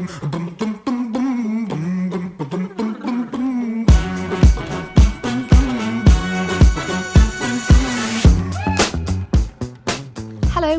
Hello, 0.00 0.08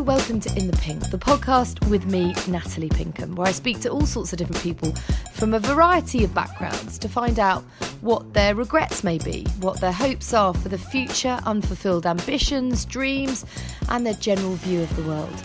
welcome 0.01 0.39
to 0.39 0.49
In 0.57 0.65
the 0.65 0.75
Pink, 0.81 1.11
the 1.11 1.19
podcast 1.19 1.87
with 1.87 2.07
me, 2.07 2.33
Natalie 2.47 2.89
Pinkham, 2.89 3.35
where 3.35 3.47
I 3.47 3.51
speak 3.51 3.79
to 3.81 3.89
all 3.89 4.07
sorts 4.07 4.33
of 4.33 4.39
different 4.39 4.63
people 4.63 4.91
from 5.33 5.53
a 5.53 5.59
variety 5.59 6.23
of 6.23 6.33
backgrounds 6.33 6.97
to 6.97 7.07
find 7.07 7.37
out 7.37 7.61
what 8.01 8.33
their 8.33 8.55
regrets 8.55 9.03
may 9.03 9.19
be, 9.19 9.45
what 9.59 9.79
their 9.79 9.91
hopes 9.91 10.33
are 10.33 10.55
for 10.55 10.69
the 10.69 10.79
future, 10.79 11.39
unfulfilled 11.45 12.07
ambitions, 12.07 12.85
dreams, 12.85 13.45
and 13.89 14.03
their 14.03 14.15
general 14.15 14.55
view 14.55 14.81
of 14.81 14.95
the 14.95 15.03
world. 15.03 15.43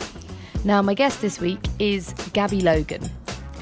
Now, 0.65 0.81
my 0.81 0.95
guest 0.95 1.21
this 1.21 1.41
week 1.41 1.61
is 1.79 2.15
Gabby 2.33 2.63
Logan. 2.63 3.11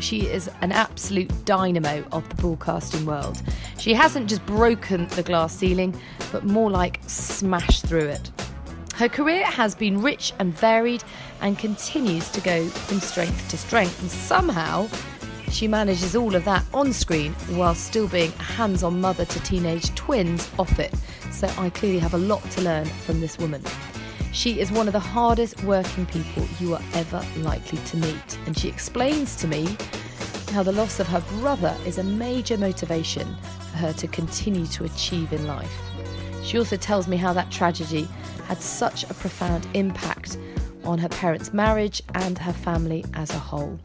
She 0.05 0.27
is 0.27 0.51
an 0.61 0.71
absolute 0.71 1.33
dynamo 1.47 2.05
of 2.13 2.29
the 2.29 2.35
broadcasting 2.35 3.07
world. 3.07 3.43
She 3.79 3.95
hasn't 3.95 4.29
just 4.29 4.45
broken 4.45 5.07
the 5.09 5.23
glass 5.23 5.57
ceiling, 5.57 5.99
but 6.31 6.45
more 6.45 6.71
like 6.71 7.01
smashed 7.07 7.87
through 7.87 8.09
it. 8.09 8.31
Her 8.97 9.09
career 9.09 9.47
has 9.47 9.75
been 9.75 10.03
rich 10.03 10.35
and 10.39 10.53
varied 10.55 11.03
and 11.41 11.59
continues 11.59 12.29
to 12.33 12.43
go 12.43 12.67
from 12.67 13.01
strength 13.01 13.49
to 13.49 13.57
strength. 13.57 13.99
And 14.03 14.11
somehow 14.11 14.89
she 15.49 15.67
manages 15.67 16.15
all 16.15 16.35
of 16.35 16.45
that 16.45 16.67
on 16.75 16.93
screen 16.93 17.33
while 17.57 17.75
still 17.75 18.07
being 18.07 18.33
a 18.39 18.43
hands 18.43 18.83
on 18.83 19.01
mother 19.01 19.25
to 19.25 19.41
teenage 19.41 19.95
twins 19.95 20.51
off 20.59 20.79
it. 20.79 20.93
So 21.31 21.51
I 21.57 21.71
clearly 21.71 22.01
have 22.01 22.13
a 22.13 22.19
lot 22.19 22.43
to 22.51 22.61
learn 22.61 22.85
from 22.85 23.23
this 23.23 23.39
woman. 23.39 23.63
She 24.35 24.59
is 24.59 24.73
one 24.73 24.89
of 24.89 24.93
the 24.93 24.99
hardest 24.99 25.63
working 25.63 26.07
people 26.07 26.45
you 26.59 26.75
are 26.75 26.83
ever 26.95 27.25
likely 27.37 27.79
to 27.79 27.97
meet. 27.97 28.39
And 28.47 28.59
she 28.59 28.69
explains 28.69 29.37
to 29.37 29.47
me 29.47 29.77
how 30.51 30.65
the 30.65 30.73
loss 30.73 30.99
of 30.99 31.07
her 31.07 31.23
brother 31.39 31.75
is 31.87 31.99
a 31.99 32.03
major 32.03 32.59
motivation 32.59 33.37
for 33.71 33.77
her 33.79 33.93
to 33.93 34.09
continue 34.09 34.67
to 34.67 34.85
achieve 34.85 35.33
in 35.33 35.47
life. 35.47 35.73
She 36.43 36.59
also 36.59 36.77
tells 36.77 37.07
me 37.07 37.17
how 37.17 37.33
that 37.33 37.53
tragedy 37.53 38.09
had 38.47 38.61
such 38.61 39.05
a 39.05 39.15
profound 39.15 39.69
impact 39.73 40.37
on 40.83 40.99
her 40.99 41.09
parents' 41.09 41.55
marriage 41.55 42.03
and 42.15 42.37
her 42.37 42.53
family 42.53 43.05
as 43.15 43.31
a 43.31 43.39
whole. 43.39 43.79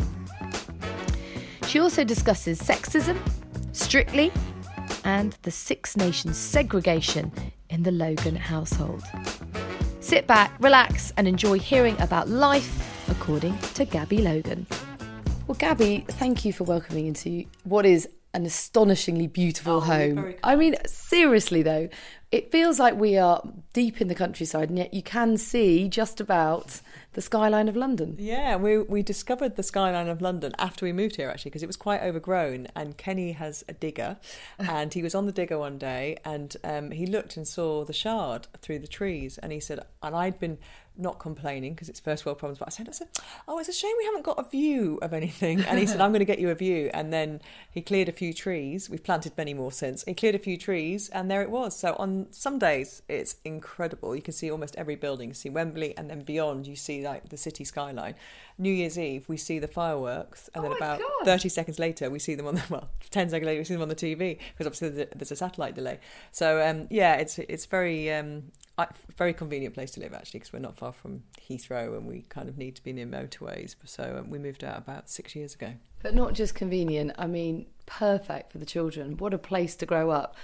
She 1.67 1.79
also 1.79 2.03
discusses 2.03 2.59
sexism, 2.59 3.19
strictly, 3.71 4.31
and 5.03 5.37
the 5.43 5.51
Six 5.51 5.95
Nations 5.95 6.37
segregation 6.37 7.31
in 7.69 7.83
the 7.83 7.91
Logan 7.91 8.35
household. 8.35 9.03
Sit 10.09 10.25
back, 10.25 10.51
relax, 10.59 11.13
and 11.17 11.27
enjoy 11.27 11.59
hearing 11.59 11.95
about 12.01 12.27
life 12.27 13.07
according 13.11 13.55
to 13.75 13.85
Gabby 13.85 14.17
Logan. 14.17 14.65
Well, 15.45 15.53
Gabby, 15.53 16.03
thank 16.07 16.43
you 16.43 16.51
for 16.51 16.63
welcoming 16.63 17.05
into 17.05 17.45
what 17.63 17.85
is 17.85 18.09
an 18.33 18.45
astonishingly 18.45 19.27
beautiful 19.27 19.77
Oh, 19.77 19.79
home. 19.79 20.35
I 20.43 20.55
mean, 20.55 20.75
seriously 20.85 21.63
though, 21.63 21.89
it 22.31 22.51
feels 22.51 22.77
like 22.79 22.95
we 22.95 23.17
are 23.17 23.41
deep 23.73 24.01
in 24.01 24.07
the 24.07 24.13
countryside, 24.13 24.69
and 24.69 24.77
yet 24.77 24.93
you 24.93 25.01
can 25.01 25.35
see 25.37 25.87
just 25.89 26.21
about 26.21 26.79
the 27.13 27.21
skyline 27.23 27.67
of 27.67 27.75
London. 27.75 28.15
Yeah, 28.19 28.55
we 28.55 28.77
we 28.77 29.01
discovered 29.01 29.55
the 29.55 29.63
skyline 29.63 30.07
of 30.07 30.21
London 30.21 30.53
after 30.59 30.85
we 30.85 30.93
moved 30.93 31.15
here 31.15 31.27
actually 31.29 31.49
because 31.49 31.63
it 31.63 31.67
was 31.67 31.75
quite 31.75 32.01
overgrown. 32.03 32.67
And 32.75 32.97
Kenny 32.97 33.31
has 33.31 33.63
a 33.67 33.73
digger, 33.73 34.17
and 34.59 34.93
he 34.93 35.01
was 35.01 35.15
on 35.15 35.25
the 35.25 35.31
digger 35.31 35.57
one 35.57 35.79
day, 35.79 36.17
and 36.23 36.55
um, 36.63 36.91
he 36.91 37.07
looked 37.07 37.35
and 37.35 37.47
saw 37.47 37.83
the 37.83 37.93
shard 37.93 38.47
through 38.61 38.79
the 38.79 38.87
trees, 38.87 39.39
and 39.39 39.51
he 39.51 39.59
said, 39.59 39.79
and 40.03 40.15
I'd 40.15 40.39
been 40.39 40.59
not 40.99 41.19
complaining 41.19 41.73
because 41.73 41.89
it's 41.89 41.99
first 41.99 42.25
world 42.25 42.37
problems, 42.37 42.59
but 42.59 42.67
I 42.67 42.71
said, 42.71 42.89
I 42.89 42.91
said, 42.91 43.07
oh, 43.47 43.59
it's 43.59 43.69
a 43.69 43.73
shame 43.73 43.93
we 43.97 44.05
haven't 44.05 44.23
got 44.23 44.39
a 44.39 44.49
view 44.49 44.99
of 45.01 45.13
anything. 45.13 45.61
And 45.61 45.79
he 45.79 45.85
said, 45.85 46.01
I'm 46.01 46.11
going 46.11 46.19
to 46.19 46.25
get 46.25 46.39
you 46.39 46.49
a 46.49 46.55
view. 46.55 46.89
And 46.93 47.13
then 47.13 47.41
he 47.71 47.81
cleared 47.81 48.09
a 48.09 48.11
few 48.11 48.33
trees. 48.33 48.89
We've 48.89 49.03
planted 49.03 49.33
many 49.37 49.53
more 49.53 49.71
since. 49.71 50.03
He 50.03 50.13
cleared 50.13 50.35
a 50.35 50.39
few 50.39 50.57
trees, 50.57 51.09
and 51.09 51.29
there 51.29 51.41
it 51.41 51.49
was. 51.49 51.77
So 51.77 51.95
on 51.97 52.27
some 52.31 52.59
days, 52.59 53.01
it's 53.07 53.37
incredible. 53.45 54.15
You 54.15 54.21
can 54.21 54.33
see 54.33 54.51
almost 54.51 54.75
every 54.75 54.95
building. 54.95 55.29
You 55.29 55.33
see 55.33 55.49
Wembley, 55.49 55.97
and 55.97 56.09
then 56.09 56.21
beyond, 56.21 56.67
you 56.67 56.75
see 56.75 57.05
like 57.05 57.29
the 57.29 57.37
city 57.37 57.63
skyline. 57.63 58.15
New 58.59 58.71
Year's 58.71 58.99
Eve, 58.99 59.23
we 59.29 59.37
see 59.37 59.57
the 59.57 59.67
fireworks, 59.67 60.49
and 60.53 60.65
Oh 60.65 60.67
then 60.67 60.77
about 60.77 60.99
God. 60.99 61.25
30 61.25 61.49
seconds 61.49 61.79
later, 61.79 62.09
we 62.09 62.19
see 62.19 62.35
them 62.35 62.45
on 62.45 62.55
the 62.55 62.63
well, 62.69 62.89
10 63.09 63.29
seconds 63.29 63.45
later, 63.47 63.59
we 63.59 63.63
see 63.63 63.73
them 63.73 63.81
on 63.81 63.87
the 63.89 63.95
TV 63.95 64.37
because 64.51 64.67
obviously 64.67 64.89
there's 64.89 65.07
a, 65.11 65.17
there's 65.17 65.31
a 65.31 65.35
satellite 65.35 65.75
delay. 65.75 65.99
So 66.31 66.61
um, 66.61 66.87
yeah, 66.89 67.15
it's 67.15 67.39
it's 67.39 67.65
very 67.65 68.11
um, 68.11 68.51
I- 68.77 68.87
very 69.17 69.33
convenient 69.33 69.73
place 69.73 69.91
to 69.91 70.01
live 70.01 70.13
actually 70.13 70.41
because 70.41 70.53
we're 70.53 70.59
not 70.59 70.77
far 70.77 70.91
from 70.91 71.23
Heathrow 71.49 71.97
and 71.97 72.05
we 72.05 72.25
kind 72.29 72.49
of 72.49 72.57
need 72.57 72.75
to 72.75 72.83
be 72.83 72.91
near 72.93 73.07
motorways. 73.07 73.75
So 73.85 74.17
um, 74.19 74.29
we 74.29 74.37
moved 74.37 74.63
out 74.63 74.77
about 74.77 75.09
six 75.09 75.35
years 75.35 75.55
ago. 75.55 75.73
But 76.03 76.13
not 76.13 76.33
just 76.33 76.53
convenient, 76.53 77.13
I 77.17 77.27
mean, 77.27 77.65
perfect 77.85 78.51
for 78.51 78.57
the 78.57 78.65
children. 78.65 79.17
What 79.17 79.33
a 79.33 79.37
place 79.37 79.75
to 79.77 79.85
grow 79.85 80.09
up. 80.11 80.35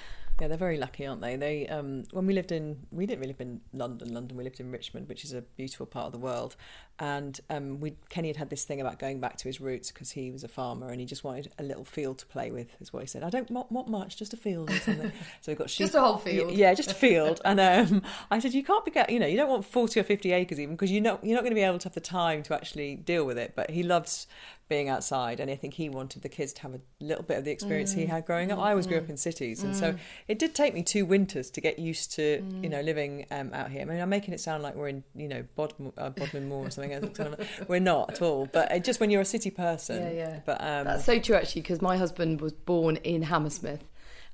Yeah, 0.41 0.49
they're 0.49 0.57
very 0.57 0.77
lucky, 0.77 1.05
aren't 1.05 1.21
they? 1.21 1.37
They 1.37 1.65
um, 1.67 2.03
when 2.11 2.25
we 2.27 2.33
lived 2.33 2.51
in 2.51 2.87
we 2.91 3.05
didn't 3.05 3.21
really 3.21 3.31
live 3.31 3.39
in 3.39 3.61
London. 3.71 4.13
London, 4.13 4.35
we 4.35 4.43
lived 4.43 4.59
in 4.59 4.69
Richmond, 4.69 5.07
which 5.07 5.23
is 5.23 5.31
a 5.31 5.41
beautiful 5.41 5.85
part 5.85 6.07
of 6.07 6.11
the 6.11 6.17
world. 6.17 6.57
And 6.97 7.39
um, 7.49 7.81
we 7.81 7.95
Kenny 8.09 8.29
had 8.29 8.37
had 8.37 8.49
this 8.49 8.63
thing 8.63 8.79
about 8.79 8.99
going 8.99 9.19
back 9.19 9.35
to 9.37 9.49
his 9.49 9.59
roots 9.59 9.91
because 9.91 10.11
he 10.11 10.31
was 10.31 10.43
a 10.43 10.47
farmer 10.47 10.87
and 10.87 10.99
he 10.99 11.05
just 11.05 11.23
wanted 11.25 11.51
a 11.59 11.63
little 11.63 11.83
field 11.83 12.19
to 12.19 12.25
play 12.25 12.51
with. 12.51 12.75
Is 12.79 12.93
what 12.93 13.01
he 13.01 13.07
said. 13.07 13.23
I 13.23 13.29
don't 13.29 13.49
want, 13.51 13.71
want 13.71 13.89
much, 13.89 14.15
just 14.17 14.33
a 14.33 14.37
field 14.37 14.71
or 14.71 14.77
something. 14.79 15.11
so 15.41 15.51
we 15.51 15.55
got 15.55 15.69
sheep. 15.69 15.85
Just 15.85 15.95
a 15.95 16.01
whole 16.01 16.17
field. 16.17 16.53
Yeah, 16.53 16.73
just 16.73 16.91
a 16.91 16.95
field. 16.95 17.41
and 17.43 17.59
um, 17.59 18.01
I 18.31 18.39
said 18.39 18.53
you 18.53 18.63
can't 18.63 18.85
be 18.85 18.93
you 19.09 19.19
know 19.19 19.27
you 19.27 19.35
don't 19.35 19.49
want 19.49 19.65
forty 19.65 19.99
or 19.99 20.03
fifty 20.03 20.31
acres 20.31 20.59
even 20.59 20.75
because 20.75 20.91
you 20.91 21.01
know 21.01 21.19
you're 21.21 21.35
not 21.35 21.41
going 21.41 21.51
to 21.51 21.55
be 21.55 21.63
able 21.63 21.79
to 21.79 21.87
have 21.87 21.95
the 21.95 21.99
time 21.99 22.43
to 22.43 22.53
actually 22.53 22.95
deal 22.95 23.25
with 23.25 23.37
it. 23.37 23.53
But 23.55 23.71
he 23.71 23.83
loves 23.83 24.27
being 24.67 24.89
outside 24.89 25.39
and 25.39 25.51
I 25.51 25.55
think 25.55 25.75
he 25.75 25.89
wanted 25.89 26.23
the 26.23 26.29
kids 26.29 26.51
to 26.53 26.61
have 26.63 26.73
a 26.73 26.79
little 26.99 27.23
bit 27.23 27.37
of 27.37 27.45
the 27.45 27.51
experience 27.51 27.93
he 27.93 28.07
had 28.07 28.25
growing 28.25 28.51
up. 28.51 28.57
I 28.59 28.71
always 28.71 28.87
grew 28.87 28.97
up 28.97 29.09
in 29.09 29.17
cities 29.17 29.61
and 29.63 29.75
so 29.75 29.95
it 30.27 30.39
did 30.39 30.55
take 30.55 30.73
me 30.73 30.81
two 30.81 31.05
winters 31.05 31.51
to 31.51 31.61
get 31.61 31.77
used 31.77 32.13
to, 32.13 32.43
you 32.61 32.69
know, 32.69 32.81
living 32.81 33.27
um, 33.29 33.53
out 33.53 33.69
here. 33.69 33.81
I 33.81 33.85
mean, 33.85 34.01
I'm 34.01 34.09
making 34.09 34.33
it 34.33 34.39
sound 34.39 34.63
like 34.63 34.75
we're 34.75 34.87
in, 34.87 35.03
you 35.15 35.27
know, 35.27 35.43
Bod- 35.55 35.73
uh, 35.97 36.09
Bodmin 36.09 36.47
Moor 36.49 36.65
or 36.65 36.71
something. 36.71 36.84
Kind 36.89 37.47
we're 37.67 37.79
not 37.79 38.11
at 38.11 38.21
all, 38.21 38.47
but 38.51 38.83
just 38.83 38.99
when 38.99 39.09
you're 39.09 39.21
a 39.21 39.25
city 39.25 39.51
person. 39.51 40.01
Yeah, 40.01 40.11
yeah. 40.11 40.39
But 40.45 40.61
um, 40.61 40.85
That's 40.85 41.05
so 41.05 41.19
true, 41.19 41.35
actually, 41.35 41.61
because 41.61 41.81
my 41.81 41.97
husband 41.97 42.41
was 42.41 42.53
born 42.53 42.97
in 42.97 43.21
Hammersmith, 43.23 43.83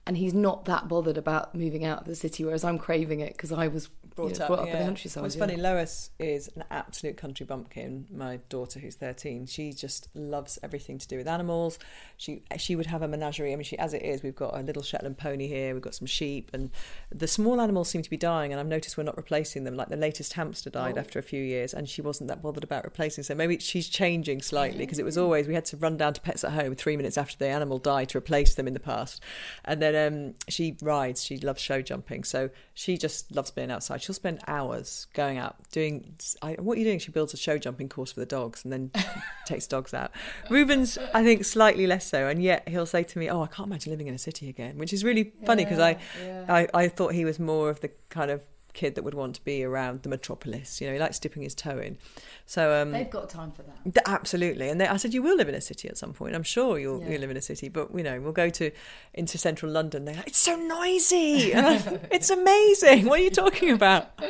and 0.07 0.17
he's 0.17 0.33
not 0.33 0.65
that 0.65 0.87
bothered 0.87 1.17
about 1.17 1.53
moving 1.53 1.85
out 1.85 2.01
of 2.01 2.07
the 2.07 2.15
city, 2.15 2.43
whereas 2.43 2.63
I'm 2.63 2.77
craving 2.79 3.19
it 3.19 3.33
because 3.33 3.51
I 3.51 3.67
was 3.67 3.89
brought 4.15 4.33
you 4.33 4.39
know, 4.39 4.45
up, 4.45 4.47
brought 4.47 4.59
up 4.59 4.67
yeah. 4.67 4.73
in 4.73 4.79
the 4.79 4.85
countryside. 4.85 5.21
Well, 5.21 5.27
it's 5.27 5.35
yeah. 5.35 5.39
funny. 5.39 5.55
Lois 5.57 6.09
is 6.19 6.49
an 6.55 6.63
absolute 6.69 7.17
country 7.17 7.45
bumpkin. 7.45 8.07
My 8.11 8.39
daughter, 8.49 8.79
who's 8.79 8.95
thirteen, 8.95 9.45
she 9.45 9.73
just 9.73 10.09
loves 10.13 10.59
everything 10.63 10.97
to 10.97 11.07
do 11.07 11.17
with 11.17 11.27
animals. 11.27 11.79
She 12.17 12.43
she 12.57 12.75
would 12.75 12.87
have 12.87 13.01
a 13.01 13.07
menagerie. 13.07 13.53
I 13.53 13.55
mean, 13.55 13.63
she 13.63 13.77
as 13.77 13.93
it 13.93 14.01
is, 14.03 14.23
we've 14.23 14.35
got 14.35 14.57
a 14.57 14.61
little 14.61 14.83
Shetland 14.83 15.17
pony 15.17 15.47
here. 15.47 15.73
We've 15.73 15.83
got 15.83 15.95
some 15.95 16.07
sheep, 16.07 16.49
and 16.53 16.71
the 17.11 17.27
small 17.27 17.61
animals 17.61 17.89
seem 17.89 18.01
to 18.01 18.09
be 18.09 18.17
dying. 18.17 18.51
And 18.51 18.59
I've 18.59 18.67
noticed 18.67 18.97
we're 18.97 19.03
not 19.03 19.17
replacing 19.17 19.63
them. 19.63 19.75
Like 19.75 19.89
the 19.89 19.97
latest 19.97 20.33
hamster 20.33 20.69
died 20.69 20.97
Oh. 20.97 20.99
after 20.99 21.19
a 21.19 21.23
few 21.23 21.41
years, 21.41 21.73
and 21.73 21.87
she 21.87 22.01
wasn't 22.01 22.27
that 22.29 22.41
bothered 22.41 22.63
about 22.63 22.83
replacing. 22.83 23.23
So 23.23 23.35
maybe 23.35 23.59
she's 23.59 23.87
changing 23.87 24.41
slightly 24.41 24.79
because 24.79 24.99
it 24.99 25.05
was 25.05 25.17
always 25.17 25.47
we 25.47 25.53
had 25.53 25.65
to 25.65 25.77
run 25.77 25.95
down 25.95 26.13
to 26.13 26.21
Pets 26.21 26.43
at 26.43 26.51
Home 26.51 26.75
three 26.75 26.97
minutes 26.97 27.17
after 27.17 27.37
the 27.37 27.47
animal 27.47 27.77
died 27.77 28.09
to 28.09 28.17
replace 28.17 28.55
them 28.55 28.67
in 28.67 28.73
the 28.73 28.79
past, 28.79 29.21
and 29.63 29.81
then 29.81 29.90
But 29.91 30.07
um, 30.07 30.35
she 30.47 30.77
rides. 30.81 31.21
She 31.21 31.37
loves 31.37 31.61
show 31.61 31.81
jumping, 31.81 32.23
so 32.23 32.49
she 32.73 32.97
just 32.97 33.35
loves 33.35 33.51
being 33.51 33.69
outside. 33.69 34.01
She'll 34.01 34.15
spend 34.15 34.39
hours 34.47 35.07
going 35.13 35.37
out 35.37 35.57
doing. 35.73 36.15
I, 36.41 36.53
what 36.53 36.77
are 36.77 36.79
you 36.79 36.85
doing? 36.85 36.99
She 36.99 37.11
builds 37.11 37.33
a 37.33 37.37
show 37.37 37.57
jumping 37.57 37.89
course 37.89 38.13
for 38.13 38.21
the 38.21 38.25
dogs, 38.25 38.63
and 38.63 38.71
then 38.71 38.91
takes 39.45 39.67
dogs 39.67 39.93
out. 39.93 40.11
Reuben's, 40.49 40.97
I 41.13 41.25
think, 41.25 41.43
slightly 41.43 41.87
less 41.87 42.07
so, 42.07 42.29
and 42.29 42.41
yet 42.41 42.69
he'll 42.69 42.85
say 42.85 43.03
to 43.03 43.19
me, 43.19 43.29
"Oh, 43.29 43.41
I 43.41 43.47
can't 43.47 43.67
imagine 43.67 43.91
living 43.91 44.07
in 44.07 44.13
a 44.13 44.17
city 44.17 44.47
again," 44.47 44.77
which 44.77 44.93
is 44.93 45.03
really 45.03 45.33
funny 45.45 45.65
because 45.65 45.79
I, 45.79 45.97
yeah. 46.23 46.45
I, 46.47 46.67
I 46.73 46.87
thought 46.87 47.13
he 47.13 47.25
was 47.25 47.37
more 47.37 47.69
of 47.69 47.81
the 47.81 47.91
kind 48.09 48.31
of 48.31 48.43
kid 48.73 48.95
that 48.95 49.03
would 49.03 49.13
want 49.13 49.35
to 49.35 49.43
be 49.43 49.63
around 49.63 50.03
the 50.03 50.09
metropolis. 50.09 50.79
You 50.81 50.87
know, 50.87 50.93
he 50.93 50.99
likes 50.99 51.19
dipping 51.19 51.43
his 51.43 51.53
toe 51.55 51.77
in. 51.79 51.97
So 52.45 52.81
um, 52.81 52.91
They've 52.91 53.09
got 53.09 53.29
time 53.29 53.51
for 53.51 53.63
that. 53.63 53.83
th- 53.83 53.97
absolutely, 54.05 54.69
and 54.69 54.79
they, 54.81 54.87
I 54.87 54.97
said 54.97 55.13
you 55.13 55.21
will 55.21 55.35
live 55.37 55.49
in 55.49 55.55
a 55.55 55.61
city 55.61 55.87
at 55.87 55.97
some 55.97 56.13
point. 56.13 56.35
I'm 56.35 56.43
sure 56.43 56.79
you'll 56.79 57.01
Yeah. 57.01 57.09
you'll 57.11 57.21
live 57.21 57.31
in 57.31 57.37
a 57.37 57.41
city, 57.41 57.69
but 57.69 57.95
you 57.95 58.03
know 58.03 58.19
we'll 58.21 58.31
go 58.33 58.49
to 58.49 58.71
into 59.13 59.37
central 59.37 59.71
London. 59.71 60.05
They're 60.05 60.15
like, 60.15 60.27
it's 60.27 60.39
so 60.39 60.55
noisy. 60.55 61.51
It's 62.11 62.29
amazing. 62.29 63.05
What 63.05 63.19
are 63.19 63.23
you 63.23 63.29
talking 63.31 63.71
about? 63.71 64.09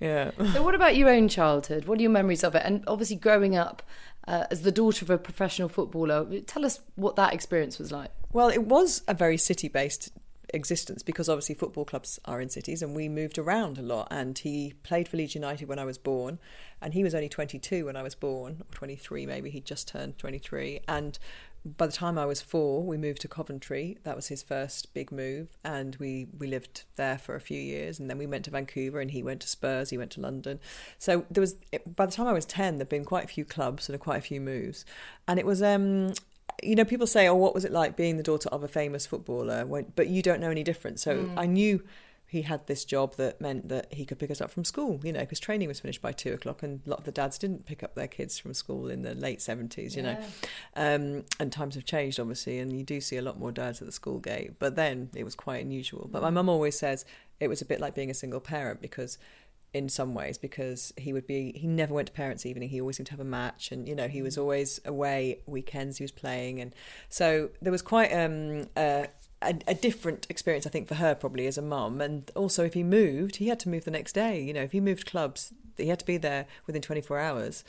Yeah. 0.00 0.30
So, 0.52 0.62
what 0.62 0.74
about 0.74 0.96
your 0.96 1.08
own 1.08 1.28
childhood? 1.28 1.86
What 1.86 1.98
are 1.98 2.02
your 2.02 2.10
memories 2.10 2.44
of 2.44 2.54
it? 2.54 2.62
And 2.64 2.84
obviously, 2.86 3.16
growing 3.16 3.56
up 3.56 3.82
uh, 4.26 4.44
as 4.50 4.62
the 4.62 4.70
daughter 4.72 5.04
of 5.04 5.10
a 5.10 5.18
professional 5.18 5.68
footballer, 5.68 6.24
tell 6.46 6.64
us 6.64 6.80
what 6.94 7.16
that 7.16 7.32
experience 7.34 7.78
was 7.78 7.90
like. 7.90 8.10
Well, 8.32 8.48
it 8.48 8.64
was 8.64 9.02
a 9.08 9.14
very 9.14 9.36
city 9.36 9.68
based 9.68 10.10
existence 10.54 11.02
because 11.02 11.28
obviously 11.28 11.54
football 11.54 11.84
clubs 11.84 12.18
are 12.24 12.40
in 12.40 12.48
cities 12.48 12.82
and 12.82 12.94
we 12.94 13.08
moved 13.08 13.38
around 13.38 13.78
a 13.78 13.82
lot. 13.82 14.08
And 14.10 14.38
he 14.38 14.74
played 14.82 15.08
for 15.08 15.16
Leeds 15.16 15.34
United 15.34 15.68
when 15.68 15.78
I 15.78 15.84
was 15.84 15.98
born, 15.98 16.38
and 16.80 16.94
he 16.94 17.02
was 17.02 17.14
only 17.14 17.28
22 17.28 17.86
when 17.86 17.96
I 17.96 18.02
was 18.02 18.14
born, 18.14 18.58
or 18.60 18.74
23 18.74 19.26
maybe, 19.26 19.50
he'd 19.50 19.64
just 19.64 19.88
turned 19.88 20.18
23. 20.18 20.80
And 20.86 21.18
by 21.76 21.86
the 21.86 21.92
time 21.92 22.18
I 22.18 22.24
was 22.24 22.40
four, 22.40 22.84
we 22.84 22.96
moved 22.96 23.20
to 23.22 23.28
Coventry. 23.28 23.98
That 24.04 24.16
was 24.16 24.28
his 24.28 24.42
first 24.42 24.94
big 24.94 25.10
move, 25.10 25.48
and 25.64 25.96
we, 25.96 26.28
we 26.38 26.46
lived 26.46 26.84
there 26.96 27.18
for 27.18 27.34
a 27.34 27.40
few 27.40 27.60
years. 27.60 27.98
And 27.98 28.08
then 28.08 28.18
we 28.18 28.26
went 28.26 28.44
to 28.46 28.50
Vancouver, 28.50 29.00
and 29.00 29.10
he 29.10 29.22
went 29.22 29.40
to 29.42 29.48
Spurs, 29.48 29.90
he 29.90 29.98
went 29.98 30.12
to 30.12 30.20
London. 30.20 30.60
So 30.98 31.26
there 31.30 31.40
was, 31.40 31.56
by 31.96 32.06
the 32.06 32.12
time 32.12 32.26
I 32.26 32.32
was 32.32 32.46
10, 32.46 32.76
there'd 32.76 32.88
been 32.88 33.04
quite 33.04 33.24
a 33.24 33.28
few 33.28 33.44
clubs 33.44 33.88
and 33.88 33.98
quite 34.00 34.18
a 34.18 34.22
few 34.22 34.40
moves. 34.40 34.84
And 35.26 35.38
it 35.38 35.46
was, 35.46 35.62
um, 35.62 36.12
you 36.62 36.74
know, 36.74 36.84
people 36.84 37.06
say, 37.06 37.28
"Oh, 37.28 37.34
what 37.34 37.54
was 37.54 37.64
it 37.64 37.72
like 37.72 37.96
being 37.96 38.16
the 38.16 38.22
daughter 38.22 38.48
of 38.50 38.62
a 38.62 38.68
famous 38.68 39.06
footballer?" 39.06 39.64
When, 39.66 39.92
but 39.94 40.08
you 40.08 40.22
don't 40.22 40.40
know 40.40 40.50
any 40.50 40.64
different. 40.64 41.00
So 41.00 41.30
I 41.36 41.46
knew 41.46 41.82
he 42.26 42.42
had 42.42 42.66
this 42.66 42.84
job 42.84 43.16
that 43.16 43.40
meant 43.40 43.68
that 43.70 43.92
he 43.92 44.04
could 44.04 44.18
pick 44.18 44.30
us 44.30 44.40
up 44.40 44.50
from 44.50 44.64
school. 44.64 45.00
You 45.02 45.12
know, 45.12 45.20
because 45.20 45.40
training 45.40 45.68
was 45.68 45.80
finished 45.80 46.02
by 46.02 46.12
two 46.12 46.32
o'clock, 46.32 46.62
and 46.62 46.80
a 46.86 46.90
lot 46.90 47.00
of 47.00 47.04
the 47.04 47.12
dads 47.12 47.38
didn't 47.38 47.66
pick 47.66 47.82
up 47.82 47.94
their 47.94 48.08
kids 48.08 48.38
from 48.38 48.54
school 48.54 48.88
in 48.88 49.02
the 49.02 49.14
late 49.14 49.40
seventies. 49.40 49.96
You 49.96 50.02
know, 50.02 50.18
um, 50.74 51.24
and 51.38 51.52
times 51.52 51.74
have 51.74 51.84
changed 51.84 52.18
obviously, 52.18 52.58
and 52.58 52.76
you 52.76 52.84
do 52.84 53.00
see 53.00 53.16
a 53.16 53.22
lot 53.22 53.38
more 53.38 53.52
dads 53.52 53.80
at 53.80 53.86
the 53.86 53.92
school 53.92 54.18
gate. 54.18 54.58
But 54.58 54.76
then 54.76 55.10
it 55.14 55.24
was 55.24 55.34
quite 55.34 55.62
unusual. 55.64 56.08
But 56.10 56.22
my 56.22 56.30
mum 56.30 56.48
always 56.48 56.78
says 56.78 57.04
it 57.40 57.48
was 57.48 57.62
a 57.62 57.64
bit 57.64 57.80
like 57.80 57.94
being 57.94 58.10
a 58.10 58.14
single 58.14 58.40
parent 58.40 58.82
because 58.82 59.16
in 59.74 59.88
some 59.88 60.14
ways 60.14 60.38
because 60.38 60.92
he 60.96 61.12
would 61.12 61.26
be 61.26 61.52
he 61.54 61.66
never 61.66 61.92
went 61.92 62.08
to 62.08 62.12
parents 62.12 62.46
evening. 62.46 62.68
He 62.68 62.80
always 62.80 62.96
seemed 62.96 63.06
to 63.08 63.12
have 63.12 63.20
a 63.20 63.24
match 63.24 63.70
and 63.70 63.86
you 63.86 63.94
know 63.94 64.08
he 64.08 64.22
was 64.22 64.38
always 64.38 64.80
away 64.84 65.40
weekends 65.46 65.98
he 65.98 66.04
was 66.04 66.12
playing. 66.12 66.60
And 66.60 66.74
so 67.08 67.50
there 67.60 67.72
was 67.72 67.82
quite 67.82 68.12
um 68.12 68.66
a, 68.76 69.08
a, 69.42 69.58
a 69.66 69.74
different 69.74 70.26
experience 70.28 70.66
i 70.66 70.70
think 70.70 70.88
for 70.88 70.96
her 70.96 71.14
probably 71.14 71.46
as 71.46 71.58
a 71.58 71.62
mum. 71.62 72.00
And 72.00 72.30
also 72.34 72.64
if 72.64 72.74
he 72.74 72.82
moved 72.82 73.36
he 73.36 73.48
had 73.48 73.60
to 73.60 73.68
move 73.68 73.84
the 73.84 73.90
next 73.90 74.12
day. 74.12 74.40
You 74.40 74.52
know 74.52 74.62
if 74.62 74.72
he 74.72 74.80
moved 74.80 75.06
clubs 75.06 75.52
he 75.78 75.88
had 75.88 75.98
to 76.00 76.04
be 76.04 76.16
there 76.16 76.46
within 76.66 76.82
24 76.82 77.18
hours. 77.18 77.64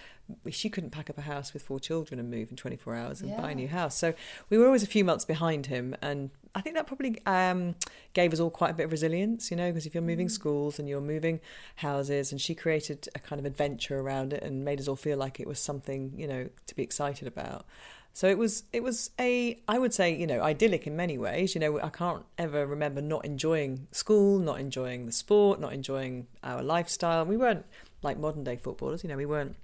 She 0.49 0.69
couldn't 0.69 0.91
pack 0.91 1.09
up 1.09 1.17
a 1.17 1.21
house 1.21 1.53
with 1.53 1.63
four 1.63 1.79
children 1.79 2.19
and 2.19 2.29
move 2.29 2.49
in 2.51 2.57
24 2.57 2.95
hours 2.95 3.21
and 3.21 3.35
buy 3.37 3.51
a 3.51 3.55
new 3.55 3.67
house. 3.67 3.95
So 3.95 4.13
we 4.49 4.57
were 4.57 4.65
always 4.65 4.83
a 4.83 4.87
few 4.87 5.03
months 5.03 5.25
behind 5.25 5.67
him. 5.67 5.95
And 6.01 6.29
I 6.53 6.61
think 6.61 6.75
that 6.75 6.87
probably 6.87 7.19
um, 7.25 7.75
gave 8.13 8.33
us 8.33 8.39
all 8.39 8.49
quite 8.49 8.71
a 8.71 8.73
bit 8.73 8.85
of 8.85 8.91
resilience, 8.91 9.49
you 9.49 9.57
know, 9.57 9.69
because 9.69 9.85
if 9.85 9.93
you're 9.93 10.03
moving 10.03 10.29
schools 10.29 10.79
and 10.79 10.87
you're 10.87 11.01
moving 11.01 11.39
houses, 11.77 12.31
and 12.31 12.39
she 12.39 12.53
created 12.55 13.07
a 13.15 13.19
kind 13.19 13.39
of 13.39 13.45
adventure 13.45 13.99
around 13.99 14.33
it 14.33 14.43
and 14.43 14.65
made 14.65 14.79
us 14.79 14.87
all 14.87 14.95
feel 14.95 15.17
like 15.17 15.39
it 15.39 15.47
was 15.47 15.59
something, 15.59 16.13
you 16.15 16.27
know, 16.27 16.49
to 16.67 16.75
be 16.75 16.83
excited 16.83 17.27
about. 17.27 17.65
So 18.13 18.27
it 18.27 18.37
was, 18.37 18.63
it 18.73 18.83
was 18.83 19.11
a, 19.19 19.61
I 19.67 19.79
would 19.79 19.93
say, 19.93 20.13
you 20.13 20.27
know, 20.27 20.41
idyllic 20.41 20.85
in 20.87 20.95
many 20.95 21.17
ways. 21.17 21.55
You 21.55 21.61
know, 21.61 21.79
I 21.79 21.89
can't 21.89 22.25
ever 22.37 22.65
remember 22.65 23.01
not 23.01 23.23
enjoying 23.23 23.87
school, 23.91 24.39
not 24.39 24.59
enjoying 24.59 25.05
the 25.05 25.11
sport, 25.11 25.59
not 25.59 25.73
enjoying 25.73 26.27
our 26.43 26.61
lifestyle. 26.61 27.25
We 27.25 27.37
weren't 27.37 27.65
like 28.01 28.17
modern 28.17 28.43
day 28.43 28.57
footballers, 28.57 29.03
you 29.03 29.09
know, 29.09 29.17
we 29.17 29.25
weren't 29.25 29.55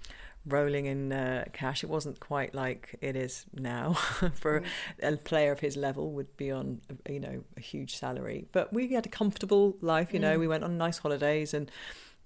rolling 0.46 0.86
in 0.86 1.12
uh, 1.12 1.44
cash. 1.52 1.82
It 1.82 1.90
wasn't 1.90 2.20
quite 2.20 2.54
like 2.54 2.96
it 3.00 3.16
is 3.16 3.44
now 3.52 3.94
for 4.34 4.62
a 5.02 5.16
player 5.16 5.52
of 5.52 5.60
his 5.60 5.76
level 5.76 6.12
would 6.12 6.36
be 6.36 6.50
on 6.50 6.80
you 7.08 7.20
know 7.20 7.44
a 7.56 7.60
huge 7.60 7.96
salary. 7.96 8.46
But 8.52 8.72
we 8.72 8.92
had 8.92 9.06
a 9.06 9.10
comfortable 9.10 9.76
life. 9.80 10.12
You 10.12 10.20
know, 10.20 10.38
we 10.38 10.48
went 10.48 10.64
on 10.64 10.78
nice 10.78 10.98
holidays 10.98 11.52
and. 11.52 11.70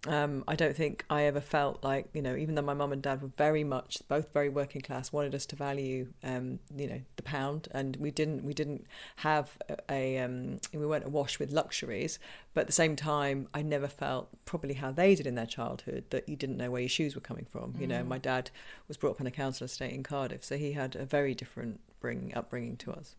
Um, 0.07 0.45
I 0.49 0.57
don't 0.57 0.75
think 0.75 1.05
I 1.11 1.25
ever 1.25 1.43
felt 1.43 1.85
like 1.85 2.09
you 2.15 2.23
know, 2.23 2.35
even 2.35 2.55
though 2.55 2.63
my 2.63 2.73
mum 2.73 2.93
and 2.93 3.03
dad 3.03 3.21
were 3.21 3.31
very 3.37 3.65
much 3.65 3.99
both 4.09 4.33
very 4.33 4.49
working 4.49 4.81
class, 4.81 5.13
wanted 5.13 5.35
us 5.35 5.45
to 5.47 5.57
value 5.57 6.09
um, 6.25 6.59
you 6.75 6.87
know 6.89 7.01
the 7.17 7.23
pound, 7.23 7.69
and 7.73 7.97
we 7.97 8.11
didn't. 8.11 8.43
We 8.43 8.55
didn't 8.55 8.87
have 9.17 9.59
a, 9.91 10.19
um, 10.19 10.59
we 10.73 10.87
weren't 10.87 11.05
awash 11.05 11.39
with 11.39 11.53
luxuries, 11.53 12.19
but 12.55 12.63
at 12.63 12.67
the 12.67 12.73
same 12.73 12.97
time, 12.97 13.49
I 13.53 13.61
never 13.61 13.89
felt 13.89 14.29
probably 14.47 14.75
how 14.75 14.91
they 14.91 15.15
did 15.15 15.27
in 15.27 15.35
their 15.35 15.47
childhood 15.47 16.05
that 16.11 16.29
you 16.29 16.37
didn't 16.37 16.57
know 16.57 16.71
where 16.71 16.81
your 16.81 16.89
shoes 16.89 17.15
were 17.15 17.21
coming 17.21 17.47
from. 17.51 17.75
You 17.79 17.87
know, 17.87 18.03
my 18.03 18.19
dad 18.19 18.51
was 18.89 18.97
brought 18.97 19.13
up 19.13 19.21
in 19.21 19.27
a 19.27 19.31
council 19.31 19.67
estate 19.67 19.93
in 19.93 20.03
Cardiff, 20.03 20.45
so 20.45 20.57
he 20.57 20.73
had 20.73 20.97
a 20.97 21.05
very 21.05 21.35
different 21.35 21.81
bring 22.01 22.33
upbringing 22.35 22.77
to 22.79 22.93
us. 22.93 23.15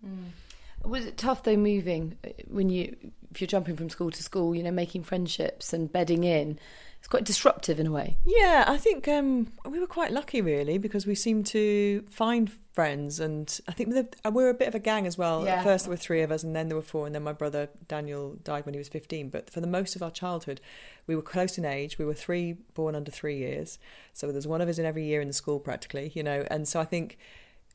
Was 0.84 1.06
it 1.06 1.18
tough 1.18 1.44
though 1.44 1.58
moving 1.58 2.18
uh, 2.26 2.30
when 2.48 2.70
you 2.70 2.96
if 3.32 3.40
you're 3.40 3.48
jumping 3.48 3.78
from 3.78 3.90
school 3.90 4.12
to 4.12 4.24
school, 4.24 4.54
you 4.56 4.64
know, 4.64 4.72
making 4.72 5.04
friendships 5.04 5.74
and 5.74 5.92
bedding 5.92 6.24
in? 6.24 6.60
It's 7.00 7.08
quite 7.08 7.24
disruptive 7.24 7.80
in 7.80 7.88
a 7.88 7.92
way. 7.92 8.16
Yeah, 8.26 8.64
I 8.68 8.78
think 8.78 9.08
um, 9.08 9.52
we 9.66 9.80
were 9.80 9.88
quite 9.88 10.12
lucky 10.12 10.40
really 10.40 10.78
because 10.78 11.08
we 11.08 11.16
seemed 11.16 11.48
to 11.48 12.06
find 12.12 12.52
friends, 12.74 13.20
and 13.20 13.60
I 13.68 13.72
think 13.72 13.90
the, 13.94 14.08
uh, 14.24 14.30
we 14.30 14.44
were 14.44 14.52
a 14.52 14.54
bit 14.54 14.68
of 14.68 14.76
a 14.76 14.80
gang 14.80 15.08
as 15.08 15.18
well. 15.18 15.44
Yeah. 15.44 15.56
At 15.56 15.64
first, 15.64 15.86
there 15.86 15.90
were 15.90 15.98
three 15.98 16.22
of 16.22 16.32
us, 16.32 16.44
and 16.44 16.56
then 16.56 16.68
there 16.68 16.76
were 16.76 16.84
four, 16.84 17.08
and 17.08 17.16
then 17.16 17.24
my 17.24 17.34
brother 17.34 17.70
Daniel 17.88 18.38
died 18.44 18.68
when 18.68 18.76
he 18.76 18.78
was 18.78 18.88
fifteen. 18.88 19.30
But 19.30 19.50
for 19.50 19.62
the 19.62 19.68
most 19.68 19.96
of 19.96 20.04
our 20.04 20.12
childhood, 20.12 20.62
we 21.08 21.16
were 21.16 21.24
close 21.24 21.58
in 21.58 21.66
age. 21.66 21.98
We 21.98 22.06
were 22.06 22.14
three 22.14 22.54
born 22.76 22.94
under 22.94 23.10
three 23.10 23.38
years, 23.38 23.80
so 24.14 24.32
there's 24.32 24.48
one 24.48 24.62
of 24.62 24.70
us 24.70 24.78
in 24.78 24.86
every 24.86 25.06
year 25.06 25.22
in 25.22 25.28
the 25.28 25.34
school 25.34 25.60
practically, 25.60 26.12
you 26.14 26.22
know. 26.22 26.46
And 26.52 26.68
so 26.68 26.80
I 26.80 26.86
think 26.86 27.18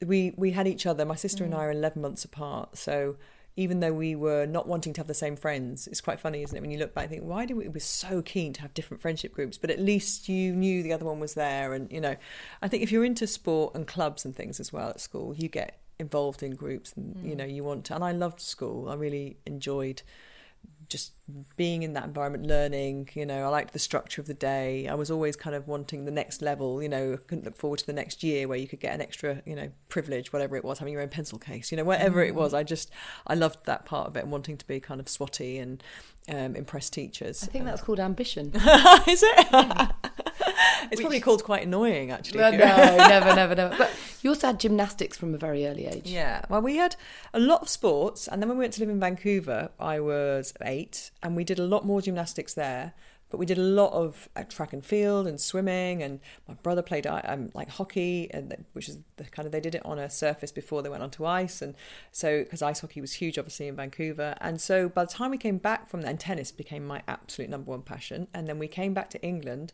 we 0.04 0.34
we 0.36 0.50
had 0.52 0.66
each 0.66 0.86
other. 0.86 1.04
My 1.04 1.14
sister 1.14 1.44
and 1.44 1.52
mm. 1.52 1.58
I 1.58 1.64
are 1.64 1.70
eleven 1.70 2.02
months 2.02 2.24
apart, 2.24 2.76
so 2.76 3.16
even 3.58 3.80
though 3.80 3.92
we 3.92 4.14
were 4.14 4.44
not 4.44 4.68
wanting 4.68 4.92
to 4.92 5.00
have 5.00 5.06
the 5.06 5.14
same 5.14 5.34
friends, 5.34 5.86
it's 5.86 6.02
quite 6.02 6.20
funny, 6.20 6.42
isn't 6.42 6.54
it? 6.56 6.60
When 6.60 6.70
you 6.70 6.78
look 6.78 6.92
back, 6.92 7.04
and 7.04 7.10
think 7.10 7.24
why 7.24 7.46
did 7.46 7.56
we, 7.56 7.64
we 7.64 7.74
were 7.74 7.80
so 7.80 8.20
keen 8.20 8.52
to 8.52 8.62
have 8.62 8.74
different 8.74 9.00
friendship 9.00 9.32
groups, 9.32 9.56
but 9.56 9.70
at 9.70 9.80
least 9.80 10.28
you 10.28 10.52
knew 10.52 10.82
the 10.82 10.92
other 10.92 11.06
one 11.06 11.20
was 11.20 11.34
there, 11.34 11.72
and 11.72 11.90
you 11.90 12.00
know, 12.00 12.16
I 12.60 12.68
think 12.68 12.82
if 12.82 12.92
you're 12.92 13.04
into 13.04 13.26
sport 13.26 13.74
and 13.74 13.86
clubs 13.86 14.24
and 14.24 14.36
things 14.36 14.60
as 14.60 14.72
well 14.72 14.90
at 14.90 15.00
school, 15.00 15.34
you 15.34 15.48
get 15.48 15.80
involved 15.98 16.42
in 16.42 16.54
groups, 16.54 16.92
and 16.96 17.16
you 17.24 17.34
mm. 17.34 17.38
know, 17.38 17.44
you 17.44 17.64
want 17.64 17.84
to. 17.86 17.94
And 17.94 18.04
I 18.04 18.12
loved 18.12 18.40
school. 18.40 18.88
I 18.88 18.94
really 18.94 19.38
enjoyed 19.46 20.02
just 20.88 21.12
being 21.56 21.82
in 21.82 21.92
that 21.94 22.04
environment, 22.04 22.46
learning, 22.46 23.08
you 23.14 23.26
know, 23.26 23.44
I 23.44 23.48
liked 23.48 23.72
the 23.72 23.78
structure 23.78 24.20
of 24.20 24.26
the 24.26 24.34
day. 24.34 24.86
I 24.86 24.94
was 24.94 25.10
always 25.10 25.36
kind 25.36 25.56
of 25.56 25.66
wanting 25.66 26.04
the 26.04 26.10
next 26.10 26.42
level, 26.42 26.82
you 26.82 26.88
know, 26.88 27.16
couldn't 27.26 27.44
look 27.44 27.56
forward 27.56 27.80
to 27.80 27.86
the 27.86 27.92
next 27.92 28.22
year 28.22 28.46
where 28.46 28.58
you 28.58 28.68
could 28.68 28.80
get 28.80 28.94
an 28.94 29.00
extra, 29.00 29.42
you 29.44 29.54
know, 29.54 29.70
privilege, 29.88 30.32
whatever 30.32 30.56
it 30.56 30.64
was, 30.64 30.78
having 30.78 30.92
your 30.92 31.02
own 31.02 31.08
pencil 31.08 31.38
case, 31.38 31.70
you 31.70 31.76
know, 31.76 31.84
whatever 31.84 32.22
it 32.22 32.34
was. 32.34 32.54
I 32.54 32.62
just, 32.62 32.90
I 33.26 33.34
loved 33.34 33.66
that 33.66 33.84
part 33.84 34.08
of 34.08 34.16
it 34.16 34.22
and 34.22 34.32
wanting 34.32 34.56
to 34.56 34.66
be 34.66 34.80
kind 34.80 35.00
of 35.00 35.06
swotty 35.06 35.60
and 35.60 35.82
um, 36.28 36.56
impress 36.56 36.90
teachers. 36.90 37.42
I 37.42 37.46
think 37.46 37.64
that's 37.64 37.82
called 37.82 38.00
ambition. 38.00 38.52
Is 39.08 39.22
it? 39.24 39.92
it's 40.90 41.00
probably 41.00 41.20
called 41.20 41.44
quite 41.44 41.62
annoying, 41.66 42.10
actually. 42.10 42.40
no, 42.40 42.50
you- 42.50 42.58
never, 42.58 43.34
never, 43.34 43.54
never. 43.54 43.76
But 43.76 43.92
you 44.22 44.30
also 44.30 44.48
had 44.48 44.60
gymnastics 44.60 45.16
from 45.16 45.34
a 45.34 45.38
very 45.38 45.66
early 45.66 45.86
age. 45.86 46.08
Yeah. 46.10 46.44
Well, 46.48 46.62
we 46.62 46.76
had 46.76 46.96
a 47.34 47.40
lot 47.40 47.62
of 47.62 47.68
sports, 47.68 48.28
and 48.28 48.42
then 48.42 48.48
when 48.48 48.58
we 48.58 48.64
went 48.64 48.74
to 48.74 48.80
live 48.80 48.90
in 48.90 49.00
Vancouver, 49.00 49.70
I 49.80 50.00
was 50.00 50.52
eight, 50.62 51.10
and 51.22 51.36
we 51.36 51.44
did 51.44 51.58
a 51.58 51.64
lot 51.64 51.84
more 51.84 52.00
gymnastics 52.00 52.54
there. 52.54 52.94
But 53.28 53.38
we 53.38 53.46
did 53.46 53.58
a 53.58 53.62
lot 53.62 53.92
of 53.92 54.28
uh, 54.36 54.44
track 54.44 54.72
and 54.72 54.86
field 54.86 55.26
and 55.26 55.40
swimming, 55.40 56.00
and 56.00 56.20
my 56.46 56.54
brother 56.54 56.80
played 56.80 57.08
um, 57.08 57.50
like 57.54 57.68
hockey, 57.68 58.30
and 58.32 58.64
which 58.72 58.88
is 58.88 58.98
the 59.16 59.24
kind 59.24 59.46
of 59.46 59.50
they 59.52 59.58
did 59.58 59.74
it 59.74 59.84
on 59.84 59.98
a 59.98 60.08
surface 60.08 60.52
before 60.52 60.80
they 60.80 60.88
went 60.88 61.02
onto 61.02 61.24
ice, 61.24 61.60
and 61.60 61.74
so 62.12 62.44
because 62.44 62.62
ice 62.62 62.78
hockey 62.80 63.00
was 63.00 63.14
huge, 63.14 63.36
obviously 63.36 63.66
in 63.66 63.74
Vancouver, 63.74 64.36
and 64.40 64.60
so 64.60 64.88
by 64.88 65.04
the 65.04 65.10
time 65.10 65.32
we 65.32 65.38
came 65.38 65.58
back 65.58 65.88
from 65.88 66.04
and 66.04 66.20
tennis 66.20 66.52
became 66.52 66.86
my 66.86 67.02
absolute 67.08 67.50
number 67.50 67.68
one 67.72 67.82
passion, 67.82 68.28
and 68.32 68.46
then 68.46 68.60
we 68.60 68.68
came 68.68 68.94
back 68.94 69.10
to 69.10 69.20
England, 69.24 69.72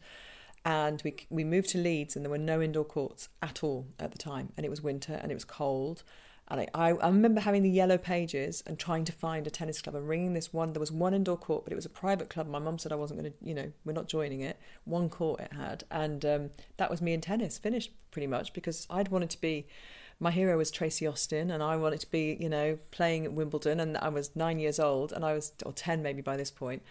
and 0.64 1.00
we 1.04 1.16
we 1.30 1.44
moved 1.44 1.70
to 1.70 1.78
Leeds, 1.78 2.16
and 2.16 2.24
there 2.24 2.30
were 2.30 2.38
no 2.38 2.62
indoor 2.62 2.84
courts 2.84 3.28
at 3.42 3.62
all 3.64 3.86
at 3.98 4.12
the 4.12 4.18
time, 4.18 4.52
and 4.56 4.64
it 4.64 4.68
was 4.70 4.82
winter 4.82 5.18
and 5.22 5.30
it 5.30 5.34
was 5.34 5.44
cold. 5.44 6.02
And 6.48 6.60
I, 6.74 6.90
I, 6.90 7.06
remember 7.06 7.40
having 7.40 7.62
the 7.62 7.70
yellow 7.70 7.96
pages 7.96 8.62
and 8.66 8.78
trying 8.78 9.04
to 9.06 9.12
find 9.12 9.46
a 9.46 9.50
tennis 9.50 9.80
club 9.80 9.94
and 9.94 10.06
ringing 10.06 10.34
this 10.34 10.52
one. 10.52 10.72
There 10.72 10.80
was 10.80 10.92
one 10.92 11.14
indoor 11.14 11.38
court, 11.38 11.64
but 11.64 11.72
it 11.72 11.76
was 11.76 11.86
a 11.86 11.90
private 11.90 12.28
club. 12.28 12.46
My 12.48 12.58
mum 12.58 12.78
said 12.78 12.92
I 12.92 12.96
wasn't 12.96 13.20
going 13.20 13.32
to, 13.32 13.38
you 13.42 13.54
know, 13.54 13.72
we're 13.84 13.92
not 13.92 14.08
joining 14.08 14.40
it. 14.40 14.58
One 14.84 15.08
court 15.08 15.40
it 15.40 15.52
had. 15.54 15.84
And 15.90 16.24
um, 16.26 16.50
that 16.76 16.90
was 16.90 17.00
me 17.00 17.14
in 17.14 17.20
tennis, 17.20 17.58
finished 17.58 17.92
pretty 18.10 18.26
much 18.26 18.52
because 18.52 18.86
I'd 18.90 19.08
wanted 19.08 19.30
to 19.30 19.40
be 19.40 19.66
my 20.22 20.30
hero 20.30 20.56
was 20.56 20.70
Tracy 20.70 21.06
Austin, 21.06 21.50
and 21.50 21.62
I 21.62 21.76
wanted 21.76 22.00
to 22.00 22.10
be, 22.10 22.36
you 22.38 22.48
know, 22.48 22.78
playing 22.92 23.24
at 23.24 23.32
Wimbledon. 23.32 23.80
And 23.80 23.96
I 23.98 24.08
was 24.08 24.36
nine 24.36 24.58
years 24.58 24.78
old, 24.78 25.12
and 25.12 25.24
I 25.24 25.34
was 25.34 25.52
or 25.66 25.72
ten 25.72 26.02
maybe 26.02 26.22
by 26.22 26.36
this 26.36 26.50
point. 26.50 26.82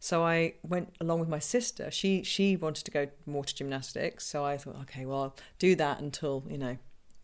So 0.00 0.24
I 0.24 0.54
went 0.62 0.94
along 1.00 1.20
with 1.20 1.28
my 1.28 1.38
sister. 1.38 1.90
She 1.90 2.22
she 2.22 2.56
wanted 2.56 2.84
to 2.84 2.90
go 2.90 3.08
more 3.26 3.44
to 3.44 3.54
gymnastics, 3.54 4.26
so 4.26 4.44
I 4.44 4.56
thought, 4.56 4.76
okay, 4.82 5.04
well, 5.04 5.22
I'll 5.22 5.36
do 5.58 5.74
that 5.76 6.00
until 6.00 6.44
you 6.48 6.58
know, 6.58 6.78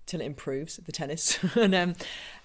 till 0.06 0.20
it 0.20 0.24
improves 0.24 0.76
the 0.78 0.92
tennis, 0.92 1.38
and 1.56 1.74
um, 1.74 1.94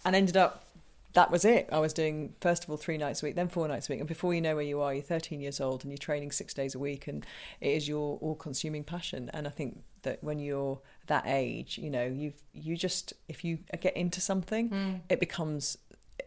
and 0.06 0.16
ended 0.16 0.38
up 0.38 0.66
that 1.14 1.32
was 1.32 1.44
it. 1.44 1.68
I 1.72 1.80
was 1.80 1.94
doing 1.94 2.36
first 2.40 2.64
of 2.64 2.70
all 2.70 2.78
three 2.78 2.98
nights 2.98 3.24
a 3.24 3.26
week, 3.26 3.36
then 3.36 3.48
four 3.48 3.68
nights 3.68 3.90
a 3.90 3.94
week, 3.94 4.00
and 4.00 4.08
before 4.08 4.34
you 4.34 4.42
know 4.42 4.56
where 4.56 4.64
you 4.64 4.80
are, 4.82 4.94
you're 4.94 5.04
13 5.04 5.42
years 5.42 5.60
old 5.60 5.84
and 5.84 5.92
you're 5.92 5.98
training 5.98 6.32
six 6.32 6.54
days 6.54 6.76
a 6.76 6.80
week, 6.80 7.08
and 7.08 7.26
it 7.60 7.70
is 7.70 7.88
your 7.88 8.18
all-consuming 8.18 8.84
passion. 8.84 9.30
And 9.34 9.48
I 9.48 9.50
think 9.50 9.82
that 10.04 10.24
when 10.24 10.40
you're 10.40 10.80
that 11.08 11.24
age, 11.26 11.78
you 11.80 11.90
know, 11.90 12.06
you've 12.06 12.42
you 12.54 12.78
just 12.78 13.14
if 13.28 13.44
you 13.44 13.60
get 13.82 13.98
into 13.98 14.22
something, 14.22 14.70
mm. 14.70 15.02
it 15.10 15.20
becomes 15.20 15.78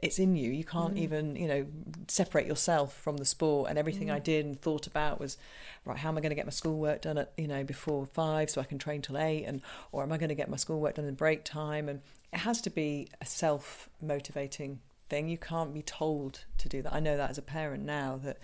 it's 0.02 0.18
in 0.18 0.34
you. 0.34 0.50
You 0.50 0.64
can't 0.64 0.96
mm. 0.96 0.98
even, 0.98 1.36
you 1.36 1.46
know, 1.46 1.66
separate 2.08 2.46
yourself 2.46 2.92
from 2.92 3.18
the 3.18 3.24
sport. 3.24 3.70
And 3.70 3.78
everything 3.78 4.08
mm. 4.08 4.14
I 4.14 4.18
did 4.18 4.44
and 4.44 4.60
thought 4.60 4.88
about 4.88 5.20
was, 5.20 5.38
right, 5.84 5.96
how 5.96 6.08
am 6.08 6.18
I 6.18 6.20
going 6.20 6.30
to 6.30 6.36
get 6.36 6.44
my 6.44 6.50
schoolwork 6.50 7.02
done 7.02 7.18
at, 7.18 7.32
you 7.38 7.46
know, 7.46 7.62
before 7.62 8.04
five 8.04 8.50
so 8.50 8.60
I 8.60 8.64
can 8.64 8.78
train 8.78 9.00
till 9.00 9.16
eight? 9.16 9.44
And, 9.44 9.62
or 9.92 10.02
am 10.02 10.12
I 10.12 10.18
going 10.18 10.28
to 10.28 10.34
get 10.34 10.50
my 10.50 10.56
schoolwork 10.56 10.96
done 10.96 11.04
in 11.04 11.14
break 11.14 11.44
time? 11.44 11.88
And 11.88 12.02
it 12.32 12.40
has 12.40 12.60
to 12.62 12.70
be 12.70 13.08
a 13.20 13.26
self 13.26 13.88
motivating 14.02 14.80
thing. 15.08 15.28
You 15.28 15.38
can't 15.38 15.72
be 15.72 15.82
told 15.82 16.46
to 16.58 16.68
do 16.68 16.82
that. 16.82 16.92
I 16.92 16.98
know 16.98 17.16
that 17.16 17.30
as 17.30 17.38
a 17.38 17.42
parent 17.42 17.84
now 17.84 18.18
that 18.24 18.38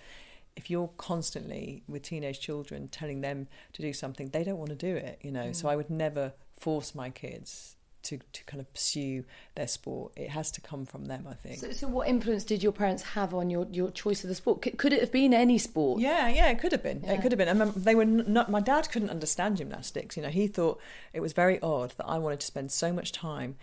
if 0.55 0.69
you're 0.69 0.91
constantly 0.97 1.83
with 1.89 2.03
teenage 2.03 2.39
children 2.39 2.87
telling 2.87 3.19
them 3.19 3.47
to 3.73 3.81
do 3.81 3.91
something, 3.91 4.29
they 4.29 4.45
don't 4.45 4.57
want 4.57 4.69
to 4.69 4.75
do 4.75 4.95
it, 4.95 5.19
you 5.21 5.31
know. 5.31 5.47
Mm. 5.47 5.55
So 5.55 5.67
I 5.67 5.75
would 5.75 5.89
never 5.89 6.33
force 6.57 6.95
my 6.95 7.09
kids 7.09 7.75
to, 8.03 8.19
to 8.33 8.43
kind 8.45 8.61
of 8.61 8.71
pursue 8.73 9.23
their 9.55 9.67
sport. 9.67 10.13
It 10.15 10.29
has 10.29 10.51
to 10.51 10.61
come 10.61 10.85
from 10.85 11.05
them, 11.05 11.27
I 11.29 11.33
think. 11.33 11.59
So, 11.59 11.71
so 11.71 11.87
what 11.87 12.07
influence 12.07 12.43
did 12.43 12.63
your 12.63 12.71
parents 12.71 13.03
have 13.03 13.33
on 13.33 13.49
your, 13.49 13.67
your 13.71 13.91
choice 13.91 14.23
of 14.23 14.29
the 14.29 14.35
sport? 14.35 14.61
Could, 14.61 14.77
could 14.77 14.93
it 14.93 15.01
have 15.01 15.11
been 15.11 15.33
any 15.33 15.57
sport? 15.57 16.01
Yeah, 16.01 16.27
yeah, 16.29 16.49
it 16.49 16.59
could 16.59 16.71
have 16.71 16.83
been. 16.83 17.01
Yeah. 17.03 17.13
It 17.13 17.21
could 17.21 17.31
have 17.31 17.37
been. 17.37 17.47
And 17.47 17.73
they 17.73 17.95
were 17.95 18.05
not. 18.05 18.49
My 18.49 18.61
dad 18.61 18.89
couldn't 18.91 19.09
understand 19.09 19.57
gymnastics. 19.57 20.17
You 20.17 20.23
know, 20.23 20.29
he 20.29 20.47
thought 20.47 20.79
it 21.13 21.19
was 21.19 21.33
very 21.33 21.59
odd 21.61 21.91
that 21.97 22.05
I 22.05 22.17
wanted 22.17 22.39
to 22.41 22.47
spend 22.47 22.71
so 22.71 22.93
much 22.93 23.11
time 23.11 23.55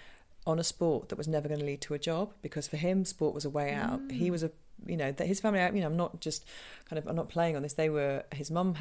on 0.47 0.59
a 0.59 0.65
sport 0.65 1.09
that 1.09 1.19
was 1.19 1.27
never 1.27 1.49
going 1.49 1.61
to 1.61 1.67
lead 1.67 1.81
to 1.81 1.95
a 1.95 1.99
job 1.99 2.33
because 2.41 2.69
for 2.69 2.77
him 2.77 3.05
sport 3.05 3.35
was 3.35 3.45
a 3.45 3.51
way 3.51 3.73
out. 3.73 4.01
Mm. 4.01 4.13
He 4.13 4.31
was 4.31 4.43
a 4.43 4.51
you 4.85 4.97
know 4.97 5.13
that 5.13 5.27
his 5.27 5.41
family 5.41 5.61
you 5.61 5.81
know 5.81 5.87
i'm 5.87 5.97
not 5.97 6.21
just 6.21 6.45
kind 6.89 6.99
of 6.99 7.07
i'm 7.07 7.17
not 7.17 7.29
playing 7.29 7.57
on 7.57 7.63
this. 7.63 7.75
They 7.75 7.91
were 7.91 8.25
his 8.33 8.51
mum 8.51 8.77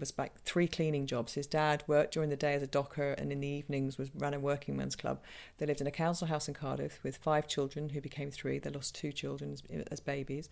was 0.00 0.12
like 0.16 0.40
three 0.42 0.68
cleaning 0.68 1.06
jobs. 1.06 1.34
His 1.34 1.46
dad 1.46 1.82
worked 1.86 2.14
during 2.14 2.30
the 2.30 2.36
day 2.36 2.54
as 2.54 2.62
a 2.62 2.66
docker 2.66 3.12
and 3.12 3.32
in 3.32 3.40
the 3.40 3.48
evenings 3.48 3.98
was 3.98 4.10
ran 4.14 4.34
a 4.34 4.40
working 4.40 4.76
men's 4.76 4.96
club. 4.96 5.20
They 5.58 5.66
lived 5.66 5.80
in 5.80 5.86
a 5.86 5.92
council 5.92 6.26
house 6.26 6.48
in 6.48 6.54
cardiff 6.54 7.00
with 7.02 7.16
five 7.16 7.48
children 7.48 7.90
who 7.90 8.00
became 8.00 8.30
three. 8.30 8.58
They 8.58 8.70
lost 8.70 8.94
two 8.94 9.12
children 9.12 9.52
as, 9.52 9.62
as 9.90 10.00
babies. 10.00 10.48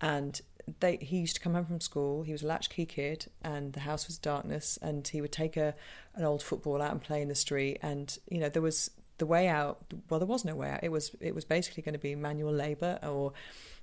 And 0.00 0.40
they 0.80 0.96
he 0.96 1.18
used 1.18 1.34
to 1.34 1.40
come 1.40 1.54
home 1.54 1.66
from 1.66 1.80
school. 1.80 2.22
He 2.22 2.32
was 2.32 2.42
a 2.42 2.46
latchkey 2.46 2.86
kid 2.86 3.26
and 3.42 3.72
the 3.72 3.80
house 3.80 4.06
was 4.06 4.16
darkness 4.16 4.78
and 4.80 5.06
he 5.06 5.20
would 5.20 5.32
take 5.32 5.56
a 5.56 5.74
an 6.14 6.24
old 6.24 6.42
football 6.42 6.80
out 6.80 6.92
and 6.92 7.00
play 7.00 7.20
in 7.20 7.28
the 7.28 7.34
street. 7.34 7.78
And 7.82 8.16
you 8.30 8.38
know 8.38 8.48
there 8.48 8.62
was 8.62 8.90
the 9.18 9.26
way 9.26 9.48
out 9.48 9.82
well 10.08 10.18
there 10.18 10.26
was 10.26 10.44
no 10.44 10.54
way 10.54 10.70
out 10.70 10.80
it 10.82 10.90
was 10.90 11.14
it 11.20 11.34
was 11.34 11.44
basically 11.44 11.82
going 11.82 11.92
to 11.92 11.98
be 11.98 12.14
manual 12.14 12.52
labor 12.52 12.98
or 13.02 13.32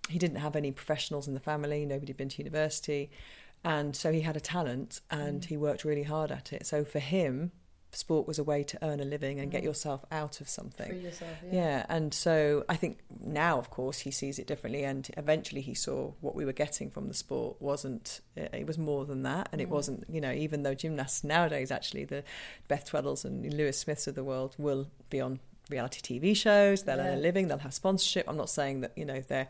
he 0.09 0.19
didn't 0.19 0.37
have 0.37 0.55
any 0.55 0.71
professionals 0.71 1.27
in 1.27 1.33
the 1.33 1.39
family, 1.39 1.85
nobody 1.85 2.11
had 2.11 2.17
been 2.17 2.29
to 2.29 2.37
university. 2.37 3.09
And 3.63 3.95
so 3.95 4.11
he 4.11 4.21
had 4.21 4.37
a 4.37 4.39
talent 4.39 5.01
and 5.09 5.41
mm. 5.41 5.45
he 5.45 5.57
worked 5.57 5.83
really 5.83 6.03
hard 6.03 6.31
at 6.31 6.53
it. 6.53 6.65
So 6.65 6.85
for 6.85 6.99
him, 6.99 7.51
sport 7.97 8.27
was 8.27 8.39
a 8.39 8.43
way 8.43 8.63
to 8.63 8.77
earn 8.83 8.99
a 8.99 9.05
living 9.05 9.39
and 9.39 9.49
mm. 9.49 9.51
get 9.51 9.63
yourself 9.63 10.05
out 10.11 10.41
of 10.41 10.49
something. 10.49 11.01
Yourself, 11.01 11.31
yeah. 11.45 11.53
yeah. 11.53 11.85
And 11.89 12.13
so 12.13 12.65
I 12.69 12.75
think 12.75 12.99
now, 13.23 13.57
of 13.57 13.69
course, 13.69 13.99
he 13.99 14.11
sees 14.11 14.39
it 14.39 14.47
differently. 14.47 14.83
And 14.83 15.09
eventually 15.17 15.61
he 15.61 15.73
saw 15.73 16.11
what 16.21 16.35
we 16.35 16.45
were 16.45 16.53
getting 16.53 16.89
from 16.89 17.07
the 17.07 17.13
sport 17.13 17.61
wasn't, 17.61 18.21
it 18.35 18.67
was 18.67 18.77
more 18.77 19.05
than 19.05 19.23
that. 19.23 19.49
And 19.51 19.59
mm. 19.59 19.63
it 19.63 19.69
wasn't, 19.69 20.05
you 20.09 20.21
know, 20.21 20.31
even 20.31 20.63
though 20.63 20.73
gymnasts 20.73 21.23
nowadays, 21.23 21.71
actually, 21.71 22.05
the 22.05 22.23
Beth 22.67 22.89
Tweddles 22.89 23.25
and 23.25 23.53
Louis 23.53 23.77
Smiths 23.77 24.07
of 24.07 24.15
the 24.15 24.23
world 24.23 24.55
will 24.57 24.87
be 25.09 25.21
on 25.21 25.39
reality 25.69 26.19
TV 26.19 26.35
shows, 26.35 26.83
they'll 26.83 26.97
yeah. 26.97 27.07
earn 27.07 27.17
a 27.17 27.21
living, 27.21 27.47
they'll 27.47 27.57
have 27.57 27.73
sponsorship. 27.73 28.25
I'm 28.27 28.37
not 28.37 28.49
saying 28.49 28.81
that, 28.81 28.91
you 28.95 29.05
know, 29.05 29.21
they're 29.21 29.47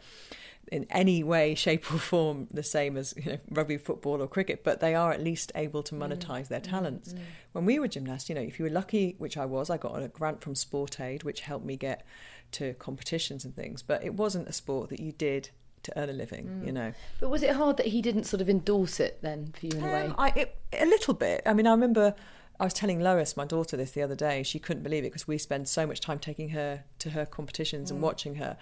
in 0.72 0.86
any 0.90 1.24
way, 1.24 1.56
shape, 1.56 1.92
or 1.94 1.98
form 1.98 2.48
the 2.52 2.64
same 2.64 2.98
as 2.98 3.14
you 3.18 3.34
know, 3.34 3.38
rugby, 3.50 3.78
football, 3.78 4.22
or 4.22 4.28
cricket, 4.28 4.64
but 4.64 4.80
they 4.80 4.96
are 4.96 5.12
at 5.12 5.24
least 5.24 5.52
able 5.56 5.84
to 5.84 5.96
mm. 5.96 6.00
monetize 6.00 6.46
mm. 6.46 6.48
their 6.50 6.60
talents. 6.60 7.14
Mm. 7.14 7.20
When 7.52 7.66
we 7.66 7.80
were 7.80 7.88
gymnasts, 7.88 8.30
you 8.30 8.36
know, 8.36 8.42
if 8.42 8.60
you 8.60 8.66
were 8.66 8.72
lucky, 8.72 9.16
which 9.18 9.38
I 9.38 9.46
was, 9.46 9.70
I 9.70 9.78
got 9.78 10.02
a 10.02 10.08
grant 10.08 10.42
from 10.42 10.56
Sport 10.56 11.00
Aid, 11.00 11.24
which 11.24 11.42
helped 11.42 11.66
me 11.66 11.78
get 11.78 12.06
to 12.54 12.74
competitions 12.76 13.46
and 13.46 13.56
things, 13.56 13.82
but 13.82 14.04
it 14.04 14.14
wasn't 14.14 14.48
a 14.48 14.54
sport 14.54 14.90
that 14.90 15.00
you 15.00 15.12
did 15.12 15.50
to 15.84 16.00
earn 16.00 16.10
a 16.10 16.14
living, 16.14 16.46
mm. 16.46 16.66
you 16.66 16.72
know. 16.72 16.94
But 17.20 17.30
was 17.30 17.44
it 17.44 17.52
hard 17.52 17.78
that 17.78 17.88
he 17.88 18.02
didn't 18.02 18.26
sort 18.26 18.42
of 18.42 18.50
endorse 18.50 19.00
it 19.00 19.20
then 19.22 19.54
for 19.58 19.68
you 19.68 19.78
in 19.78 19.84
um, 19.84 19.90
a 19.90 19.94
way? 19.94 20.12
I, 20.18 20.28
it, 20.36 20.58
a 20.74 20.86
little 20.86 21.14
bit. 21.14 21.42
I 21.46 21.54
mean, 21.54 21.68
I 21.68 21.72
remember 21.72 22.16
I 22.60 22.64
was 22.64 22.74
telling 22.74 23.00
Lois, 23.00 23.36
my 23.36 23.46
daughter, 23.46 23.76
this 23.78 23.92
the 23.92 24.02
other 24.02 24.16
day. 24.16 24.44
She 24.44 24.60
couldn't 24.60 24.84
believe 24.84 25.04
it 25.04 25.08
because 25.08 25.28
we 25.28 25.38
spend 25.38 25.68
so 25.68 25.86
much 25.86 26.00
time 26.00 26.20
taking 26.20 26.50
her 26.50 26.84
to 27.00 27.10
her 27.12 27.26
competitions 27.26 27.92
and 27.92 28.00
mm. 28.00 28.04
watching 28.04 28.36
her. 28.36 28.58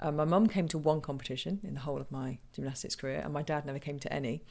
Um, 0.00 0.16
my 0.16 0.24
mum 0.24 0.46
came 0.46 0.68
to 0.68 0.78
one 0.78 1.00
competition 1.00 1.60
in 1.62 1.74
the 1.74 1.80
whole 1.80 2.00
of 2.00 2.10
my 2.10 2.38
gymnastics 2.52 2.94
career, 2.94 3.20
and 3.24 3.32
my 3.32 3.42
dad 3.42 3.66
never 3.66 3.78
came 3.78 3.98
to 4.00 4.12
any. 4.12 4.42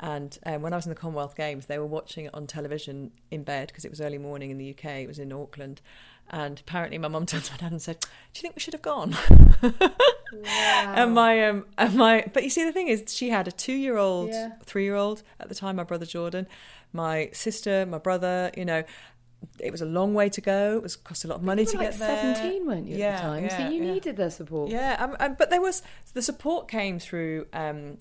And 0.00 0.38
um, 0.46 0.62
when 0.62 0.72
I 0.72 0.76
was 0.76 0.86
in 0.86 0.90
the 0.90 0.96
Commonwealth 0.96 1.36
Games, 1.36 1.66
they 1.66 1.78
were 1.78 1.86
watching 1.86 2.26
it 2.26 2.34
on 2.34 2.46
television 2.46 3.12
in 3.30 3.42
bed 3.42 3.68
because 3.68 3.84
it 3.84 3.90
was 3.90 4.00
early 4.00 4.18
morning 4.18 4.50
in 4.50 4.58
the 4.58 4.70
UK. 4.70 4.84
It 4.84 5.08
was 5.08 5.18
in 5.18 5.32
Auckland, 5.32 5.80
and 6.30 6.58
apparently 6.60 6.98
my 6.98 7.08
mum 7.08 7.26
turned 7.26 7.44
to 7.44 7.52
my 7.52 7.58
dad 7.58 7.72
and 7.72 7.82
said, 7.82 8.00
"Do 8.00 8.08
you 8.38 8.42
think 8.42 8.56
we 8.56 8.60
should 8.60 8.74
have 8.74 8.82
gone?" 8.82 9.16
wow. 9.62 9.90
And 10.94 11.14
my 11.14 11.46
um, 11.46 11.66
and 11.76 11.94
my, 11.94 12.24
but 12.32 12.42
you 12.42 12.50
see, 12.50 12.64
the 12.64 12.72
thing 12.72 12.88
is, 12.88 13.04
she 13.08 13.30
had 13.30 13.46
a 13.48 13.52
two-year-old, 13.52 14.30
yeah. 14.30 14.52
three-year-old 14.64 15.22
at 15.38 15.48
the 15.48 15.54
time. 15.54 15.76
My 15.76 15.84
brother 15.84 16.06
Jordan, 16.06 16.46
my 16.92 17.30
sister, 17.32 17.86
my 17.86 17.98
brother, 17.98 18.50
you 18.56 18.64
know, 18.64 18.84
it 19.58 19.70
was 19.70 19.82
a 19.82 19.86
long 19.86 20.14
way 20.14 20.28
to 20.28 20.40
go. 20.40 20.76
It 20.76 20.82
was 20.82 20.96
cost 20.96 21.24
a 21.24 21.28
lot 21.28 21.36
of 21.36 21.42
money 21.42 21.64
to 21.66 21.76
like 21.76 21.90
get 21.90 21.98
there. 21.98 22.34
Seventeen, 22.34 22.66
weren't 22.66 22.86
you 22.86 22.96
yeah, 22.96 23.06
at 23.06 23.16
the 23.16 23.22
time? 23.22 23.44
Yeah, 23.44 23.56
so 23.56 23.72
you 23.72 23.82
yeah. 23.82 23.92
needed 23.92 24.16
their 24.16 24.30
support. 24.30 24.70
Yeah, 24.70 24.96
um, 24.98 25.16
um, 25.20 25.36
but 25.38 25.50
there 25.50 25.60
was 25.60 25.82
the 26.14 26.22
support 26.22 26.68
came 26.68 26.98
through 26.98 27.46
um, 27.52 27.98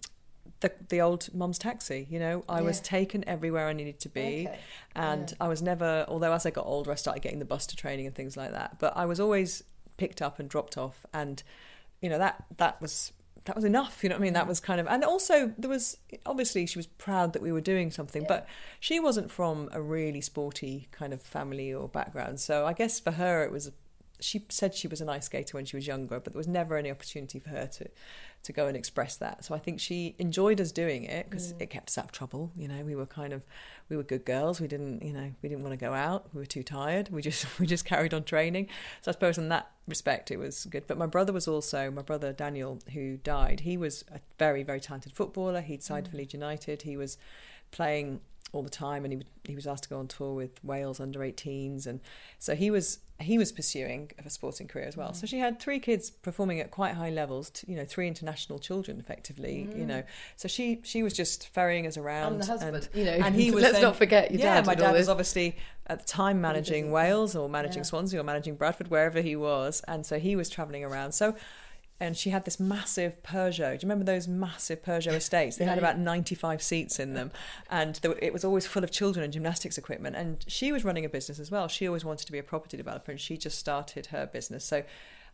the 0.62 0.72
the 0.90 1.02
old 1.02 1.34
mum's 1.34 1.58
taxi. 1.58 2.08
You 2.10 2.20
know, 2.20 2.44
I 2.48 2.62
was 2.62 2.80
taken 2.80 3.28
everywhere 3.28 3.68
I 3.68 3.74
needed 3.74 4.00
to 4.02 4.10
be, 4.10 4.48
okay. 4.48 4.60
and 4.96 5.34
I 5.40 5.48
was 5.48 5.62
never. 5.62 6.06
Although 6.08 6.34
as 6.34 6.46
I 6.46 6.52
got 6.52 6.66
older, 6.66 6.92
I 6.92 6.96
started 6.96 7.22
getting 7.22 7.40
the 7.40 7.46
bus 7.46 7.66
to 7.68 7.76
training 7.76 8.06
and 8.06 8.16
things 8.16 8.38
like 8.38 8.52
that. 8.52 8.78
But 8.80 8.96
I 8.96 9.06
was 9.06 9.20
always 9.20 9.64
picked 9.98 10.22
up 10.22 10.40
and 10.40 10.50
dropped 10.50 10.78
off, 10.78 11.06
and 11.14 11.44
you 12.02 12.10
know 12.10 12.18
that 12.18 12.46
that 12.58 12.82
was 12.82 13.12
that 13.46 13.56
was 13.56 13.66
enough. 13.66 14.04
You 14.04 14.10
know 14.10 14.16
what 14.16 14.22
I 14.22 14.24
mean? 14.24 14.34
That 14.34 14.48
was 14.48 14.60
kind 14.60 14.80
of, 14.80 14.88
and 14.88 15.04
also 15.04 15.54
there 15.58 15.70
was 15.70 15.98
obviously 16.26 16.66
she 16.66 16.78
was 16.78 16.88
proud 16.88 17.34
that 17.34 17.42
we 17.42 17.52
were 17.52 17.62
doing 17.62 17.92
something, 17.92 18.24
yeah. 18.24 18.28
but 18.28 18.48
she 18.80 19.00
wasn't 19.00 19.32
from 19.32 19.70
a 19.72 19.82
really 19.82 20.22
sporty 20.22 20.88
kind 20.92 21.14
of 21.14 21.22
family 21.22 21.74
or 21.74 21.88
background. 21.88 22.40
So 22.40 22.66
I 22.66 22.74
guess 22.74 23.00
for 23.00 23.12
her 23.12 23.44
it 23.44 23.52
was. 23.52 23.72
She 24.22 24.46
said 24.50 24.74
she 24.74 24.88
was 24.88 25.02
an 25.02 25.10
ice 25.10 25.26
skater 25.26 25.58
when 25.58 25.66
she 25.66 25.76
was 25.76 25.88
younger, 25.88 26.20
but 26.20 26.34
there 26.34 26.40
was 26.40 26.48
never 26.48 26.78
any 26.78 26.92
opportunity 26.92 27.40
for 27.40 27.50
her 27.50 27.68
to 27.68 27.90
to 28.44 28.54
go 28.54 28.68
and 28.68 28.76
express 28.76 29.18
that. 29.18 29.46
So 29.46 29.54
I 29.54 29.60
think 29.60 29.80
she 29.80 30.16
enjoyed 30.18 30.60
us 30.60 30.72
doing 30.72 31.04
it 31.04 31.30
because 31.30 31.54
mm. 31.54 31.62
it 31.62 31.70
kept 31.70 31.90
us 31.90 31.98
out 31.98 32.06
of 32.06 32.12
trouble. 32.12 32.52
You 32.56 32.68
know, 32.68 32.84
we 32.84 32.96
were 32.96 33.06
kind 33.06 33.34
of 33.34 33.46
we 33.90 33.98
were 33.98 34.04
good 34.04 34.26
girls. 34.26 34.60
We 34.60 34.68
didn't, 34.68 35.04
you 35.04 35.14
know, 35.14 35.32
we 35.42 35.50
didn't 35.50 35.64
want 35.64 35.74
to 35.74 35.86
go 35.86 35.94
out. 35.94 36.34
We 36.34 36.40
were 36.40 36.46
too 36.46 36.64
tired. 36.64 37.10
We 37.10 37.22
just 37.22 37.46
we 37.60 37.68
just 37.68 37.86
carried 37.86 38.14
on 38.14 38.24
training. 38.24 38.68
So 39.02 39.12
I 39.12 39.14
suppose 39.14 39.38
in 39.38 39.50
that 39.50 39.72
respect 39.88 40.32
it 40.32 40.38
was 40.38 40.66
good. 40.66 40.88
But 40.88 40.98
my 40.98 41.06
brother 41.06 41.34
was 41.34 41.48
also 41.48 41.92
my 41.92 42.02
brother 42.02 42.34
Daniel, 42.34 42.80
who 42.94 43.18
died. 43.18 43.62
He 43.62 43.78
was 43.78 44.04
a 44.12 44.20
very 44.40 44.64
very 44.64 44.80
talented 44.80 45.14
footballer. 45.14 45.62
He'd 45.62 45.84
signed 45.84 46.08
mm. 46.08 46.12
for 46.12 46.18
Leeds 46.18 46.34
United. 46.34 46.82
He 46.84 46.98
was 46.98 47.18
playing 47.72 48.22
all 48.54 48.64
the 48.64 48.70
time, 48.70 49.06
and 49.06 49.14
he 49.14 49.22
he 49.44 49.56
was 49.56 49.66
asked 49.66 49.84
to 49.84 49.90
go 49.90 49.98
on 49.98 50.08
tour 50.08 50.34
with 50.34 50.64
Wales 50.64 51.00
under 51.00 51.20
18s, 51.20 51.88
and 51.88 52.00
so 52.38 52.56
he 52.56 52.70
was 52.70 53.00
he 53.20 53.38
was 53.38 53.52
pursuing 53.52 54.12
a 54.24 54.30
sporting 54.30 54.68
career 54.68 54.86
as 54.86 54.98
well. 54.98 55.12
Mm. 55.12 55.16
So 55.16 55.28
she 55.28 55.40
had 55.40 55.60
three 55.60 55.80
kids 55.80 56.10
performing 56.10 56.60
at 56.60 56.72
quite 56.72 56.96
high 56.96 57.10
levels, 57.10 57.50
to, 57.52 57.70
you 57.70 57.78
know, 57.78 57.86
three 57.86 58.08
international 58.08 58.60
children 58.60 59.00
effectively, 59.00 59.68
mm. 59.70 59.78
you 59.78 59.86
know. 59.86 60.04
So 60.36 60.48
she 60.48 60.82
she 60.84 61.04
was 61.04 61.14
just 61.14 61.48
ferrying 61.50 61.88
us 61.88 61.98
around. 61.98 62.34
And 62.34 62.42
the 62.42 62.46
husband, 62.48 62.76
and, 62.76 62.90
you 62.94 63.06
know, 63.06 63.12
and 63.12 63.36
he 63.36 63.52
was 63.56 63.64
let's 63.64 63.76
then, 63.76 63.84
not 63.84 63.96
forget 63.96 64.32
your 64.32 64.42
yeah, 64.42 64.56
dad. 64.56 64.66
my 64.66 64.76
dad 64.76 64.94
was 64.94 65.10
obviously 65.10 65.56
at 65.88 66.00
the 66.00 66.06
time 66.06 66.42
managing 66.42 66.92
Wales 66.92 67.36
or 67.36 67.48
managing 67.50 67.80
yeah. 67.80 67.84
Swansea 67.84 68.20
or 68.20 68.24
managing 68.24 68.56
Bradford, 68.56 68.90
wherever 68.90 69.22
he 69.22 69.36
was, 69.36 69.82
and 69.88 70.06
so 70.06 70.20
he 70.20 70.36
was 70.36 70.50
travelling 70.50 70.84
around. 70.84 71.14
So 71.14 71.36
and 72.02 72.18
she 72.18 72.32
had 72.32 72.46
this 72.46 72.60
massive 72.60 73.22
Peugeot. 73.22 73.80
Do 73.80 73.86
you 73.86 73.90
remember 73.90 74.04
those 74.04 74.28
massive 74.28 74.84
Peugeot 74.84 75.14
estates? 75.14 75.58
They 75.58 75.66
yeah, 75.66 75.70
had 75.70 75.78
about 75.78 76.00
95 76.00 76.62
seats 76.62 77.00
in 77.00 77.14
them, 77.14 77.32
and 77.70 78.00
were, 78.04 78.18
it 78.20 78.34
was 78.34 78.44
always 78.44 78.66
full 78.66 78.84
of 78.84 78.90
children 78.90 79.24
and 79.24 79.32
gymnastics 79.32 79.78
equipment. 79.78 80.16
And 80.16 80.44
she 80.48 80.72
was 80.72 80.84
running 80.84 81.06
a 81.06 81.10
business 81.10 81.40
as 81.40 81.52
well. 81.52 81.68
She 81.68 81.88
always 81.88 82.04
wanted 82.04 82.26
to 82.26 82.32
be 82.32 82.40
a 82.40 82.44
property 82.44 82.76
developer, 82.76 83.12
and 83.12 83.22
she 83.22 83.38
just 83.38 83.60
started 83.60 84.08
her 84.08 84.26
business. 84.26 84.66
So 84.66 84.84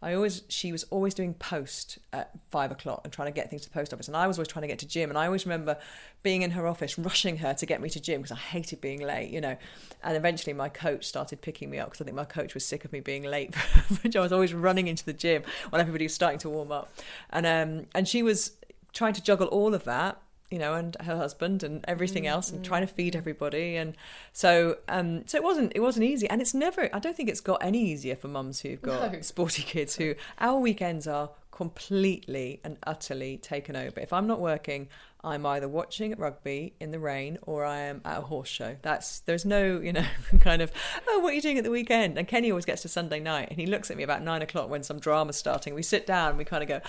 I 0.02 0.14
always 0.14 0.44
she 0.48 0.72
was 0.72 0.84
always 0.92 1.16
doing 1.16 1.34
post 1.34 1.98
at 2.14 2.32
five 2.52 2.72
o'clock 2.72 3.02
and 3.04 3.12
trying 3.12 3.28
to 3.28 3.32
get 3.32 3.50
things 3.50 3.64
to 3.64 3.70
the 3.70 3.74
post 3.74 3.94
office, 3.94 4.08
and 4.08 4.16
I 4.16 4.28
was 4.28 4.38
always 4.38 4.48
trying 4.48 4.62
to 4.62 4.68
get 4.68 4.80
to 4.80 4.88
gym. 4.88 5.10
And 5.10 5.18
I 5.18 5.26
always 5.26 5.46
remember 5.46 5.78
being 6.22 6.44
in 6.44 6.52
her 6.52 6.68
office, 6.68 7.00
rushing 7.00 7.38
her 7.38 7.54
to 7.56 7.66
get 7.66 7.82
me 7.82 7.90
to 7.90 8.00
gym 8.00 8.22
because 8.22 8.32
I 8.32 8.40
hated 8.40 8.80
being 8.80 9.02
late, 9.02 9.32
you 9.32 9.42
know. 9.42 9.58
And 10.04 10.16
eventually, 10.16 10.54
my 10.54 10.70
coach 10.70 11.06
started 11.06 11.42
picking 11.42 11.70
me 11.70 11.80
up 11.80 11.88
because 11.88 12.02
I 12.02 12.06
think 12.06 12.16
my 12.16 12.26
coach 12.26 12.54
was 12.54 12.64
sick 12.64 12.86
of 12.86 12.94
me 12.94 13.00
being 13.00 13.24
late, 13.24 13.56
which 14.04 14.16
I 14.16 14.22
was 14.22 14.32
always 14.32 14.54
running 14.54 14.88
into 14.88 15.04
the 15.04 15.14
gym 15.14 15.42
when 15.72 15.82
everybody 15.82 16.06
was 16.06 16.14
starting 16.14 16.40
to 16.40 16.50
warm 16.50 16.72
up, 16.72 16.92
and 17.32 17.46
um 17.46 17.88
and 17.96 18.08
she 18.08 18.22
was 18.22 18.52
trying 18.94 19.14
to 19.14 19.24
juggle 19.24 19.48
all 19.48 19.74
of 19.74 19.84
that 19.86 20.22
you 20.50 20.60
know, 20.60 20.74
and 20.76 20.96
her 21.02 21.18
husband 21.18 21.64
and 21.64 21.84
everything 21.88 22.24
mm, 22.24 22.30
else, 22.30 22.52
and 22.52 22.64
trying 22.64 22.82
to 22.82 22.88
feed 22.88 23.16
everybody, 23.16 23.76
and 23.76 23.96
so 24.34 24.78
um, 24.88 25.28
so 25.28 25.38
it 25.38 25.44
wasn't 25.44 25.72
it 25.76 25.82
wasn't 25.82 26.06
easy, 26.06 26.30
and 26.30 26.42
it's 26.42 26.54
never. 26.54 26.90
I 26.94 27.00
don't 27.00 27.16
think 27.16 27.30
it's 27.30 27.42
got 27.42 27.64
any 27.64 27.80
easier 27.80 28.16
for 28.16 28.28
mums 28.28 28.62
who've 28.62 28.82
got 28.82 29.14
no. 29.14 29.22
sporty 29.22 29.64
kids. 29.64 29.96
Who 29.98 30.16
our 30.40 30.60
weekends 30.60 31.08
are 31.08 31.30
completely 31.52 32.60
and 32.64 32.78
utterly 32.86 33.36
taken 33.38 33.76
over. 33.76 34.00
If 34.00 34.14
I'm 34.14 34.28
not 34.28 34.40
working, 34.40 34.90
I'm 35.24 35.46
either 35.46 35.68
watching 35.68 36.14
rugby 36.18 36.74
in 36.80 36.92
the 36.92 37.00
rain 37.00 37.38
or 37.42 37.66
I 37.66 37.80
am 37.80 38.02
at 38.06 38.20
a 38.20 38.22
horse 38.22 38.50
show. 38.50 38.78
That's 38.82 39.22
there's 39.22 39.46
no 39.46 39.80
you 39.80 39.94
know 39.94 40.06
kind 40.40 40.62
of 40.62 40.72
oh 41.08 41.20
what 41.20 41.32
are 41.32 41.36
you 41.36 41.42
doing 41.42 41.58
at 41.58 41.64
the 41.64 41.72
weekend? 41.72 42.18
And 42.18 42.28
Kenny 42.28 42.52
always 42.52 42.66
gets 42.66 42.84
to 42.84 42.88
Sunday 42.88 43.20
night 43.20 43.50
and 43.50 43.60
he 43.60 43.66
looks 43.66 43.90
at 43.92 43.98
me 43.98 44.04
about 44.04 44.22
nine 44.24 44.42
o'clock 44.42 44.70
when 44.70 44.84
some 44.84 45.00
drama's 45.00 45.38
starting. 45.38 45.74
We 45.74 45.84
sit 45.84 46.06
down 46.06 46.30
and 46.30 46.38
we 46.38 46.46
kind 46.46 46.64
of 46.64 46.70
go 46.70 46.82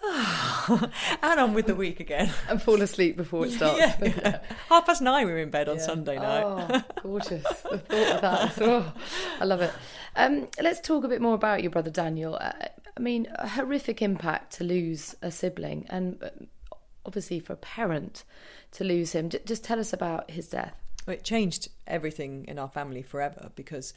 and 1.22 1.40
on 1.40 1.54
with 1.54 1.66
the 1.66 1.74
week 1.74 2.00
again. 2.00 2.32
and 2.48 2.62
fall 2.62 2.80
asleep 2.82 3.16
before 3.16 3.46
it 3.46 3.52
starts. 3.52 3.78
yeah, 3.78 3.96
yeah. 4.00 4.40
Half 4.68 4.86
past 4.86 5.02
nine, 5.02 5.26
we 5.26 5.32
were 5.32 5.38
in 5.38 5.50
bed 5.50 5.68
on 5.68 5.76
yeah. 5.76 5.82
Sunday 5.82 6.16
night. 6.16 6.44
Oh, 6.44 6.82
gorgeous. 7.02 7.42
The 7.42 7.78
thought 7.78 8.14
of 8.14 8.20
that. 8.20 8.58
Oh, 8.60 8.92
I 9.40 9.44
love 9.44 9.60
it. 9.60 9.72
Um, 10.14 10.46
let's 10.60 10.80
talk 10.80 11.04
a 11.04 11.08
bit 11.08 11.20
more 11.20 11.34
about 11.34 11.62
your 11.62 11.70
brother 11.70 11.90
Daniel. 11.90 12.36
Uh, 12.40 12.52
I 12.96 13.00
mean, 13.00 13.26
a 13.34 13.48
horrific 13.48 14.00
impact 14.02 14.54
to 14.54 14.64
lose 14.64 15.14
a 15.22 15.30
sibling, 15.30 15.86
and 15.88 16.22
uh, 16.22 16.30
obviously 17.08 17.40
for 17.40 17.54
a 17.54 17.56
parent 17.56 18.22
to 18.72 18.84
lose 18.84 19.12
him. 19.12 19.30
Just 19.30 19.64
tell 19.64 19.80
us 19.80 19.92
about 19.92 20.30
his 20.30 20.48
death. 20.48 20.74
It 21.08 21.24
changed 21.24 21.70
everything 21.86 22.44
in 22.46 22.58
our 22.58 22.68
family 22.68 23.02
forever 23.02 23.50
because 23.56 23.94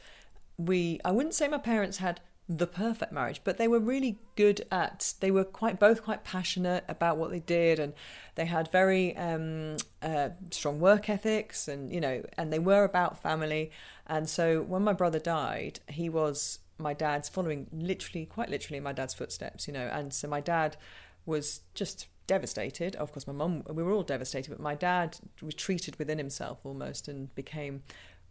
we, 0.56 0.98
I 1.04 1.12
wouldn't 1.12 1.34
say 1.34 1.46
my 1.46 1.58
parents 1.58 1.98
had 1.98 2.20
the 2.48 2.66
perfect 2.66 3.12
marriage 3.12 3.40
but 3.44 3.56
they 3.56 3.68
were 3.68 3.78
really 3.78 4.18
good 4.34 4.66
at 4.70 5.14
they 5.20 5.30
were 5.30 5.44
quite 5.44 5.78
both 5.78 6.02
quite 6.02 6.24
passionate 6.24 6.84
about 6.88 7.16
what 7.16 7.30
they 7.30 7.38
did 7.38 7.78
and 7.78 7.94
they 8.34 8.44
had 8.44 8.70
very 8.72 9.16
um, 9.16 9.76
uh, 10.02 10.28
strong 10.50 10.80
work 10.80 11.08
ethics 11.08 11.68
and 11.68 11.92
you 11.92 12.00
know 12.00 12.20
and 12.36 12.52
they 12.52 12.58
were 12.58 12.82
about 12.82 13.22
family 13.22 13.70
and 14.08 14.28
so 14.28 14.60
when 14.60 14.82
my 14.82 14.92
brother 14.92 15.20
died 15.20 15.78
he 15.88 16.08
was 16.08 16.58
my 16.78 16.92
dad's 16.92 17.28
following 17.28 17.68
literally 17.72 18.26
quite 18.26 18.50
literally 18.50 18.80
my 18.80 18.92
dad's 18.92 19.14
footsteps 19.14 19.68
you 19.68 19.72
know 19.72 19.88
and 19.92 20.12
so 20.12 20.26
my 20.26 20.40
dad 20.40 20.76
was 21.24 21.60
just 21.74 22.08
devastated. 22.26 22.96
Of 22.96 23.12
course 23.12 23.26
my 23.26 23.32
mum 23.32 23.62
we 23.68 23.82
were 23.82 23.92
all 23.92 24.02
devastated 24.02 24.50
but 24.50 24.60
my 24.60 24.74
dad 24.74 25.18
retreated 25.40 25.96
within 25.96 26.18
himself 26.18 26.58
almost 26.64 27.08
and 27.08 27.34
became 27.34 27.82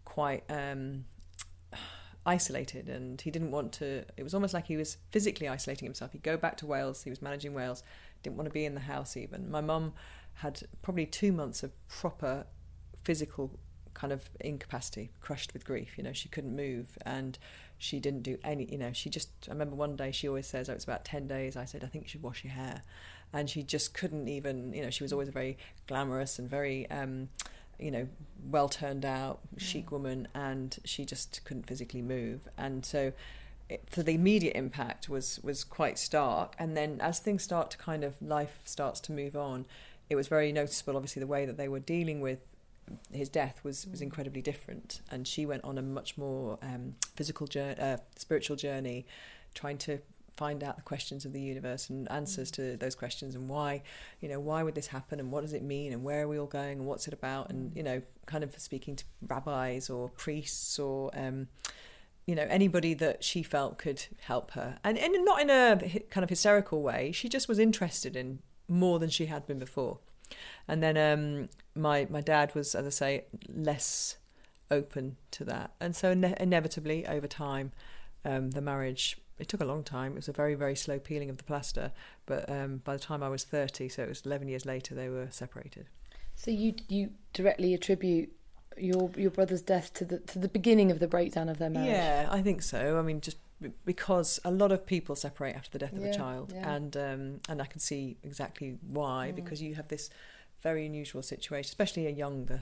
quite 0.06 0.44
um, 0.50 1.06
isolated. 2.26 2.90
And 2.90 3.20
he 3.20 3.32
didn't 3.32 3.52
want 3.52 3.72
to 3.74 4.06
it 4.18 4.24
was 4.24 4.34
almost 4.34 4.54
like 4.54 4.68
he 4.68 4.78
was 4.78 4.98
physically 5.12 5.48
isolating 5.48 5.86
himself. 5.86 6.12
He'd 6.12 6.24
go 6.24 6.38
back 6.38 6.58
to 6.58 6.66
wales 6.66 7.04
he 7.04 7.10
was 7.10 7.22
managing 7.22 7.54
wales 7.54 7.84
didn't 8.24 8.38
want 8.38 8.48
to 8.48 8.54
be 8.54 8.66
in 8.66 8.76
the 8.76 8.82
house 8.82 9.18
even. 9.18 9.50
My 9.50 9.62
mum 9.62 9.94
had 10.36 10.62
probably 10.82 11.06
two 11.06 11.32
months 11.32 11.64
of 11.64 11.72
proper 11.88 12.46
physical 13.04 13.60
kind 13.94 14.14
of 14.14 14.30
incapacity 14.40 15.12
crushed 15.20 15.54
with 15.54 15.66
grief 15.66 15.98
you 15.98 16.04
know 16.04 16.14
she 16.14 16.30
couldn't 16.30 16.56
move 16.56 16.98
and 17.06 17.38
she 17.78 18.00
didn't 18.00 18.24
do 18.24 18.38
any 18.44 18.66
you 18.66 18.78
know 18.78 18.94
she 18.94 19.10
just 19.10 19.30
i 19.48 19.52
remember 19.52 19.76
one 19.76 19.96
day 19.96 20.12
she 20.12 20.28
always 20.28 20.48
says 20.48 20.70
oh 20.70 20.74
it's 20.74 20.84
about 20.84 21.04
10 21.04 21.28
days. 21.28 21.58
I 21.58 21.66
said 21.66 21.84
i 21.84 21.88
think 21.88 22.06
you 22.06 22.10
should 22.10 22.24
wash 22.24 22.44
your 22.44 22.54
hair 22.54 22.82
and 23.34 23.50
she 23.50 23.64
just 23.64 23.94
couldn't 23.94 24.28
even 24.28 24.74
you 24.74 24.82
know 24.82 24.90
she 24.90 25.04
was 25.04 25.14
always 25.14 25.28
a 25.28 25.32
very 25.32 25.58
glamorous 25.88 26.40
and 26.40 26.50
very 26.50 26.90
um 26.90 27.30
you 27.82 27.92
know, 27.92 28.08
well 28.50 28.70
turned 28.70 29.04
out, 29.04 29.40
chic 29.58 29.92
woman, 29.92 30.28
and 30.36 30.78
she 30.86 31.04
just 31.04 31.44
couldn't 31.44 31.68
physically 31.68 32.02
move. 32.02 32.48
And 32.58 32.86
so, 32.86 33.12
it, 33.70 33.88
so 33.92 34.04
the 34.04 34.14
immediate 34.14 34.56
impact 34.56 35.10
was 35.10 35.40
was 35.44 35.64
quite 35.64 35.98
stark. 35.98 36.56
And 36.60 36.78
then 36.78 37.00
as 37.02 37.20
things 37.20 37.44
start 37.44 37.72
to 37.72 37.78
kind 37.78 38.04
of 38.04 38.22
life 38.22 38.60
starts 38.64 39.00
to 39.02 39.12
move 39.12 39.36
on, 39.36 39.66
it 40.10 40.16
was 40.16 40.28
very 40.28 40.52
noticeable. 40.52 40.96
Obviously, 40.96 41.20
the 41.20 41.28
way 41.28 41.46
that 41.46 41.58
they 41.58 41.68
were 41.68 41.80
dealing 41.80 42.22
with 42.22 42.40
his 43.12 43.30
death 43.30 43.62
was 43.64 43.88
was 43.88 44.02
incredibly 44.02 44.44
different. 44.44 45.02
And 45.10 45.28
she 45.28 45.46
went 45.48 45.64
on 45.64 45.80
a 45.80 45.82
much 45.82 46.18
more 46.18 46.60
um, 46.62 46.96
physical 47.16 47.48
journey, 47.48 47.80
uh, 47.80 47.98
spiritual 48.16 48.58
journey, 48.58 49.08
trying 49.56 49.80
to 49.80 50.00
find 50.42 50.64
out 50.64 50.76
the 50.76 50.82
questions 50.82 51.24
of 51.24 51.34
the 51.34 51.40
universe 51.40 51.88
and 51.92 52.12
answers 52.12 52.50
mm. 52.50 52.56
to 52.56 52.78
those 52.78 52.96
questions 52.96 53.36
and 53.36 53.48
why 53.48 53.84
you 54.22 54.28
know 54.28 54.40
why 54.40 54.64
would 54.64 54.74
this 54.74 54.88
happen 54.88 55.20
and 55.20 55.32
what 55.32 55.42
does 55.42 55.54
it 55.54 55.62
mean 55.62 55.94
and 55.94 56.04
where 56.04 56.24
are 56.24 56.28
we 56.28 56.40
all 56.40 56.48
going 56.48 56.80
and 56.80 56.88
what's 56.88 57.08
it 57.08 57.14
about 57.14 57.52
and 57.52 57.70
mm. 57.70 57.78
you 57.78 57.84
know 57.84 58.02
kind 58.26 58.44
of 58.44 58.58
speaking 58.58 58.96
to 58.96 59.04
rabbis 59.28 59.88
or 59.88 60.10
priests 60.10 60.80
or 60.80 61.12
um, 61.14 61.48
you 62.26 62.34
know 62.34 62.48
anybody 62.50 62.96
that 62.96 63.24
she 63.24 63.44
felt 63.44 63.78
could 63.78 64.04
help 64.22 64.50
her 64.52 64.80
and 64.84 64.98
and 64.98 65.14
not 65.24 65.40
in 65.40 65.52
a 65.52 65.78
kind 66.10 66.24
of 66.24 66.30
hysterical 66.32 66.82
way 66.82 67.12
she 67.12 67.30
just 67.30 67.48
was 67.48 67.60
interested 67.60 68.16
in 68.16 68.40
more 68.68 68.98
than 68.98 69.10
she 69.10 69.28
had 69.28 69.46
been 69.46 69.60
before 69.60 70.00
and 70.68 70.82
then 70.82 70.98
um, 70.98 71.50
my 71.76 72.08
my 72.10 72.22
dad 72.22 72.56
was 72.56 72.74
as 72.74 72.88
i 72.88 72.90
say 72.90 73.26
less 73.48 74.18
open 74.72 75.18
to 75.30 75.46
that 75.46 75.70
and 75.80 75.96
so 75.96 76.16
ne- 76.16 76.34
inevitably 76.40 77.06
over 77.06 77.28
time 77.28 77.72
um, 78.26 78.52
the 78.52 78.62
marriage 78.62 79.21
it 79.42 79.48
took 79.48 79.62
a 79.62 79.66
long 79.66 79.84
time. 79.84 80.14
It 80.14 80.16
was 80.16 80.30
a 80.30 80.34
very, 80.34 80.54
very 80.54 80.76
slow 80.76 81.00
peeling 81.00 81.30
of 81.30 81.38
the 81.38 81.44
plaster. 81.44 81.92
But 82.26 82.50
um, 82.50 82.78
by 82.84 82.94
the 82.94 83.04
time 83.04 83.24
I 83.24 83.30
was 83.30 83.44
30, 83.44 83.90
so 83.90 84.04
it 84.04 84.10
was 84.10 84.22
11 84.26 84.48
years 84.48 84.66
later, 84.66 84.94
they 84.94 85.10
were 85.10 85.28
separated. 85.32 85.88
So 86.36 86.52
you 86.52 86.74
you 86.88 87.12
directly 87.34 87.74
attribute 87.74 88.32
your 88.78 89.12
your 89.18 89.32
brother's 89.32 89.62
death 89.62 89.94
to 89.96 90.06
the 90.06 90.20
to 90.20 90.40
the 90.40 90.48
beginning 90.48 90.92
of 90.92 91.00
the 91.00 91.08
breakdown 91.08 91.50
of 91.50 91.58
their 91.58 91.70
marriage? 91.70 91.90
Yeah, 91.90 92.28
I 92.32 92.42
think 92.42 92.62
so. 92.62 92.98
I 92.98 93.02
mean, 93.02 93.20
just 93.20 93.38
because 93.86 94.40
a 94.44 94.52
lot 94.52 94.72
of 94.72 94.86
people 94.86 95.16
separate 95.16 95.56
after 95.56 95.72
the 95.72 95.80
death 95.80 95.94
of 95.94 96.04
yeah, 96.04 96.10
a 96.10 96.14
child, 96.14 96.54
yeah. 96.56 96.74
and 96.74 96.98
um, 96.98 97.40
and 97.50 97.62
I 97.62 97.66
can 97.66 97.80
see 97.80 98.18
exactly 98.24 98.78
why. 98.88 99.32
Mm. 99.32 99.36
Because 99.36 99.62
you 99.62 99.76
have 99.76 99.88
this 99.88 100.10
very 100.62 100.86
unusual 100.86 101.24
situation, 101.24 101.70
especially 101.70 102.08
a 102.08 102.12
younger 102.12 102.62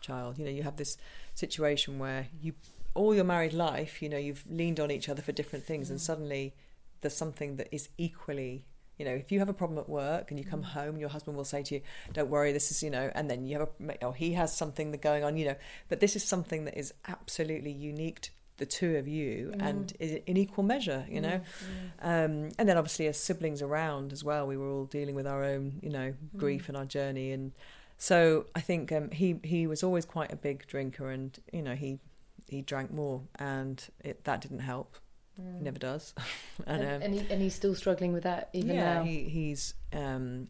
child. 0.00 0.38
You 0.38 0.44
know, 0.44 0.50
you 0.50 0.62
have 0.64 0.76
this 0.76 0.96
situation 1.34 1.98
where 1.98 2.26
you 2.42 2.52
all 2.98 3.14
your 3.14 3.24
married 3.24 3.52
life, 3.52 4.02
you 4.02 4.08
know, 4.08 4.18
you've 4.18 4.44
leaned 4.50 4.80
on 4.80 4.90
each 4.90 5.08
other 5.08 5.22
for 5.22 5.32
different 5.32 5.64
things, 5.64 5.88
mm. 5.88 5.92
and 5.92 6.00
suddenly 6.00 6.54
there's 7.00 7.16
something 7.16 7.56
that 7.56 7.68
is 7.72 7.88
equally 7.96 8.64
you 8.98 9.04
know, 9.04 9.12
if 9.12 9.30
you 9.30 9.38
have 9.38 9.48
a 9.48 9.54
problem 9.54 9.78
at 9.78 9.88
work 9.88 10.30
and 10.30 10.40
you 10.40 10.44
come 10.44 10.62
mm. 10.62 10.70
home, 10.70 10.98
your 10.98 11.08
husband 11.08 11.36
will 11.36 11.44
say 11.44 11.62
to 11.62 11.76
you, 11.76 11.82
"Don't 12.12 12.28
worry, 12.28 12.52
this 12.52 12.70
is 12.72 12.82
you 12.82 12.90
know," 12.90 13.10
and 13.14 13.30
then 13.30 13.46
you 13.46 13.58
have 13.58 13.68
a, 13.80 14.04
or 14.04 14.14
he 14.14 14.32
has 14.32 14.54
something 14.54 14.90
that 14.90 15.00
going 15.00 15.22
on, 15.22 15.36
you 15.36 15.46
know. 15.46 15.56
But 15.88 16.00
this 16.00 16.16
is 16.16 16.24
something 16.24 16.64
that 16.64 16.76
is 16.76 16.92
absolutely 17.06 17.70
unique 17.70 18.22
to 18.22 18.30
the 18.56 18.66
two 18.66 18.96
of 18.96 19.06
you 19.06 19.52
mm. 19.54 19.62
and 19.62 19.92
in 19.92 20.36
equal 20.36 20.64
measure, 20.64 21.06
you 21.08 21.20
know. 21.20 21.40
Mm. 21.40 22.02
mm. 22.02 22.24
Um, 22.24 22.50
and 22.58 22.68
then 22.68 22.76
obviously 22.76 23.06
as 23.06 23.16
siblings 23.16 23.62
around 23.62 24.12
as 24.12 24.24
well, 24.24 24.48
we 24.48 24.56
were 24.56 24.68
all 24.68 24.86
dealing 24.86 25.14
with 25.14 25.28
our 25.28 25.44
own, 25.44 25.78
you 25.80 25.90
know, 25.90 26.12
mm. 26.12 26.36
grief 26.38 26.68
and 26.68 26.76
our 26.76 26.84
journey, 26.84 27.30
and 27.30 27.52
so 27.98 28.46
I 28.54 28.60
think 28.60 28.90
um, 28.90 29.10
he 29.10 29.38
he 29.44 29.68
was 29.68 29.84
always 29.84 30.04
quite 30.04 30.32
a 30.32 30.36
big 30.36 30.66
drinker, 30.66 31.10
and 31.10 31.38
you 31.52 31.62
know 31.62 31.76
he 31.76 32.00
he 32.48 32.62
drank 32.62 32.92
more, 32.92 33.22
and 33.38 33.82
it, 34.02 34.24
that 34.24 34.40
didn't 34.40 34.60
help. 34.60 34.96
Mm. 35.40 35.62
Never 35.62 35.78
does. 35.78 36.14
and, 36.66 36.82
and, 36.82 36.96
um, 36.96 37.02
and, 37.02 37.14
he, 37.14 37.32
and 37.32 37.42
he's 37.42 37.54
still 37.54 37.74
struggling 37.74 38.12
with 38.12 38.24
that 38.24 38.50
even 38.52 38.74
yeah, 38.74 38.94
now. 38.94 39.02
He, 39.04 39.24
he's 39.24 39.74
um, 39.92 40.48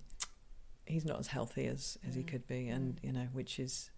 he's 0.86 1.04
not 1.04 1.18
as 1.18 1.26
healthy 1.26 1.66
as, 1.66 1.98
as 2.06 2.14
mm. 2.14 2.18
he 2.18 2.22
could 2.22 2.46
be, 2.46 2.68
and 2.68 2.96
mm. 2.96 3.04
you 3.04 3.12
know, 3.12 3.28
which 3.32 3.58
is 3.58 3.90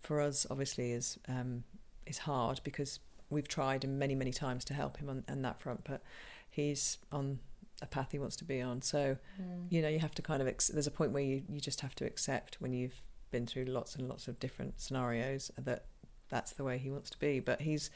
for 0.00 0.20
us 0.20 0.46
obviously 0.50 0.92
is 0.92 1.18
um, 1.28 1.64
is 2.06 2.18
hard 2.18 2.60
because 2.62 3.00
we've 3.28 3.48
tried 3.48 3.88
many 3.88 4.14
many 4.14 4.32
times 4.32 4.64
to 4.66 4.74
help 4.74 4.98
him 4.98 5.08
on, 5.08 5.24
on 5.28 5.42
that 5.42 5.60
front, 5.60 5.82
but 5.84 6.02
he's 6.48 6.98
on 7.10 7.38
a 7.82 7.86
path 7.86 8.12
he 8.12 8.18
wants 8.18 8.36
to 8.36 8.44
be 8.44 8.60
on. 8.60 8.82
So 8.82 9.16
mm. 9.40 9.66
you 9.68 9.82
know, 9.82 9.88
you 9.88 9.98
have 9.98 10.14
to 10.14 10.22
kind 10.22 10.40
of 10.40 10.48
ex- 10.48 10.68
there's 10.68 10.86
a 10.86 10.92
point 10.92 11.12
where 11.12 11.22
you 11.22 11.42
you 11.48 11.60
just 11.60 11.80
have 11.80 11.94
to 11.96 12.04
accept 12.04 12.60
when 12.60 12.72
you've 12.72 13.02
been 13.30 13.46
through 13.46 13.64
lots 13.64 13.96
and 13.96 14.08
lots 14.08 14.28
of 14.28 14.38
different 14.38 14.80
scenarios 14.80 15.50
that 15.58 15.86
that's 16.28 16.52
the 16.52 16.64
way 16.64 16.78
he 16.78 16.90
wants 16.90 17.10
to 17.10 17.18
be. 17.18 17.40
But 17.40 17.60
he's 17.60 17.90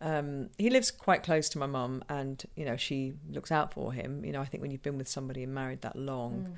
um, 0.00 0.50
he 0.58 0.70
lives 0.70 0.90
quite 0.90 1.22
close 1.22 1.48
to 1.50 1.58
my 1.58 1.66
mum, 1.66 2.04
and 2.08 2.44
you 2.54 2.64
know 2.64 2.76
she 2.76 3.14
looks 3.30 3.50
out 3.50 3.72
for 3.72 3.92
him. 3.92 4.24
You 4.24 4.32
know, 4.32 4.40
I 4.40 4.44
think 4.44 4.62
when 4.62 4.70
you've 4.70 4.82
been 4.82 4.98
with 4.98 5.08
somebody 5.08 5.42
and 5.42 5.52
married 5.54 5.82
that 5.82 5.96
long, 5.96 6.48
mm. 6.50 6.54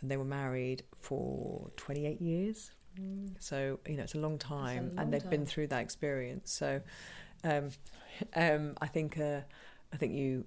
and 0.00 0.10
they 0.10 0.16
were 0.16 0.24
married 0.24 0.82
for 1.00 1.70
twenty 1.76 2.06
eight 2.06 2.20
years, 2.20 2.72
mm. 3.00 3.30
so 3.38 3.78
you 3.86 3.96
know 3.96 4.02
it's 4.02 4.14
a 4.14 4.18
long 4.18 4.38
time, 4.38 4.60
a 4.60 4.80
long 4.88 4.98
and 4.98 5.12
they've 5.12 5.22
time. 5.22 5.30
been 5.30 5.46
through 5.46 5.68
that 5.68 5.80
experience. 5.80 6.52
So 6.52 6.82
um, 7.42 7.70
um, 8.36 8.74
I 8.80 8.86
think 8.86 9.18
uh, 9.18 9.40
I 9.92 9.96
think 9.96 10.12
you 10.12 10.44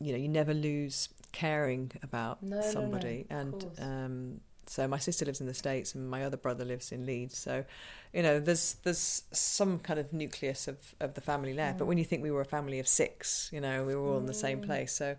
you 0.00 0.12
know 0.12 0.18
you 0.18 0.28
never 0.28 0.52
lose 0.52 1.08
caring 1.32 1.92
about 2.02 2.42
no, 2.42 2.60
somebody, 2.60 3.26
no, 3.30 3.36
no. 3.36 3.40
and 3.40 3.70
um, 3.78 4.40
So 4.68 4.86
my 4.86 4.98
sister 4.98 5.24
lives 5.24 5.40
in 5.40 5.46
the 5.46 5.54
states, 5.54 5.94
and 5.94 6.08
my 6.08 6.24
other 6.24 6.36
brother 6.36 6.64
lives 6.64 6.92
in 6.92 7.06
Leeds. 7.06 7.36
So, 7.38 7.64
you 8.12 8.22
know, 8.22 8.40
there's 8.40 8.74
there's 8.84 9.22
some 9.32 9.78
kind 9.78 9.98
of 9.98 10.12
nucleus 10.12 10.68
of, 10.68 10.94
of 11.00 11.14
the 11.14 11.20
family 11.20 11.54
left. 11.54 11.76
Mm. 11.76 11.78
But 11.78 11.86
when 11.86 11.98
you 11.98 12.04
think 12.04 12.22
we 12.22 12.30
were 12.30 12.40
a 12.40 12.46
family 12.46 12.78
of 12.78 12.88
six, 12.88 13.50
you 13.52 13.60
know, 13.60 13.84
we 13.84 13.94
were 13.94 14.06
all 14.06 14.18
in 14.18 14.26
the 14.26 14.34
same 14.34 14.60
mm. 14.60 14.66
place. 14.66 14.92
So, 14.92 15.16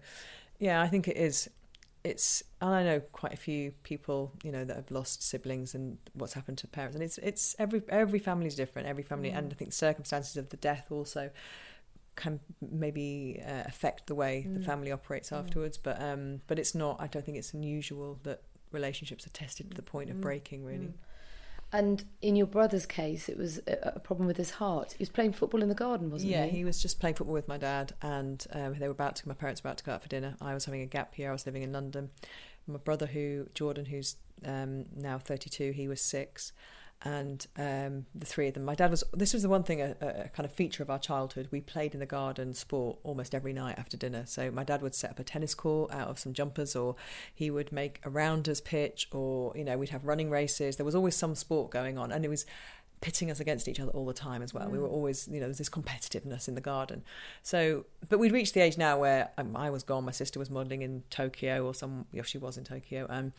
yeah, 0.59 0.81
I 0.81 0.87
think 0.87 1.07
it 1.07 1.17
is. 1.17 1.49
It's 2.03 2.43
and 2.61 2.73
I 2.73 2.83
know 2.83 2.99
quite 2.99 3.33
a 3.33 3.37
few 3.37 3.71
people, 3.83 4.31
you 4.43 4.51
know, 4.51 4.63
that 4.63 4.75
have 4.75 4.91
lost 4.91 5.21
siblings 5.21 5.75
and 5.75 5.97
what's 6.13 6.33
happened 6.33 6.57
to 6.59 6.67
parents, 6.67 6.95
and 6.95 7.03
it's 7.03 7.17
it's 7.17 7.55
every 7.59 7.81
every 7.89 8.19
family 8.19 8.47
is 8.47 8.55
different. 8.55 8.87
Every 8.87 9.03
family, 9.03 9.31
mm. 9.31 9.37
and 9.37 9.51
I 9.51 9.55
think 9.55 9.73
circumstances 9.73 10.37
of 10.37 10.49
the 10.49 10.57
death 10.57 10.87
also 10.91 11.29
can 12.15 12.39
maybe 12.61 13.41
uh, 13.45 13.63
affect 13.65 14.07
the 14.07 14.15
way 14.15 14.45
mm. 14.47 14.57
the 14.57 14.63
family 14.63 14.91
operates 14.91 15.29
mm. 15.29 15.39
afterwards. 15.39 15.77
But 15.77 16.01
um, 16.01 16.41
but 16.47 16.59
it's 16.59 16.75
not. 16.75 17.01
I 17.01 17.07
don't 17.07 17.25
think 17.25 17.37
it's 17.37 17.53
unusual 17.53 18.19
that 18.23 18.43
relationships 18.71 19.25
are 19.25 19.31
tested 19.31 19.69
to 19.71 19.75
the 19.75 19.81
point 19.81 20.09
of 20.09 20.17
mm. 20.17 20.21
breaking. 20.21 20.63
Really. 20.63 20.87
Mm. 20.87 20.93
And 21.71 22.03
in 22.21 22.35
your 22.35 22.47
brother's 22.47 22.87
case, 22.87 23.29
it 23.29 23.37
was 23.37 23.59
a, 23.67 23.91
a, 23.95 23.99
problem 23.99 24.25
with 24.25 24.37
his 24.37 24.49
heart. 24.51 24.93
He 24.93 25.03
was 25.03 25.09
playing 25.09 25.33
football 25.33 25.61
in 25.61 25.69
the 25.69 25.75
garden, 25.75 26.09
wasn't 26.09 26.31
yeah, 26.31 26.45
he? 26.45 26.47
Yeah, 26.47 26.57
he 26.57 26.65
was 26.65 26.81
just 26.81 26.99
playing 26.99 27.15
football 27.15 27.35
with 27.35 27.47
my 27.47 27.57
dad, 27.57 27.93
and 28.01 28.43
um, 28.53 28.73
they 28.79 28.87
were 28.87 28.93
about 28.93 29.17
to. 29.17 29.27
My 29.27 29.35
parents 29.35 29.63
were 29.63 29.69
about 29.69 29.77
to 29.77 29.83
go 29.83 29.91
out 29.91 30.01
for 30.01 30.09
dinner. 30.09 30.35
I 30.41 30.55
was 30.55 30.65
having 30.65 30.81
a 30.81 30.87
gap 30.87 31.17
year. 31.17 31.29
I 31.29 31.31
was 31.31 31.45
living 31.45 31.61
in 31.61 31.71
London. 31.71 32.09
My 32.65 32.79
brother, 32.79 33.05
who 33.05 33.47
Jordan, 33.53 33.85
who's 33.85 34.15
um, 34.45 34.85
now 34.95 35.19
thirty-two, 35.19 35.71
he 35.71 35.87
was 35.87 36.01
six 36.01 36.53
and 37.03 37.47
um, 37.57 38.05
the 38.13 38.25
three 38.25 38.49
of 38.49 38.55
them. 38.55 38.65
My 38.65 38.75
dad 38.75 38.91
was. 38.91 39.03
This 39.13 39.33
was 39.33 39.43
the 39.43 39.49
one 39.49 39.63
thing, 39.63 39.81
a, 39.81 39.95
a, 40.01 40.29
kind 40.29 40.45
of 40.45 40.51
feature 40.51 40.83
of 40.83 40.89
our 40.89 40.99
childhood. 40.99 41.47
We 41.49 41.61
played 41.61 41.93
in 41.93 41.99
the 41.99 42.05
garden 42.05 42.53
sport 42.53 42.99
almost 43.03 43.33
every 43.33 43.53
night 43.53 43.79
after 43.79 43.95
dinner. 43.95 44.25
So 44.25 44.51
my 44.51 44.63
dad 44.63 44.81
would 44.81 44.93
set 44.93 45.11
up 45.11 45.19
a 45.19 45.23
tennis 45.23 45.55
court 45.55 45.91
out 45.91 46.09
of 46.09 46.19
some 46.19 46.33
jumpers, 46.33 46.75
or 46.75 46.95
he 47.33 47.49
would 47.49 47.71
make 47.71 48.01
a 48.03 48.09
rounders 48.09 48.59
pitch, 48.59 49.07
or 49.11 49.53
you 49.55 49.63
know 49.63 49.77
we'd 49.77 49.89
have 49.89 50.05
running 50.05 50.29
races. 50.29 50.75
There 50.75 50.85
was 50.85 50.95
always 50.95 51.15
some 51.15 51.35
sport 51.35 51.71
going 51.71 51.97
on, 51.97 52.11
and 52.11 52.25
it 52.25 52.29
was 52.29 52.45
pitting 53.01 53.31
us 53.31 53.39
against 53.39 53.67
each 53.67 53.79
other 53.79 53.91
all 53.91 54.05
the 54.05 54.13
time 54.13 54.41
as 54.41 54.53
well. 54.53 54.67
Mm. 54.67 54.71
We 54.71 54.79
were 54.79 54.87
always, 54.87 55.27
you 55.27 55.39
know, 55.39 55.45
there's 55.45 55.57
this 55.57 55.69
competitiveness 55.69 56.47
in 56.47 56.55
the 56.55 56.61
garden. 56.61 57.03
So, 57.43 57.85
but 58.09 58.19
we'd 58.19 58.33
reached 58.33 58.53
the 58.53 58.59
age 58.61 58.77
now 58.77 58.99
where 58.99 59.29
um, 59.37 59.55
I 59.55 59.69
was 59.69 59.83
gone. 59.83 60.03
My 60.03 60.11
sister 60.11 60.39
was 60.39 60.49
modelling 60.49 60.81
in 60.81 61.03
Tokyo, 61.09 61.65
or 61.65 61.73
some, 61.73 62.07
yeah, 62.11 62.23
she 62.23 62.37
was 62.37 62.57
in 62.57 62.63
Tokyo. 62.65 63.07
Um, 63.09 63.33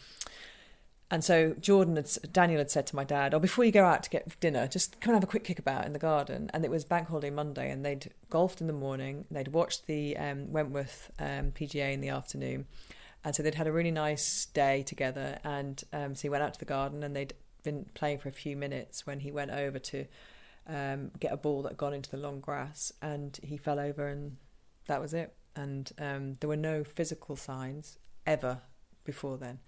and 1.10 1.24
so 1.24 1.54
Jordan 1.60 1.96
had, 1.96 2.08
Daniel 2.32 2.58
had 2.58 2.70
said 2.70 2.86
to 2.88 2.96
my 2.96 3.02
dad, 3.04 3.34
"Oh, 3.34 3.40
before 3.40 3.64
you 3.64 3.72
go 3.72 3.84
out 3.84 4.02
to 4.04 4.10
get 4.10 4.38
dinner, 4.38 4.68
just 4.68 5.00
come 5.00 5.12
and 5.12 5.16
have 5.16 5.28
a 5.28 5.30
quick 5.30 5.44
kickabout 5.44 5.84
in 5.84 5.92
the 5.92 5.98
garden." 5.98 6.50
And 6.54 6.64
it 6.64 6.70
was 6.70 6.84
Bank 6.84 7.08
Holiday 7.08 7.30
Monday, 7.30 7.70
and 7.70 7.84
they'd 7.84 8.10
golfed 8.28 8.60
in 8.60 8.68
the 8.68 8.72
morning. 8.72 9.24
They'd 9.30 9.48
watched 9.48 9.86
the 9.86 10.16
um, 10.16 10.52
Wentworth 10.52 11.10
um, 11.18 11.50
PGA 11.50 11.92
in 11.92 12.00
the 12.00 12.10
afternoon, 12.10 12.66
and 13.24 13.34
so 13.34 13.42
they'd 13.42 13.56
had 13.56 13.66
a 13.66 13.72
really 13.72 13.90
nice 13.90 14.46
day 14.46 14.84
together. 14.84 15.38
And 15.42 15.82
um, 15.92 16.14
so 16.14 16.22
he 16.22 16.28
went 16.28 16.44
out 16.44 16.54
to 16.54 16.60
the 16.60 16.64
garden, 16.64 17.02
and 17.02 17.16
they'd 17.16 17.34
been 17.64 17.86
playing 17.94 18.18
for 18.18 18.28
a 18.28 18.32
few 18.32 18.56
minutes 18.56 19.06
when 19.06 19.20
he 19.20 19.32
went 19.32 19.50
over 19.50 19.78
to 19.80 20.06
um, 20.68 21.10
get 21.18 21.32
a 21.32 21.36
ball 21.36 21.62
that 21.62 21.70
had 21.70 21.78
gone 21.78 21.94
into 21.94 22.10
the 22.10 22.18
long 22.18 22.38
grass, 22.38 22.92
and 23.02 23.38
he 23.42 23.56
fell 23.56 23.80
over, 23.80 24.06
and 24.06 24.36
that 24.86 25.00
was 25.00 25.12
it. 25.12 25.34
And 25.56 25.90
um, 25.98 26.34
there 26.34 26.48
were 26.48 26.56
no 26.56 26.84
physical 26.84 27.34
signs 27.34 27.98
ever 28.26 28.60
before 29.04 29.36
then. 29.36 29.58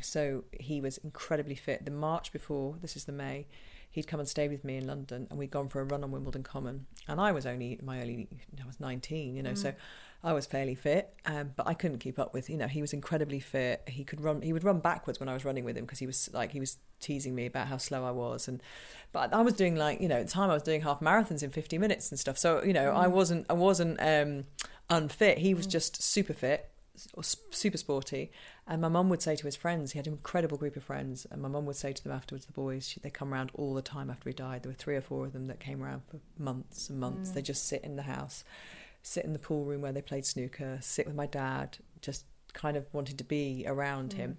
So 0.00 0.44
he 0.52 0.80
was 0.80 0.98
incredibly 0.98 1.54
fit. 1.54 1.84
The 1.84 1.90
March 1.90 2.32
before, 2.32 2.76
this 2.80 2.96
is 2.96 3.04
the 3.04 3.12
May, 3.12 3.46
he'd 3.92 4.06
come 4.06 4.20
and 4.20 4.28
stay 4.28 4.48
with 4.48 4.64
me 4.64 4.78
in 4.78 4.86
London 4.86 5.26
and 5.28 5.38
we'd 5.38 5.50
gone 5.50 5.68
for 5.68 5.80
a 5.80 5.84
run 5.84 6.02
on 6.02 6.10
Wimbledon 6.10 6.42
Common. 6.42 6.86
And 7.06 7.20
I 7.20 7.30
was 7.32 7.44
only, 7.46 7.78
my 7.82 8.00
early, 8.00 8.26
I 8.60 8.66
was 8.66 8.80
19, 8.80 9.36
you 9.36 9.42
know, 9.42 9.50
mm. 9.50 9.58
so 9.58 9.74
I 10.24 10.32
was 10.32 10.46
fairly 10.46 10.74
fit, 10.74 11.12
um, 11.26 11.52
but 11.56 11.66
I 11.66 11.74
couldn't 11.74 11.98
keep 11.98 12.18
up 12.18 12.32
with, 12.32 12.48
you 12.48 12.56
know, 12.56 12.68
he 12.68 12.80
was 12.80 12.94
incredibly 12.94 13.38
fit. 13.38 13.82
He 13.86 14.02
could 14.02 14.22
run, 14.22 14.40
he 14.40 14.54
would 14.54 14.64
run 14.64 14.78
backwards 14.78 15.20
when 15.20 15.28
I 15.28 15.34
was 15.34 15.44
running 15.44 15.64
with 15.64 15.76
him 15.76 15.84
because 15.84 15.98
he 15.98 16.06
was 16.06 16.30
like, 16.32 16.52
he 16.52 16.60
was 16.60 16.78
teasing 17.00 17.34
me 17.34 17.44
about 17.44 17.66
how 17.66 17.76
slow 17.76 18.04
I 18.04 18.12
was. 18.12 18.48
And, 18.48 18.62
but 19.12 19.34
I 19.34 19.42
was 19.42 19.52
doing 19.54 19.76
like, 19.76 20.00
you 20.00 20.08
know, 20.08 20.16
at 20.16 20.26
the 20.26 20.32
time 20.32 20.48
I 20.48 20.54
was 20.54 20.62
doing 20.62 20.80
half 20.80 21.00
marathons 21.00 21.42
in 21.42 21.50
50 21.50 21.76
minutes 21.76 22.10
and 22.10 22.18
stuff. 22.18 22.38
So, 22.38 22.62
you 22.62 22.72
know, 22.72 22.92
mm. 22.92 22.96
I 22.96 23.08
wasn't, 23.08 23.44
I 23.50 23.54
wasn't, 23.54 24.00
um, 24.00 24.44
unfit. 24.88 25.38
He 25.38 25.52
was 25.52 25.66
mm. 25.66 25.70
just 25.70 26.02
super 26.02 26.32
fit 26.32 26.71
super 26.96 27.78
sporty. 27.78 28.30
And 28.66 28.82
my 28.82 28.88
mum 28.88 29.08
would 29.08 29.22
say 29.22 29.36
to 29.36 29.44
his 29.46 29.56
friends, 29.56 29.92
he 29.92 29.98
had 29.98 30.06
an 30.06 30.14
incredible 30.14 30.58
group 30.58 30.76
of 30.76 30.84
friends, 30.84 31.26
and 31.30 31.40
my 31.40 31.48
mum 31.48 31.66
would 31.66 31.76
say 31.76 31.92
to 31.92 32.02
them 32.02 32.12
afterwards, 32.12 32.46
the 32.46 32.52
boys, 32.52 32.98
they 33.02 33.10
come 33.10 33.32
around 33.32 33.50
all 33.54 33.74
the 33.74 33.82
time 33.82 34.10
after 34.10 34.28
he 34.28 34.34
died. 34.34 34.62
There 34.62 34.70
were 34.70 34.76
three 34.76 34.96
or 34.96 35.00
four 35.00 35.26
of 35.26 35.32
them 35.32 35.46
that 35.46 35.60
came 35.60 35.82
around 35.82 36.02
for 36.10 36.20
months 36.38 36.88
and 36.88 36.98
months. 37.00 37.30
Mm. 37.30 37.34
They 37.34 37.42
just 37.42 37.66
sit 37.66 37.82
in 37.82 37.96
the 37.96 38.02
house, 38.02 38.44
sit 39.02 39.24
in 39.24 39.32
the 39.32 39.38
pool 39.38 39.64
room 39.64 39.82
where 39.82 39.92
they 39.92 40.02
played 40.02 40.26
snooker, 40.26 40.78
sit 40.80 41.06
with 41.06 41.16
my 41.16 41.26
dad, 41.26 41.78
just 42.00 42.24
kind 42.52 42.76
of 42.76 42.86
wanted 42.92 43.18
to 43.18 43.24
be 43.24 43.64
around 43.66 44.10
mm. 44.10 44.18
him 44.18 44.36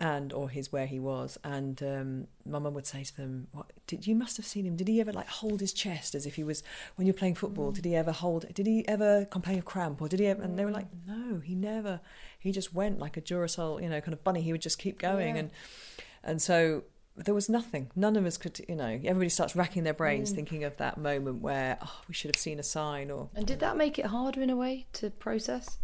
and 0.00 0.32
or 0.32 0.50
his 0.50 0.72
where 0.72 0.86
he 0.86 0.98
was 0.98 1.38
and 1.44 1.82
um, 1.82 2.26
my 2.44 2.58
mum 2.58 2.74
would 2.74 2.86
say 2.86 3.04
to 3.04 3.16
them 3.16 3.46
what 3.52 3.72
did 3.86 4.06
you 4.06 4.14
must 4.14 4.36
have 4.36 4.44
seen 4.44 4.66
him 4.66 4.74
did 4.74 4.88
he 4.88 5.00
ever 5.00 5.12
like 5.12 5.28
hold 5.28 5.60
his 5.60 5.72
chest 5.72 6.14
as 6.14 6.26
if 6.26 6.34
he 6.34 6.42
was 6.42 6.62
when 6.96 7.06
you're 7.06 7.14
playing 7.14 7.34
football 7.34 7.70
mm. 7.70 7.74
did 7.74 7.84
he 7.84 7.94
ever 7.94 8.10
hold 8.10 8.52
did 8.54 8.66
he 8.66 8.86
ever 8.88 9.24
complain 9.26 9.58
of 9.58 9.64
cramp 9.64 10.02
or 10.02 10.08
did 10.08 10.18
he 10.18 10.26
ever 10.26 10.42
and 10.42 10.58
they 10.58 10.64
were 10.64 10.72
like 10.72 10.88
no 11.06 11.38
he 11.38 11.54
never 11.54 12.00
he 12.38 12.50
just 12.50 12.74
went 12.74 12.98
like 12.98 13.16
a 13.16 13.20
duracell 13.20 13.80
you 13.80 13.88
know 13.88 14.00
kind 14.00 14.12
of 14.12 14.24
bunny 14.24 14.42
he 14.42 14.50
would 14.50 14.62
just 14.62 14.78
keep 14.78 14.98
going 14.98 15.36
yeah. 15.36 15.40
and 15.42 15.50
and 16.24 16.42
so 16.42 16.82
there 17.16 17.34
was 17.34 17.48
nothing 17.48 17.88
none 17.94 18.16
of 18.16 18.26
us 18.26 18.36
could 18.36 18.60
you 18.68 18.74
know 18.74 19.00
everybody 19.04 19.28
starts 19.28 19.54
racking 19.54 19.84
their 19.84 19.94
brains 19.94 20.32
mm. 20.32 20.34
thinking 20.34 20.64
of 20.64 20.76
that 20.78 20.98
moment 20.98 21.40
where 21.40 21.78
oh, 21.80 22.00
we 22.08 22.14
should 22.14 22.34
have 22.34 22.40
seen 22.40 22.58
a 22.58 22.64
sign 22.64 23.12
or 23.12 23.28
and 23.36 23.46
did 23.46 23.60
that 23.60 23.76
make 23.76 23.96
it 23.98 24.06
harder 24.06 24.42
in 24.42 24.50
a 24.50 24.56
way 24.56 24.86
to 24.92 25.08
process 25.10 25.78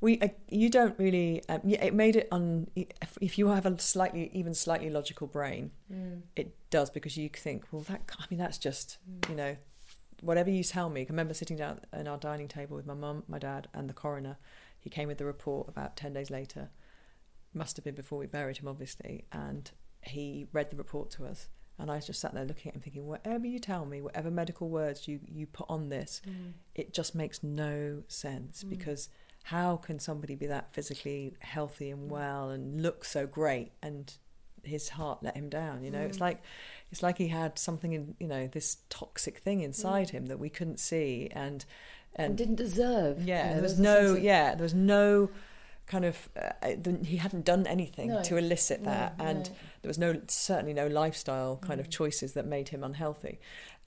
we 0.00 0.20
uh, 0.20 0.28
you 0.48 0.68
don't 0.68 0.98
really 0.98 1.42
um, 1.48 1.60
it 1.64 1.94
made 1.94 2.16
it 2.16 2.28
on 2.30 2.68
if, 2.76 3.18
if, 3.20 3.38
you 3.38 3.48
have 3.48 3.66
a 3.66 3.78
slightly 3.78 4.30
even 4.32 4.54
slightly 4.54 4.90
logical 4.90 5.26
brain 5.26 5.70
mm. 5.92 6.20
it 6.34 6.54
does 6.70 6.90
because 6.90 7.16
you 7.16 7.28
think 7.28 7.64
well 7.70 7.82
that 7.82 8.02
i 8.18 8.24
mean 8.30 8.38
that's 8.38 8.58
just 8.58 8.98
mm. 9.10 9.28
you 9.30 9.34
know 9.34 9.56
whatever 10.20 10.50
you 10.50 10.62
tell 10.62 10.90
me 10.90 11.02
i 11.02 11.06
remember 11.08 11.34
sitting 11.34 11.56
down 11.56 11.80
at 11.92 12.06
our 12.06 12.18
dining 12.18 12.48
table 12.48 12.76
with 12.76 12.86
my 12.86 12.94
mum 12.94 13.22
my 13.28 13.38
dad 13.38 13.68
and 13.74 13.88
the 13.88 13.94
coroner 13.94 14.36
he 14.78 14.90
came 14.90 15.08
with 15.08 15.18
the 15.18 15.24
report 15.24 15.68
about 15.68 15.96
10 15.96 16.12
days 16.12 16.30
later 16.30 16.70
must 17.54 17.76
have 17.76 17.84
been 17.84 17.94
before 17.94 18.18
we 18.18 18.26
buried 18.26 18.58
him 18.58 18.68
obviously 18.68 19.24
and 19.32 19.70
he 20.02 20.46
read 20.52 20.70
the 20.70 20.76
report 20.76 21.10
to 21.10 21.24
us 21.24 21.48
and 21.78 21.90
I 21.90 22.00
just 22.00 22.20
sat 22.20 22.32
there 22.32 22.44
looking 22.44 22.70
at 22.70 22.76
him 22.76 22.80
thinking, 22.80 23.06
whatever 23.06 23.46
you 23.46 23.58
tell 23.58 23.84
me, 23.84 24.00
whatever 24.00 24.30
medical 24.30 24.70
words 24.70 25.06
you, 25.06 25.20
you 25.26 25.46
put 25.46 25.66
on 25.68 25.90
this, 25.90 26.22
mm. 26.26 26.52
it 26.74 26.94
just 26.94 27.14
makes 27.14 27.42
no 27.42 28.02
sense 28.08 28.64
mm. 28.64 28.70
because 28.70 29.10
how 29.46 29.76
can 29.76 30.00
somebody 30.00 30.34
be 30.34 30.46
that 30.46 30.74
physically 30.74 31.32
healthy 31.38 31.90
and 31.90 32.10
well 32.10 32.50
and 32.50 32.82
look 32.82 33.04
so 33.04 33.28
great 33.28 33.70
and 33.80 34.14
his 34.64 34.88
heart 34.88 35.22
let 35.22 35.36
him 35.36 35.48
down 35.48 35.84
you 35.84 35.90
know 35.90 36.00
mm. 36.00 36.08
it's 36.08 36.20
like 36.20 36.42
it's 36.90 37.00
like 37.00 37.16
he 37.16 37.28
had 37.28 37.56
something 37.56 37.92
in 37.92 38.16
you 38.18 38.26
know 38.26 38.48
this 38.48 38.78
toxic 38.88 39.38
thing 39.38 39.60
inside 39.60 40.08
mm. 40.08 40.10
him 40.10 40.26
that 40.26 40.40
we 40.40 40.50
couldn't 40.50 40.80
see 40.80 41.28
and 41.30 41.64
and, 42.16 42.30
and 42.30 42.36
didn't 42.36 42.56
deserve 42.56 43.22
yeah 43.22 43.44
you 43.44 43.48
know, 43.50 43.54
there 43.54 43.62
was 43.62 43.78
no 43.78 44.16
yeah 44.16 44.54
there 44.56 44.64
was 44.64 44.74
no 44.74 45.30
kind 45.86 46.04
of 46.04 46.28
uh, 46.36 46.74
he 47.04 47.16
hadn't 47.16 47.44
done 47.44 47.66
anything 47.66 48.08
no. 48.08 48.22
to 48.22 48.36
elicit 48.36 48.82
that 48.84 49.16
no, 49.18 49.24
and 49.24 49.38
no. 49.44 49.56
there 49.82 49.88
was 49.88 49.98
no 49.98 50.20
certainly 50.26 50.74
no 50.74 50.86
lifestyle 50.88 51.56
kind 51.58 51.78
mm. 51.78 51.84
of 51.84 51.90
choices 51.90 52.32
that 52.32 52.44
made 52.44 52.70
him 52.70 52.82
unhealthy 52.82 53.38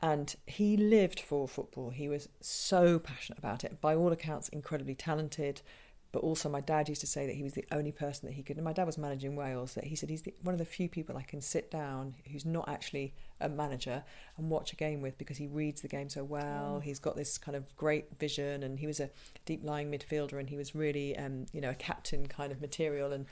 and 0.02 0.36
he 0.46 0.78
lived 0.78 1.20
for 1.20 1.48
football. 1.48 1.90
He 1.90 2.08
was 2.08 2.30
so 2.40 3.00
passionate 3.00 3.38
about 3.38 3.64
it. 3.64 3.82
By 3.82 3.96
all 3.96 4.12
accounts, 4.12 4.50
incredibly 4.50 4.96
talented. 4.96 5.62
But 6.12 6.24
also, 6.24 6.50
my 6.50 6.62
dad 6.62 6.90
used 6.90 7.02
to 7.02 7.08
say 7.08 7.28
that 7.28 7.36
he 7.36 7.44
was 7.44 7.54
the 7.54 7.66
only 7.72 7.92
person 7.92 8.28
that 8.28 8.34
he 8.34 8.42
could. 8.42 8.58
And 8.58 8.66
my 8.66 8.74
dad 8.74 8.86
was 8.86 8.98
managing 8.98 9.36
Wales. 9.36 9.76
That 9.76 9.84
he 9.84 9.96
said 9.96 10.10
he's 10.10 10.24
the, 10.24 10.34
one 10.42 10.54
of 10.54 10.60
the 10.60 10.66
few 10.66 10.90
people 10.90 11.16
I 11.16 11.22
can 11.22 11.40
sit 11.40 11.70
down 11.70 12.16
who's 12.32 12.46
not 12.46 12.68
actually 12.68 13.14
a 13.40 13.48
manager 13.48 14.04
and 14.38 14.50
watch 14.50 14.74
a 14.74 14.76
game 14.76 15.02
with 15.02 15.20
because 15.20 15.38
he 15.38 15.46
reads 15.46 15.82
the 15.82 15.88
game 15.88 16.10
so 16.10 16.24
well. 16.24 16.78
Oh. 16.78 16.80
He's 16.80 16.98
got 16.98 17.16
this 17.16 17.38
kind 17.38 17.56
of 17.56 17.76
great 17.76 18.18
vision, 18.20 18.64
and 18.64 18.80
he 18.80 18.88
was 18.88 19.00
a 19.00 19.12
deep 19.46 19.64
lying 19.64 19.92
midfielder, 19.92 20.40
and 20.40 20.50
he 20.50 20.58
was 20.58 20.74
really, 20.74 21.16
um, 21.16 21.46
you 21.54 21.62
know, 21.62 21.70
a 21.70 21.76
captain 21.76 22.26
kind 22.26 22.52
of 22.52 22.60
material. 22.60 23.12
And 23.12 23.28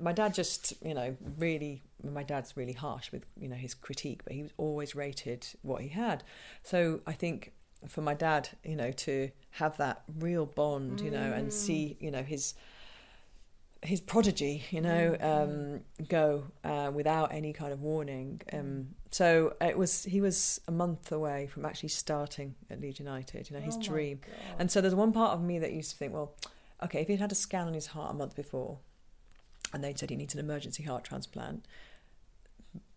my 0.00 0.12
dad 0.12 0.34
just, 0.34 0.74
you 0.84 0.94
know, 0.94 1.16
really, 1.38 1.82
my 2.04 2.22
dad's 2.22 2.56
really 2.58 2.74
harsh 2.74 3.10
with, 3.10 3.24
you 3.40 3.48
know, 3.48 3.56
his 3.56 3.74
critique, 3.74 4.22
but 4.24 4.34
he 4.34 4.42
was 4.42 4.52
always 4.58 4.94
rated 4.94 5.46
what 5.62 5.80
he 5.80 5.88
had. 5.88 6.24
So 6.62 7.00
I 7.06 7.12
think 7.12 7.52
for 7.86 8.00
my 8.00 8.14
dad, 8.14 8.48
you 8.64 8.76
know, 8.76 8.90
to 8.90 9.30
have 9.52 9.76
that 9.78 10.02
real 10.18 10.46
bond, 10.46 11.00
you 11.00 11.10
know, 11.10 11.32
and 11.32 11.52
see, 11.52 11.96
you 12.00 12.10
know, 12.10 12.22
his 12.22 12.54
his 13.82 14.00
prodigy, 14.00 14.64
you 14.70 14.80
know, 14.80 15.16
mm. 15.20 15.24
um, 15.24 15.80
go 16.08 16.44
uh, 16.64 16.90
without 16.92 17.32
any 17.32 17.52
kind 17.52 17.72
of 17.72 17.80
warning. 17.80 18.40
Um, 18.52 18.88
so 19.10 19.54
it 19.60 19.78
was 19.78 20.04
he 20.04 20.20
was 20.20 20.60
a 20.66 20.72
month 20.72 21.12
away 21.12 21.46
from 21.46 21.64
actually 21.64 21.90
starting 21.90 22.56
at 22.70 22.80
Leeds 22.80 22.98
United, 22.98 23.48
you 23.48 23.56
know, 23.56 23.62
his 23.62 23.76
oh 23.76 23.82
dream. 23.82 24.20
And 24.58 24.70
so 24.70 24.80
there's 24.80 24.94
one 24.94 25.12
part 25.12 25.32
of 25.32 25.42
me 25.42 25.58
that 25.60 25.72
used 25.72 25.92
to 25.92 25.96
think, 25.96 26.12
well, 26.12 26.34
okay, 26.82 27.00
if 27.02 27.08
he'd 27.08 27.20
had 27.20 27.32
a 27.32 27.36
scan 27.36 27.68
on 27.68 27.74
his 27.74 27.88
heart 27.88 28.10
a 28.10 28.14
month 28.14 28.34
before, 28.34 28.78
and 29.72 29.84
they'd 29.84 29.98
said 29.98 30.10
he 30.10 30.16
needs 30.16 30.34
an 30.34 30.40
emergency 30.40 30.82
heart 30.82 31.04
transplant, 31.04 31.64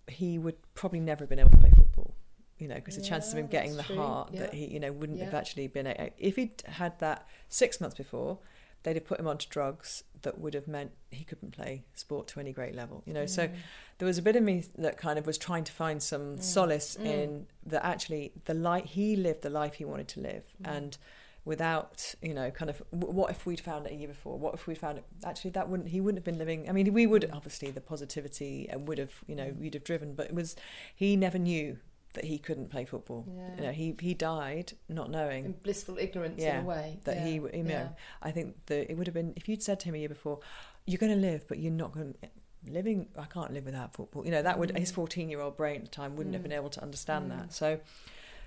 he 0.07 0.39
would 0.39 0.55
probably 0.73 0.99
never 0.99 1.23
have 1.23 1.29
been 1.29 1.39
able 1.39 1.51
to 1.51 1.57
play 1.57 1.71
football. 1.75 2.15
You 2.61 2.67
know, 2.67 2.75
because 2.75 2.95
yeah, 2.95 3.01
the 3.01 3.09
chances 3.09 3.33
of 3.33 3.39
him 3.39 3.47
getting 3.47 3.75
the 3.75 3.83
true. 3.83 3.97
heart 3.97 4.29
yeah. 4.31 4.41
that 4.41 4.53
he, 4.53 4.67
you 4.67 4.79
know, 4.79 4.91
wouldn't 4.91 5.19
yeah. 5.19 5.25
have 5.25 5.33
actually 5.33 5.67
been. 5.67 5.87
A, 5.87 6.11
if 6.17 6.35
he'd 6.35 6.61
had 6.65 6.99
that 6.99 7.27
six 7.49 7.81
months 7.81 7.97
before, 7.97 8.37
they'd 8.83 8.95
have 8.95 9.05
put 9.05 9.19
him 9.19 9.27
onto 9.27 9.47
drugs 9.49 10.03
that 10.21 10.39
would 10.39 10.53
have 10.53 10.67
meant 10.67 10.91
he 11.09 11.23
couldn't 11.23 11.51
play 11.51 11.83
sport 11.95 12.27
to 12.27 12.39
any 12.39 12.53
great 12.53 12.75
level. 12.75 13.03
You 13.07 13.13
know, 13.13 13.25
so 13.25 13.47
mm. 13.47 13.55
there 13.97 14.05
was 14.05 14.19
a 14.19 14.21
bit 14.21 14.35
of 14.35 14.43
me 14.43 14.63
that 14.77 14.97
kind 14.97 15.17
of 15.17 15.25
was 15.25 15.37
trying 15.37 15.63
to 15.63 15.71
find 15.71 16.01
some 16.01 16.37
mm. 16.37 16.43
solace 16.43 16.97
mm. 16.99 17.05
in 17.05 17.47
that. 17.65 17.83
Actually, 17.83 18.31
the 18.45 18.53
life 18.53 18.85
he 18.85 19.15
lived 19.15 19.41
the 19.41 19.49
life 19.49 19.73
he 19.73 19.85
wanted 19.85 20.07
to 20.09 20.19
live, 20.19 20.43
and 20.63 20.97
without 21.43 22.13
you 22.21 22.33
know 22.33 22.51
kind 22.51 22.69
of 22.69 22.83
what 22.91 23.31
if 23.31 23.45
we'd 23.45 23.59
found 23.59 23.87
it 23.87 23.93
a 23.93 23.95
year 23.95 24.07
before 24.07 24.37
what 24.37 24.53
if 24.53 24.67
we'd 24.67 24.77
found 24.77 24.99
it 24.99 25.03
actually 25.25 25.49
that 25.49 25.67
wouldn't 25.67 25.89
he 25.89 25.99
wouldn't 25.99 26.19
have 26.19 26.23
been 26.23 26.37
living 26.37 26.69
i 26.69 26.71
mean 26.71 26.93
we 26.93 27.07
would 27.07 27.27
obviously 27.33 27.71
the 27.71 27.81
positivity 27.81 28.67
and 28.69 28.87
would 28.87 28.99
have 28.99 29.11
you 29.25 29.35
know 29.35 29.53
we'd 29.59 29.73
have 29.73 29.83
driven 29.83 30.13
but 30.13 30.27
it 30.27 30.35
was 30.35 30.55
he 30.95 31.15
never 31.15 31.39
knew 31.39 31.77
that 32.13 32.25
he 32.25 32.37
couldn't 32.37 32.69
play 32.69 32.85
football 32.85 33.25
Yeah. 33.27 33.55
you 33.55 33.61
know 33.63 33.71
he 33.71 33.95
he 33.99 34.13
died 34.13 34.73
not 34.89 35.09
knowing 35.09 35.45
In 35.45 35.51
blissful 35.53 35.97
ignorance 35.97 36.41
yeah, 36.41 36.59
in 36.59 36.65
a 36.65 36.67
way. 36.67 36.99
that 37.05 37.17
yeah. 37.17 37.25
he, 37.25 37.33
you 37.35 37.63
know, 37.63 37.69
yeah. 37.69 37.89
I 38.21 38.31
think 38.31 38.65
that 38.67 38.91
it 38.91 38.97
would 38.97 39.07
have 39.07 39.13
been 39.13 39.33
if 39.35 39.47
you'd 39.49 39.63
said 39.63 39.79
to 39.81 39.85
him 39.87 39.95
a 39.95 39.97
year 39.99 40.09
before, 40.09 40.39
"You're 40.85 40.99
going 40.99 41.13
to 41.13 41.17
live, 41.29 41.45
but 41.47 41.59
you're 41.59 41.71
not 41.71 41.91
going 41.93 42.13
to 42.13 42.29
living. 42.71 43.07
I 43.17 43.25
can't 43.25 43.53
live 43.53 43.65
without 43.65 43.93
football." 43.93 44.25
You 44.25 44.31
know, 44.31 44.41
that 44.41 44.59
would 44.59 44.69
Mm. 44.73 44.79
his 44.79 44.91
14 44.91 45.29
year 45.29 45.39
old 45.41 45.55
brain 45.57 45.77
at 45.77 45.83
the 45.85 45.91
time 45.91 46.15
wouldn't 46.15 46.33
have 46.35 46.43
been 46.43 46.51
able 46.51 46.69
to 46.71 46.81
understand 46.81 47.31
that. 47.31 47.53
So 47.53 47.79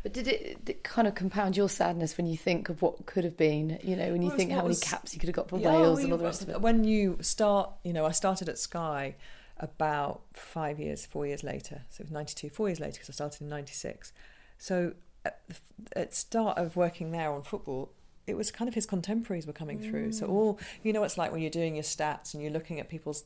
But 0.02 0.12
did 0.12 0.28
it, 0.28 0.62
did 0.66 0.76
it 0.76 0.84
kind 0.84 1.08
of 1.08 1.14
compound 1.14 1.56
your 1.56 1.70
sadness 1.70 2.18
when 2.18 2.26
you 2.26 2.36
think 2.36 2.68
of 2.68 2.82
what 2.82 3.06
could 3.06 3.24
have 3.24 3.38
been? 3.38 3.78
You 3.82 3.96
know, 3.96 4.12
when 4.12 4.20
you 4.20 4.28
Well, 4.28 4.36
think 4.36 4.50
how 4.50 4.56
what 4.58 4.64
many 4.64 4.76
caps 4.76 5.14
you 5.14 5.18
could 5.20 5.30
have 5.30 5.36
got 5.36 5.48
for 5.48 5.58
Yeah, 5.58 5.72
Wales 5.72 5.96
well, 5.96 6.04
and 6.04 6.12
all 6.12 6.18
the 6.18 6.24
rest 6.24 6.42
of 6.42 6.50
it. 6.50 6.60
When 6.60 6.84
you 6.84 7.16
start, 7.22 7.70
you 7.84 7.94
know, 7.94 8.04
I 8.04 8.10
started 8.12 8.50
at 8.50 8.58
Sky 8.58 9.14
about 9.58 10.22
five 10.32 10.78
years, 10.78 11.06
four 11.06 11.26
years 11.26 11.42
later. 11.42 11.82
So 11.90 12.02
it 12.02 12.04
was 12.04 12.12
92, 12.12 12.50
four 12.50 12.68
years 12.68 12.80
later 12.80 12.94
because 12.94 13.10
I 13.10 13.12
started 13.12 13.42
in 13.42 13.48
96. 13.48 14.12
So 14.58 14.94
at 15.24 15.40
the 15.48 15.98
at 15.98 16.14
start 16.14 16.58
of 16.58 16.76
working 16.76 17.10
there 17.10 17.30
on 17.30 17.42
football, 17.42 17.90
it 18.26 18.36
was 18.36 18.50
kind 18.50 18.68
of 18.68 18.74
his 18.74 18.86
contemporaries 18.86 19.46
were 19.46 19.52
coming 19.52 19.80
through. 19.80 20.12
So 20.12 20.26
mm. 20.26 20.30
all, 20.30 20.60
you 20.82 20.92
know, 20.92 21.04
it's 21.04 21.18
like 21.18 21.30
when 21.30 21.40
you're 21.40 21.50
doing 21.50 21.74
your 21.74 21.84
stats 21.84 22.34
and 22.34 22.42
you're 22.42 22.52
looking 22.52 22.80
at 22.80 22.88
people's 22.88 23.24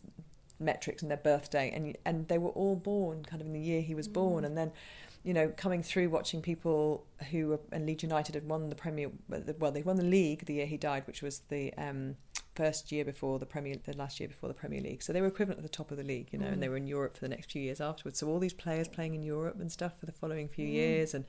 metrics 0.60 1.02
and 1.02 1.10
their 1.10 1.18
birthday 1.18 1.70
and 1.72 1.96
and 2.04 2.26
they 2.28 2.38
were 2.38 2.50
all 2.50 2.74
born 2.74 3.24
kind 3.24 3.40
of 3.40 3.46
in 3.46 3.52
the 3.52 3.60
year 3.60 3.80
he 3.80 3.94
was 3.94 4.08
born 4.08 4.42
mm. 4.42 4.46
and 4.46 4.58
then 4.58 4.72
you 5.22 5.34
know 5.34 5.52
coming 5.56 5.82
through 5.82 6.08
watching 6.08 6.40
people 6.40 7.04
who 7.30 7.48
were 7.48 7.60
and 7.72 7.86
Leeds 7.86 8.02
United 8.02 8.34
had 8.34 8.48
won 8.48 8.68
the 8.68 8.74
Premier 8.74 9.10
well 9.28 9.72
they 9.72 9.82
won 9.82 9.96
the 9.96 10.04
league 10.04 10.46
the 10.46 10.54
year 10.54 10.66
he 10.66 10.76
died 10.76 11.04
which 11.06 11.22
was 11.22 11.40
the 11.48 11.72
um 11.74 12.16
first 12.54 12.90
year 12.90 13.04
before 13.04 13.38
the 13.38 13.46
Premier 13.46 13.76
the 13.84 13.96
last 13.96 14.18
year 14.18 14.28
before 14.28 14.48
the 14.48 14.54
Premier 14.54 14.80
League. 14.80 15.00
So 15.02 15.12
they 15.12 15.20
were 15.20 15.28
equivalent 15.28 15.58
at 15.58 15.62
the 15.62 15.68
top 15.68 15.90
of 15.90 15.96
the 15.96 16.02
league 16.02 16.28
you 16.32 16.38
know 16.38 16.46
and 16.46 16.62
they 16.62 16.68
were 16.68 16.76
in 16.76 16.86
Europe 16.86 17.14
for 17.14 17.20
the 17.20 17.28
next 17.28 17.52
few 17.52 17.62
years 17.62 17.80
afterwards. 17.80 18.18
So 18.18 18.28
all 18.28 18.38
these 18.38 18.52
players 18.52 18.88
playing 18.88 19.14
in 19.14 19.22
Europe 19.22 19.60
and 19.60 19.70
stuff 19.70 19.98
for 19.98 20.06
the 20.06 20.12
following 20.12 20.48
few 20.48 20.66
years 20.66 21.14
and 21.14 21.24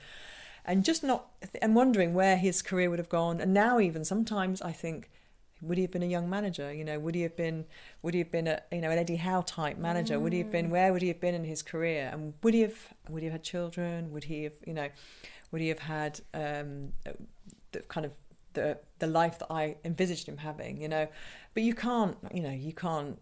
and 0.66 0.84
just 0.84 1.04
not 1.04 1.28
and 1.62 1.76
wondering 1.76 2.14
where 2.14 2.38
his 2.38 2.62
career 2.62 2.90
would 2.90 3.00
have 3.00 3.10
gone. 3.10 3.40
And 3.42 3.54
now 3.54 3.80
even 3.80 4.04
sometimes 4.06 4.62
I 4.62 4.72
think 4.72 5.10
would 5.62 5.78
he 5.78 5.84
have 5.84 5.92
been 5.92 6.04
a 6.04 6.08
young 6.08 6.30
manager? 6.30 6.74
You 6.74 6.84
know, 6.86 7.00
would 7.00 7.16
he 7.16 7.22
have 7.22 7.36
been 7.36 7.66
would 8.02 8.14
he 8.14 8.20
have 8.20 8.32
been 8.32 8.48
a 8.48 8.62
you 8.72 8.82
know 8.82 8.90
an 8.90 8.98
Eddie 8.98 9.18
Howe 9.18 9.42
type 9.42 9.78
manager? 9.78 10.20
Would 10.20 10.34
he 10.34 10.40
have 10.40 10.52
been 10.52 10.70
where 10.70 10.92
would 10.94 11.02
he 11.02 11.08
have 11.10 11.20
been 11.20 11.36
in 11.36 11.44
his 11.44 11.62
career? 11.62 12.10
And 12.12 12.34
would 12.44 12.54
he 12.54 12.62
have 12.62 12.94
would 13.10 13.22
he 13.22 13.26
have 13.28 13.34
had 13.34 13.44
children? 13.44 14.12
Would 14.12 14.26
he 14.26 14.44
have 14.44 14.54
you 14.66 14.74
know 14.74 14.90
would 15.52 15.62
he 15.62 15.70
have 15.70 15.80
had 15.80 16.22
um, 16.34 16.94
the 17.72 17.80
kind 17.88 18.06
of 18.06 18.14
the 18.54 18.78
the 19.00 19.08
life 19.08 19.40
that 19.40 19.48
I 19.52 19.76
envisaged 19.84 20.28
him 20.28 20.38
having? 20.38 20.82
You 20.82 20.88
know, 20.88 21.08
but 21.54 21.64
you 21.64 21.74
can't 21.74 22.18
you 22.34 22.42
know 22.42 22.52
you 22.52 22.74
can't 22.74 23.20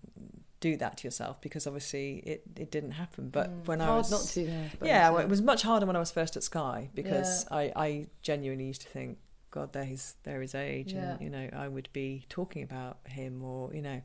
do 0.60 0.76
that 0.78 0.98
to 0.98 1.08
yourself 1.08 1.40
because 1.40 1.68
obviously 1.68 2.18
it, 2.26 2.42
it 2.56 2.72
didn't 2.72 2.92
happen. 2.92 3.30
But 3.30 3.52
when 3.66 3.80
I 3.80 3.96
was 3.96 4.10
not 4.10 4.22
to, 4.22 4.70
suppose, 4.72 4.88
yeah, 4.88 5.10
well, 5.12 5.22
it 5.22 5.30
was 5.30 5.42
much 5.42 5.62
harder 5.62 5.86
when 5.86 5.96
I 5.96 6.00
was 6.00 6.10
first 6.10 6.36
at 6.36 6.44
Sky 6.44 6.90
because 6.96 7.46
Yeah. 7.52 7.58
I, 7.58 7.72
I 7.76 8.08
genuinely 8.24 8.66
used 8.66 8.82
to 8.82 8.88
think, 8.88 9.20
God, 9.52 9.74
they're 9.74 9.84
his 9.86 10.16
they're 10.24 10.42
his 10.42 10.56
age, 10.56 10.94
Yeah. 10.94 11.12
and 11.14 11.22
you 11.22 11.30
know, 11.30 11.50
I 11.54 11.68
would 11.68 11.90
be 11.94 12.26
talking 12.30 12.64
about 12.64 12.98
him, 13.06 13.44
or 13.44 13.74
you 13.74 13.82
know, 13.82 14.02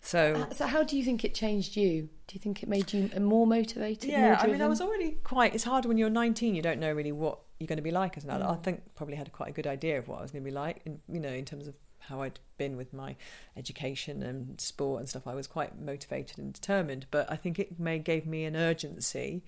so 0.00 0.46
Uh, 0.50 0.54
So, 0.54 0.66
how 0.66 0.82
do 0.82 0.96
you 0.96 1.04
think 1.04 1.24
it 1.24 1.34
changed 1.34 1.76
you? 1.76 2.08
Do 2.26 2.34
you 2.34 2.40
think 2.40 2.62
it 2.62 2.68
made 2.68 2.92
you 2.92 3.10
more 3.20 3.46
motivated? 3.46 4.10
more 4.10 4.18
yeah. 4.18 4.38
I 4.40 4.46
mean, 4.46 4.62
I 4.62 4.66
was 4.68 4.80
already 4.80 5.12
quite. 5.24 5.54
It's 5.54 5.64
hard 5.64 5.84
when 5.86 5.98
you're 5.98 6.10
19. 6.10 6.54
You 6.54 6.62
don't 6.62 6.80
know 6.80 6.92
really 6.92 7.12
what 7.12 7.38
you're 7.58 7.66
going 7.68 7.76
to 7.78 7.82
be 7.82 7.90
like 7.90 8.16
as 8.16 8.24
an 8.24 8.30
adult. 8.30 8.50
I 8.58 8.62
think 8.62 8.94
probably 8.94 9.16
had 9.16 9.32
quite 9.32 9.48
a 9.50 9.52
good 9.52 9.66
idea 9.66 9.98
of 9.98 10.08
what 10.08 10.18
I 10.18 10.22
was 10.22 10.30
going 10.30 10.42
to 10.44 10.50
be 10.50 10.54
like, 10.54 10.82
in, 10.84 11.00
you 11.08 11.20
know, 11.20 11.30
in 11.30 11.44
terms 11.44 11.66
of 11.68 11.74
how 12.00 12.20
I'd 12.20 12.38
been 12.58 12.76
with 12.76 12.92
my 12.92 13.16
education 13.56 14.22
and 14.22 14.60
sport 14.60 15.00
and 15.00 15.08
stuff. 15.08 15.26
I 15.26 15.34
was 15.34 15.46
quite 15.46 15.80
motivated 15.80 16.38
and 16.38 16.52
determined, 16.52 17.06
but 17.10 17.30
I 17.30 17.36
think 17.36 17.58
it 17.58 17.80
may 17.80 17.98
gave 17.98 18.26
me 18.26 18.44
an 18.44 18.56
urgency, 18.56 19.42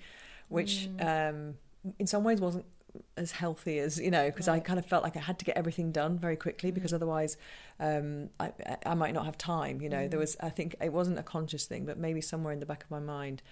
which 0.48 0.88
um, 1.00 1.56
in 1.98 2.06
some 2.06 2.24
ways 2.24 2.40
wasn't 2.40 2.64
as 3.16 3.32
healthy 3.32 3.78
as 3.78 3.98
you 3.98 4.10
know 4.10 4.26
because 4.26 4.48
I 4.48 4.60
kind 4.60 4.78
of 4.78 4.86
felt 4.86 5.02
like 5.02 5.16
I 5.16 5.20
had 5.20 5.38
to 5.38 5.44
get 5.44 5.56
everything 5.56 5.92
done 5.92 6.18
very 6.18 6.36
quickly 6.36 6.70
because 6.70 6.92
otherwise 6.92 7.36
um, 7.80 8.30
I, 8.40 8.52
I 8.84 8.94
might 8.94 9.14
not 9.14 9.24
have 9.24 9.38
time. 9.38 9.80
You 9.80 9.88
know, 9.88 10.08
there 10.08 10.18
was 10.18 10.36
I 10.40 10.50
think 10.50 10.76
it 10.80 10.92
wasn't 10.92 11.18
a 11.18 11.22
conscious 11.22 11.66
thing, 11.66 11.84
but 11.84 11.98
maybe 11.98 12.20
somewhere 12.20 12.52
in 12.52 12.60
the 12.60 12.66
back 12.66 12.84
of 12.84 12.90
my 12.90 13.00
mind. 13.00 13.42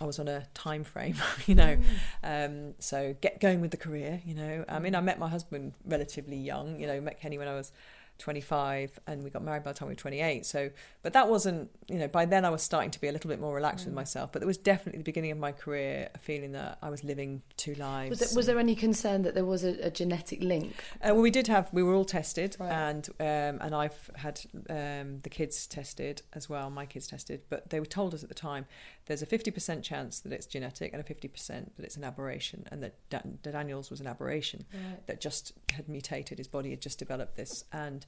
I 0.00 0.06
was 0.06 0.18
on 0.18 0.26
a 0.26 0.44
time 0.54 0.82
frame, 0.82 1.14
you 1.46 1.54
know. 1.54 1.76
Um, 2.24 2.74
so 2.80 3.14
get 3.20 3.40
going 3.40 3.60
with 3.60 3.70
the 3.70 3.76
career, 3.76 4.20
you 4.24 4.34
know. 4.34 4.64
I 4.68 4.80
mean, 4.80 4.96
I 4.96 5.00
met 5.00 5.20
my 5.20 5.28
husband 5.28 5.74
relatively 5.84 6.36
young, 6.36 6.80
you 6.80 6.88
know, 6.88 7.00
met 7.00 7.20
Kenny 7.20 7.38
when 7.38 7.46
I 7.46 7.54
was 7.54 7.70
25 8.18 9.00
and 9.06 9.22
we 9.24 9.30
got 9.30 9.42
married 9.42 9.64
by 9.64 9.72
the 9.72 9.78
time 9.78 9.88
we 9.88 9.92
were 9.92 9.96
28. 9.98 10.46
So, 10.46 10.70
but 11.02 11.12
that 11.12 11.28
wasn't, 11.28 11.70
you 11.88 11.98
know, 11.98 12.08
by 12.08 12.24
then 12.24 12.44
I 12.44 12.50
was 12.50 12.62
starting 12.62 12.90
to 12.92 13.00
be 13.00 13.08
a 13.08 13.12
little 13.12 13.28
bit 13.28 13.40
more 13.40 13.54
relaxed 13.54 13.84
Mm. 13.84 13.88
with 13.88 13.94
myself. 13.94 14.32
But 14.32 14.40
there 14.40 14.46
was 14.46 14.56
definitely 14.58 14.98
the 14.98 15.04
beginning 15.04 15.30
of 15.32 15.38
my 15.38 15.52
career 15.52 16.08
a 16.14 16.18
feeling 16.18 16.52
that 16.52 16.78
I 16.82 16.90
was 16.90 17.02
living 17.04 17.42
two 17.56 17.74
lives. 17.74 18.10
Was, 18.10 18.32
it, 18.32 18.36
was 18.36 18.46
there 18.46 18.58
any 18.58 18.74
concern 18.74 19.22
that 19.22 19.34
there 19.34 19.44
was 19.44 19.64
a, 19.64 19.86
a 19.86 19.90
genetic 19.90 20.42
link? 20.42 20.74
Uh, 21.02 21.10
well, 21.12 21.20
we 21.22 21.30
did 21.30 21.48
have. 21.48 21.68
We 21.72 21.82
were 21.82 21.94
all 21.94 22.04
tested, 22.04 22.56
Right. 22.58 22.70
and 22.72 23.08
um, 23.20 23.60
and 23.64 23.74
I've 23.74 24.10
had 24.16 24.40
um, 24.70 25.20
the 25.22 25.30
kids 25.30 25.66
tested 25.66 26.22
as 26.32 26.48
well. 26.48 26.70
My 26.70 26.86
kids 26.86 27.06
tested, 27.06 27.42
but 27.48 27.70
they 27.70 27.80
were 27.80 27.86
told 27.86 28.14
us 28.14 28.22
at 28.22 28.28
the 28.28 28.34
time 28.34 28.66
there's 29.06 29.22
a 29.22 29.26
fifty 29.26 29.50
percent 29.50 29.84
chance 29.84 30.20
that 30.20 30.32
it's 30.32 30.46
genetic 30.46 30.92
and 30.92 31.00
a 31.00 31.04
fifty 31.04 31.28
percent 31.28 31.76
that 31.76 31.84
it's 31.84 31.96
an 31.96 32.04
aberration, 32.04 32.66
and 32.70 32.82
that 32.82 32.94
Dan- 33.10 33.38
Daniel's 33.42 33.90
was 33.90 34.00
an 34.00 34.06
aberration 34.06 34.64
Right. 34.72 35.06
that 35.06 35.20
just 35.20 35.52
had 35.72 35.88
mutated. 35.88 36.38
His 36.38 36.48
body 36.48 36.70
had 36.70 36.80
just 36.80 36.98
developed 36.98 37.36
this, 37.36 37.64
and 37.72 38.06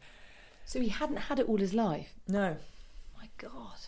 So 0.65 0.81
he 0.81 0.89
hadn't 0.89 1.19
had 1.19 1.39
it 1.39 1.49
all 1.49 1.59
his 1.59 1.75
life. 1.75 2.15
no. 2.27 2.57
My 3.17 3.29
God. 3.39 3.79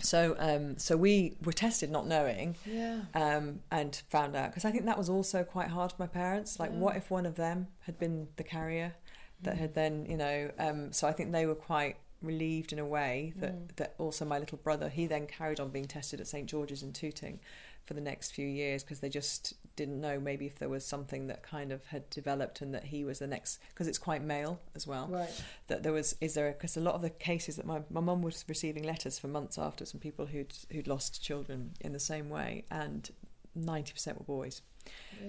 So 0.00 0.36
um, 0.38 0.76
so 0.78 0.96
we 0.96 1.36
were 1.42 1.52
tested, 1.52 1.90
not 1.90 2.06
knowing, 2.06 2.56
Yeah. 2.66 3.02
um, 3.14 3.60
and 3.70 3.96
found 4.10 4.36
out 4.36 4.50
because 4.50 4.64
I 4.64 4.70
think 4.70 4.84
that 4.84 4.98
was 4.98 5.08
also 5.08 5.42
quite 5.42 5.68
hard 5.68 5.92
for 5.92 6.02
my 6.02 6.06
parents. 6.06 6.60
Like, 6.60 6.70
what 6.70 6.96
if 6.96 7.10
one 7.10 7.26
of 7.26 7.34
them 7.36 7.68
had 7.86 7.98
been 7.98 8.28
the 8.36 8.44
carrier 8.44 8.94
that 9.42 9.56
had 9.56 9.74
then, 9.74 10.06
you 10.06 10.16
know? 10.16 10.50
Um, 10.58 10.92
so 10.92 11.08
I 11.08 11.12
think 11.12 11.32
they 11.32 11.46
were 11.46 11.54
quite 11.54 11.96
relieved 12.22 12.72
in 12.72 12.78
a 12.78 12.84
way 12.86 13.32
that 13.36 13.76
that 13.76 13.94
also 13.98 14.24
my 14.24 14.38
little 14.38 14.58
brother 14.58 14.88
he 14.88 15.06
then 15.06 15.26
carried 15.26 15.60
on 15.60 15.68
being 15.70 15.86
tested 15.86 16.20
at 16.20 16.26
St 16.26 16.46
George's 16.46 16.82
in 16.82 16.92
Tooting 16.92 17.40
for 17.84 17.94
the 17.94 18.00
next 18.00 18.32
few 18.32 18.46
years 18.46 18.82
because 18.82 18.98
they 19.00 19.08
just 19.08 19.54
didn't 19.76 20.00
know 20.00 20.18
maybe 20.18 20.46
if 20.46 20.58
there 20.58 20.68
was 20.68 20.84
something 20.84 21.26
that 21.28 21.42
kind 21.42 21.70
of 21.70 21.84
had 21.86 22.08
developed 22.10 22.60
and 22.60 22.74
that 22.74 22.84
he 22.84 23.04
was 23.04 23.18
the 23.20 23.26
next 23.26 23.60
because 23.68 23.86
it's 23.86 23.98
quite 23.98 24.22
male 24.24 24.58
as 24.74 24.86
well 24.86 25.06
Right. 25.08 25.30
that 25.68 25.82
there 25.82 25.92
was 25.92 26.16
is 26.20 26.34
there 26.34 26.50
because 26.52 26.76
a 26.76 26.80
lot 26.80 26.94
of 26.94 27.02
the 27.02 27.10
cases 27.10 27.56
that 27.56 27.66
my 27.66 27.82
my 27.90 28.00
mum 28.00 28.22
was 28.22 28.44
receiving 28.48 28.82
letters 28.82 29.18
for 29.18 29.28
months 29.28 29.56
after 29.58 29.84
some 29.84 30.00
people 30.00 30.26
who'd 30.26 30.52
who'd 30.72 30.88
lost 30.88 31.22
children 31.22 31.72
in 31.80 31.92
the 31.92 32.00
same 32.00 32.28
way 32.30 32.64
and 32.70 33.10
90% 33.56 34.18
were 34.18 34.24
boys. 34.24 34.62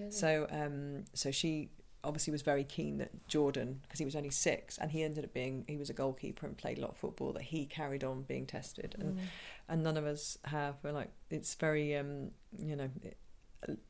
So 0.10 0.48
um 0.50 1.06
so 1.14 1.32
she 1.32 1.70
obviously 2.08 2.32
was 2.32 2.42
very 2.42 2.64
keen 2.64 2.98
that 2.98 3.12
Jordan 3.28 3.82
because 3.84 4.00
he 4.00 4.06
was 4.06 4.16
only 4.16 4.30
6 4.32 4.78
and 4.80 4.92
he 4.92 5.04
ended 5.04 5.24
up 5.26 5.34
being 5.34 5.66
he 5.68 5.78
was 5.78 5.90
a 5.90 5.94
goalkeeper 5.94 6.46
and 6.48 6.58
played 6.58 6.78
a 6.78 6.82
lot 6.82 6.92
of 6.92 6.98
football 6.98 7.34
that 7.34 7.44
he 7.44 7.66
carried 7.66 8.04
on 8.04 8.22
being 8.24 8.46
tested 8.48 8.96
and 8.98 9.20
and 9.68 9.84
none 9.84 9.98
of 9.98 10.06
us 10.06 10.38
have 10.46 10.76
we're 10.84 10.92
like 10.94 11.12
it's 11.30 11.54
very 11.56 11.96
um 11.96 12.32
you 12.58 12.76
know 12.76 12.90
it, 13.04 13.18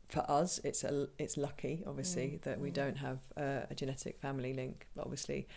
for 0.07 0.23
us 0.29 0.59
it's 0.63 0.83
a 0.83 1.07
it's 1.19 1.37
lucky 1.37 1.83
obviously 1.85 2.39
that 2.43 2.59
we 2.59 2.71
don't 2.71 2.97
have 2.97 3.19
uh, 3.37 3.61
a 3.69 3.75
genetic 3.75 4.19
family 4.19 4.53
link 4.53 4.87
but 4.95 5.03
obviously 5.03 5.47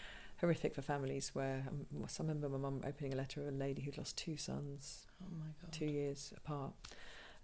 horrific 0.41 0.75
for 0.75 0.83
families 0.83 1.31
where 1.35 1.65
um, 1.69 1.87
I 2.05 2.09
remember 2.19 2.49
my 2.49 2.59
mum 2.59 2.83
opening 2.87 3.15
a 3.15 3.17
letter 3.17 3.41
of 3.41 3.49
a 3.49 3.51
lady 3.53 3.83
who'd 3.83 3.99
lost 3.99 4.17
two 4.19 4.37
sons 4.37 5.07
Oh 5.23 5.27
my 5.39 5.47
God. 5.63 5.73
two 5.73 5.87
years 5.87 6.33
apart 6.37 6.73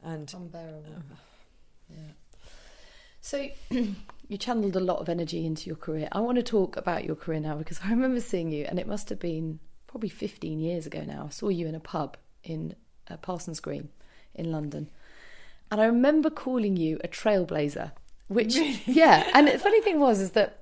and 0.02 0.32
Unbearable. 0.34 1.02
yeah. 1.88 2.12
So 3.26 3.48
you 3.70 4.38
channeled 4.38 4.76
a 4.76 4.80
lot 4.80 5.00
of 5.00 5.08
energy 5.08 5.44
into 5.46 5.66
your 5.66 5.74
career. 5.74 6.08
I 6.12 6.20
want 6.20 6.36
to 6.36 6.44
talk 6.44 6.76
about 6.76 7.04
your 7.04 7.16
career 7.16 7.40
now 7.40 7.56
because 7.56 7.80
I 7.84 7.90
remember 7.90 8.20
seeing 8.20 8.52
you, 8.52 8.64
and 8.66 8.78
it 8.78 8.86
must 8.86 9.08
have 9.08 9.18
been 9.18 9.58
probably 9.88 10.10
15 10.10 10.60
years 10.60 10.86
ago 10.86 11.02
now. 11.04 11.24
I 11.26 11.30
saw 11.30 11.48
you 11.48 11.66
in 11.66 11.74
a 11.74 11.80
pub 11.80 12.16
in 12.44 12.76
uh, 13.10 13.16
Parsons 13.16 13.58
Green 13.58 13.88
in 14.36 14.52
London. 14.52 14.90
And 15.72 15.80
I 15.80 15.86
remember 15.86 16.30
calling 16.30 16.76
you 16.76 17.00
a 17.02 17.08
trailblazer, 17.08 17.90
which, 18.28 18.56
yeah. 18.86 19.28
And 19.34 19.48
the 19.48 19.58
funny 19.58 19.80
thing 19.80 19.98
was, 19.98 20.20
is 20.20 20.30
that 20.32 20.60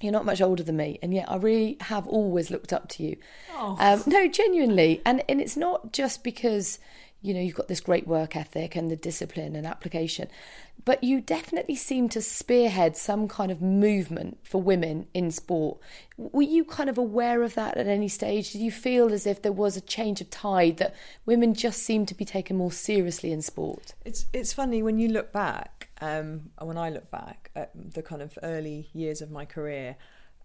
you're 0.00 0.10
not 0.10 0.24
much 0.24 0.40
older 0.40 0.64
than 0.64 0.76
me, 0.76 0.98
and 1.02 1.14
yet 1.14 1.30
I 1.30 1.36
really 1.36 1.76
have 1.82 2.08
always 2.08 2.50
looked 2.50 2.72
up 2.72 2.88
to 2.88 3.04
you. 3.04 3.16
Um, 3.56 4.02
no, 4.08 4.26
genuinely, 4.26 5.00
and 5.06 5.22
and 5.28 5.40
it's 5.40 5.56
not 5.56 5.92
just 5.92 6.24
because 6.24 6.80
you 7.22 7.32
know, 7.32 7.40
you've 7.40 7.54
got 7.54 7.68
this 7.68 7.80
great 7.80 8.06
work 8.06 8.34
ethic 8.34 8.74
and 8.74 8.90
the 8.90 8.96
discipline 8.96 9.54
and 9.54 9.64
application. 9.66 10.28
But 10.84 11.04
you 11.04 11.20
definitely 11.20 11.76
seem 11.76 12.08
to 12.10 12.20
spearhead 12.20 12.96
some 12.96 13.28
kind 13.28 13.52
of 13.52 13.62
movement 13.62 14.38
for 14.42 14.60
women 14.60 15.06
in 15.14 15.30
sport. 15.30 15.78
Were 16.16 16.42
you 16.42 16.64
kind 16.64 16.90
of 16.90 16.98
aware 16.98 17.44
of 17.44 17.54
that 17.54 17.76
at 17.76 17.86
any 17.86 18.08
stage? 18.08 18.50
Did 18.50 18.60
you 18.60 18.72
feel 18.72 19.12
as 19.12 19.24
if 19.24 19.40
there 19.40 19.52
was 19.52 19.76
a 19.76 19.80
change 19.80 20.20
of 20.20 20.30
tide 20.30 20.78
that 20.78 20.96
women 21.24 21.54
just 21.54 21.82
seem 21.82 22.04
to 22.06 22.14
be 22.14 22.24
taken 22.24 22.56
more 22.56 22.72
seriously 22.72 23.30
in 23.30 23.40
sport? 23.40 23.94
It's 24.04 24.26
it's 24.32 24.52
funny 24.52 24.82
when 24.82 24.98
you 24.98 25.08
look 25.08 25.32
back. 25.32 25.90
Um, 26.00 26.50
when 26.60 26.76
I 26.76 26.90
look 26.90 27.12
back 27.12 27.50
at 27.54 27.70
the 27.94 28.02
kind 28.02 28.22
of 28.22 28.36
early 28.42 28.88
years 28.92 29.22
of 29.22 29.30
my 29.30 29.44
career, 29.44 29.96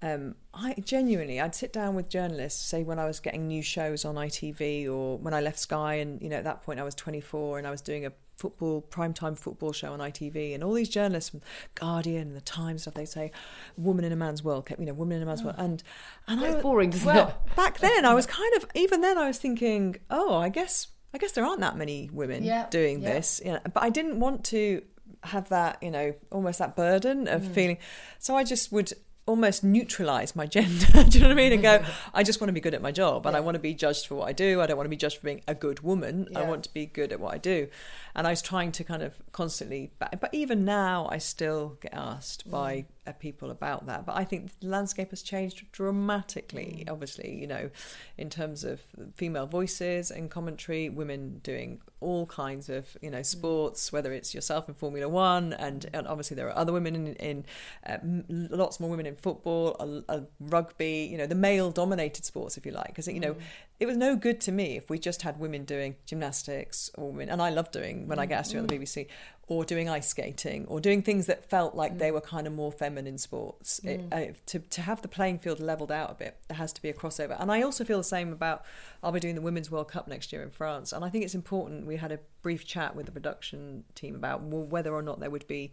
um, 0.02 0.36
I 0.54 0.76
genuinely, 0.84 1.42
I'd 1.42 1.56
sit 1.56 1.74
down 1.74 1.96
with 1.96 2.10
journalists, 2.10 2.64
say 2.64 2.84
when 2.84 3.00
I 3.00 3.06
was 3.06 3.20
getting 3.20 3.48
new 3.48 3.62
shows 3.62 4.06
on 4.06 4.16
ITV 4.16 4.88
or 4.88 5.18
when 5.18 5.34
I 5.34 5.42
left 5.42 5.60
Sky, 5.60 5.96
and 5.96 6.22
you 6.22 6.30
know 6.30 6.38
at 6.38 6.44
that 6.44 6.62
point 6.64 6.80
I 6.80 6.84
was 6.84 6.96
24 6.96 7.58
and 7.58 7.68
I 7.68 7.72
was 7.72 7.82
doing 7.82 8.06
a 8.06 8.12
football 8.38 8.86
primetime 8.92 9.36
football 9.38 9.72
show 9.72 9.94
on 9.94 10.00
ITV, 10.00 10.54
and 10.54 10.64
all 10.64 10.74
these 10.74 10.90
journalists 10.90 11.32
from 11.32 11.42
Guardian 11.74 12.28
and 12.28 12.36
the 12.36 12.42
Times 12.42 12.84
stuff 12.84 12.94
they 12.94 13.06
say, 13.06 13.32
"Woman 13.76 14.06
in 14.06 14.12
a 14.12 14.16
man's 14.16 14.44
world," 14.44 14.70
you 14.78 14.86
know, 14.86 14.94
"Woman 14.94 15.18
in 15.18 15.24
a 15.24 15.26
man's 15.26 15.42
oh. 15.42 15.46
world," 15.46 15.56
and 15.58 15.84
and 16.28 16.42
it's 16.42 16.52
I, 16.52 16.54
was, 16.56 16.64
boring, 16.64 16.92
doesn't 16.92 17.06
well, 17.06 17.30
it? 17.30 17.56
back 17.56 17.80
then 17.80 18.06
I 18.06 18.14
was 18.14 18.26
kind 18.28 18.54
of 18.56 18.66
even 18.76 19.02
then 19.02 19.18
I 19.18 19.28
was 19.28 19.40
thinking, 19.40 19.98
oh, 20.12 20.36
I 20.36 20.50
guess 20.50 20.90
I 21.14 21.18
guess 21.18 21.32
there 21.32 21.46
aren't 21.46 21.62
that 21.62 21.76
many 21.76 22.10
women 22.14 22.44
yeah, 22.44 22.68
doing 22.70 23.02
yeah. 23.02 23.14
this, 23.14 23.42
you 23.44 23.54
know, 23.54 23.60
but 23.74 23.82
I 23.82 23.90
didn't 23.90 24.20
want 24.20 24.44
to 24.46 24.84
have 25.24 25.50
that, 25.50 25.82
you 25.82 25.90
know, 25.90 26.14
almost 26.32 26.60
that 26.60 26.76
burden 26.76 27.28
of 27.28 27.42
mm. 27.42 27.52
feeling. 27.52 27.78
So 28.20 28.36
I 28.36 28.44
just 28.44 28.72
would 28.72 28.94
almost 29.28 29.64
neutralize 29.64 30.36
my 30.36 30.48
gender. 30.48 31.04
do 31.10 31.18
you 31.18 31.24
know 31.24 31.28
what 31.28 31.34
I 31.34 31.36
mean? 31.36 31.54
And 31.54 31.62
go, 31.62 31.84
I 32.14 32.24
just 32.24 32.42
want 32.42 32.50
to 32.50 32.54
be 32.54 32.60
good 32.60 32.74
at 32.74 32.82
my 32.82 32.92
job 32.92 33.26
and 33.26 33.34
yeah. 33.34 33.38
I 33.38 33.42
want 33.42 33.56
to 33.56 33.60
be 33.60 33.74
judged 33.76 34.08
for 34.08 34.16
what 34.16 34.30
I 34.30 34.34
do. 34.34 34.62
I 34.62 34.66
don't 34.66 34.78
want 34.78 34.86
to 34.86 34.90
be 34.90 34.98
judged 34.98 35.18
for 35.18 35.26
being 35.26 35.42
a 35.48 35.54
good 35.54 35.82
woman. 35.82 36.28
Yeah. 36.32 36.40
I 36.40 36.44
want 36.44 36.64
to 36.64 36.74
be 36.74 36.88
good 36.88 37.12
at 37.12 37.20
what 37.20 37.36
I 37.36 37.38
do. 37.38 37.68
And 38.16 38.26
I 38.26 38.32
was 38.32 38.42
trying 38.42 38.72
to 38.72 38.84
kind 38.84 39.04
of 39.04 39.22
constantly, 39.32 39.92
but 40.00 40.30
even 40.32 40.66
now, 40.66 41.08
I 41.12 41.20
still 41.20 41.78
get 41.82 41.94
asked 41.94 42.48
mm. 42.48 42.52
by 42.52 42.86
people 43.14 43.52
about 43.52 43.86
that. 43.88 44.06
But 44.06 44.16
I 44.16 44.24
think 44.24 44.60
the 44.60 44.68
landscape 44.68 45.10
has 45.12 45.22
changed 45.22 45.72
dramatically, 45.72 46.84
mm. 46.86 46.92
obviously, 46.92 47.36
you 47.36 47.48
know, 47.48 47.70
in 48.18 48.30
terms 48.30 48.64
of 48.64 48.82
female 49.16 49.48
voices 49.48 50.12
and 50.12 50.30
commentary, 50.30 50.90
women 50.90 51.40
doing 51.44 51.82
all 52.00 52.28
kinds 52.28 52.70
of 52.70 52.96
you 53.02 53.10
know 53.10 53.20
mm. 53.20 53.26
sports, 53.26 53.92
whether 53.92 54.12
it's 54.14 54.34
yourself 54.34 54.68
in 54.68 54.76
Formula 54.76 55.10
One, 55.10 55.54
and, 55.54 55.86
and 55.94 56.08
obviously 56.08 56.36
there 56.36 56.48
are 56.48 56.58
other 56.58 56.74
women 56.74 56.96
in, 56.96 57.16
in 57.16 57.46
uh, 57.86 57.98
lots 58.30 58.80
more 58.80 58.90
women 58.90 59.06
in 59.06 59.16
football, 59.16 60.04
rugby, 60.40 61.08
you 61.12 61.18
know, 61.18 61.26
the 61.26 61.36
male-dominated 61.36 62.26
sports, 62.26 62.58
if 62.58 62.66
you 62.66 62.72
like, 62.72 62.88
because 62.88 63.08
you 63.08 63.20
know, 63.20 63.34
mm. 63.34 63.42
It 63.80 63.86
was 63.86 63.98
no 63.98 64.16
good 64.16 64.42
to 64.42 64.52
me 64.52 64.76
if 64.78 64.90
we 64.90 64.98
just 64.98 65.22
had 65.22 65.40
women 65.40 65.64
doing 65.64 65.96
gymnastics 66.06 66.90
or 66.96 67.12
women, 67.12 67.30
and 67.30 67.42
I 67.42 67.50
love 67.50 67.72
doing 67.72 68.08
when 68.08 68.20
I 68.20 68.26
get 68.26 68.40
asked 68.40 68.52
to 68.52 68.58
on 68.58 68.68
the 68.68 68.76
mm. 68.76 68.82
BBC, 68.82 69.08
or 69.48 69.64
doing 69.64 69.88
ice 69.88 70.10
skating 70.10 70.66
or 70.66 70.82
doing 70.82 71.02
things 71.02 71.28
that 71.28 71.50
felt 71.50 71.74
like 71.74 71.94
mm. 71.94 72.00
they 72.00 72.12
were 72.12 72.20
kind 72.20 72.48
of 72.48 72.54
more 72.54 72.72
feminine 72.72 73.18
sports. 73.18 73.80
Mm. 73.84 73.90
It, 73.90 74.14
uh, 74.14 74.34
to, 74.48 74.60
to 74.60 74.82
have 74.82 75.02
the 75.02 75.08
playing 75.08 75.40
field 75.40 75.60
leveled 75.60 75.92
out 75.92 76.12
a 76.12 76.14
bit, 76.16 76.38
there 76.48 76.58
has 76.58 76.74
to 76.74 76.82
be 76.82 76.90
a 76.90 76.94
crossover. 76.94 77.40
And 77.40 77.52
I 77.52 77.62
also 77.62 77.86
feel 77.86 77.98
the 77.98 78.04
same 78.04 78.34
about, 78.34 78.66
I'll 79.02 79.14
be 79.14 79.22
doing 79.22 79.36
the 79.36 79.42
Women's 79.42 79.72
World 79.72 79.90
Cup 79.90 80.08
next 80.08 80.34
year 80.34 80.44
in 80.44 80.50
France. 80.50 80.92
And 80.92 81.06
I 81.06 81.10
think 81.10 81.24
it's 81.24 81.36
important. 81.36 81.88
We 81.88 81.96
had 81.96 82.12
a 82.12 82.20
brief 82.42 82.66
chat 82.66 82.96
with 82.96 83.06
the 83.06 83.12
production 83.12 83.86
team 83.96 84.16
about 84.16 84.42
well, 84.42 84.64
whether 84.64 84.94
or 84.94 85.02
not 85.02 85.20
there 85.20 85.30
would 85.30 85.48
be. 85.48 85.72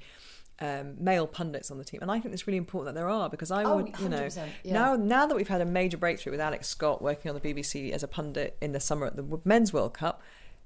Um, 0.61 0.95
male 1.01 1.27
pundits 1.27 1.73
on 1.73 1.79
the 1.79 1.85
team, 1.85 1.99
and 2.01 2.13
I 2.13 2.21
think 2.21 2.33
it's 2.33 2.47
really 2.47 2.59
important 2.59 2.95
that 2.95 3.01
there 3.01 3.09
are 3.09 3.29
because 3.29 3.51
I 3.51 3.65
oh, 3.65 3.79
would, 3.79 3.99
you 3.99 4.09
know, 4.09 4.29
yeah. 4.63 4.73
now 4.73 4.95
now 4.95 5.27
that 5.27 5.35
we've 5.35 5.49
had 5.49 5.61
a 5.61 5.65
major 5.65 5.97
breakthrough 5.97 6.31
with 6.31 6.41
Alex 6.41 6.69
Scott 6.69 7.03
working 7.03 7.29
on 7.29 7.37
the 7.37 7.41
BBC 7.41 7.91
as 7.91 8.05
a 8.05 8.09
pundit 8.09 8.57
in 8.61 8.71
the 8.71 8.79
summer 8.79 9.05
at 9.05 9.17
the 9.17 9.41
Men's 9.45 9.73
World 9.73 9.95
Cup, 9.95 10.23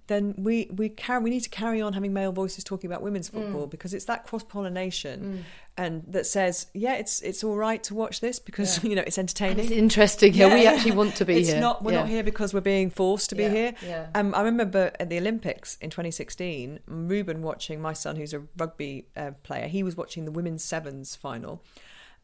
then 0.09 0.35
we 0.37 0.69
we 0.75 0.89
carry 0.89 1.23
we 1.23 1.31
need 1.31 1.41
to 1.41 1.49
carry 1.49 1.81
on 1.81 1.93
having 1.93 2.13
male 2.13 2.33
voices 2.33 2.65
talking 2.65 2.91
about 2.91 3.03
women's 3.03 3.29
football 3.29 3.67
mm. 3.67 3.71
because 3.71 3.95
it's 3.95 4.07
that 4.07 4.27
cross 4.27 4.43
pollination 4.43 5.21
mm. 5.21 5.43
and 5.77 6.03
that 6.09 6.27
says 6.27 6.67
yeah 6.75 6.95
it's 6.95 7.21
it's 7.21 7.45
all 7.45 7.57
right 7.57 7.83
to 7.83 7.95
watch 7.95 8.21
this 8.21 8.39
because 8.39 8.83
yeah. 8.83 8.91
you 8.91 8.97
know 8.97 9.03
it's 9.07 9.19
entertaining 9.19 9.61
and 9.61 9.71
it's 9.71 9.71
interesting 9.71 10.35
yeah, 10.35 10.49
yeah, 10.49 10.55
we 10.55 10.67
actually 10.67 10.93
want 10.93 11.15
to 11.15 11.25
be 11.25 11.37
it's 11.37 11.51
here 11.51 11.61
not 11.61 11.85
we're 11.85 11.93
yeah. 11.93 12.01
not 12.01 12.09
here 12.09 12.23
because 12.23 12.53
we're 12.53 12.61
being 12.61 12.91
forced 12.91 13.31
to 13.31 13.37
be 13.37 13.49
here 13.49 13.75
yeah. 13.87 14.09
Um, 14.15 14.35
I 14.35 14.43
remember 14.43 14.91
at 14.99 15.09
the 15.09 15.19
Olympics 15.19 15.77
in 15.81 15.91
2016 15.91 16.81
Reuben 16.87 17.43
watching 17.43 17.81
my 17.81 17.93
son 17.93 18.17
who's 18.17 18.35
a 18.35 18.43
rugby 18.57 19.07
uh, 19.17 19.33
player 19.43 19.69
he 19.69 19.83
was 19.83 19.97
watching 19.97 20.25
the 20.25 20.33
women's 20.33 20.65
sevens 20.65 21.15
final 21.15 21.63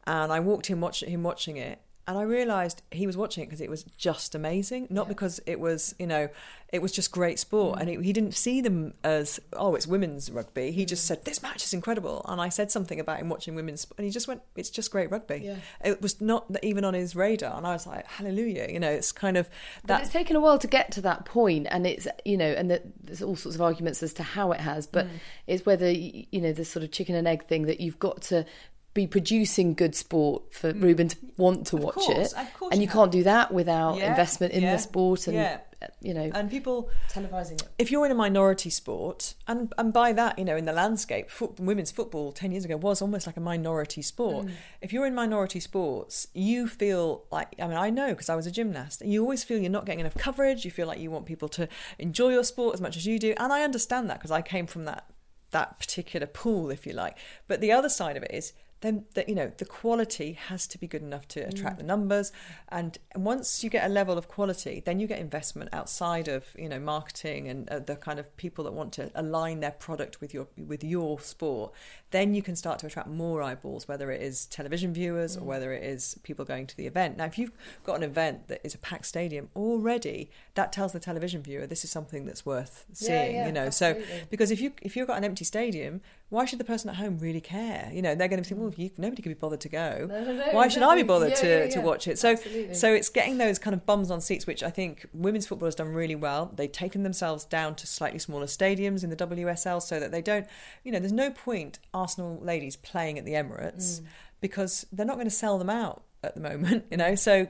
and 0.05 0.31
I 0.31 0.39
walked 0.39 0.67
him 0.67 0.81
watch 0.81 1.03
him 1.03 1.23
watching 1.23 1.57
it 1.57 1.81
and 2.07 2.17
I 2.17 2.21
realised 2.21 2.81
he 2.91 3.07
was 3.07 3.17
watching 3.17 3.43
it 3.43 3.47
because 3.47 3.61
it 3.61 3.69
was 3.69 3.83
just 3.97 4.35
amazing, 4.35 4.87
not 4.89 5.05
yeah. 5.05 5.09
because 5.09 5.41
it 5.45 5.59
was, 5.59 5.95
you 5.97 6.05
know, 6.05 6.29
it 6.71 6.81
was 6.81 6.91
just 6.91 7.11
great 7.11 7.39
sport. 7.39 7.77
Mm. 7.77 7.81
And 7.81 7.89
it, 7.89 8.01
he 8.03 8.13
didn't 8.13 8.35
see 8.35 8.61
them 8.61 8.93
as, 9.03 9.39
oh, 9.53 9.75
it's 9.75 9.87
women's 9.87 10.29
rugby. 10.29 10.71
He 10.71 10.83
mm. 10.83 10.87
just 10.87 11.05
said, 11.05 11.25
this 11.25 11.41
match 11.41 11.63
is 11.63 11.73
incredible. 11.73 12.23
And 12.27 12.39
I 12.39 12.49
said 12.49 12.69
something 12.69 12.99
about 12.99 13.19
him 13.19 13.29
watching 13.29 13.55
women's, 13.55 13.87
and 13.97 14.05
he 14.05 14.11
just 14.11 14.27
went, 14.27 14.41
it's 14.55 14.69
just 14.69 14.91
great 14.91 15.09
rugby. 15.09 15.41
Yeah. 15.45 15.55
It 15.83 16.01
was 16.01 16.21
not 16.21 16.45
even 16.61 16.85
on 16.85 16.93
his 16.93 17.15
radar. 17.15 17.57
And 17.57 17.65
I 17.65 17.73
was 17.73 17.87
like, 17.87 18.05
hallelujah. 18.05 18.67
You 18.69 18.79
know, 18.79 18.91
it's 18.91 19.11
kind 19.11 19.37
of 19.37 19.49
that. 19.85 19.99
But 19.99 20.01
it's 20.01 20.11
taken 20.11 20.35
a 20.35 20.39
while 20.39 20.59
to 20.59 20.67
get 20.67 20.91
to 20.93 21.01
that 21.01 21.25
point, 21.25 21.67
and 21.71 21.87
it's, 21.87 22.07
you 22.23 22.37
know, 22.37 22.51
and 22.51 22.69
the, 22.69 22.81
there's 23.03 23.23
all 23.23 23.35
sorts 23.35 23.55
of 23.55 23.61
arguments 23.61 24.03
as 24.03 24.13
to 24.13 24.23
how 24.23 24.51
it 24.51 24.59
has, 24.59 24.85
but 24.85 25.07
mm. 25.07 25.11
it's 25.47 25.65
whether, 25.65 25.89
you 25.89 26.41
know, 26.41 26.53
the 26.53 26.65
sort 26.65 26.83
of 26.83 26.91
chicken 26.91 27.15
and 27.15 27.27
egg 27.27 27.47
thing 27.47 27.63
that 27.63 27.79
you've 27.79 27.99
got 27.99 28.21
to 28.23 28.45
be 28.95 29.05
producing 29.05 29.73
good 29.73 29.93
sport 29.93 30.41
for 30.53 30.71
mm. 30.71 30.81
Ruben 30.81 31.09
to 31.09 31.17
want 31.35 31.67
to 31.67 31.75
of 31.75 31.83
watch 31.83 31.95
course, 31.95 32.33
it, 32.33 32.47
and 32.71 32.81
you, 32.81 32.87
can't 32.87 33.11
do 33.11 33.23
that 33.23 33.53
without 33.53 33.97
yeah, 33.97 34.09
investment 34.09 34.53
in 34.53 34.63
yeah, 34.63 34.71
the 34.71 34.77
sport 34.79 35.27
and 35.27 35.35
yeah. 35.35 35.59
you 36.01 36.13
know 36.13 36.31
and 36.33 36.49
people 36.49 36.89
televising 37.11 37.61
it. 37.61 37.67
If 37.77 37.91
you're 37.91 38.05
in 38.05 38.11
a 38.13 38.15
minority 38.15 38.69
sport, 38.69 39.35
and 39.49 39.73
and 39.77 39.91
by 39.91 40.13
that 40.13 40.39
you 40.39 40.45
know 40.45 40.55
in 40.55 40.63
the 40.63 40.71
landscape, 40.71 41.29
foot, 41.29 41.59
women's 41.59 41.91
football 41.91 42.31
ten 42.31 42.53
years 42.53 42.63
ago 42.63 42.77
was 42.77 43.01
almost 43.01 43.27
like 43.27 43.35
a 43.35 43.41
minority 43.41 44.01
sport. 44.01 44.47
Mm. 44.47 44.51
If 44.81 44.93
you're 44.93 45.05
in 45.05 45.13
minority 45.13 45.59
sports, 45.59 46.29
you 46.33 46.65
feel 46.65 47.25
like 47.31 47.53
I 47.61 47.67
mean 47.67 47.77
I 47.77 47.89
know 47.89 48.07
because 48.11 48.29
I 48.29 48.35
was 48.35 48.47
a 48.47 48.51
gymnast. 48.51 49.03
You 49.05 49.21
always 49.21 49.43
feel 49.43 49.59
you're 49.59 49.69
not 49.69 49.85
getting 49.85 49.99
enough 49.99 50.15
coverage. 50.15 50.63
You 50.63 50.71
feel 50.71 50.87
like 50.87 50.99
you 50.99 51.11
want 51.11 51.25
people 51.25 51.49
to 51.49 51.67
enjoy 51.99 52.29
your 52.29 52.45
sport 52.45 52.75
as 52.75 52.81
much 52.81 52.95
as 52.95 53.05
you 53.05 53.19
do, 53.19 53.33
and 53.37 53.51
I 53.51 53.63
understand 53.63 54.09
that 54.09 54.19
because 54.19 54.31
I 54.31 54.41
came 54.41 54.67
from 54.67 54.85
that 54.85 55.05
that 55.51 55.79
particular 55.79 56.27
pool, 56.27 56.69
if 56.69 56.85
you 56.85 56.93
like. 56.93 57.17
But 57.47 57.59
the 57.59 57.73
other 57.73 57.89
side 57.89 58.15
of 58.15 58.23
it 58.23 58.31
is 58.33 58.53
then 58.85 59.05
that 59.15 59.27
you 59.27 59.35
know 59.35 59.51
the 59.57 59.65
quality 59.65 60.33
has 60.33 60.67
to 60.67 60.77
be 60.77 60.87
good 60.87 61.01
enough 61.01 61.27
to 61.27 61.39
attract 61.41 61.75
mm. 61.75 61.79
the 61.79 61.83
numbers 61.83 62.31
and 62.69 62.97
once 63.15 63.63
you 63.63 63.69
get 63.69 63.85
a 63.85 63.89
level 63.89 64.17
of 64.17 64.27
quality 64.27 64.81
then 64.85 64.99
you 64.99 65.07
get 65.07 65.19
investment 65.19 65.69
outside 65.73 66.27
of 66.27 66.45
you 66.57 66.69
know 66.69 66.79
marketing 66.79 67.47
and 67.47 67.67
uh, 67.69 67.79
the 67.79 67.95
kind 67.95 68.19
of 68.19 68.37
people 68.37 68.63
that 68.63 68.73
want 68.73 68.93
to 68.93 69.11
align 69.15 69.59
their 69.59 69.71
product 69.71 70.21
with 70.21 70.33
your 70.33 70.47
with 70.57 70.83
your 70.83 71.19
sport 71.19 71.73
then 72.15 72.33
you 72.33 72.41
can 72.41 72.55
start 72.55 72.79
to 72.79 72.87
attract 72.87 73.07
more 73.07 73.41
eyeballs 73.41 73.87
whether 73.87 74.11
it 74.11 74.21
is 74.21 74.45
television 74.47 74.93
viewers 74.93 75.35
mm. 75.35 75.41
or 75.41 75.45
whether 75.45 75.73
it 75.73 75.83
is 75.83 76.17
people 76.23 76.45
going 76.45 76.65
to 76.65 76.77
the 76.77 76.87
event 76.87 77.17
now 77.17 77.25
if 77.25 77.37
you've 77.37 77.51
got 77.83 77.95
an 77.95 78.03
event 78.03 78.47
that 78.47 78.61
is 78.63 78.73
a 78.73 78.77
packed 78.79 79.05
stadium 79.05 79.49
already 79.55 80.29
that 80.55 80.71
tells 80.71 80.93
the 80.93 80.99
television 80.99 81.43
viewer 81.43 81.67
this 81.67 81.83
is 81.83 81.91
something 81.91 82.25
that's 82.25 82.45
worth 82.45 82.85
seeing 82.93 83.11
yeah, 83.11 83.41
yeah, 83.41 83.47
you 83.47 83.51
know 83.51 83.65
absolutely. 83.65 84.05
so 84.05 84.25
because 84.29 84.51
if 84.51 84.61
you 84.61 84.71
if 84.81 84.95
you've 84.95 85.07
got 85.07 85.17
an 85.17 85.23
empty 85.23 85.45
stadium 85.45 86.01
why 86.29 86.45
should 86.45 86.59
the 86.59 86.63
person 86.63 86.89
at 86.89 86.95
home 86.95 87.17
really 87.19 87.41
care 87.41 87.89
you 87.93 88.01
know 88.01 88.15
they're 88.15 88.27
going 88.27 88.41
to 88.41 88.47
think 88.47 88.59
well 88.59 88.73
you, 88.77 88.89
nobody 88.97 89.21
could 89.21 89.29
be 89.29 89.35
bothered 89.35 89.61
to 89.61 89.69
go. 89.69 90.07
No, 90.09 90.23
no, 90.23 90.33
no, 90.33 90.43
Why 90.51 90.67
should 90.67 90.83
I 90.83 90.95
be 90.95 91.03
bothered 91.03 91.35
to, 91.35 91.69
to 91.69 91.81
watch 91.81 92.07
it? 92.07 92.17
So 92.17 92.31
Absolutely. 92.31 92.73
so 92.73 92.93
it's 92.93 93.09
getting 93.09 93.37
those 93.37 93.59
kind 93.59 93.73
of 93.73 93.85
bums 93.85 94.11
on 94.11 94.21
seats, 94.21 94.47
which 94.47 94.63
I 94.63 94.69
think 94.69 95.07
women's 95.13 95.47
football 95.47 95.67
has 95.67 95.75
done 95.75 95.93
really 95.93 96.15
well. 96.15 96.51
They've 96.55 96.71
taken 96.71 97.03
themselves 97.03 97.45
down 97.45 97.75
to 97.75 97.87
slightly 97.87 98.19
smaller 98.19 98.45
stadiums 98.45 99.03
in 99.03 99.09
the 99.09 99.15
WSL 99.15 99.81
so 99.81 99.99
that 99.99 100.11
they 100.11 100.21
don't, 100.21 100.47
you 100.83 100.91
know, 100.91 100.99
there's 100.99 101.11
no 101.11 101.31
point 101.31 101.79
Arsenal 102.05 102.39
ladies 102.39 102.75
playing 102.75 103.17
at 103.17 103.25
the 103.25 103.31
Emirates 103.31 103.99
mm. 103.99 104.05
because 104.41 104.85
they're 104.91 105.07
not 105.07 105.15
going 105.15 105.25
to 105.25 105.31
sell 105.31 105.57
them 105.57 105.71
out 105.71 106.03
at 106.23 106.35
the 106.35 106.41
moment, 106.41 106.85
you 106.91 106.97
know. 106.97 107.15
So 107.15 107.47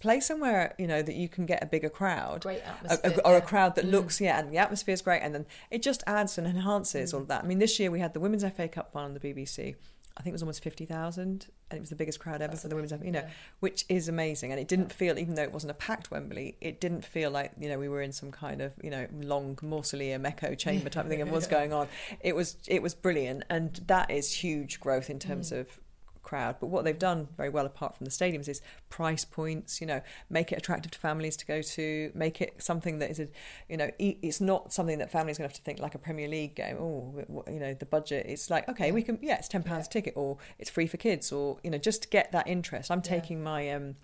play 0.00 0.20
somewhere, 0.20 0.76
you 0.78 0.86
know, 0.86 1.02
that 1.02 1.16
you 1.16 1.28
can 1.28 1.44
get 1.44 1.60
a 1.60 1.66
bigger 1.66 1.88
crowd, 1.88 2.42
great 2.42 2.62
atmosphere, 2.62 3.12
a, 3.16 3.18
a, 3.18 3.32
or 3.32 3.36
a 3.36 3.40
crowd 3.40 3.74
that 3.74 3.84
mm. 3.84 3.90
looks, 3.90 4.20
yeah, 4.20 4.38
and 4.38 4.52
the 4.52 4.58
atmosphere 4.58 4.94
is 4.94 5.02
great, 5.02 5.22
and 5.22 5.34
then 5.34 5.46
it 5.72 5.82
just 5.82 6.04
adds 6.06 6.38
and 6.38 6.46
enhances 6.46 7.10
mm. 7.10 7.14
all 7.14 7.22
of 7.22 7.28
that. 7.28 7.42
I 7.42 7.46
mean, 7.46 7.58
this 7.58 7.80
year 7.80 7.90
we 7.90 7.98
had 7.98 8.14
the 8.14 8.20
Women's 8.20 8.44
FA 8.44 8.68
Cup 8.68 8.92
final 8.92 9.08
on 9.08 9.14
the 9.14 9.20
BBC. 9.20 9.74
I 10.16 10.22
think 10.22 10.32
it 10.32 10.34
was 10.34 10.42
almost 10.42 10.62
50,000 10.62 11.46
and 11.70 11.76
it 11.76 11.80
was 11.80 11.90
the 11.90 11.96
biggest 11.96 12.20
crowd 12.20 12.40
ever 12.40 12.52
That's 12.52 12.62
for 12.62 12.68
the 12.68 12.74
women's, 12.74 12.92
you 13.04 13.12
know, 13.12 13.20
yeah. 13.20 13.30
which 13.60 13.84
is 13.88 14.08
amazing. 14.08 14.50
And 14.50 14.58
it 14.58 14.66
didn't 14.66 14.90
feel, 14.90 15.18
even 15.18 15.34
though 15.34 15.42
it 15.42 15.52
wasn't 15.52 15.72
a 15.72 15.74
packed 15.74 16.10
Wembley, 16.10 16.56
it 16.60 16.80
didn't 16.80 17.04
feel 17.04 17.30
like, 17.30 17.52
you 17.58 17.68
know, 17.68 17.78
we 17.78 17.88
were 17.88 18.00
in 18.00 18.12
some 18.12 18.30
kind 18.30 18.62
of, 18.62 18.72
you 18.82 18.90
know, 18.90 19.06
long 19.12 19.58
mausoleum 19.62 20.24
echo 20.24 20.54
chamber 20.56 20.88
type 20.88 21.06
thing 21.06 21.20
and 21.20 21.30
what's 21.30 21.46
going 21.46 21.72
on. 21.72 21.88
It 22.20 22.34
was, 22.34 22.56
it 22.66 22.82
was 22.82 22.94
brilliant. 22.94 23.44
And 23.50 23.78
that 23.88 24.10
is 24.10 24.32
huge 24.32 24.80
growth 24.80 25.10
in 25.10 25.18
terms 25.18 25.50
mm. 25.50 25.60
of 25.60 25.80
crowd. 26.26 26.56
But 26.60 26.66
what 26.66 26.84
they've 26.84 26.98
done 26.98 27.28
very 27.36 27.48
well, 27.48 27.64
apart 27.64 27.96
from 27.96 28.04
the 28.04 28.10
stadiums, 28.10 28.48
is 28.48 28.60
price 28.90 29.24
points. 29.24 29.80
You 29.80 29.86
know, 29.86 30.02
make 30.28 30.52
it 30.52 30.58
attractive 30.58 30.90
to 30.92 30.98
families 30.98 31.36
to 31.38 31.46
go 31.46 31.62
to. 31.62 32.10
Make 32.14 32.42
it 32.42 32.62
something 32.62 32.98
that 32.98 33.10
is 33.10 33.20
a, 33.20 33.28
you 33.68 33.78
know, 33.78 33.90
it's 33.98 34.40
not 34.40 34.72
something 34.72 34.98
that 34.98 35.10
families 35.10 35.36
are 35.36 35.40
going 35.40 35.48
to 35.48 35.54
have 35.54 35.58
to 35.58 35.62
think 35.62 35.78
like 35.78 35.94
a 35.94 35.98
Premier 35.98 36.28
League 36.28 36.54
game. 36.54 36.76
Oh, 36.78 37.44
you 37.48 37.60
know, 37.60 37.72
the 37.72 37.86
budget. 37.86 38.26
It's 38.28 38.50
like 38.50 38.68
okay, 38.68 38.92
we 38.92 39.02
can. 39.02 39.18
Yeah, 39.22 39.36
it's 39.36 39.48
ten 39.48 39.62
pounds 39.62 39.86
yeah. 39.86 39.90
a 39.90 39.92
ticket, 39.92 40.14
or 40.16 40.36
it's 40.58 40.68
free 40.68 40.86
for 40.86 40.98
kids, 40.98 41.32
or 41.32 41.58
you 41.62 41.70
know, 41.70 41.78
just 41.78 42.02
to 42.02 42.08
get 42.08 42.32
that 42.32 42.46
interest. 42.46 42.90
I'm 42.90 43.02
taking 43.02 43.38
yeah. 43.38 43.44
my 43.44 43.70
um, 43.70 43.94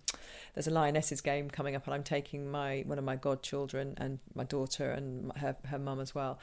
there's 0.54 0.68
a 0.68 0.70
Lionesses 0.70 1.20
game 1.20 1.50
coming 1.50 1.74
up, 1.74 1.87
and 1.87 1.94
I'm 1.94 2.04
taking 2.04 2.50
my 2.50 2.85
one 2.87 2.98
of 2.98 3.04
my 3.04 3.16
godchildren 3.16 3.94
and 3.98 4.20
my 4.35 4.44
daughter 4.44 4.92
and 4.92 5.32
her 5.37 5.56
her 5.66 5.78
mum 5.78 6.00
as 6.00 6.14
well, 6.14 6.38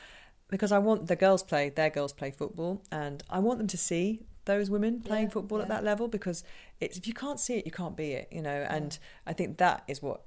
because 0.49 0.71
I 0.71 0.80
want 0.80 1.07
the 1.07 1.15
girls 1.15 1.41
play 1.43 1.69
their 1.69 1.89
girls 1.89 2.11
play 2.11 2.32
football, 2.32 2.84
and 2.91 3.23
I 3.30 3.39
want 3.39 3.59
them 3.59 3.67
to 3.67 3.77
see 3.77 4.25
those 4.45 4.69
women 4.69 5.01
playing 5.01 5.25
Yeah, 5.25 5.29
football 5.31 5.61
at 5.61 5.67
that 5.67 5.83
level 5.83 6.07
because 6.07 6.43
it's 6.79 6.97
if 6.97 7.07
you 7.07 7.13
can't 7.13 7.39
see 7.39 7.55
it, 7.55 7.65
you 7.65 7.71
can't 7.71 7.95
be 7.95 8.13
it, 8.13 8.27
you 8.31 8.41
know. 8.41 8.65
And 8.69 8.97
I 9.27 9.33
think 9.33 9.57
that 9.57 9.83
is 9.87 10.01
what 10.01 10.21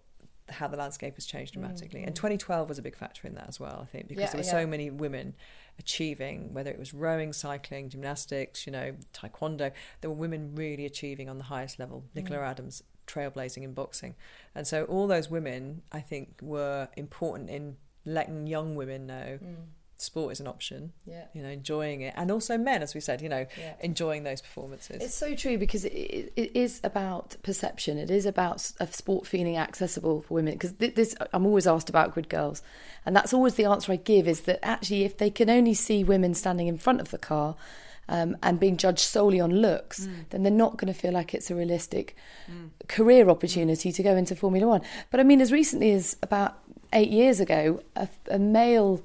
how 0.49 0.69
the 0.69 0.77
landscape 0.77 1.15
has 1.15 1.25
changed 1.25 1.55
dramatically. 1.55 2.03
And 2.03 2.15
2012 2.15 2.69
was 2.69 2.79
a 2.79 2.83
big 2.83 2.97
factor 2.97 3.27
in 3.27 3.35
that 3.37 3.49
as 3.49 3.59
well, 3.61 3.79
I 3.81 3.87
think, 3.87 4.09
because 4.09 4.25
Mm, 4.25 4.27
Yeah, 4.27 4.31
there 4.33 4.41
were 4.41 4.45
yeah. 4.59 4.65
so 4.65 4.67
many 4.67 4.91
women 4.91 5.35
achieving, 5.79 6.53
whether 6.53 6.71
it 6.71 6.79
was 6.79 6.93
rowing, 6.93 7.33
cycling, 7.33 7.89
gymnastics, 7.89 8.67
you 8.67 8.73
know, 8.73 8.95
taekwondo. 9.15 9.73
There 10.01 10.11
were 10.11 10.17
women 10.17 10.55
really 10.55 10.85
achieving 10.85 11.29
on 11.29 11.39
the 11.39 11.45
highest 11.45 11.79
level. 11.79 12.05
Nicola 12.15 12.41
Mm. 12.41 12.51
Adams 12.51 12.83
trailblazing 13.07 13.63
in 13.63 13.73
boxing, 13.73 14.15
and 14.55 14.67
so 14.67 14.85
all 14.85 15.07
those 15.07 15.31
women, 15.31 15.83
I 15.91 16.01
think, 16.01 16.41
were 16.43 16.89
important 16.97 17.49
in 17.51 17.77
letting 18.05 18.47
young 18.47 18.75
women 18.75 19.07
know 19.07 19.39
sport 20.03 20.33
is 20.33 20.41
an 20.41 20.47
option. 20.47 20.93
Mm. 21.09 21.13
Yeah. 21.13 21.25
You 21.33 21.43
know, 21.43 21.49
enjoying 21.49 22.01
it, 22.03 22.15
and 22.17 22.31
also 22.31 22.59
men, 22.59 22.83
as 22.83 22.95
we 22.95 23.01
said, 23.01 23.23
you 23.23 23.29
know, 23.29 23.47
Yeah. 23.59 23.75
enjoying 23.81 24.25
those 24.25 24.41
performances. 24.41 25.03
It's 25.03 25.15
so 25.15 25.35
true 25.35 25.59
because 25.59 25.85
it, 25.85 26.33
it, 26.37 26.51
is 26.55 26.81
about 26.85 27.37
perception. 27.43 27.99
It 27.99 28.11
is 28.11 28.27
about 28.27 28.73
a 28.81 28.87
sport 28.87 29.27
feeling 29.27 29.57
accessible 29.57 30.23
for 30.23 30.35
women. 30.35 30.55
Because 30.55 30.75
this, 30.75 31.15
I'm 31.33 31.47
always 31.47 31.67
asked 31.67 31.89
about 31.89 32.13
grid 32.15 32.29
girls, 32.29 32.63
and 33.07 33.15
that's 33.17 33.33
always 33.33 33.55
the 33.55 33.65
answer 33.65 33.93
I 33.93 33.97
give: 33.97 34.29
is 34.29 34.43
that 34.43 34.59
actually, 34.63 35.05
if 35.05 35.17
they 35.17 35.31
can 35.31 35.49
only 35.49 35.75
see 35.75 36.05
women 36.05 36.35
standing 36.35 36.67
in 36.67 36.79
front 36.79 37.01
of 37.01 37.11
the 37.11 37.19
car. 37.19 37.57
Um, 38.09 38.37
and 38.43 38.59
being 38.59 38.77
judged 38.77 38.99
solely 38.99 39.41
on 39.41 39.53
looks, 39.53 40.09
then 40.31 40.43
they're 40.43 40.53
not 40.53 40.77
going 40.77 40.93
to 40.93 40.99
feel 40.99 41.13
like 41.13 41.33
it's 41.35 41.53
a 41.53 41.55
realistic 41.55 42.17
career 42.89 43.31
opportunity 43.31 43.93
to 43.93 44.03
go 44.03 44.17
into 44.17 44.35
Formula 44.35 44.67
One. 44.67 44.83
But 45.11 45.21
I 45.21 45.23
mean, 45.23 45.41
as 45.41 45.53
recently 45.53 45.93
as 45.93 46.17
about 46.21 46.59
eight 46.93 47.11
years 47.11 47.39
ago, 47.39 47.81
a, 47.95 48.09
a 48.29 48.41
male 48.41 49.03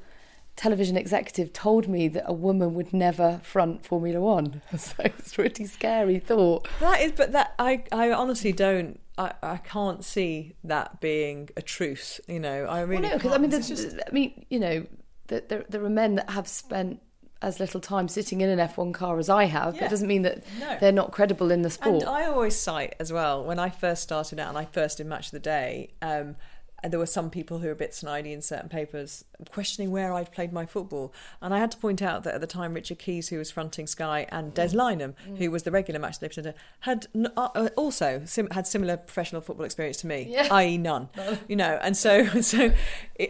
television 0.57 0.97
executive 0.97 1.53
told 1.53 1.87
me 1.87 2.09
that 2.09 2.23
a 2.27 2.33
woman 2.33 2.73
would 2.73 2.91
never 2.91 3.39
front 3.43 3.85
Formula 3.85 4.19
One. 4.19 4.61
So 4.77 4.93
it's 4.99 5.31
a 5.31 5.35
pretty 5.35 5.65
scary 5.65 6.19
thought. 6.19 6.67
That 6.81 6.99
is, 7.01 7.13
but 7.13 7.31
that 7.31 7.53
I, 7.57 7.83
I 7.91 8.11
honestly 8.11 8.51
don't. 8.51 8.99
I, 9.17 9.33
I 9.41 9.57
can't 9.57 10.03
see 10.03 10.55
that 10.65 10.99
being 10.99 11.49
a 11.55 11.61
truth. 11.61 12.19
You 12.27 12.39
know, 12.39 12.65
I 12.65 12.81
really. 12.81 13.03
well, 13.03 13.11
no, 13.11 13.17
because 13.17 13.31
I 13.33 13.37
mean, 13.37 13.49
there's, 13.51 13.67
just- 13.69 13.95
I 13.95 14.11
mean, 14.11 14.45
you 14.49 14.59
know, 14.59 14.85
there, 15.27 15.41
there, 15.47 15.65
there 15.69 15.83
are 15.85 15.89
men 15.89 16.15
that 16.15 16.29
have 16.31 16.47
spent 16.47 17.01
as 17.41 17.59
little 17.59 17.79
time 17.79 18.07
sitting 18.07 18.41
in 18.41 18.49
an 18.49 18.57
F1 18.57 18.93
car 18.95 19.19
as 19.19 19.29
I 19.29 19.43
have. 19.45 19.75
But 19.75 19.83
it 19.83 19.89
doesn't 19.91 20.07
mean 20.07 20.23
that 20.23 20.43
No. 20.59 20.77
they're 20.79 20.91
not 20.91 21.11
credible 21.11 21.51
in 21.51 21.61
the 21.61 21.69
sport. 21.69 22.01
And 22.01 22.09
I 22.09 22.25
always 22.25 22.55
cite 22.55 22.95
as 22.99 23.13
well 23.13 23.43
when 23.43 23.59
I 23.59 23.69
first 23.69 24.01
started 24.01 24.39
out 24.39 24.49
and 24.49 24.57
I 24.57 24.65
first 24.65 24.97
did 24.97 25.05
Match 25.05 25.27
of 25.27 25.31
the 25.33 25.39
Day. 25.39 25.91
Um, 26.01 26.35
and 26.83 26.93
there 26.93 26.99
were 26.99 27.05
some 27.07 27.29
people 27.29 27.59
who 27.59 27.65
were 27.67 27.73
a 27.73 27.75
bit 27.75 27.91
snidey 27.91 28.31
in 28.33 28.41
certain 28.41 28.69
papers 28.69 29.25
questioning 29.51 29.89
where 29.91 30.13
I'd 30.13 30.31
played 30.31 30.53
my 30.53 30.65
football. 30.65 31.11
And 31.41 31.53
I 31.53 31.59
had 31.59 31.71
to 31.71 31.77
point 31.77 32.01
out 32.01 32.23
that 32.23 32.35
at 32.35 32.41
the 32.41 32.47
time, 32.47 32.73
Richard 32.73 32.99
Keys, 32.99 33.29
who 33.29 33.37
was 33.39 33.49
fronting 33.51 33.87
Sky, 33.87 34.27
and 34.29 34.53
Des 34.53 34.69
Lynam, 34.69 35.13
who 35.37 35.49
was 35.51 35.63
the 35.63 35.71
regular 35.71 35.99
match 35.99 36.19
day 36.19 36.27
presenter, 36.27 36.53
had 36.81 37.07
n- 37.15 37.31
uh, 37.35 37.49
uh, 37.55 37.69
also 37.75 38.21
sim- 38.25 38.49
had 38.51 38.67
similar 38.67 38.95
professional 38.97 39.41
football 39.41 39.65
experience 39.65 39.97
to 39.97 40.07
me, 40.07 40.27
Yeah. 40.29 40.47
i.e., 40.51 40.77
none. 40.89 41.09
You 41.47 41.55
know, 41.55 41.79
and 41.81 41.95
so 41.97 42.25
so 42.41 42.71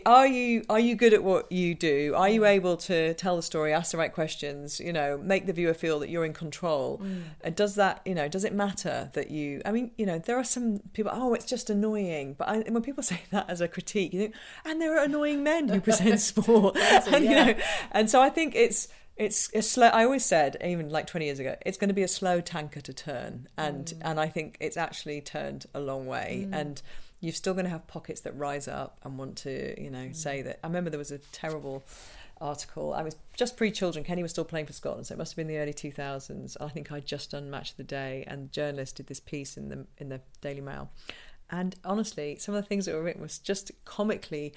are 0.05 0.27
you 0.27 0.65
are 0.69 0.79
you 0.79 0.95
good 0.95 1.13
at 1.13 1.23
what 1.23 1.49
you 1.51 1.73
do? 1.75 2.13
Are 2.17 2.29
you 2.29 2.43
able 2.45 2.75
to 2.77 3.13
tell 3.13 3.35
the 3.37 3.41
story, 3.41 3.71
ask 3.73 3.91
the 3.91 3.97
right 3.97 4.13
questions? 4.13 4.79
You 4.79 4.91
know, 4.93 5.17
make 5.17 5.45
the 5.45 5.53
viewer 5.53 5.73
feel 5.73 5.99
that 5.99 6.09
you're 6.09 6.25
in 6.25 6.33
control. 6.33 7.01
And 7.41 7.55
does 7.55 7.75
that 7.75 8.01
you 8.05 8.13
know 8.15 8.27
does 8.27 8.43
it 8.43 8.53
matter 8.53 9.09
that 9.13 9.31
you? 9.31 9.61
I 9.65 9.71
mean, 9.71 9.91
you 9.97 10.05
know, 10.05 10.19
there 10.19 10.37
are 10.37 10.43
some 10.43 10.79
people. 10.93 11.11
Oh, 11.15 11.33
it's 11.33 11.45
just 11.45 11.69
annoying. 11.69 12.35
But 12.37 12.49
I, 12.49 12.57
when 12.69 12.81
people 12.83 13.03
say 13.03 13.21
that 13.31 13.36
as 13.47 13.61
a 13.61 13.67
critique, 13.67 14.13
you 14.13 14.19
think, 14.19 14.35
and 14.65 14.81
there 14.81 14.97
are 14.97 15.03
annoying 15.03 15.43
men 15.43 15.67
who 15.67 15.81
present 15.81 16.19
sport, 16.21 16.77
and 16.77 17.23
you 17.23 17.31
know, 17.31 17.55
and 17.91 18.09
so 18.09 18.21
I 18.21 18.29
think 18.29 18.55
it's. 18.55 18.87
It's 19.19 19.49
a 19.55 19.63
slow. 19.63 19.87
I 19.87 20.03
always 20.03 20.23
said, 20.23 20.57
even 20.63 20.91
like 20.91 21.07
twenty 21.07 21.25
years 21.25 21.39
ago, 21.39 21.55
it's 21.65 21.75
going 21.75 21.87
to 21.87 21.95
be 21.95 22.03
a 22.03 22.07
slow 22.07 22.39
tanker 22.39 22.81
to 22.81 22.93
turn, 22.93 23.47
and 23.57 23.87
mm. 23.87 23.97
and 24.03 24.19
I 24.19 24.27
think 24.27 24.57
it's 24.59 24.77
actually 24.77 25.21
turned 25.21 25.65
a 25.73 25.79
long 25.79 26.05
way. 26.05 26.45
Mm. 26.47 26.53
And 26.55 26.81
you're 27.19 27.33
still 27.33 27.53
going 27.53 27.65
to 27.65 27.71
have 27.71 27.87
pockets 27.87 28.21
that 28.21 28.37
rise 28.37 28.67
up 28.67 28.99
and 29.03 29.17
want 29.17 29.37
to, 29.37 29.81
you 29.81 29.89
know, 29.89 30.09
mm. 30.09 30.15
say 30.15 30.43
that. 30.43 30.59
I 30.63 30.67
remember 30.67 30.91
there 30.91 30.99
was 30.99 31.11
a 31.11 31.17
terrible 31.17 31.83
article. 32.39 32.93
I 32.93 33.03
was 33.03 33.15
just 33.35 33.57
pre-children. 33.57 34.05
Kenny 34.05 34.21
was 34.21 34.31
still 34.31 34.45
playing 34.45 34.65
for 34.65 34.73
Scotland, 34.73 35.07
so 35.07 35.15
it 35.15 35.17
must 35.17 35.31
have 35.31 35.37
been 35.37 35.47
the 35.47 35.57
early 35.57 35.73
2000s. 35.73 36.57
I 36.59 36.67
think 36.69 36.91
I'd 36.91 37.05
just 37.05 37.31
done 37.31 37.49
Match 37.49 37.71
of 37.71 37.77
the 37.77 37.83
Day, 37.83 38.23
and 38.27 38.45
the 38.45 38.51
journalist 38.51 38.97
did 38.97 39.07
this 39.07 39.19
piece 39.19 39.57
in 39.57 39.69
the 39.69 39.85
in 39.97 40.09
the 40.09 40.21
Daily 40.41 40.61
Mail. 40.61 40.91
And 41.49 41.75
honestly, 41.83 42.37
some 42.37 42.55
of 42.55 42.63
the 42.63 42.67
things 42.67 42.85
that 42.85 42.95
were 42.95 43.03
written 43.03 43.21
was 43.21 43.39
just 43.39 43.71
comically 43.85 44.53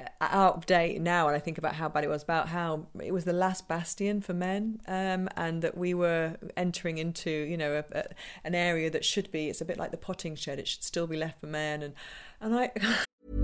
uh, 0.00 0.06
out 0.20 0.56
of 0.56 0.66
date 0.66 1.00
now 1.00 1.28
and 1.28 1.36
I 1.36 1.38
think 1.38 1.56
about 1.56 1.76
how 1.76 1.88
bad 1.88 2.02
it 2.02 2.10
was 2.10 2.24
about 2.24 2.48
how 2.48 2.88
it 3.00 3.12
was 3.12 3.24
the 3.24 3.32
last 3.32 3.68
bastion 3.68 4.20
for 4.20 4.34
men 4.34 4.80
um, 4.88 5.28
and 5.36 5.62
that 5.62 5.78
we 5.78 5.94
were 5.94 6.36
entering 6.56 6.98
into 6.98 7.30
you 7.30 7.56
know 7.56 7.74
a, 7.74 7.98
a, 7.98 8.04
an 8.42 8.56
area 8.56 8.90
that 8.90 9.04
should 9.04 9.30
be 9.30 9.48
it's 9.48 9.60
a 9.60 9.64
bit 9.64 9.78
like 9.78 9.92
the 9.92 9.96
potting 9.96 10.34
shed 10.34 10.58
it 10.58 10.66
should 10.66 10.82
still 10.82 11.06
be 11.06 11.16
left 11.16 11.38
for 11.38 11.46
men 11.46 11.80
and 11.80 11.94
and 12.40 12.58
I 12.58 12.72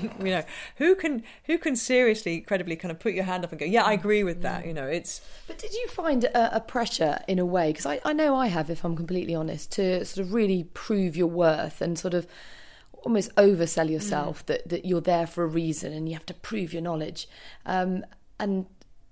You 0.00 0.30
know 0.30 0.42
who 0.76 0.94
can 0.94 1.22
who 1.44 1.58
can 1.58 1.76
seriously 1.76 2.40
credibly 2.40 2.76
kind 2.76 2.90
of 2.90 2.98
put 2.98 3.14
your 3.14 3.24
hand 3.24 3.44
up 3.44 3.52
and 3.52 3.58
go 3.58 3.66
yeah 3.66 3.84
I 3.84 3.96
mm. 3.96 4.00
agree 4.00 4.24
with 4.24 4.42
that 4.42 4.64
mm. 4.64 4.68
you 4.68 4.74
know 4.74 4.86
it's 4.86 5.20
But 5.46 5.58
did 5.58 5.72
you 5.72 5.88
find 5.88 6.24
a, 6.24 6.56
a 6.56 6.60
pressure 6.60 7.20
in 7.28 7.38
a 7.38 7.46
way? 7.46 7.70
Because 7.70 7.86
I, 7.86 8.00
I 8.04 8.12
know 8.12 8.34
I 8.34 8.46
have, 8.46 8.70
if 8.70 8.84
I'm 8.84 8.96
completely 8.96 9.34
honest, 9.34 9.72
to 9.72 10.04
sort 10.04 10.26
of 10.26 10.32
really 10.32 10.64
prove 10.74 11.16
your 11.16 11.26
worth 11.26 11.80
and 11.80 11.98
sort 11.98 12.14
of 12.14 12.26
almost 13.04 13.34
oversell 13.36 13.86
mm. 13.86 13.90
yourself 13.90 14.46
that, 14.46 14.68
that 14.68 14.84
you're 14.84 15.00
there 15.00 15.26
for 15.26 15.44
a 15.44 15.46
reason 15.46 15.92
and 15.92 16.08
you 16.08 16.14
have 16.14 16.26
to 16.26 16.34
prove 16.34 16.72
your 16.72 16.82
knowledge. 16.82 17.28
Um, 17.66 18.04
and 18.38 18.66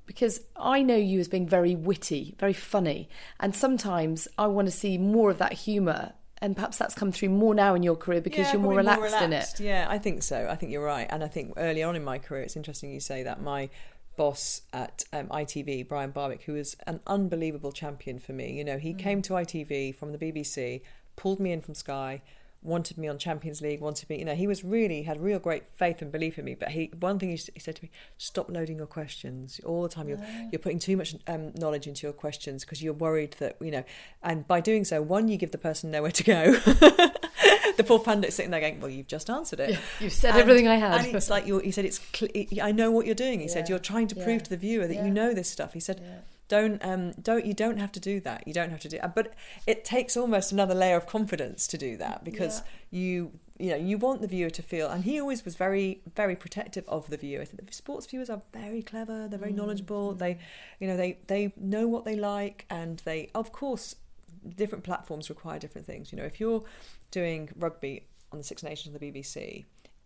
because 0.06 0.40
I 0.56 0.82
know 0.82 0.96
you 0.96 1.20
as 1.20 1.28
being 1.28 1.48
very 1.48 1.74
witty, 1.74 2.34
very 2.38 2.52
funny, 2.52 3.08
and 3.38 3.54
sometimes 3.54 4.26
I 4.38 4.46
want 4.48 4.66
to 4.66 4.72
see 4.72 4.98
more 4.98 5.30
of 5.30 5.38
that 5.38 5.52
humour. 5.52 6.12
And 6.42 6.56
perhaps 6.56 6.78
that's 6.78 6.94
come 6.94 7.12
through 7.12 7.28
more 7.30 7.54
now 7.54 7.74
in 7.74 7.82
your 7.82 7.96
career 7.96 8.20
because 8.20 8.46
Yeah, 8.46 8.52
you're 8.52 8.62
more 8.62 8.74
probably 8.82 9.02
relaxed, 9.02 9.22
in 9.22 9.32
it. 9.32 9.60
Yeah, 9.60 9.86
I 9.88 9.98
think 9.98 10.22
so. 10.22 10.48
I 10.50 10.56
think 10.56 10.72
you're 10.72 10.84
right. 10.84 11.06
And 11.10 11.22
I 11.22 11.28
think 11.28 11.52
early 11.58 11.82
on 11.82 11.96
in 11.96 12.04
my 12.04 12.18
career, 12.18 12.42
it's 12.42 12.56
interesting 12.56 12.92
you 12.92 13.00
say 13.00 13.22
that 13.22 13.42
my 13.42 13.68
boss 14.16 14.62
at 14.72 15.04
um, 15.12 15.26
ITV, 15.28 15.86
Brian 15.88 16.10
Barwick, 16.10 16.42
who 16.42 16.54
was 16.54 16.76
an 16.86 17.00
unbelievable 17.06 17.72
champion 17.72 18.18
for 18.18 18.32
me. 18.32 18.52
You 18.52 18.64
know, 18.64 18.78
he 18.78 18.94
came 18.94 19.22
to 19.22 19.34
ITV 19.34 19.94
from 19.94 20.12
the 20.12 20.18
BBC, 20.18 20.80
pulled 21.16 21.40
me 21.40 21.52
in 21.52 21.60
from 21.60 21.74
Sky, 21.74 22.22
wanted 22.62 22.98
me 22.98 23.08
on 23.08 23.16
Champions 23.18 23.62
League, 23.62 23.80
wanted 23.80 24.08
me, 24.10 24.18
you 24.18 24.24
know, 24.24 24.34
he 24.34 24.46
was 24.46 24.62
really 24.62 25.02
had 25.04 25.18
real 25.20 25.38
great 25.38 25.62
faith 25.76 26.02
and 26.02 26.12
belief 26.12 26.38
in 26.38 26.44
me. 26.44 26.54
But 26.54 26.70
he, 26.70 26.90
one 27.00 27.18
thing 27.18 27.30
he, 27.30 27.36
he 27.54 27.58
said 27.60 27.76
to 27.76 27.82
me, 27.84 27.90
stop 28.18 28.50
loading 28.50 28.76
your 28.76 28.86
questions 28.86 29.60
all 29.64 29.82
the 29.82 29.88
time. 29.88 30.08
You're 30.08 30.20
you're 30.52 30.58
putting 30.58 30.78
too 30.78 30.96
much 30.96 31.14
um, 31.26 31.52
knowledge 31.54 31.86
into 31.86 32.06
your 32.06 32.12
questions 32.12 32.64
because 32.64 32.82
you're 32.82 32.92
worried 32.92 33.36
that 33.38 33.56
you 33.60 33.70
know, 33.70 33.84
and 34.22 34.46
by 34.46 34.60
doing 34.60 34.84
so, 34.84 35.00
one, 35.00 35.28
you 35.28 35.36
give 35.36 35.52
the 35.52 35.58
person 35.58 35.90
nowhere 35.90 36.10
to 36.10 36.22
go. 36.24 36.52
the 37.76 37.84
poor 37.86 37.98
pundit 37.98 38.32
sitting 38.32 38.50
there 38.50 38.60
going, 38.60 38.80
well, 38.80 38.90
you've 38.90 39.06
just 39.06 39.30
answered 39.30 39.60
it. 39.60 39.78
you've 40.00 40.12
said 40.12 40.36
everything 40.36 40.68
I 40.68 40.76
had. 40.76 41.04
And 41.06 41.14
it's 41.16 41.30
like 41.30 41.46
you're, 41.46 41.62
he 41.62 41.70
said, 41.70 41.84
it's. 41.84 42.00
Cl- 42.14 42.30
I 42.62 42.72
know 42.72 42.90
what 42.90 43.06
you're 43.06 43.14
doing. 43.14 43.40
He 43.40 43.48
said 43.48 43.68
you're 43.68 43.78
trying 43.78 44.08
to 44.08 44.14
prove 44.14 44.28
Yeah. 44.28 44.38
to 44.38 44.50
the 44.50 44.56
viewer 44.56 44.86
that 44.86 44.94
Yeah. 44.94 45.04
you 45.06 45.10
know 45.10 45.32
this 45.32 45.48
stuff. 45.48 45.72
He 45.72 45.80
said. 45.80 46.02
Don't 46.50 46.84
um 46.84 47.12
don't 47.12 47.46
you 47.46 47.54
don't 47.54 47.78
have 47.78 47.92
to 47.92 48.00
do 48.00 48.18
that. 48.20 48.46
You 48.46 48.52
don't 48.52 48.70
have 48.70 48.80
to 48.80 48.88
do 48.88 48.98
but 49.14 49.32
it 49.66 49.84
takes 49.84 50.16
almost 50.16 50.50
another 50.50 50.74
layer 50.74 50.96
of 50.96 51.06
confidence 51.06 51.66
to 51.68 51.78
do 51.78 51.96
that 51.98 52.24
because 52.24 52.62
you 52.90 53.30
you 53.58 53.70
know 53.70 53.76
you 53.76 53.96
want 53.98 54.20
the 54.20 54.26
viewer 54.26 54.50
to 54.50 54.62
feel 54.62 54.88
and 54.88 55.04
he 55.04 55.20
always 55.20 55.44
was 55.44 55.54
very 55.54 56.00
very 56.16 56.34
protective 56.34 56.84
of 56.88 57.08
the 57.08 57.16
viewer. 57.16 57.44
The 57.44 57.72
sports 57.72 58.06
viewers 58.06 58.28
are 58.28 58.42
very 58.52 58.82
clever, 58.82 59.28
they're 59.28 59.38
Mm, 59.38 59.42
very 59.42 59.52
knowledgeable. 59.52 60.12
They 60.12 60.38
you 60.80 60.88
know 60.88 60.96
they 60.96 61.18
they 61.28 61.52
know 61.56 61.86
what 61.86 62.04
they 62.04 62.16
like 62.16 62.66
and 62.68 63.00
they 63.04 63.30
of 63.34 63.52
course 63.52 63.94
different 64.56 64.82
platforms 64.84 65.30
require 65.30 65.58
different 65.60 65.86
things. 65.86 66.10
You 66.12 66.18
know, 66.18 66.24
if 66.24 66.40
you're 66.40 66.64
doing 67.10 67.50
rugby 67.56 68.06
on 68.32 68.38
the 68.38 68.44
Six 68.44 68.62
Nations 68.62 68.94
of 68.94 69.00
the 69.00 69.12
BBC, 69.12 69.64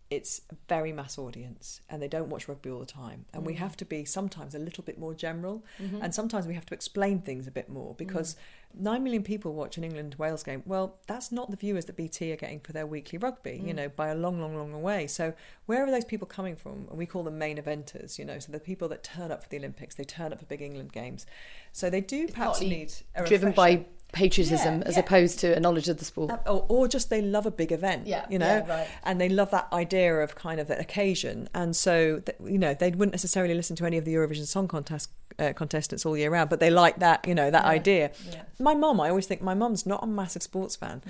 it's 0.09 0.41
a 0.51 0.55
very 0.69 0.91
mass 0.91 1.17
audience 1.17 1.81
and 1.89 2.01
they 2.01 2.07
don't 2.07 2.29
watch 2.29 2.47
rugby 2.47 2.69
all 2.69 2.79
the 2.79 2.85
time. 2.85 3.25
And 3.33 3.45
we 3.45 3.55
have 3.55 3.75
to 3.77 3.85
be 3.85 4.05
sometimes 4.05 4.53
a 4.53 4.59
little 4.59 4.83
bit 4.83 4.99
more 4.99 5.13
general 5.13 5.63
and 6.01 6.13
sometimes 6.13 6.45
we 6.47 6.53
have 6.53 6.65
to 6.67 6.73
explain 6.73 7.19
things 7.21 7.47
a 7.47 7.51
bit 7.51 7.69
more 7.69 7.95
because 7.95 8.35
nine 8.77 9.03
million 9.03 9.23
people 9.23 9.53
watch 9.53 9.77
an 9.77 9.83
England 9.83 10.15
Wales 10.17 10.43
game. 10.43 10.61
Well, 10.65 10.97
that's 11.07 11.31
not 11.31 11.49
the 11.49 11.57
viewers 11.57 11.85
that 11.85 11.95
BT 11.95 12.31
are 12.33 12.35
getting 12.35 12.59
for 12.59 12.71
their 12.71 12.85
weekly 12.85 13.17
rugby, 13.17 13.61
you 13.65 13.73
know, 13.73 13.89
by 13.89 14.09
a 14.09 14.15
long, 14.15 14.39
long, 14.39 14.55
long 14.55 14.81
way. 14.81 15.07
So 15.07 15.33
where 15.65 15.83
are 15.83 15.91
those 15.91 16.05
people 16.05 16.27
coming 16.27 16.55
from? 16.55 16.87
And 16.89 16.97
we 16.97 17.05
call 17.05 17.23
them 17.23 17.37
main 17.37 17.57
eventers, 17.57 18.19
you 18.19 18.25
know, 18.25 18.39
so 18.39 18.51
the 18.51 18.59
people 18.59 18.87
that 18.89 19.03
turn 19.03 19.31
up 19.31 19.43
for 19.43 19.49
the 19.49 19.57
Olympics, 19.57 19.95
they 19.95 20.03
turn 20.03 20.33
up 20.33 20.39
for 20.39 20.45
big 20.45 20.61
England 20.61 20.91
games. 20.91 21.25
So 21.71 21.89
they 21.89 22.01
do 22.01 22.27
perhaps 22.27 22.61
need 22.61 22.93
a 23.15 23.25
driven 23.25 23.49
refresher. 23.49 23.55
by 23.55 23.85
patriotism 24.11 24.79
Yeah, 24.79 24.87
as 24.87 24.93
yeah. 24.95 25.01
opposed 25.01 25.39
to 25.39 25.55
a 25.55 25.59
knowledge 25.59 25.89
of 25.89 25.97
the 25.97 26.05
sport. 26.05 26.31
Or, 26.45 26.65
or 26.69 26.87
just 26.87 27.09
they 27.09 27.21
love 27.21 27.45
a 27.45 27.51
big 27.51 27.71
event, 27.71 28.07
Yeah, 28.07 28.25
you 28.29 28.39
know, 28.39 28.63
yeah, 28.65 28.67
right. 28.67 28.87
and 29.03 29.19
they 29.19 29.29
love 29.29 29.51
that 29.51 29.67
idea 29.73 30.15
of 30.19 30.35
kind 30.35 30.59
of 30.59 30.69
an 30.69 30.79
occasion, 30.79 31.49
and 31.53 31.75
so 31.75 32.19
th- 32.19 32.37
you 32.43 32.57
know 32.57 32.73
they 32.73 32.89
wouldn't 32.91 33.13
necessarily 33.13 33.53
listen 33.53 33.75
to 33.77 33.85
any 33.85 33.97
of 33.97 34.05
the 34.05 34.13
Eurovision 34.13 34.45
Song 34.47 34.67
Contest 34.67 35.09
uh, 35.39 35.51
contestants 35.53 36.05
all 36.05 36.15
year 36.15 36.29
round, 36.31 36.49
but 36.49 36.59
they 36.59 36.69
like 36.69 36.99
that, 36.99 37.27
you 37.27 37.35
know, 37.35 37.51
that 37.51 37.65
idea. 37.65 38.11
My 38.59 38.73
mum, 38.73 39.01
I 39.01 39.09
always 39.09 39.25
think 39.27 39.41
my 39.41 39.53
mum's 39.53 39.85
not 39.85 40.01
a 40.03 40.07
massive 40.07 40.43
sports 40.43 40.75
fan. 40.75 41.01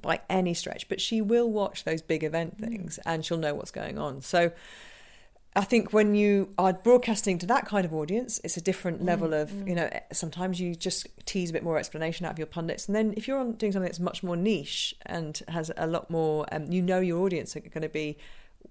By 0.00 0.20
any 0.30 0.54
stretch, 0.54 0.88
but 0.88 1.00
she 1.02 1.20
will 1.20 1.50
watch 1.52 1.84
those 1.84 2.00
big 2.02 2.24
event 2.24 2.58
things 2.58 2.98
and 3.04 3.24
she'll 3.24 3.36
know 3.36 3.54
what's 3.54 3.70
going 3.70 3.98
on. 3.98 4.22
So, 4.22 4.50
I 5.54 5.62
think 5.64 5.92
when 5.92 6.14
you 6.14 6.48
are 6.56 6.72
broadcasting 6.72 7.38
to 7.40 7.46
that 7.46 7.66
kind 7.66 7.84
of 7.84 7.92
audience, 7.92 8.40
it's 8.42 8.56
a 8.56 8.60
different 8.62 9.04
level 9.04 9.34
of, 9.34 9.52
you 9.68 9.74
know, 9.74 9.90
sometimes 10.10 10.58
you 10.60 10.74
just 10.74 11.06
tease 11.26 11.50
a 11.50 11.52
bit 11.52 11.62
more 11.62 11.76
explanation 11.76 12.24
out 12.24 12.32
of 12.32 12.38
your 12.38 12.46
pundits. 12.46 12.86
And 12.86 12.96
then 12.96 13.12
if 13.18 13.28
you're 13.28 13.38
on 13.38 13.52
doing 13.52 13.70
something 13.72 13.86
that's 13.86 14.00
much 14.00 14.22
more 14.22 14.34
niche 14.36 14.94
and 15.04 15.42
has 15.48 15.70
a 15.76 15.86
lot 15.86 16.08
more, 16.10 16.46
um, 16.52 16.72
you 16.72 16.80
know, 16.80 17.00
your 17.00 17.20
audience 17.22 17.54
are 17.54 17.60
going 17.60 17.82
to 17.82 17.90
be 17.90 18.16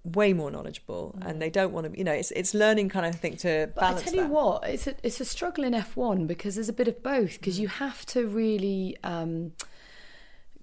way 0.04 0.34
more 0.34 0.50
knowledgeable 0.50 1.16
and 1.22 1.40
they 1.40 1.52
don't 1.52 1.72
want 1.72 1.92
to, 1.92 1.96
you 1.96 2.04
know, 2.04 2.14
it's, 2.14 2.32
it's 2.32 2.56
learning 2.56 2.90
kind 2.90 3.06
of, 3.06 3.14
thing 3.14 3.38
to 3.38 3.70
But 3.76 3.84
I 3.84 3.88
balance 3.90 4.04
tell 4.06 4.16
you 4.16 4.22
that. 4.22 4.30
what, 4.32 4.64
it's 4.68 4.88
a 4.88 4.96
it's 5.04 5.20
a 5.22 5.26
struggle 5.26 5.64
in 5.64 5.74
F1 5.74 6.26
because 6.26 6.56
there's 6.56 6.70
a 6.70 6.74
bit 6.74 6.88
of 6.88 7.04
both 7.04 7.34
because 7.34 7.58
Mm. 7.58 7.62
you 7.62 7.68
have 7.68 8.06
to 8.08 8.26
really 8.28 8.98
um, 9.04 9.52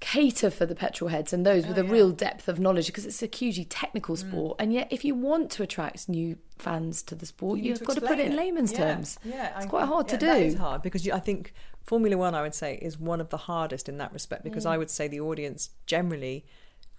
cater 0.00 0.50
for 0.50 0.64
the 0.66 0.74
petrol 0.74 1.08
heads 1.10 1.32
and 1.32 1.44
those 1.44 1.64
Oh, 1.64 1.68
with 1.68 1.78
a 1.78 1.84
real 1.84 2.10
depth 2.10 2.48
of 2.48 2.58
knowledge 2.60 2.86
because 2.86 3.04
it's 3.06 3.22
a 3.22 3.26
hugely 3.34 3.64
technical 3.64 4.14
Mm. 4.14 4.18
sport. 4.28 4.56
And 4.60 4.72
yet, 4.72 4.88
if 4.90 5.04
you 5.04 5.14
want 5.14 5.50
to 5.52 5.62
attract 5.62 6.08
new 6.08 6.38
fans 6.58 7.02
to 7.04 7.14
the 7.14 7.26
sport, 7.26 7.58
You 7.60 7.72
have 7.72 7.84
got 7.84 7.94
to 7.96 8.00
put 8.00 8.18
it 8.18 8.26
in 8.26 8.36
layman's 8.36 8.72
Yeah, 8.72 8.78
terms. 8.94 9.18
Yeah, 9.24 9.56
it's 9.56 9.66
I- 9.66 9.68
quite 9.68 9.86
hard 9.86 10.06
yeah, 10.10 10.18
to 10.18 10.26
do. 10.26 10.32
Is 10.32 10.54
hard 10.56 10.82
because 10.82 11.04
you, 11.04 11.12
I 11.12 11.20
think 11.20 11.52
Formula 11.82 12.16
One, 12.16 12.34
I 12.34 12.42
would 12.42 12.54
say, 12.54 12.78
is 12.80 12.98
one 12.98 13.20
of 13.20 13.30
the 13.30 13.36
hardest 13.38 13.88
in 13.88 13.98
that 13.98 14.12
respect 14.12 14.44
because 14.44 14.64
Mm. 14.64 14.70
I 14.70 14.78
would 14.78 14.90
say 14.90 15.08
the 15.08 15.20
audience 15.20 15.70
generally 15.86 16.44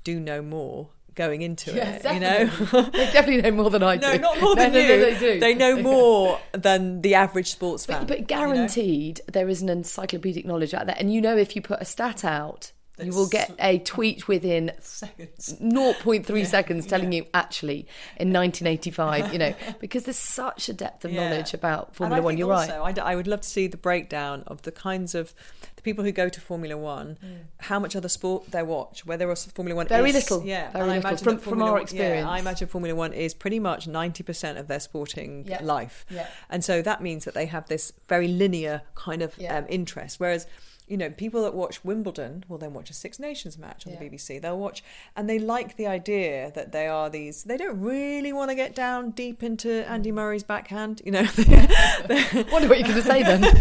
do 0.04 0.20
know 0.20 0.42
more 0.42 0.90
going 1.16 1.42
into 1.42 1.74
Yeah, 1.74 1.96
it. 2.02 2.14
You 2.14 2.20
know, 2.20 2.46
they 2.92 3.12
definitely 3.12 3.42
know 3.42 3.52
more 3.52 3.70
than 3.70 3.84
I 3.84 3.98
do. 3.98 4.08
no, 4.08 4.16
not 4.16 4.42
more 4.42 4.56
than 4.62 4.72
no, 4.72 4.80
you. 4.80 4.88
no, 4.88 5.00
they 5.00 5.20
do. 5.20 5.40
They 5.40 5.54
know 5.54 5.76
more 5.82 6.40
than 6.54 7.02
the 7.02 7.16
average 7.16 7.52
sports 7.52 7.86
fan. 7.86 8.00
But, 8.02 8.08
but 8.08 8.18
you 8.18 8.22
know? 8.24 8.28
guaranteed, 8.54 9.22
there 9.32 9.50
is 9.50 9.62
an 9.62 9.70
encyclopedic 9.70 10.46
knowledge 10.46 10.74
out 10.74 10.86
there, 10.86 10.96
and 10.98 11.14
you 11.14 11.20
know 11.22 11.36
if 11.38 11.56
you 11.56 11.62
put 11.62 11.82
a 11.82 11.86
stat 11.86 12.24
out, 12.24 12.72
you 13.04 13.12
will 13.14 13.28
get 13.28 13.52
a 13.60 13.80
tweet 13.80 14.28
within 14.28 14.72
Seconds. 14.82 15.56
0.3 15.62 16.46
seconds 16.46 16.86
telling 16.86 17.12
you 17.12 17.26
actually 17.34 17.88
in 18.18 18.32
1985, 18.34 19.34
you 19.34 19.40
know, 19.40 19.54
because 19.80 20.04
there's 20.04 20.18
such 20.18 20.70
a 20.70 20.74
depth 20.74 21.06
of 21.06 21.12
Yeah. 21.12 21.30
knowledge 21.30 21.54
about 21.54 21.96
Formula 21.96 22.22
One. 22.22 22.38
You're 22.38 22.54
also, 22.54 22.80
right. 22.80 22.98
I, 23.00 23.12
I 23.12 23.16
would 23.16 23.28
love 23.28 23.42
to 23.42 23.48
see 23.50 23.68
the 23.68 23.78
breakdown 23.78 24.44
of 24.48 24.62
the 24.64 24.72
kinds 24.72 25.16
of 25.16 25.34
the 25.76 25.82
people 25.82 26.04
who 26.04 26.12
go 26.12 26.28
to 26.28 26.42
Formula 26.42 26.78
One, 26.78 27.18
how 27.60 27.80
much 27.80 27.96
other 27.96 28.10
sport 28.10 28.52
they 28.52 28.62
watch, 28.64 29.06
whether 29.06 29.32
it's 29.32 29.46
Formula 29.46 29.76
One 29.76 29.88
Very 29.88 30.10
is, 30.10 30.16
little, 30.16 30.44
yeah, 30.46 30.72
very 30.72 31.00
little, 31.00 31.18
from- 31.18 31.38
from 31.40 31.62
our 31.62 31.80
experience. 31.80 32.26
Yeah, 32.26 32.30
I 32.30 32.40
imagine 32.40 32.68
Formula 32.68 32.94
One 32.96 33.14
is 33.14 33.34
pretty 33.34 33.60
much 33.60 33.88
ninety 33.88 34.22
percent 34.24 34.58
of 34.58 34.68
their 34.68 34.82
sporting 34.82 35.46
Yeah. 35.48 35.64
life, 35.64 36.06
Yeah. 36.10 36.28
and 36.50 36.64
so 36.66 36.82
that 36.82 37.02
means 37.02 37.24
that 37.26 37.34
they 37.34 37.46
have 37.46 37.68
this 37.70 37.94
very 38.10 38.28
linear 38.28 38.82
kind 38.96 39.22
of 39.22 39.36
Yeah. 39.38 39.58
um, 39.58 39.66
interest, 39.70 40.20
whereas. 40.20 40.46
You 40.90 40.98
know, 40.98 41.10
people 41.12 41.44
that 41.44 41.54
watch 41.54 41.86
Wimbledon 41.86 42.44
will 42.48 42.58
then 42.58 42.74
watch 42.74 42.90
a 42.90 42.94
Six 42.94 43.20
Nations 43.20 43.58
match 43.58 43.86
on 43.86 43.94
Yeah. 43.94 44.00
the 44.00 44.10
BBC. 44.10 44.42
They'll 44.42 44.60
watch, 44.60 44.84
and 45.16 45.30
they 45.30 45.40
like 45.40 45.78
the 45.78 45.88
idea 45.88 46.52
that 46.56 46.72
they 46.72 46.88
are 46.88 47.10
these. 47.10 47.44
They 47.44 47.58
don't 47.58 47.80
really 47.80 48.34
want 48.34 48.50
to 48.50 48.56
get 48.56 48.74
down 48.76 49.12
deep 49.12 49.44
into 49.44 49.88
Andy 49.90 50.12
mm. 50.12 50.16
Murray's 50.16 50.44
backhand. 50.44 51.02
You 51.06 51.12
know, 51.12 51.22
Wonder 52.52 52.68
what 52.68 52.80
you're 52.80 52.88
going 52.88 52.96
to 52.96 53.02
say 53.04 53.24
then. 53.24 53.46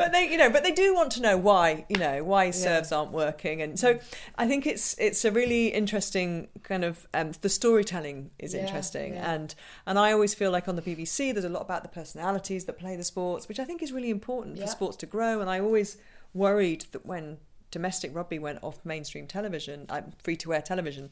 but 0.00 0.12
they 0.12 0.24
you 0.32 0.38
know 0.38 0.50
but 0.50 0.62
they 0.64 0.72
do 0.72 0.94
want 0.94 1.10
to 1.12 1.20
know 1.26 1.36
why 1.36 1.84
you 1.88 1.96
know 1.96 2.24
why 2.24 2.50
serves 2.50 2.90
aren't 2.92 3.12
working 3.12 3.60
and 3.62 3.78
so 3.78 3.98
i 4.36 4.44
think 4.46 4.66
it's 4.66 4.94
it's 4.98 5.24
a 5.24 5.30
really 5.40 5.68
interesting 5.68 6.48
kind 6.62 6.84
of 6.84 7.06
um, 7.14 7.32
the 7.42 7.48
storytelling 7.48 8.30
is 8.38 8.54
Yeah, 8.54 8.60
interesting 8.62 9.14
yeah. 9.14 9.32
and 9.34 9.54
and 9.86 9.98
i 9.98 10.12
always 10.12 10.32
feel 10.34 10.50
like 10.50 10.66
on 10.68 10.76
the 10.76 10.82
bbc 10.82 11.32
there's 11.32 11.44
a 11.44 11.48
lot 11.56 11.62
about 11.68 11.82
the 11.82 11.88
personalities 12.00 12.64
that 12.66 12.78
play 12.78 12.96
the 12.96 13.04
sports 13.04 13.48
which 13.48 13.60
i 13.60 13.64
think 13.64 13.82
is 13.82 13.92
really 13.92 14.10
important 14.10 14.56
Yeah. 14.56 14.64
for 14.64 14.70
sports 14.70 14.96
to 14.98 15.06
grow 15.06 15.40
and 15.40 15.48
i 15.50 15.60
always 15.60 15.96
worried 16.34 16.82
that 16.92 17.04
when 17.04 17.38
domestic 17.70 18.14
rugby 18.14 18.38
went 18.38 18.58
off 18.62 18.78
mainstream 18.84 19.26
television 19.26 19.86
uh, 19.88 20.02
free 20.22 20.36
to 20.36 20.52
air 20.52 20.62
television 20.62 21.10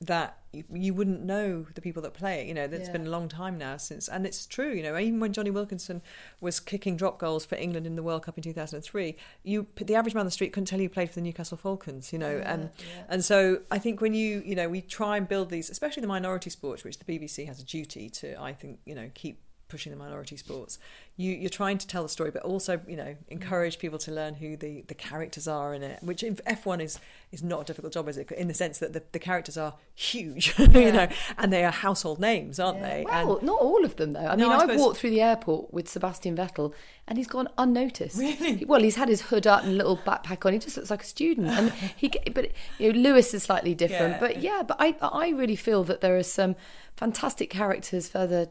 that 0.00 0.38
you, 0.52 0.64
you 0.72 0.94
wouldn't 0.94 1.22
know 1.22 1.66
the 1.74 1.80
people 1.80 2.00
that 2.02 2.14
play 2.14 2.40
it 2.42 2.46
you 2.46 2.54
know 2.54 2.64
it's 2.64 2.86
Yeah. 2.86 2.92
been 2.92 3.06
a 3.06 3.10
long 3.10 3.28
time 3.28 3.58
now 3.58 3.76
since 3.76 4.08
and 4.08 4.24
it's 4.24 4.46
true 4.46 4.70
you 4.72 4.82
know 4.82 4.96
even 4.96 5.18
when 5.20 5.32
Jonny 5.32 5.50
Wilkinson 5.50 6.00
was 6.40 6.60
kicking 6.60 6.96
drop 6.96 7.18
goals 7.18 7.44
for 7.44 7.56
England 7.56 7.86
in 7.86 7.96
the 7.96 8.02
World 8.02 8.22
Cup 8.22 8.36
in 8.38 8.42
2003 8.44 9.16
you 9.42 9.66
the 9.76 9.94
average 9.94 10.14
man 10.14 10.20
on 10.20 10.26
the 10.26 10.30
street 10.30 10.52
couldn't 10.52 10.66
tell 10.66 10.80
you 10.80 10.88
played 10.88 11.08
for 11.08 11.16
the 11.16 11.20
Newcastle 11.22 11.56
Falcons 11.58 12.12
you 12.12 12.18
know 12.18 12.40
and 12.44 12.70
and 13.08 13.24
so 13.24 13.60
I 13.70 13.78
think 13.78 14.00
when 14.00 14.14
you 14.14 14.42
you 14.46 14.54
know 14.54 14.68
we 14.68 14.80
try 14.80 15.16
and 15.16 15.26
build 15.28 15.50
these 15.50 15.68
especially 15.68 16.00
the 16.00 16.06
minority 16.08 16.50
sports 16.50 16.84
which 16.84 16.98
the 16.98 17.04
BBC 17.04 17.46
has 17.46 17.60
a 17.60 17.64
duty 17.64 18.08
to 18.10 18.40
I 18.40 18.52
think 18.52 18.78
you 18.86 18.94
know 18.94 19.10
keep 19.14 19.40
pushing 19.68 19.90
the 19.92 19.98
minority 19.98 20.36
sports 20.36 20.78
you 21.16 21.32
you're 21.32 21.50
trying 21.50 21.76
to 21.78 21.86
tell 21.86 22.02
the 22.02 22.08
story 22.08 22.30
but 22.30 22.42
also 22.42 22.80
you 22.86 22.96
know 22.96 23.16
encourage 23.28 23.78
people 23.78 23.98
to 23.98 24.10
learn 24.10 24.34
who 24.34 24.56
the 24.56 24.82
the 24.88 24.94
characters 24.94 25.46
are 25.46 25.74
in 25.74 25.82
it 25.82 26.02
which 26.02 26.22
in 26.22 26.36
F1 26.36 26.80
is 26.82 26.98
is 27.32 27.42
not 27.42 27.60
a 27.60 27.64
difficult 27.64 27.92
job 27.92 28.08
is 28.08 28.16
it 28.16 28.30
in 28.32 28.48
the 28.48 28.54
sense 28.54 28.78
that 28.78 28.92
the, 28.94 29.02
the 29.12 29.18
characters 29.18 29.56
are 29.56 29.74
huge 29.94 30.54
you 30.58 30.92
know 30.92 31.06
and 31.36 31.52
they 31.52 31.64
are 31.64 31.70
household 31.70 32.18
names 32.18 32.58
aren't 32.58 32.80
they 32.80 33.04
Well, 33.06 33.36
and 33.36 33.46
not 33.46 33.60
all 33.60 33.84
of 33.84 33.96
them 33.96 34.12
though. 34.14 34.20
I 34.26 34.34
No, 34.36 34.48
mean, 34.48 34.58
I 34.58 34.72
I've 34.72 34.78
walked 34.80 34.98
through 34.98 35.10
the 35.10 35.20
airport 35.20 35.72
with 35.72 35.88
Sebastian 35.88 36.36
Vettel, 36.36 36.72
and 37.06 37.18
he's 37.18 37.26
gone 37.26 37.48
unnoticed. 37.58 38.18
Really? 38.18 38.64
Well, 38.64 38.82
he's 38.82 38.96
had 38.96 39.08
his 39.08 39.22
hood 39.22 39.46
up 39.46 39.64
and 39.64 39.76
little 39.76 39.96
backpack 39.96 40.44
on. 40.46 40.52
He 40.52 40.58
just 40.58 40.76
looks 40.76 40.90
like 40.90 41.02
a 41.02 41.06
student, 41.06 41.48
and 41.48 41.72
he. 41.96 42.10
But 42.34 42.52
you 42.78 42.92
know, 42.92 42.98
Lewis 42.98 43.34
is 43.34 43.42
slightly 43.44 43.74
different. 43.74 44.14
Yeah. 44.14 44.20
But 44.20 44.42
yeah, 44.42 44.62
but 44.66 44.76
I, 44.80 44.96
I 45.00 45.30
really 45.30 45.56
feel 45.56 45.84
that 45.84 46.00
there 46.00 46.16
are 46.16 46.22
some 46.22 46.56
fantastic 46.96 47.50
characters 47.50 48.08
further, 48.08 48.48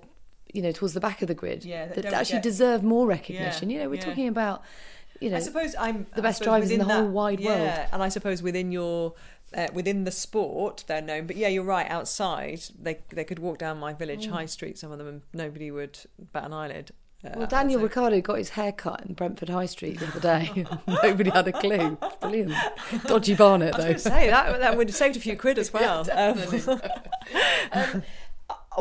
you 0.54 0.62
know, 0.62 0.72
towards 0.72 0.94
the 0.94 1.00
back 1.00 1.22
of 1.22 1.28
the 1.28 1.34
grid 1.36 1.66
Yeah, 1.66 1.88
that 1.88 1.96
that, 2.04 2.14
actually 2.14 2.36
get- 2.38 2.44
deserve 2.44 2.84
more 2.84 3.06
recognition. 3.08 3.70
Yeah, 3.70 3.78
you 3.78 3.84
know, 3.84 3.90
we're 3.90 3.96
yeah. 3.96 4.02
talking 4.06 4.28
about, 4.28 4.64
you 5.20 5.30
know, 5.30 5.38
I 5.38 5.40
suppose 5.40 5.76
I'm 5.80 6.06
the 6.16 6.22
best 6.22 6.42
drivers 6.44 6.72
in 6.72 6.80
the 6.80 6.86
whole 6.86 7.08
wide 7.08 7.40
yeah, 7.40 7.50
world. 7.78 7.88
and 7.94 8.04
I 8.04 8.10
suppose 8.10 8.42
within 8.42 8.72
your 8.72 9.14
uh, 9.56 9.68
within 9.74 10.04
the 10.04 10.12
sport 10.12 10.84
they're 10.88 11.02
known. 11.02 11.26
But 11.26 11.38
yeah, 11.38 11.48
you're 11.48 11.64
right. 11.64 11.90
Outside, 11.90 12.62
they 12.80 13.00
they 13.10 13.24
could 13.24 13.40
walk 13.40 13.58
down 13.58 13.78
my 13.80 13.94
village 13.94 14.28
Mm. 14.28 14.32
high 14.32 14.46
street, 14.46 14.78
some 14.78 14.92
of 14.92 14.98
them, 14.98 15.08
and 15.08 15.22
nobody 15.34 15.72
would 15.72 16.00
bat 16.34 16.44
an 16.46 16.54
eyelid. 16.54 16.92
Uh, 17.26 17.30
Well, 17.36 17.48
Daniel 17.48 17.82
Ricciardo 17.82 18.22
got 18.22 18.38
his 18.38 18.50
hair 18.50 18.72
cut 18.72 19.04
in 19.06 19.16
Brentford 19.16 19.50
High 19.50 19.66
Street 19.66 20.00
the 20.00 20.08
other 20.08 20.20
day. 20.20 20.66
Nobody 21.04 21.32
had 21.32 21.48
a 21.48 21.52
clue. 21.52 21.98
Brilliant. 22.22 22.54
Dodgy 23.08 23.34
Barnet, 23.36 23.74
I 23.74 23.94
was 23.94 24.04
though. 24.04 24.10
say 24.12 24.30
that 24.30 24.60
that 24.60 24.78
would 24.78 24.90
have 24.90 24.96
saved 24.96 25.16
a 25.18 25.20
few 25.20 25.36
quid 25.36 25.58
as 25.58 25.74
well. 25.78 26.06
Um, 26.12 26.38
Um, 27.72 28.04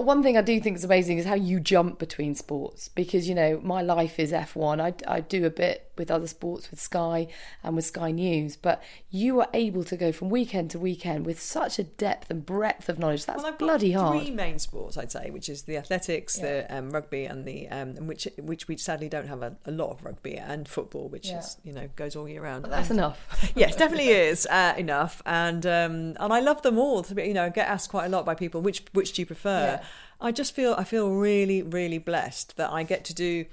one 0.04 0.22
thing 0.22 0.36
I 0.36 0.42
do 0.42 0.60
think 0.60 0.76
is 0.76 0.84
amazing 0.84 1.18
is 1.18 1.24
how 1.24 1.34
you 1.34 1.60
jump 1.60 1.98
between 1.98 2.34
sports 2.34 2.88
because 2.88 3.28
you 3.28 3.34
know 3.34 3.60
my 3.62 3.82
life 3.82 4.18
is 4.18 4.32
F1. 4.32 4.80
I, 4.80 4.94
I 5.10 5.20
do 5.20 5.46
a 5.46 5.50
bit 5.50 5.85
with 5.98 6.10
other 6.10 6.26
sports 6.26 6.70
with 6.70 6.80
Sky 6.80 7.26
and 7.62 7.76
with 7.76 7.84
Sky 7.86 8.10
News, 8.10 8.56
but 8.56 8.82
you 9.10 9.40
are 9.40 9.48
able 9.54 9.84
to 9.84 9.96
go 9.96 10.12
from 10.12 10.28
weekend 10.30 10.70
to 10.72 10.78
weekend 10.78 11.26
with 11.26 11.40
such 11.40 11.78
a 11.78 11.84
depth 11.84 12.30
and 12.30 12.44
breadth 12.44 12.88
of 12.88 12.98
knowledge. 12.98 13.26
That's 13.26 13.42
Well, 13.42 13.52
bloody 13.52 13.92
hard. 13.92 14.20
Three 14.22 14.30
main 14.30 14.58
sports, 14.58 14.96
I'd 14.96 15.12
say, 15.12 15.30
which 15.30 15.48
is 15.48 15.62
the 15.62 15.76
athletics, 15.76 16.36
the 16.36 16.66
um, 16.74 16.90
rugby, 16.90 17.24
and 17.24 17.44
the 17.44 17.68
um, 17.68 17.94
which 18.06 18.28
which 18.38 18.68
we 18.68 18.76
sadly 18.76 19.08
don't 19.08 19.28
have 19.28 19.42
a, 19.42 19.56
a 19.64 19.70
lot 19.70 19.90
of 19.90 20.04
rugby 20.04 20.36
and 20.36 20.68
football, 20.68 21.08
which 21.08 21.30
is 21.30 21.56
you 21.64 21.72
know 21.72 21.88
goes 21.96 22.16
all 22.16 22.28
year 22.28 22.42
round. 22.42 22.62
But 22.62 22.70
that's 22.70 22.90
And- 22.90 22.98
enough. 22.98 23.52
yes, 23.56 23.76
definitely 23.76 24.08
is 24.08 24.46
uh, 24.46 24.74
enough, 24.76 25.22
and 25.26 25.64
um, 25.66 26.16
and 26.20 26.32
I 26.32 26.40
love 26.40 26.62
them 26.62 26.78
all. 26.78 27.02
To 27.02 27.14
be, 27.14 27.24
you 27.24 27.34
know, 27.34 27.50
get 27.50 27.68
asked 27.68 27.90
quite 27.90 28.06
a 28.06 28.08
lot 28.08 28.24
by 28.24 28.34
people 28.34 28.60
which 28.60 28.82
which 28.92 29.12
do 29.12 29.22
you 29.22 29.26
prefer. 29.26 29.80
I 30.20 30.32
just 30.32 30.54
feel 30.54 30.74
I 30.78 30.84
feel 30.84 31.10
really 31.10 31.62
really 31.62 31.98
blessed 31.98 32.56
that 32.56 32.70
I 32.72 32.82
get 32.82 33.04
to 33.04 33.14
do 33.14 33.44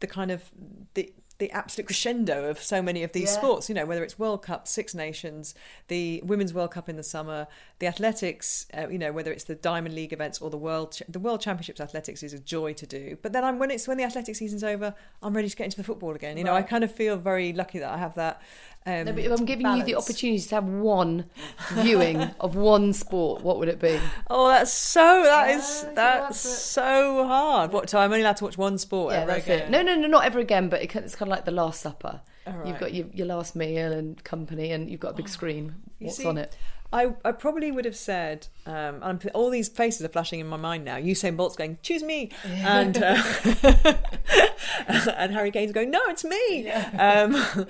the 0.00 0.06
kind 0.06 0.30
of 0.30 0.50
the 1.44 1.50
absolute 1.52 1.86
crescendo 1.86 2.48
of 2.48 2.58
so 2.58 2.80
many 2.80 3.02
of 3.02 3.12
these 3.12 3.30
Yeah. 3.32 3.38
sports. 3.40 3.68
You 3.68 3.74
know, 3.74 3.84
whether 3.84 4.02
it's 4.02 4.18
World 4.18 4.42
Cup, 4.42 4.66
Six 4.66 4.94
Nations, 4.94 5.54
the 5.88 6.22
Women's 6.24 6.54
World 6.54 6.70
Cup 6.70 6.88
in 6.88 6.96
the 6.96 7.02
summer, 7.02 7.46
the 7.80 7.86
athletics. 7.86 8.66
Uh, 8.76 8.88
you 8.88 8.98
know, 8.98 9.12
whether 9.12 9.30
it's 9.30 9.44
the 9.44 9.54
Diamond 9.54 9.94
League 9.94 10.12
events 10.14 10.40
or 10.40 10.48
the 10.48 10.56
World 10.56 10.92
Ch- 10.92 11.02
the 11.08 11.18
World 11.18 11.40
Championships 11.42 11.80
athletics 11.80 12.22
is 12.22 12.32
a 12.32 12.38
joy 12.38 12.72
to 12.72 12.86
do. 12.86 13.18
But 13.20 13.32
then 13.34 13.44
I'm 13.44 13.58
when 13.58 13.70
it's 13.70 13.86
when 13.86 13.98
the 13.98 14.04
athletic 14.04 14.36
season's 14.36 14.64
over, 14.64 14.94
I'm 15.22 15.34
ready 15.34 15.50
to 15.50 15.56
get 15.56 15.64
into 15.64 15.76
the 15.76 15.84
football 15.84 16.12
again. 16.14 16.38
You 16.38 16.44
know, 16.44 16.54
I 16.54 16.62
kind 16.62 16.82
of 16.82 16.90
feel 16.92 17.16
very 17.18 17.52
lucky 17.52 17.78
that 17.78 17.90
I 17.90 17.98
have 17.98 18.14
that. 18.14 18.40
Um, 18.86 19.06
No, 19.06 19.12
but 19.12 19.24
if 19.24 19.32
I'm 19.40 19.46
giving 19.46 19.66
you 19.76 19.82
the 19.82 19.94
opportunity 19.94 20.40
to 20.40 20.54
have 20.56 20.64
one 20.64 21.24
viewing 21.72 22.20
of 22.40 22.54
one 22.54 22.92
sport, 22.92 23.42
what 23.42 23.58
would 23.58 23.68
it 23.68 23.80
be? 23.80 23.98
Oh, 24.28 24.48
that's 24.48 24.72
so. 24.72 25.22
That 25.24 25.48
Yeah, 25.48 25.56
is 25.56 25.82
that's 25.82 25.94
that's 25.94 26.38
so 26.40 27.26
hard. 27.26 27.72
What? 27.72 27.88
time? 27.88 28.02
I'm 28.02 28.12
only 28.12 28.20
allowed 28.22 28.36
to 28.38 28.44
watch 28.44 28.58
one 28.58 28.76
sport 28.76 29.12
Yeah, 29.14 29.20
ever 29.22 29.26
that's 29.32 29.44
again. 29.46 29.60
it. 29.60 29.70
No, 29.70 29.82
no, 29.82 29.94
no, 29.96 30.06
not 30.08 30.24
ever 30.26 30.38
again. 30.38 30.68
But 30.68 30.82
it, 30.82 30.94
it's 30.96 31.14
kind 31.16 31.30
of 31.30 31.36
like 31.36 31.46
the 31.46 31.50
Last 31.50 31.80
Supper. 31.80 32.20
Oh, 32.46 32.52
right. 32.52 32.66
You've 32.66 32.78
got 32.78 32.92
your, 32.92 33.06
your 33.14 33.26
last 33.26 33.56
meal 33.56 33.90
and 33.90 34.22
company, 34.22 34.72
and 34.72 34.90
you've 34.90 35.00
got 35.00 35.12
a 35.12 35.16
big 35.16 35.30
screen. 35.30 35.76
You 35.98 36.06
What's 36.08 36.18
see, 36.18 36.26
on 36.26 36.36
it? 36.36 36.54
I, 36.94 37.12
I 37.24 37.32
probably 37.32 37.72
would 37.72 37.84
have 37.86 37.96
said, 37.96 38.46
um, 38.66 39.00
and 39.02 39.28
all 39.34 39.50
these 39.50 39.68
faces 39.68 40.06
are 40.06 40.08
flashing 40.08 40.38
in 40.38 40.46
my 40.46 40.56
mind 40.56 40.84
now. 40.84 40.96
Usain 40.96 41.36
Bolt's 41.36 41.56
going, 41.56 41.76
choose 41.82 42.04
me, 42.04 42.30
and 42.44 42.96
uh, 42.96 43.20
and 44.86 45.32
Harry 45.32 45.50
Kane's 45.50 45.72
going, 45.72 45.90
no, 45.90 46.00
it's 46.06 46.24
me. 46.24 46.70
Um, 46.70 47.66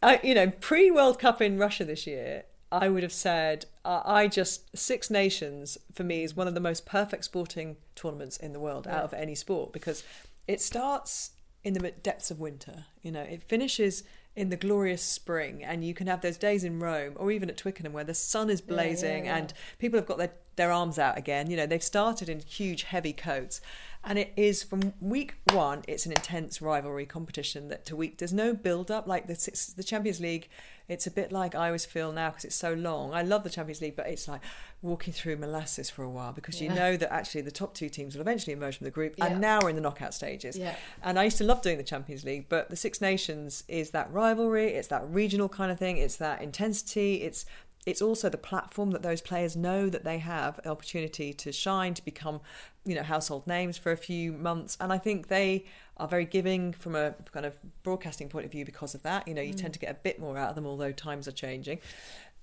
I, 0.00 0.20
you 0.22 0.32
know, 0.32 0.52
pre 0.60 0.92
World 0.92 1.18
Cup 1.18 1.42
in 1.42 1.58
Russia 1.58 1.84
this 1.84 2.06
year, 2.06 2.44
I 2.70 2.88
would 2.88 3.02
have 3.02 3.12
said, 3.12 3.66
uh, 3.84 4.02
I 4.04 4.28
just 4.28 4.78
Six 4.78 5.10
Nations 5.10 5.76
for 5.92 6.04
me 6.04 6.22
is 6.22 6.36
one 6.36 6.46
of 6.46 6.54
the 6.54 6.60
most 6.60 6.86
perfect 6.86 7.24
sporting 7.24 7.78
tournaments 7.96 8.36
in 8.36 8.52
the 8.52 8.60
world 8.60 8.86
out 8.86 9.02
of 9.02 9.12
any 9.12 9.34
sport 9.34 9.72
because 9.72 10.04
it 10.46 10.60
starts 10.60 11.30
in 11.64 11.74
the 11.74 11.90
depths 11.90 12.30
of 12.30 12.38
winter. 12.38 12.84
You 13.02 13.10
know, 13.10 13.22
it 13.22 13.42
finishes 13.42 14.04
in 14.38 14.50
the 14.50 14.56
glorious 14.56 15.02
spring, 15.02 15.64
and 15.64 15.84
you 15.84 15.92
can 15.92 16.06
have 16.06 16.20
those 16.20 16.36
days 16.38 16.62
in 16.62 16.78
Rome 16.78 17.14
or 17.16 17.32
even 17.32 17.50
at 17.50 17.56
Twickenham 17.56 17.92
where 17.92 18.04
the 18.04 18.14
sun 18.14 18.48
is 18.48 18.60
blazing 18.60 19.26
and 19.26 19.52
people 19.80 19.98
have 19.98 20.06
got 20.06 20.18
their, 20.18 20.30
their 20.54 20.70
arms 20.70 20.96
out 20.96 21.18
again. 21.18 21.50
You 21.50 21.56
know, 21.56 21.66
they've 21.66 21.82
started 21.82 22.28
in 22.28 22.38
huge, 22.38 22.84
heavy 22.84 23.12
coats. 23.12 23.60
And 24.04 24.18
it 24.18 24.32
is 24.36 24.62
from 24.62 24.94
week 25.00 25.34
one, 25.52 25.82
it's 25.88 26.06
an 26.06 26.12
intense 26.12 26.62
rivalry 26.62 27.04
competition 27.04 27.68
that 27.68 27.84
to 27.86 27.96
week, 27.96 28.18
there's 28.18 28.32
no 28.32 28.54
build 28.54 28.90
up 28.90 29.06
like 29.06 29.26
the, 29.26 29.72
the 29.76 29.84
Champions 29.84 30.20
League. 30.20 30.48
It's 30.88 31.06
a 31.06 31.10
bit 31.10 31.30
like 31.30 31.54
I 31.54 31.66
always 31.66 31.84
feel 31.84 32.12
now 32.12 32.30
because 32.30 32.44
it's 32.44 32.56
so 32.56 32.72
long. 32.72 33.12
I 33.12 33.20
love 33.20 33.44
the 33.44 33.50
Champions 33.50 33.82
League, 33.82 33.96
but 33.96 34.06
it's 34.06 34.26
like 34.26 34.40
walking 34.80 35.12
through 35.12 35.36
molasses 35.36 35.90
for 35.90 36.02
a 36.02 36.08
while 36.08 36.32
because 36.32 36.62
you 36.62 36.70
know 36.70 36.96
that 36.96 37.12
actually 37.12 37.42
the 37.42 37.50
top 37.50 37.74
two 37.74 37.90
teams 37.90 38.14
will 38.14 38.22
eventually 38.22 38.54
emerge 38.54 38.78
from 38.78 38.86
the 38.86 38.90
group. 38.90 39.14
Yeah. 39.18 39.26
And 39.26 39.40
now 39.40 39.58
we're 39.60 39.70
in 39.70 39.76
the 39.76 39.82
knockout 39.82 40.14
stages. 40.14 40.56
Yeah. 40.56 40.76
And 41.02 41.18
I 41.18 41.24
used 41.24 41.36
to 41.38 41.44
love 41.44 41.60
doing 41.60 41.76
the 41.76 41.82
Champions 41.82 42.24
League, 42.24 42.46
but 42.48 42.70
the 42.70 42.76
Six 42.76 43.02
Nations 43.02 43.64
is 43.68 43.90
that 43.90 44.10
rivalry, 44.10 44.68
it's 44.68 44.88
that 44.88 45.06
regional 45.10 45.50
kind 45.50 45.70
of 45.70 45.78
thing, 45.78 45.98
it's 45.98 46.16
that 46.16 46.40
intensity, 46.40 47.16
it's 47.16 47.44
it's 47.86 48.02
also 48.02 48.28
the 48.28 48.38
platform 48.38 48.90
that 48.90 49.02
those 49.02 49.20
players 49.20 49.56
know 49.56 49.88
that 49.88 50.04
they 50.04 50.18
have 50.18 50.60
an 50.64 50.70
opportunity 50.70 51.32
to 51.32 51.52
shine, 51.52 51.94
to 51.94 52.04
become, 52.04 52.40
you 52.84 52.94
know, 52.94 53.02
household 53.02 53.46
names 53.46 53.78
for 53.78 53.92
a 53.92 53.96
few 53.96 54.32
months. 54.32 54.76
And 54.80 54.92
I 54.92 54.98
think 54.98 55.28
they 55.28 55.64
are 55.96 56.08
very 56.08 56.24
giving 56.24 56.72
from 56.72 56.94
a 56.94 57.14
kind 57.32 57.46
of 57.46 57.58
broadcasting 57.82 58.28
point 58.28 58.44
of 58.44 58.52
view 58.52 58.64
because 58.64 58.94
of 58.94 59.02
that. 59.04 59.26
You 59.26 59.34
know, 59.34 59.42
you 59.42 59.54
tend 59.54 59.70
mm. 59.70 59.74
to 59.74 59.78
get 59.78 59.90
a 59.90 59.94
bit 59.94 60.20
more 60.20 60.36
out 60.36 60.50
of 60.50 60.54
them, 60.54 60.66
although 60.66 60.92
times 60.92 61.26
are 61.26 61.32
changing. 61.32 61.78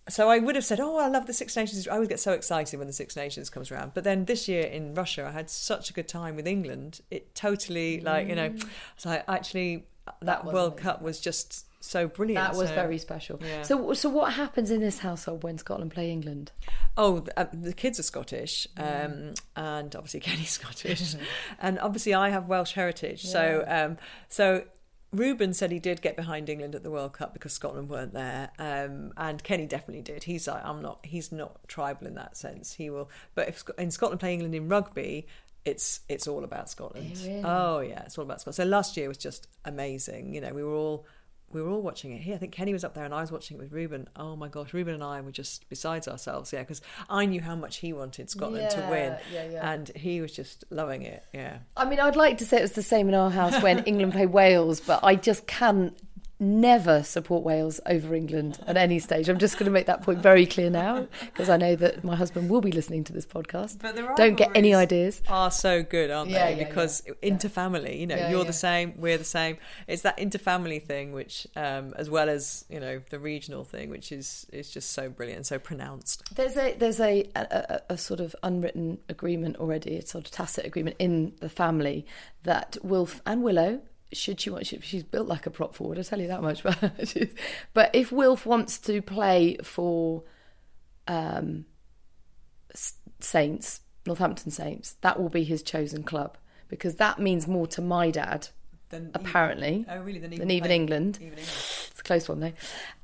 So 0.07 0.29
I 0.29 0.37
would 0.37 0.55
have 0.55 0.65
said, 0.65 0.79
"Oh, 0.79 0.97
I 0.97 1.07
love 1.07 1.25
the 1.25 1.33
Six 1.33 1.55
Nations." 1.55 1.87
I 1.87 1.93
always 1.93 2.09
get 2.09 2.19
so 2.19 2.33
excited 2.33 2.77
when 2.77 2.85
the 2.85 2.93
Six 2.93 3.15
Nations 3.15 3.49
comes 3.49 3.71
around. 3.71 3.93
But 3.95 4.03
then 4.03 4.25
this 4.25 4.47
year 4.47 4.63
in 4.63 4.93
Russia, 4.93 5.25
I 5.25 5.31
had 5.31 5.49
such 5.49 5.89
a 5.89 5.93
good 5.93 6.07
time 6.07 6.35
with 6.35 6.45
England. 6.47 7.01
It 7.09 7.33
totally, 7.33 8.01
like 8.01 8.27
you 8.27 8.35
know, 8.35 8.49
mm. 8.49 8.67
so 8.97 9.09
I 9.09 9.23
actually 9.27 9.87
that, 10.21 10.45
was 10.45 10.53
World. 10.53 10.77
Cup 10.77 11.01
was 11.01 11.19
just 11.19 11.64
so 11.85 12.07
brilliant. 12.07 12.43
That 12.45 12.57
was 12.57 12.69
So- 12.69 12.75
very 12.75 12.97
special. 12.97 13.39
Yeah. 13.43 13.61
So, 13.63 13.93
so 13.93 14.09
what 14.09 14.33
happens 14.33 14.71
in 14.71 14.81
this 14.81 14.99
household 14.99 15.43
when 15.43 15.57
Scotland 15.57 15.91
play 15.91 16.11
England? 16.11 16.51
Oh, 16.97 17.25
uh, 17.37 17.45
the 17.53 17.73
kids 17.73 17.99
are 17.99 18.03
Scottish, 18.03 18.67
um, 18.77 19.33
and 19.55 19.95
obviously 19.95 20.19
Kenny's 20.27 20.51
Scottish, 20.51 21.15
and 21.59 21.79
obviously 21.79 22.13
I 22.13 22.29
have 22.29 22.47
Welsh 22.47 22.73
heritage. 22.73 23.23
So, 23.23 23.63
um, 23.67 23.97
so 24.29 24.63
Reuben 25.11 25.53
said 25.53 25.71
he 25.71 25.79
did 25.79 26.01
get 26.01 26.15
behind 26.17 26.49
England 26.49 26.75
at 26.75 26.83
the 26.83 26.91
World 26.91 27.13
Cup 27.13 27.33
because 27.33 27.53
Scotland 27.53 27.89
weren't 27.89 28.13
there, 28.13 28.49
um, 28.59 29.13
and 29.17 29.41
Kenny 29.43 29.65
definitely 29.65 30.01
did. 30.01 30.23
He's 30.23 30.47
like, 30.47 30.65
I'm 30.65 30.81
not. 30.81 31.05
He's 31.05 31.31
not 31.31 31.67
tribal 31.67 32.07
in 32.07 32.15
that 32.15 32.35
sense. 32.35 32.73
He 32.73 32.89
will, 32.89 33.09
but 33.33 33.47
if 33.49 33.63
in 33.77 33.91
Scotland 33.91 34.19
play 34.19 34.33
England 34.33 34.55
in 34.55 34.67
rugby. 34.67 35.27
It's 35.63 36.01
it's 36.07 36.27
all 36.27 36.43
about 36.43 36.69
Scotland. 36.69 37.17
really? 37.25 37.41
Oh 37.43 37.79
yeah, 37.79 38.03
it's 38.03 38.19
all 38.19 38.23
about 38.23 38.39
Scotland. 38.39 38.55
So 38.55 38.65
last 38.65 38.97
year 38.97 39.07
was 39.07 39.17
just 39.17 39.47
amazing. 39.65 40.31
You 40.31 40.41
know, 40.41 40.53
we 40.53 40.63
were 40.63 40.75
all 40.75 41.07
we 41.51 41.61
were 41.61 41.69
all 41.69 41.81
watching 41.81 42.11
it 42.11 42.21
here. 42.21 42.35
I 42.35 42.37
think 42.37 42.51
Kenny 42.51 42.73
was 42.73 42.83
up 42.83 42.93
there 42.93 43.05
and 43.05 43.13
I 43.13 43.21
was 43.21 43.31
watching 43.31 43.57
it 43.57 43.59
with 43.59 43.71
Reuben. 43.71 44.09
Oh 44.15 44.35
my 44.35 44.47
gosh, 44.47 44.73
Reuben 44.73 44.93
and 44.93 45.03
I 45.03 45.21
were 45.21 45.31
just 45.31 45.67
besides 45.69 46.07
ourselves, 46.07 46.51
yeah, 46.51 46.61
because 46.61 46.81
I 47.09 47.25
knew 47.25 47.41
how 47.41 47.55
much 47.55 47.77
he 47.77 47.93
wanted 47.93 48.29
Scotland 48.29 48.69
to 48.71 48.87
win, 48.89 49.17
yeah, 49.31 49.49
yeah. 49.49 49.71
and 49.71 49.89
he 49.95 50.21
was 50.21 50.33
just 50.33 50.65
loving 50.69 51.03
it. 51.03 51.23
Yeah, 51.33 51.59
I 51.77 51.85
mean, 51.85 51.99
I'd 51.99 52.15
like 52.15 52.39
to 52.39 52.45
say 52.45 52.57
it 52.57 52.61
was 52.61 52.73
the 52.73 52.83
same 52.83 53.07
in 53.07 53.13
our 53.13 53.29
house 53.29 53.61
when 53.61 53.79
England 53.85 54.13
played 54.13 54.31
Wales, 54.31 54.79
but 54.81 55.03
I 55.03 55.15
just 55.15 55.47
can 55.47 55.95
never 56.39 57.01
support 57.03 57.43
Wales 57.43 57.79
over 57.85 58.13
England 58.13 58.59
at 58.67 58.75
any 58.77 58.99
stage. 58.99 59.29
I'm 59.29 59.39
just 59.39 59.55
going 59.57 59.65
to 59.65 59.71
make 59.71 59.85
that 59.85 60.01
point 60.01 60.19
very 60.19 60.45
clear 60.45 60.69
now 60.69 61.07
because 61.21 61.49
I 61.49 61.57
know 61.57 61.75
that 61.77 62.03
my 62.03 62.15
husband 62.15 62.49
will 62.49 62.61
be 62.61 62.71
listening 62.71 63.03
to 63.05 63.13
this 63.13 63.25
podcast. 63.25 63.81
But 63.81 63.95
the 63.95 64.07
Don't 64.17 64.35
get 64.35 64.51
any 64.55 64.73
ideas. 64.73 65.21
are 65.29 65.49
so 65.51 65.81
good, 65.83 66.11
aren't 66.11 66.29
Yeah, 66.31 66.47
they? 66.51 66.59
yeah, 66.59 66.67
because 66.67 67.01
interfamily, 67.23 67.99
you 67.99 68.07
know, 68.07 68.15
Yeah, 68.15 68.29
you're 68.31 68.39
yeah. 68.41 68.47
the 68.47 68.53
same, 68.53 68.93
we're 68.97 69.17
the 69.17 69.23
same. 69.23 69.57
It's 69.87 70.01
that 70.01 70.17
interfamily 70.17 70.83
thing, 70.83 71.13
which, 71.13 71.47
um, 71.55 71.93
as 71.97 72.09
well 72.09 72.29
as 72.29 72.65
you 72.69 72.79
know, 72.79 73.01
the 73.09 73.19
regional 73.19 73.63
thing, 73.63 73.89
which 73.89 74.11
is 74.11 74.45
is 74.51 74.69
just 74.69 74.91
so 74.91 75.09
brilliant, 75.09 75.37
and 75.37 75.45
so 75.45 75.57
pronounced. 75.59 76.23
There's 76.35 76.57
a 76.57 76.73
there's 76.75 76.99
a, 76.99 77.29
a, 77.35 77.41
a, 77.89 77.93
a 77.93 77.97
sort 77.97 78.19
of 78.19 78.35
unwritten 78.43 78.97
agreement 79.09 79.57
already, 79.57 79.97
a 79.97 80.05
sort 80.05 80.25
of 80.25 80.31
tacit 80.31 80.65
agreement 80.65 80.97
in 80.99 81.33
the 81.39 81.49
family 81.49 82.05
that 82.43 82.77
Wilf 82.83 83.21
and 83.25 83.41
Willow, 83.43 83.81
should 84.13 84.39
she 84.39 84.49
want, 84.49 84.67
she, 84.67 84.79
she's 84.81 85.03
built 85.03 85.27
like 85.27 85.45
a 85.45 85.49
prop 85.49 85.75
forward, 85.75 85.97
I'll 85.97 86.03
tell 86.03 86.21
you 86.21 86.27
that 86.27 86.41
much. 86.41 86.63
But, 86.63 87.31
but 87.73 87.89
if 87.93 88.11
Wilf 88.11 88.45
wants 88.45 88.77
to 88.79 89.01
play 89.01 89.57
for 89.63 90.23
um, 91.07 91.65
Saints, 93.19 93.81
Northampton 94.05 94.51
Saints, 94.51 94.97
that 95.01 95.19
will 95.19 95.29
be 95.29 95.43
his 95.43 95.63
chosen 95.63 96.03
club 96.03 96.37
because 96.67 96.95
that 96.95 97.19
means 97.19 97.47
more 97.47 97.67
to 97.67 97.81
my 97.81 98.11
dad, 98.11 98.49
Then 98.89 99.11
apparently, 99.13 99.85
oh 99.89 99.99
really? 99.99 100.19
Than 100.19 100.33
even, 100.33 100.47
than 100.47 100.55
even 100.55 100.71
England. 100.71 101.17
Even 101.17 101.39
England. 101.39 101.47
It's 101.91 102.01
a 102.01 102.03
close 102.03 102.27
one 102.27 102.39
though. 102.41 102.53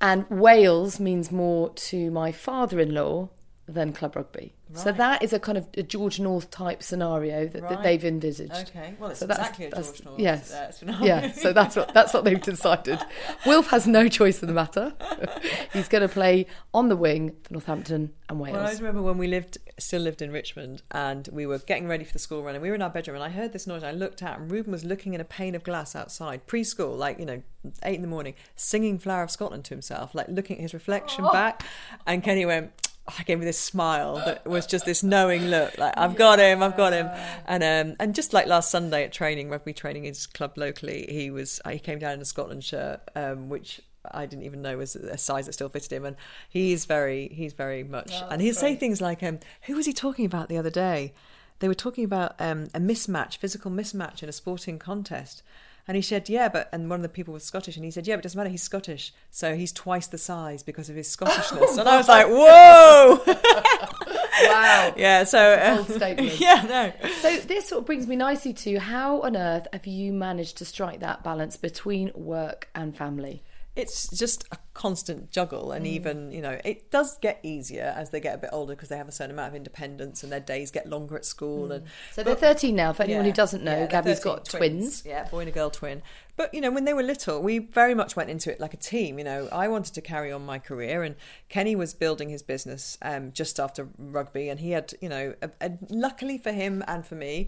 And 0.02 0.30
Wales 0.30 1.00
means 1.00 1.32
more 1.32 1.70
to 1.70 2.12
my 2.12 2.32
father-in-law 2.32 3.30
than 3.68 3.94
club 3.94 4.16
rugby. 4.16 4.54
So 4.74 4.92
that 4.92 5.22
is 5.24 5.34
a 5.34 5.40
kind 5.40 5.58
of 5.58 5.68
a 5.76 5.84
George 5.84 6.20
North 6.20 6.50
type 6.50 6.82
scenario 6.82 7.48
that, 7.48 7.62
that 7.70 7.84
they've 7.84 8.04
envisaged. 8.04 8.52
Okay, 8.70 8.96
well, 9.00 9.10
it's 9.12 9.20
So 9.20 9.26
that's- 9.28 9.46
exactly 9.48 9.66
a 9.66 9.70
that's- 9.70 9.92
George 9.92 10.06
North. 10.06 10.20
Yes. 10.20 10.52
uh, 10.52 10.72
scenario. 10.72 11.06
yeah, 11.06 11.32
so 11.34 11.52
that's 11.54 11.76
what 11.76 11.94
that's 11.94 12.14
what 12.14 12.24
they've 12.24 12.42
decided. 12.42 13.00
Wilf 13.46 13.68
has 13.72 13.88
no 13.88 14.08
choice 14.08 14.42
in 14.42 14.48
the 14.48 14.54
matter. 14.54 14.94
He's 15.74 15.88
going 15.88 16.02
to 16.02 16.08
play 16.10 16.46
on 16.74 16.90
the 16.90 16.96
wing 16.96 17.36
for 17.44 17.54
Northampton 17.54 18.14
and 18.30 18.40
Wales. 18.40 18.54
Well, 18.54 18.62
I 18.62 18.66
always 18.66 18.82
remember 18.82 19.02
when 19.02 19.18
we 19.18 19.28
lived, 19.28 19.58
still 19.78 20.02
lived 20.02 20.22
in 20.22 20.32
Richmond, 20.32 20.84
and 20.92 21.28
we 21.32 21.46
were 21.46 21.60
getting 21.60 21.88
ready 21.88 22.04
for 22.04 22.14
the 22.14 22.20
school 22.20 22.44
run, 22.44 22.56
and 22.56 22.62
we 22.62 22.70
were 22.70 22.76
in 22.76 22.82
our 22.82 22.90
bedroom, 22.90 23.16
and 23.16 23.24
I 23.24 23.30
heard 23.30 23.54
this 23.54 23.68
noise. 23.68 23.84
I 23.84 23.92
looked 23.92 24.22
out, 24.24 24.40
and 24.40 24.52
Reuben 24.52 24.72
was 24.72 24.86
looking 24.86 25.14
in 25.14 25.22
a 25.22 25.26
pane 25.26 25.56
of 25.56 25.64
glass 25.64 25.96
outside, 25.96 26.48
preschool, 26.48 26.98
like 26.98 27.20
you 27.20 27.26
know, 27.26 27.42
eight 27.84 27.96
in 27.96 28.02
the 28.02 28.08
morning, 28.08 28.36
singing 28.56 29.00
"Flower 29.00 29.24
of 29.24 29.32
Scotland" 29.32 29.66
to 29.66 29.74
himself, 29.74 30.16
like 30.16 30.28
looking 30.30 30.58
at 30.58 30.62
his 30.62 30.74
reflection 30.74 31.26
back. 31.32 31.64
And 32.08 32.24
Kenny 32.24 32.46
went. 32.46 32.72
I 33.08 33.24
gave 33.24 33.40
me 33.40 33.46
this 33.46 33.60
smile 33.60 34.18
that 34.18 34.46
was 34.46 34.66
just 34.66 34.86
this 34.86 35.04
knowing 35.04 35.48
look, 35.48 35.78
like 35.78 35.94
I've 35.98 36.16
got 36.16 36.40
him, 36.40 36.64
I've 36.64 36.78
got 36.78 36.94
him, 36.94 37.10
and 37.46 37.64
um, 37.64 37.96
and 38.00 38.16
just 38.16 38.34
like 38.34 38.48
last 38.48 38.70
Sunday 38.70 39.04
at 39.04 39.12
training, 39.12 39.50
rugby 39.50 39.74
training, 39.74 40.04
his 40.04 40.28
club 40.28 40.58
locally, 40.58 41.08
he 41.10 41.32
was 41.32 41.60
he 41.70 41.80
came 41.80 42.00
down 42.00 42.14
in 42.14 42.22
a 42.22 42.26
Scotland 42.26 42.64
shirt, 42.64 43.02
um, 43.16 43.50
which 43.50 43.82
I 44.10 44.26
didn't 44.26 44.46
even 44.46 44.62
know 44.62 44.78
was 44.78 44.96
a 44.96 45.18
size 45.18 45.48
that 45.48 45.54
still 45.54 45.70
fitted 45.70 45.92
him, 45.92 46.06
and 46.06 46.16
he's 46.48 46.86
very 46.86 47.30
he's 47.30 47.54
very 47.54 47.84
much, 47.84 48.14
and 48.30 48.42
he'll 48.42 48.54
say 48.54 48.76
things 48.76 49.02
like, 49.02 49.24
um, 49.24 49.40
"Who 49.64 49.76
was 49.76 49.86
he 49.86 49.94
talking 49.94 50.26
about 50.26 50.48
the 50.48 50.58
other 50.58 50.72
day?" 50.72 51.14
they 51.62 51.68
were 51.68 51.76
talking 51.76 52.04
about 52.04 52.36
um, 52.40 52.68
a 52.74 52.80
mismatch, 52.80 53.38
physical 53.38 53.72
mismatch 53.72 54.22
in 54.22 54.28
a 54.30 54.34
sporting 54.34 54.80
contest. 54.80 55.44
And 55.92 55.98
he 55.98 56.02
said, 56.02 56.30
yeah, 56.30 56.48
but, 56.48 56.70
and 56.72 56.90
one 56.90 57.00
of 57.00 57.04
the 57.04 57.10
people 57.10 57.34
was 57.34 57.44
Scottish, 57.44 57.76
and 57.76 57.84
he 57.84 57.92
said, 57.92 58.08
yeah, 58.08 58.16
but 58.16 58.20
it 58.20 58.24
doesn't 58.24 58.38
matter, 58.38 58.50
he's 58.50 58.64
Scottish. 58.64 59.14
So 59.30 59.56
he's 59.56 59.74
twice 59.74 60.08
the 60.08 60.18
size 60.18 60.64
because 60.64 60.90
of 60.90 60.96
his 60.96 61.14
Scottishness. 61.14 61.60
Oh, 61.60 61.80
and 61.82 61.90
I 61.90 61.98
was 61.98 62.08
like, 62.08 62.28
whoa! 62.28 63.36
Wow. 64.48 64.94
yeah, 64.98 65.26
so. 65.26 65.38
That's 65.38 65.90
uh, 65.90 65.96
statement. 65.98 66.40
yeah, 66.40 66.94
no. 67.02 67.10
So 67.22 67.36
this 67.42 67.68
sort 67.68 67.82
of 67.82 67.86
brings 67.86 68.08
me 68.08 68.16
nicely 68.16 68.54
to 68.54 68.80
how 68.80 69.22
on 69.22 69.36
earth 69.36 69.68
have 69.74 69.86
you 69.86 70.14
managed 70.14 70.58
to 70.60 70.66
strike 70.66 71.02
that 71.02 71.26
balance 71.26 71.58
between 71.58 72.10
work 72.16 72.70
and 72.74 72.96
family? 72.96 73.44
It's 73.76 74.10
just 74.10 74.46
a 74.52 74.58
constant 74.74 75.32
juggle 75.32 75.72
and 75.72 75.88
even 75.88 76.32
you 76.32 76.42
know 76.42 76.60
it 76.66 76.90
does 76.92 77.18
get 77.20 77.40
easier 77.44 77.94
as 77.96 78.10
they 78.10 78.20
get 78.20 78.36
a 78.36 78.38
bit 78.38 78.50
older 78.52 78.74
because 78.76 78.90
they 78.90 78.98
have 78.98 79.08
a 79.08 79.12
certain 79.12 79.32
amount 79.32 79.50
of 79.50 79.56
independence 79.56 80.24
and 80.24 80.32
their 80.32 80.40
days 80.42 80.72
get 80.72 80.90
longer 80.90 81.16
at 81.16 81.24
school 81.24 81.72
and 81.72 81.86
So 82.12 82.22
they're 82.24 82.36
13 82.36 82.76
now. 82.76 82.92
For 82.92 83.04
anyone 83.04 83.24
Yeah. 83.24 83.32
who 83.32 83.36
doesn't 83.36 83.64
know, 83.64 83.80
Yeah, 83.80 83.88
Gabby's 83.88 84.20
13 84.20 84.24
got 84.34 84.46
twins. 84.46 85.04
Yeah, 85.06 85.28
boy 85.30 85.40
and 85.42 85.50
a 85.50 85.52
girl 85.52 85.70
twin. 85.70 86.02
But 86.36 86.54
you 86.54 86.60
know, 86.60 86.72
when 86.72 86.84
they 86.86 86.94
were 86.94 87.04
little, 87.04 87.42
we 87.42 87.60
very 87.60 87.94
much 87.96 88.16
went 88.16 88.30
into 88.30 88.52
it 88.52 88.60
like 88.60 88.74
a 88.74 88.78
team. 88.78 89.18
You 89.18 89.24
know, 89.26 89.48
I 89.52 89.68
wanted 89.68 89.94
to 89.94 90.02
carry 90.02 90.32
on 90.32 90.46
my 90.46 90.60
career, 90.60 91.04
and 91.04 91.16
Kenny 91.50 91.76
was 91.76 91.94
building 91.94 92.30
his 92.30 92.42
business 92.42 92.98
um, 93.02 93.32
just 93.32 93.60
after 93.60 93.90
rugby, 93.98 94.50
and 94.50 94.60
he 94.60 94.72
had, 94.72 94.94
you 95.02 95.10
know, 95.10 95.36
a, 95.42 95.50
a, 95.62 95.72
luckily 95.90 96.38
for 96.38 96.52
him 96.52 96.84
and 96.88 97.06
for 97.06 97.16
me. 97.16 97.48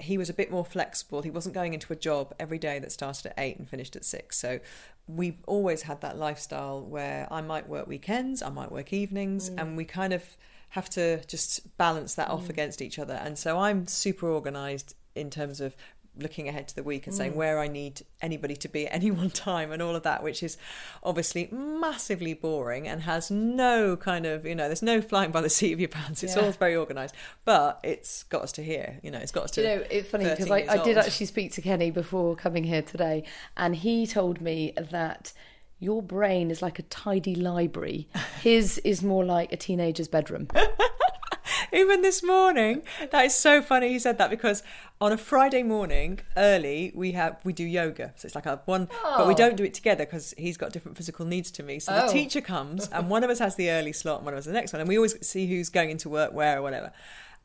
He 0.00 0.16
was 0.16 0.30
a 0.30 0.34
bit 0.34 0.50
more 0.50 0.64
flexible. 0.64 1.22
He 1.22 1.30
wasn't 1.30 1.54
going 1.54 1.74
into 1.74 1.92
a 1.92 1.96
job 1.96 2.34
every 2.38 2.58
day 2.58 2.78
that 2.78 2.92
started 2.92 3.26
at 3.26 3.34
eight 3.38 3.58
and 3.58 3.68
finished 3.68 3.96
at 3.96 4.04
six. 4.04 4.38
So 4.38 4.60
we 5.06 5.38
always 5.46 5.82
had 5.82 6.00
that 6.02 6.18
lifestyle 6.18 6.82
where 6.82 7.26
I 7.30 7.40
might 7.40 7.68
work 7.68 7.86
weekends, 7.86 8.42
I 8.42 8.50
might 8.50 8.70
work 8.70 8.92
evenings, 8.92 9.50
mm. 9.50 9.60
and 9.60 9.76
we 9.76 9.84
kind 9.84 10.12
of 10.12 10.36
have 10.70 10.90
to 10.90 11.24
just 11.24 11.76
balance 11.78 12.14
that 12.14 12.28
off 12.28 12.44
mm. 12.44 12.50
against 12.50 12.82
each 12.82 12.98
other. 12.98 13.14
And 13.14 13.38
so 13.38 13.58
I'm 13.58 13.86
super 13.86 14.28
organized 14.28 14.94
in 15.14 15.30
terms 15.30 15.60
of 15.60 15.74
looking 16.18 16.48
ahead 16.48 16.68
to 16.68 16.74
the 16.74 16.82
week 16.82 17.06
and 17.06 17.14
saying 17.14 17.32
mm. 17.32 17.36
where 17.36 17.58
I 17.58 17.68
need 17.68 18.02
anybody 18.20 18.56
to 18.56 18.68
be 18.68 18.86
at 18.86 18.94
any 18.94 19.10
one 19.22 19.30
time 19.30 19.72
and 19.72 19.80
all 19.80 19.96
of 19.96 20.02
that, 20.02 20.22
which 20.22 20.42
is 20.42 20.56
obviously 21.02 21.48
massively 21.50 22.34
boring 22.34 22.88
and 22.88 23.02
has 23.02 23.30
no 23.30 23.96
kind 23.96 24.26
of, 24.26 24.44
you 24.44 24.54
know, 24.54 24.66
there's 24.66 24.82
no 24.82 25.00
flying 25.00 25.30
by 25.30 25.40
the 25.40 25.50
seat 25.50 25.72
of 25.72 25.80
your 25.80 25.88
pants. 25.88 26.22
It's 26.22 26.36
Yeah. 26.36 26.42
all 26.42 26.52
very 26.52 26.76
organised. 26.76 27.14
But 27.44 27.80
it's 27.82 28.24
got 28.24 28.42
us 28.42 28.52
to 28.52 28.62
here, 28.62 28.98
you 29.02 29.10
know, 29.10 29.18
it's 29.18 29.32
got 29.32 29.44
us 29.44 29.50
to. 29.52 29.62
You 29.62 29.68
know, 29.68 29.84
it's 29.90 30.10
funny 30.10 30.24
because 30.24 30.50
I, 30.50 30.66
I 30.68 30.82
did 30.84 30.98
actually 30.98 31.26
speak 31.26 31.52
to 31.52 31.62
Kenny 31.62 31.90
before 31.90 32.36
coming 32.36 32.64
here 32.64 32.82
today, 32.82 33.24
and 33.56 33.74
he 33.76 34.06
told 34.06 34.40
me 34.40 34.72
that 34.90 35.32
your 35.78 36.02
brain 36.02 36.50
is 36.50 36.60
like 36.60 36.78
a 36.78 36.82
tidy 36.82 37.34
library. 37.34 38.08
His 38.42 38.78
is 38.78 39.02
more 39.02 39.24
like 39.24 39.52
a 39.52 39.56
teenager's 39.56 40.08
bedroom. 40.08 40.48
Even 41.72 42.02
this 42.02 42.22
morning, 42.22 42.82
that 43.10 43.24
is 43.24 43.34
so 43.34 43.62
funny. 43.62 43.88
He 43.88 43.98
said 43.98 44.18
that 44.18 44.30
because 44.30 44.62
on 45.00 45.12
a 45.12 45.16
Friday 45.16 45.62
morning, 45.62 46.20
early, 46.36 46.92
we 46.94 47.12
have 47.12 47.38
we 47.44 47.52
do 47.52 47.64
yoga. 47.64 48.12
So 48.16 48.26
it's 48.26 48.34
like 48.34 48.46
a 48.46 48.60
one, 48.64 48.88
but 49.02 49.28
we 49.28 49.34
don't 49.34 49.52
oh. 49.52 49.56
do 49.56 49.64
it 49.64 49.74
together 49.74 50.04
because 50.04 50.34
he's 50.36 50.56
got 50.56 50.72
different 50.72 50.96
physical 50.96 51.24
needs 51.24 51.50
to 51.52 51.62
me. 51.62 51.78
So 51.78 51.92
the 51.92 52.04
Oh. 52.06 52.12
teacher 52.12 52.40
comes, 52.40 52.88
and 52.88 53.08
one 53.08 53.22
of 53.24 53.30
us 53.30 53.38
has 53.38 53.56
the 53.56 53.70
early 53.70 53.92
slot, 53.92 54.18
and 54.18 54.24
one 54.24 54.34
of 54.34 54.38
us 54.38 54.46
the 54.46 54.52
next 54.52 54.72
one, 54.72 54.80
and 54.80 54.88
we 54.88 54.96
always 54.96 55.14
see 55.26 55.46
who's 55.46 55.68
going 55.68 55.90
into 55.90 56.08
work 56.08 56.32
where 56.32 56.58
or 56.58 56.62
whatever. 56.62 56.92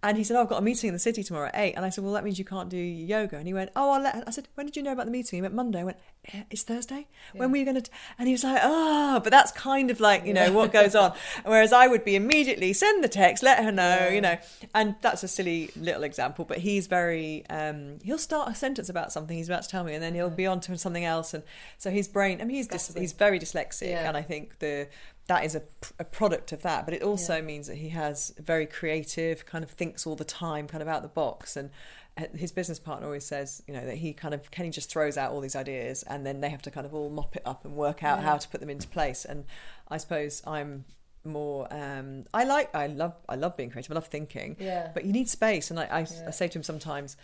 And 0.04 0.18
he 0.18 0.24
said, 0.26 0.36
oh, 0.36 0.42
I've 0.42 0.50
got 0.50 0.60
a 0.60 0.62
meeting 0.62 0.90
in 0.90 0.94
the 0.94 1.00
city 1.00 1.24
tomorrow 1.24 1.48
at 1.48 1.56
eight. 1.56 1.74
And 1.76 1.86
I 1.86 1.90
said, 1.90 2.04
Well, 2.04 2.14
that 2.14 2.24
means 2.26 2.38
you 2.38 2.44
can't 2.46 2.68
do 2.70 2.78
yoga. 2.78 3.38
And 3.38 3.48
he 3.48 3.54
went, 3.54 3.72
Oh, 3.76 3.92
I'll 3.92 4.02
let. 4.02 4.24
I 4.28 4.32
said, 4.32 4.50
When 4.56 4.66
did 4.66 4.76
you 4.76 4.84
know 4.84 4.92
about 4.92 5.06
the 5.06 5.12
meeting? 5.12 5.38
He 5.38 5.42
went, 5.42 5.54
Monday. 5.54 5.80
I 5.80 5.84
went, 5.86 5.98
"Eh, 6.34 6.44
It's 6.52 6.64
Thursday? 6.64 7.08
When 7.34 7.50
were 7.52 7.58
you 7.58 7.64
going 7.66 7.82
to? 7.82 7.90
And 8.20 8.28
he 8.28 8.34
was 8.34 8.44
like, 8.44 8.60
Oh, 8.64 9.22
but 9.24 9.32
that's 9.32 9.52
kind 9.54 9.90
of 9.90 10.00
like, 10.02 10.26
you 10.26 10.34
know, 10.34 10.52
what 10.52 10.74
goes 10.74 10.94
on. 10.94 11.14
Whereas 11.46 11.72
I 11.72 11.88
would 11.88 12.04
be 12.04 12.16
immediately 12.18 12.74
send 12.74 13.02
the 13.04 13.08
text, 13.08 13.44
let 13.44 13.64
her 13.64 13.72
know, 13.72 14.10
you 14.10 14.20
know. 14.20 14.38
And 14.76 14.96
that's 15.02 15.24
a 15.24 15.28
silly 15.28 15.72
little 15.76 16.04
example, 16.04 16.44
but 16.44 16.58
he's 16.60 16.88
very, 16.88 17.46
um, 17.50 18.00
he'll 18.04 18.18
start 18.18 18.50
a 18.52 18.56
sentence 18.56 18.90
about 18.90 19.12
something 19.14 19.38
he's 19.38 19.48
about 19.50 19.64
to 19.64 19.70
tell 19.70 19.86
me 19.86 19.94
and 19.94 20.04
then 20.04 20.14
he'll 20.16 20.30
be 20.30 20.46
on 20.46 20.60
to 20.62 20.78
something 20.78 21.06
else. 21.06 21.34
And 21.34 21.44
so 21.78 21.90
his 21.90 22.08
brain, 22.10 22.42
I 22.42 22.44
mean, 22.44 22.58
he's, 22.58 22.68
dis- 22.68 22.94
he's 22.94 23.14
very 23.14 23.40
dyslexic. 23.40 23.90
Yeah. 23.90 24.08
And 24.08 24.18
I 24.18 24.22
think 24.22 24.60
the, 24.60 24.88
that 25.28 25.46
is 25.46 25.56
a, 25.56 25.62
a 26.00 26.04
product 26.04 26.52
of 26.52 26.62
that, 26.64 26.86
but 26.86 26.94
it 26.94 27.02
also 27.02 27.42
means 27.42 27.68
that 27.68 27.78
he 27.78 27.90
has 27.90 28.34
very 28.38 28.66
creative, 28.66 29.46
kind 29.46 29.64
of 29.64 29.72
thinks 29.72 30.06
all 30.06 30.16
the 30.16 30.26
time, 30.26 30.68
kind 30.68 30.82
of 30.82 30.88
out 30.90 31.02
the 31.02 31.08
box. 31.08 31.56
And 31.56 31.70
uh, 32.18 32.26
his 32.36 32.52
business 32.52 32.78
partner 32.78 33.08
always 33.08 33.26
says, 33.26 33.64
you 33.68 33.74
know, 33.74 33.86
that 33.86 33.96
he 33.96 34.12
kind 34.14 34.34
of 34.34 34.52
Kenny 34.52 34.70
just 34.70 34.90
throws 34.92 35.18
out 35.18 35.32
all 35.32 35.40
these 35.40 35.56
ideas, 35.56 36.04
and 36.04 36.26
then 36.26 36.42
they 36.42 36.50
have 36.50 36.62
to 36.64 36.72
kind 36.72 36.86
of 36.86 36.94
all 36.94 37.10
mop 37.10 37.36
it 37.38 37.42
up 37.46 37.64
and 37.64 37.74
work 37.76 38.04
out 38.04 38.22
how 38.22 38.38
to 38.38 38.48
put 38.50 38.60
them 38.60 38.70
into 38.70 38.88
place. 38.88 39.24
And 39.24 39.46
I 39.88 39.98
suppose 39.98 40.42
I'm 40.46 40.84
more 41.26 41.74
um 41.74 42.26
i 42.34 42.44
like 42.44 42.76
i 42.76 42.86
love 42.86 43.14
i 43.30 43.36
love 43.36 43.56
being 43.56 43.70
creative 43.70 43.90
i 43.90 43.96
love 43.96 44.08
thinking 44.08 44.58
Yeah. 44.60 44.92
but 44.94 45.06
you 45.06 45.14
need 45.14 45.30
space 45.30 45.72
and 45.72 45.80
i 45.80 45.84
i, 45.86 46.00
I 46.02 46.32
say 46.32 46.50
to 46.50 46.60
him 46.60 46.64
sometimes 46.64 47.16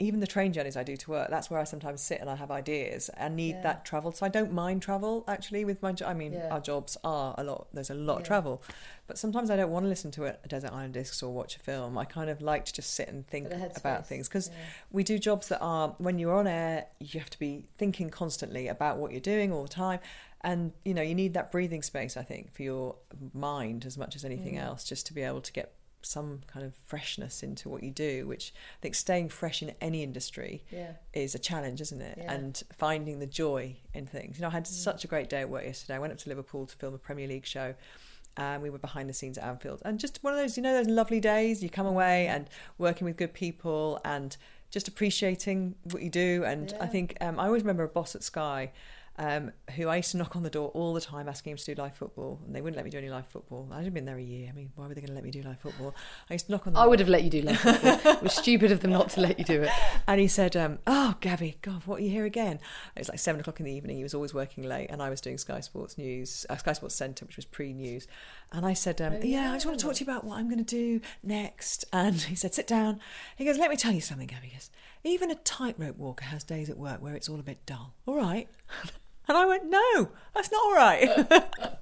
even 0.00 0.20
the 0.20 0.26
train 0.28 0.52
journeys 0.52 0.76
I 0.76 0.84
do 0.84 0.96
to 0.96 1.10
work, 1.10 1.28
that's 1.28 1.50
where 1.50 1.58
I 1.58 1.64
sometimes 1.64 2.00
sit 2.00 2.20
and 2.20 2.30
I 2.30 2.36
have 2.36 2.52
ideas 2.52 3.08
and 3.16 3.34
need 3.34 3.64
that 3.64 3.84
travel. 3.84 4.12
So 4.12 4.24
I 4.24 4.28
don't 4.28 4.52
mind 4.52 4.80
travel 4.80 5.24
actually 5.26 5.64
with 5.64 5.82
my 5.82 5.90
job. 5.92 6.08
I 6.10 6.14
mean, 6.14 6.34
Yeah. 6.34 6.48
our 6.50 6.60
jobs 6.60 6.96
are 7.02 7.34
a 7.36 7.42
lot, 7.42 7.66
there's 7.72 7.90
a 7.90 7.94
lot 7.94 8.18
of 8.18 8.22
travel. 8.24 8.62
But 9.08 9.18
sometimes 9.18 9.50
I 9.50 9.56
don't 9.56 9.72
want 9.72 9.86
to 9.86 9.88
listen 9.88 10.12
to 10.12 10.26
a, 10.26 10.36
Desert 10.46 10.70
Island 10.72 10.94
Discs 10.94 11.20
or 11.20 11.32
watch 11.32 11.56
a 11.56 11.58
film. 11.58 11.98
I 11.98 12.04
kind 12.04 12.30
of 12.30 12.40
like 12.40 12.64
to 12.66 12.72
just 12.72 12.94
sit 12.94 13.08
and 13.08 13.26
think 13.26 13.48
Bit 13.48 13.54
of 13.60 13.72
headspace. 13.72 13.76
about 13.78 14.06
things 14.06 14.28
because 14.28 14.50
we 14.92 15.02
do 15.02 15.18
jobs 15.18 15.48
that 15.48 15.60
are, 15.60 15.96
when 15.98 16.20
you're 16.20 16.34
on 16.36 16.46
air, 16.46 16.86
you 17.00 17.18
have 17.18 17.30
to 17.30 17.38
be 17.38 17.66
thinking 17.76 18.08
constantly 18.08 18.68
about 18.68 18.98
what 18.98 19.10
you're 19.10 19.20
doing 19.20 19.52
all 19.52 19.64
the 19.64 19.68
time. 19.68 19.98
And, 20.42 20.74
you 20.84 20.94
know, 20.94 21.02
you 21.02 21.16
need 21.16 21.34
that 21.34 21.50
breathing 21.50 21.82
space, 21.82 22.16
I 22.16 22.22
think, 22.22 22.52
for 22.54 22.62
your 22.62 22.94
mind 23.34 23.84
as 23.84 23.98
much 23.98 24.14
as 24.14 24.24
anything 24.24 24.54
Mm. 24.54 24.62
else, 24.62 24.84
just 24.84 25.06
to 25.06 25.12
be 25.12 25.22
able 25.22 25.40
to 25.40 25.52
get 25.52 25.72
some 26.08 26.40
kind 26.46 26.64
of 26.64 26.74
freshness 26.84 27.42
into 27.42 27.68
what 27.68 27.82
you 27.82 27.90
do, 27.90 28.26
which 28.26 28.52
I 28.78 28.80
think 28.80 28.94
staying 28.94 29.28
fresh 29.28 29.62
in 29.62 29.74
any 29.80 30.02
industry 30.02 30.64
Yeah. 30.70 30.92
is 31.12 31.34
a 31.34 31.38
challenge, 31.38 31.80
isn't 31.80 32.00
it? 32.00 32.18
Yeah. 32.18 32.32
And 32.32 32.62
finding 32.72 33.18
the 33.18 33.26
joy 33.26 33.76
in 33.92 34.06
things. 34.06 34.38
You 34.38 34.42
know, 34.42 34.48
I 34.48 34.52
had 34.52 34.66
such 34.66 35.04
a 35.04 35.08
great 35.08 35.28
day 35.28 35.40
at 35.42 35.50
work 35.50 35.64
yesterday. 35.64 35.96
I 35.96 35.98
went 35.98 36.12
up 36.12 36.18
to 36.20 36.28
Liverpool 36.28 36.66
to 36.66 36.76
film 36.76 36.94
a 36.94 36.98
Premier 36.98 37.28
League 37.28 37.46
show. 37.46 37.74
And 38.36 38.62
we 38.62 38.70
were 38.70 38.78
behind 38.78 39.08
the 39.10 39.12
scenes 39.14 39.36
at 39.36 39.42
Anfield, 39.42 39.82
and 39.84 39.98
just 39.98 40.22
one 40.22 40.32
of 40.32 40.38
those, 40.38 40.56
you 40.56 40.62
know, 40.62 40.72
those 40.72 40.86
lovely 40.86 41.18
days. 41.18 41.60
You 41.60 41.68
come 41.68 41.86
away 41.86 42.28
and 42.28 42.48
working 42.78 43.04
with 43.04 43.16
good 43.16 43.34
people, 43.34 44.00
and 44.04 44.36
just 44.70 44.86
appreciating 44.86 45.74
what 45.90 46.02
you 46.02 46.10
do. 46.10 46.44
And 46.46 46.72
I 46.80 46.86
think 46.86 47.16
um, 47.20 47.40
I 47.40 47.46
always 47.46 47.62
remember 47.62 47.82
a 47.82 47.88
boss 47.88 48.14
at 48.14 48.22
Sky 48.22 48.70
um, 49.18 49.50
who 49.74 49.88
I 49.88 49.96
used 49.96 50.12
to 50.12 50.16
knock 50.16 50.36
on 50.36 50.44
the 50.44 50.50
door 50.50 50.68
all 50.68 50.94
the 50.94 51.00
time 51.00 51.28
asking 51.28 51.50
him 51.50 51.56
to 51.56 51.74
do 51.74 51.82
live 51.82 51.96
football, 51.96 52.40
and 52.46 52.54
they 52.54 52.60
wouldn't 52.60 52.76
let 52.76 52.84
me 52.84 52.90
do 52.90 52.98
any 52.98 53.10
live 53.10 53.26
football. 53.26 53.68
I'd 53.72 53.92
been 53.92 54.04
there 54.04 54.16
a 54.16 54.22
year. 54.22 54.48
I 54.48 54.52
mean, 54.52 54.70
why 54.76 54.86
were 54.86 54.94
they 54.94 55.00
going 55.00 55.08
to 55.08 55.14
let 55.14 55.24
me 55.24 55.32
do 55.32 55.42
live 55.42 55.58
football? 55.58 55.92
I 56.30 56.34
used 56.34 56.46
to 56.46 56.52
knock 56.52 56.68
on 56.68 56.74
the 56.74 56.78
I 56.78 56.86
would 56.86 57.00
have 57.00 57.08
let 57.08 57.24
you 57.24 57.30
do 57.30 57.42
live 57.42 57.58
football. 57.58 57.98
It 58.18 58.22
was 58.22 58.32
stupid 58.32 58.70
of 58.70 58.80
them 58.80 58.92
not 58.92 59.10
to 59.10 59.20
let 59.20 59.38
you 59.38 59.44
do 59.44 59.62
it. 59.62 59.70
and 60.06 60.20
he 60.20 60.28
said, 60.28 60.56
um, 60.56 60.78
"Oh, 60.86 61.16
Gabby, 61.20 61.58
God, 61.62 61.82
what 61.84 61.98
are 61.98 62.02
you 62.04 62.10
here 62.10 62.26
again?" 62.26 62.60
It 62.94 63.00
was 63.00 63.08
like 63.08 63.18
seven 63.18 63.40
o'clock 63.40 63.58
in 63.58 63.66
the 63.66 63.72
evening. 63.72 63.96
He 63.96 64.04
was 64.04 64.14
always 64.14 64.32
working 64.32 64.62
late, 64.62 64.88
and 64.88 65.02
I 65.02 65.10
was 65.10 65.20
doing 65.20 65.36
Sky 65.36 65.60
Sports 65.60 65.98
News, 65.98 66.46
uh, 66.48 66.56
Sky 66.56 66.72
Sports 66.74 66.94
Centre, 66.94 67.24
which 67.24 67.36
was 67.36 67.44
pre-news. 67.44 68.06
And 68.52 68.64
I 68.64 68.72
said, 68.72 69.00
um, 69.00 69.16
"Yeah, 69.22 69.50
I 69.50 69.56
just 69.56 69.66
want 69.66 69.80
to 69.80 69.84
talk 69.84 69.96
to 69.96 70.04
you 70.04 70.10
about 70.10 70.22
what 70.22 70.38
I'm 70.38 70.48
going 70.48 70.64
to 70.64 70.76
do 70.76 71.00
next." 71.24 71.84
And 71.92 72.20
he 72.20 72.36
said, 72.36 72.54
"Sit 72.54 72.68
down." 72.68 73.00
He 73.34 73.44
goes, 73.44 73.58
"Let 73.58 73.70
me 73.70 73.76
tell 73.76 73.92
you 73.92 74.00
something, 74.00 74.28
Gabby." 74.28 74.46
He 74.48 74.52
goes, 74.54 74.70
"Even 75.02 75.32
a 75.32 75.34
tightrope 75.34 75.96
walker 75.96 76.24
has 76.26 76.44
days 76.44 76.70
at 76.70 76.78
work 76.78 77.02
where 77.02 77.16
it's 77.16 77.28
all 77.28 77.40
a 77.40 77.42
bit 77.42 77.66
dull. 77.66 77.94
All 78.06 78.16
right." 78.16 78.48
And 79.28 79.36
I 79.36 79.44
went, 79.44 79.66
no, 79.66 80.08
that's 80.34 80.50
not 80.50 80.62
all 80.64 80.74
right. 80.74 81.02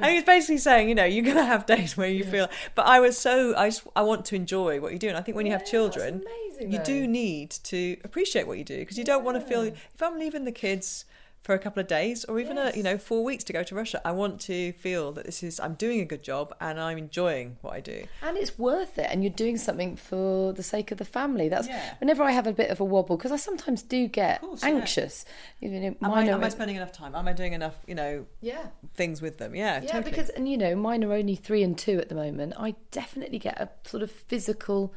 and 0.00 0.06
he 0.06 0.14
was 0.14 0.24
basically 0.24 0.58
saying, 0.58 0.88
you 0.88 0.94
know, 0.94 1.04
you're 1.04 1.24
going 1.24 1.36
to 1.36 1.44
have 1.44 1.66
days 1.66 1.96
where 1.96 2.08
you 2.08 2.24
feel. 2.24 2.48
But 2.74 2.86
I 2.86 3.00
was 3.00 3.18
so 3.18 3.54
I 3.56 3.68
just 3.68 3.86
I 3.94 4.02
want 4.02 4.24
to 4.26 4.36
enjoy 4.36 4.80
what 4.80 4.92
you 4.92 4.98
do, 4.98 5.08
and 5.08 5.16
I 5.16 5.20
think 5.20 5.36
when 5.36 5.46
you 5.46 5.52
have 5.52 5.64
children, 5.64 6.22
amazing, 6.24 6.72
you 6.72 6.78
though. 6.78 6.84
do 6.84 7.06
need 7.06 7.50
to 7.50 7.96
appreciate 8.04 8.46
what 8.46 8.58
you 8.58 8.64
do 8.64 8.78
because 8.78 8.96
you 8.98 9.04
don't 9.04 9.24
want 9.24 9.36
to 9.36 9.40
feel. 9.40 9.62
If 9.62 10.02
I'm 10.02 10.18
leaving 10.18 10.44
the 10.44 10.52
kids 10.52 11.04
for 11.48 11.54
a 11.54 11.58
couple 11.58 11.80
of 11.80 11.86
days 11.86 12.26
or 12.26 12.38
even 12.38 12.58
a, 12.58 12.70
you 12.76 12.82
know 12.82 12.98
four 12.98 13.24
weeks 13.24 13.42
to 13.42 13.54
go 13.54 13.62
to 13.62 13.74
Russia, 13.74 14.02
I 14.04 14.12
want 14.12 14.38
to 14.42 14.72
feel 14.72 15.12
that 15.12 15.24
this 15.24 15.42
is 15.42 15.58
I'm 15.58 15.76
doing 15.76 15.98
a 15.98 16.04
good 16.04 16.22
job 16.22 16.54
and 16.60 16.78
I'm 16.78 16.98
enjoying 16.98 17.56
what 17.62 17.72
I 17.72 17.80
do. 17.80 18.04
And 18.20 18.36
it's 18.36 18.58
worth 18.58 18.98
it, 18.98 19.08
and 19.10 19.22
you're 19.24 19.32
doing 19.32 19.56
something 19.56 19.96
for 19.96 20.52
the 20.52 20.62
sake 20.62 20.90
of 20.92 20.98
the 20.98 21.06
family. 21.06 21.48
That's 21.48 21.66
Yeah. 21.66 21.94
whenever 22.00 22.22
I 22.22 22.32
have 22.32 22.46
a 22.46 22.52
bit 22.52 22.68
of 22.68 22.80
a 22.80 22.84
wobble 22.84 23.16
because 23.16 23.32
I 23.32 23.36
sometimes 23.36 23.82
do 23.82 24.06
get 24.08 24.42
course, 24.42 24.62
yeah. 24.62 24.68
anxious. 24.68 25.24
You 25.60 25.70
know, 25.70 25.96
Am 26.02 26.12
I, 26.12 26.24
am 26.24 26.44
I 26.44 26.50
spending 26.50 26.76
enough 26.76 26.92
time? 26.92 27.14
Am 27.14 27.26
I 27.26 27.32
doing 27.32 27.54
enough? 27.54 27.76
You 27.86 27.94
know, 27.94 28.26
yeah. 28.42 28.66
things 28.94 29.22
with 29.22 29.38
them? 29.38 29.54
Yeah, 29.54 29.80
Yeah, 29.80 29.92
totally. 29.92 30.10
because 30.10 30.28
and 30.28 30.46
you 30.50 30.58
know, 30.58 30.76
mine 30.76 31.02
are 31.02 31.14
only 31.14 31.34
three 31.34 31.62
and 31.62 31.78
two 31.78 31.98
at 31.98 32.10
the 32.10 32.14
moment. 32.14 32.52
I 32.58 32.74
definitely 32.90 33.38
get 33.38 33.58
a 33.58 33.70
sort 33.88 34.02
of 34.02 34.10
physical 34.10 34.92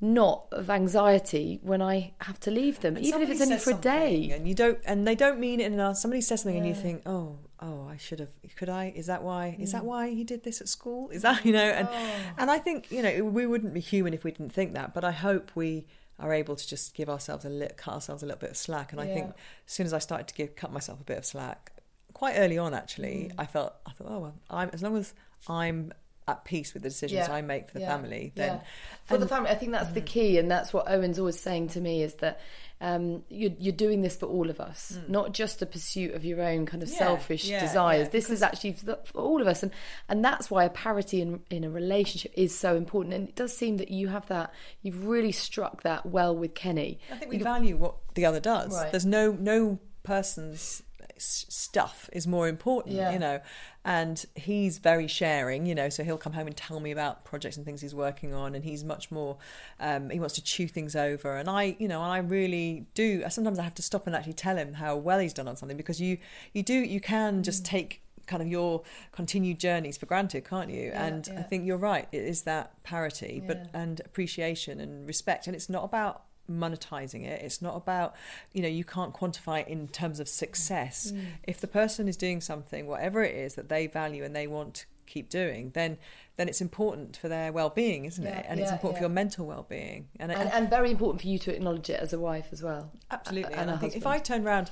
knot 0.00 0.46
of 0.52 0.70
anxiety 0.70 1.58
when 1.62 1.82
I 1.82 2.12
have 2.20 2.40
to 2.40 2.50
leave 2.50 2.80
them, 2.80 2.96
And 2.96 3.04
even 3.04 3.22
if 3.22 3.30
it's 3.30 3.40
only 3.42 3.58
for 3.58 3.72
a 3.72 3.74
day. 3.74 4.30
and 4.30 4.48
you 4.48 4.54
don't, 4.54 4.78
and 4.84 5.06
they 5.06 5.14
don't 5.14 5.38
mean 5.38 5.60
it 5.60 5.72
in 5.72 5.78
a. 5.80 5.94
Somebody 5.94 6.20
says 6.22 6.42
something, 6.42 6.56
and 6.58 6.66
you 6.66 6.74
think, 6.74 7.02
oh, 7.06 7.38
oh, 7.60 7.86
I 7.88 7.96
should 7.98 8.20
have. 8.20 8.30
Could 8.56 8.68
I? 8.70 8.92
Is 8.96 9.06
that 9.06 9.22
why? 9.22 9.56
Is 9.58 9.70
Mm. 9.70 9.72
that 9.72 9.84
why 9.84 10.10
he 10.10 10.24
did 10.24 10.42
this 10.44 10.60
at 10.60 10.68
school? 10.68 11.10
Is 11.10 11.22
that 11.22 11.44
you 11.44 11.52
know? 11.52 11.64
And 11.64 11.88
Oh. 11.90 12.10
and 12.38 12.50
I 12.50 12.58
think 12.58 12.90
you 12.90 13.02
know 13.02 13.24
we 13.24 13.46
wouldn't 13.46 13.74
be 13.74 13.80
human 13.80 14.14
if 14.14 14.24
we 14.24 14.30
didn't 14.30 14.52
think 14.52 14.72
that. 14.74 14.94
But 14.94 15.04
I 15.04 15.12
hope 15.12 15.50
we 15.54 15.86
are 16.18 16.32
able 16.34 16.54
to 16.56 16.66
just 16.68 16.94
give 16.94 17.08
ourselves 17.08 17.44
a 17.44 17.48
little, 17.48 17.74
cut 17.76 17.94
ourselves 17.94 18.22
a 18.22 18.26
little 18.26 18.40
bit 18.40 18.50
of 18.50 18.56
slack. 18.56 18.92
And 18.92 19.00
I 19.00 19.06
think 19.06 19.28
as 19.66 19.72
soon 19.72 19.86
as 19.86 19.92
I 19.94 19.98
started 19.98 20.28
to 20.28 20.34
give 20.34 20.54
cut 20.56 20.70
myself 20.72 21.00
a 21.00 21.04
bit 21.04 21.16
of 21.18 21.24
slack, 21.24 21.72
quite 22.14 22.34
early 22.36 22.56
on, 22.58 22.72
actually, 22.74 23.30
Mm. 23.30 23.34
I 23.38 23.46
felt 23.46 23.74
I 23.86 23.92
thought, 23.92 24.08
oh 24.10 24.18
well, 24.20 24.34
I'm 24.48 24.70
as 24.72 24.82
long 24.82 24.96
as 24.96 25.12
I'm 25.48 25.92
at 26.30 26.44
peace 26.44 26.72
with 26.74 26.82
the 26.82 26.88
decisions 26.88 27.28
I 27.28 27.40
make 27.42 27.68
for 27.68 27.74
the 27.74 27.80
yeah, 27.80 27.88
family, 27.96 28.32
then 28.34 28.54
yeah. 28.56 28.60
for 29.04 29.18
the 29.18 29.26
family, 29.28 29.50
I 29.50 29.54
think 29.54 29.72
that's 29.72 29.90
Mm. 29.90 29.94
the 29.94 30.00
key, 30.00 30.38
and 30.38 30.50
that's 30.50 30.72
what 30.72 30.90
Owen's 30.90 31.18
always 31.18 31.38
saying 31.38 31.68
to 31.70 31.80
me 31.80 32.02
is 32.02 32.14
that 32.16 32.40
um, 32.82 33.22
you're, 33.28 33.50
you're 33.58 33.74
doing 33.74 34.00
this 34.00 34.16
for 34.16 34.24
all 34.24 34.48
of 34.48 34.58
us, 34.58 34.98
not 35.06 35.32
just 35.34 35.60
a 35.60 35.66
pursuit 35.66 36.14
of 36.14 36.24
your 36.24 36.40
own 36.40 36.64
kind 36.64 36.82
of 36.82 36.88
Mm. 36.88 36.92
Yeah, 36.92 36.98
selfish 36.98 37.44
yeah, 37.44 37.60
desires. 37.60 38.06
yeah, 38.06 38.10
this 38.10 38.30
is 38.30 38.42
actually 38.42 38.72
for, 38.72 38.84
the, 38.86 38.98
for 39.04 39.18
all 39.20 39.42
of 39.42 39.46
us, 39.46 39.62
and 39.62 39.70
and 40.08 40.24
that's 40.24 40.50
why 40.50 40.64
a 40.64 40.70
parity 40.70 41.20
in 41.20 41.40
in 41.50 41.64
a 41.64 41.70
relationship 41.70 42.32
is 42.36 42.56
so 42.58 42.76
important. 42.76 43.12
And 43.14 43.28
it 43.28 43.36
does 43.36 43.54
seem 43.54 43.76
that 43.78 43.90
you 43.90 44.08
have 44.08 44.26
that. 44.28 44.52
You've 44.82 45.04
really 45.06 45.32
struck 45.32 45.82
that 45.82 46.06
well 46.06 46.34
with 46.34 46.54
Kenny. 46.54 47.00
I 47.12 47.16
think 47.16 47.30
we 47.30 47.38
value 47.38 47.76
what 47.76 47.96
the 48.14 48.24
other 48.24 48.40
does. 48.40 48.72
Right. 48.72 48.90
There's 48.90 49.04
no 49.04 49.32
no 49.32 49.78
person's 50.02 50.82
stuff 51.18 52.08
is 52.14 52.26
more 52.26 52.48
important, 52.48 52.94
Yeah. 52.96 53.12
you 53.12 53.18
know. 53.18 53.40
And 53.84 54.24
he's 54.34 54.78
very 54.78 55.06
sharing, 55.06 55.64
you 55.64 55.74
know. 55.74 55.88
So 55.88 56.04
he'll 56.04 56.18
come 56.18 56.34
home 56.34 56.46
and 56.46 56.56
tell 56.56 56.80
me 56.80 56.90
about 56.90 57.24
projects 57.24 57.56
and 57.56 57.64
things 57.64 57.80
he's 57.80 57.94
working 57.94 58.34
on, 58.34 58.54
and 58.54 58.64
he's 58.64 58.84
much 58.84 59.10
more. 59.10 59.38
Um, 59.78 60.10
he 60.10 60.20
wants 60.20 60.34
to 60.34 60.42
chew 60.42 60.68
things 60.68 60.94
over, 60.94 61.36
and 61.36 61.48
I, 61.48 61.76
you 61.78 61.88
know, 61.88 62.02
I 62.02 62.18
really 62.18 62.86
do. 62.94 63.24
Sometimes 63.30 63.58
I 63.58 63.62
have 63.62 63.74
to 63.76 63.82
stop 63.82 64.06
and 64.06 64.14
actually 64.14 64.34
tell 64.34 64.56
him 64.56 64.74
how 64.74 64.96
well 64.96 65.18
he's 65.18 65.32
done 65.32 65.48
on 65.48 65.56
something 65.56 65.76
because 65.76 66.00
you 66.00 66.18
you 66.52 66.62
do 66.62 66.74
you 66.74 67.00
can 67.00 67.42
just 67.42 67.64
take 67.64 68.02
kind 68.26 68.42
of 68.42 68.48
your 68.48 68.82
continued 69.10 69.58
journeys 69.58 69.96
for 69.96 70.06
granted 70.06 70.44
can't 70.44 70.70
you 70.70 70.92
and 70.94 71.28
i 71.36 71.42
think 71.42 71.66
you're 71.66 71.76
right 71.76 72.06
it 72.12 72.22
is 72.22 72.42
that 72.42 72.80
parity 72.84 73.42
but 73.44 73.68
and 73.74 74.00
appreciation 74.04 74.78
and 74.78 75.06
respect 75.06 75.48
and 75.48 75.56
it's 75.56 75.68
not 75.68 75.82
about 75.84 76.22
monetizing 76.50 77.24
it 77.24 77.40
it's 77.42 77.62
not 77.62 77.76
about 77.76 78.14
you 78.52 78.60
know 78.60 78.68
you 78.68 78.84
can't 78.84 79.14
quantify 79.14 79.60
it 79.60 79.68
in 79.68 79.86
terms 79.88 80.18
of 80.18 80.28
success 80.28 81.12
mm. 81.14 81.22
if 81.44 81.60
the 81.60 81.68
person 81.68 82.08
is 82.08 82.16
doing 82.16 82.40
something 82.40 82.86
whatever 82.86 83.22
it 83.22 83.34
is 83.34 83.54
that 83.54 83.68
they 83.68 83.86
value 83.86 84.24
and 84.24 84.34
they 84.34 84.46
want 84.46 84.74
to 84.74 84.86
keep 85.06 85.28
doing 85.28 85.70
then 85.74 85.96
then 86.36 86.48
it's 86.48 86.60
important 86.60 87.16
for 87.16 87.28
their 87.28 87.52
well-being 87.52 88.06
isn't 88.06 88.24
Yeah, 88.24 88.38
it 88.38 88.46
and 88.48 88.60
it's 88.60 88.70
important 88.70 88.96
yeah. 88.96 89.00
for 89.00 89.04
your 89.04 89.14
mental 89.14 89.46
well-being 89.46 90.08
and, 90.18 90.32
And, 90.32 90.50
and 90.50 90.70
very 90.70 90.90
important 90.90 91.20
for 91.20 91.28
you 91.28 91.38
to 91.38 91.54
acknowledge 91.54 91.90
it 91.90 92.00
as 92.00 92.12
a 92.12 92.18
wife 92.18 92.48
as 92.50 92.62
well. 92.62 92.90
Absolutely. 93.10 93.52
And 93.52 93.62
And, 93.62 93.70
I 93.72 93.76
think 93.76 93.96
if. 93.96 94.06
I 94.06 94.18
turned 94.18 94.46
around 94.46 94.70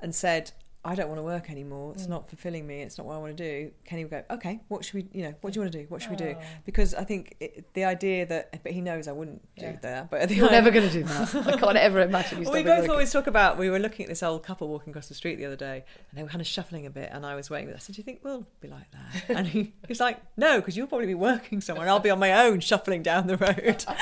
and 0.00 0.14
said, 0.14 0.52
I 0.84 0.94
don't 0.94 1.08
want 1.08 1.18
to 1.18 1.22
work 1.24 1.50
anymore, 1.50 1.90
Mm. 1.92 1.94
it's 1.96 2.06
not 2.06 2.28
fulfilling 2.28 2.66
me, 2.66 2.82
it's 2.82 2.96
not 2.98 3.06
what 3.06 3.14
I 3.16 3.18
want 3.18 3.36
to 3.36 3.42
do, 3.42 3.72
Kenny 3.84 4.04
would 4.04 4.10
go, 4.12 4.22
okay, 4.30 4.60
what 4.68 4.84
should 4.84 4.94
we, 4.94 5.06
you 5.12 5.22
know, 5.24 5.34
what 5.40 5.52
do 5.52 5.58
you 5.58 5.62
want 5.62 5.72
to 5.72 5.78
do? 5.82 5.86
What 5.88 6.00
should 6.00 6.10
we 6.12 6.16
Oh. 6.16 6.32
do? 6.34 6.36
Because 6.64 6.94
I 6.94 7.02
think 7.04 7.34
it, 7.40 7.74
the 7.74 7.84
idea 7.84 8.24
that, 8.26 8.62
but 8.62 8.72
he 8.72 8.80
knows 8.80 9.08
I 9.08 9.12
wouldn't 9.12 9.42
do 9.58 9.76
that. 9.82 10.08
But 10.10 10.30
You're 10.30 10.50
never 10.50 10.70
going 10.70 10.86
to 10.88 10.92
do 10.92 11.02
that. 11.02 11.34
I 11.34 11.56
can't 11.58 11.76
ever 11.88 12.00
imagine 12.00 12.38
you 12.38 12.44
well, 12.44 12.54
we 12.54 12.62
both 12.62 12.78
working. 12.78 12.90
always 12.90 13.12
talk 13.12 13.26
about. 13.26 13.58
We 13.58 13.68
were 13.70 13.80
looking 13.80 14.04
at 14.06 14.08
this 14.08 14.22
old 14.22 14.44
couple 14.44 14.68
walking 14.68 14.90
across 14.92 15.08
the 15.08 15.14
street 15.14 15.36
the 15.36 15.44
other 15.46 15.56
day, 15.56 15.84
and 16.10 16.18
they 16.18 16.22
were 16.22 16.28
kind 16.28 16.40
of 16.40 16.46
shuffling 16.46 16.86
a 16.86 16.90
bit. 16.90 17.10
And 17.12 17.26
I 17.26 17.34
was 17.34 17.50
waiting. 17.50 17.74
I 17.74 17.78
said, 17.78 17.96
"Do 17.96 18.00
you 18.00 18.04
think 18.04 18.20
we'll 18.22 18.46
be 18.60 18.68
like 18.68 18.88
that?" 18.92 19.36
And 19.36 19.46
he, 19.48 19.60
he 19.62 19.72
was 19.88 20.00
like, 20.00 20.18
"No, 20.36 20.56
because 20.60 20.76
you'll 20.76 20.86
probably 20.86 21.06
be 21.08 21.14
working 21.14 21.60
somewhere, 21.60 21.84
and 21.86 21.90
I'll 21.90 21.98
be 22.00 22.10
on 22.10 22.18
my 22.20 22.32
own 22.46 22.60
shuffling 22.60 23.02
down 23.02 23.26
the 23.26 23.36
road." 23.36 23.84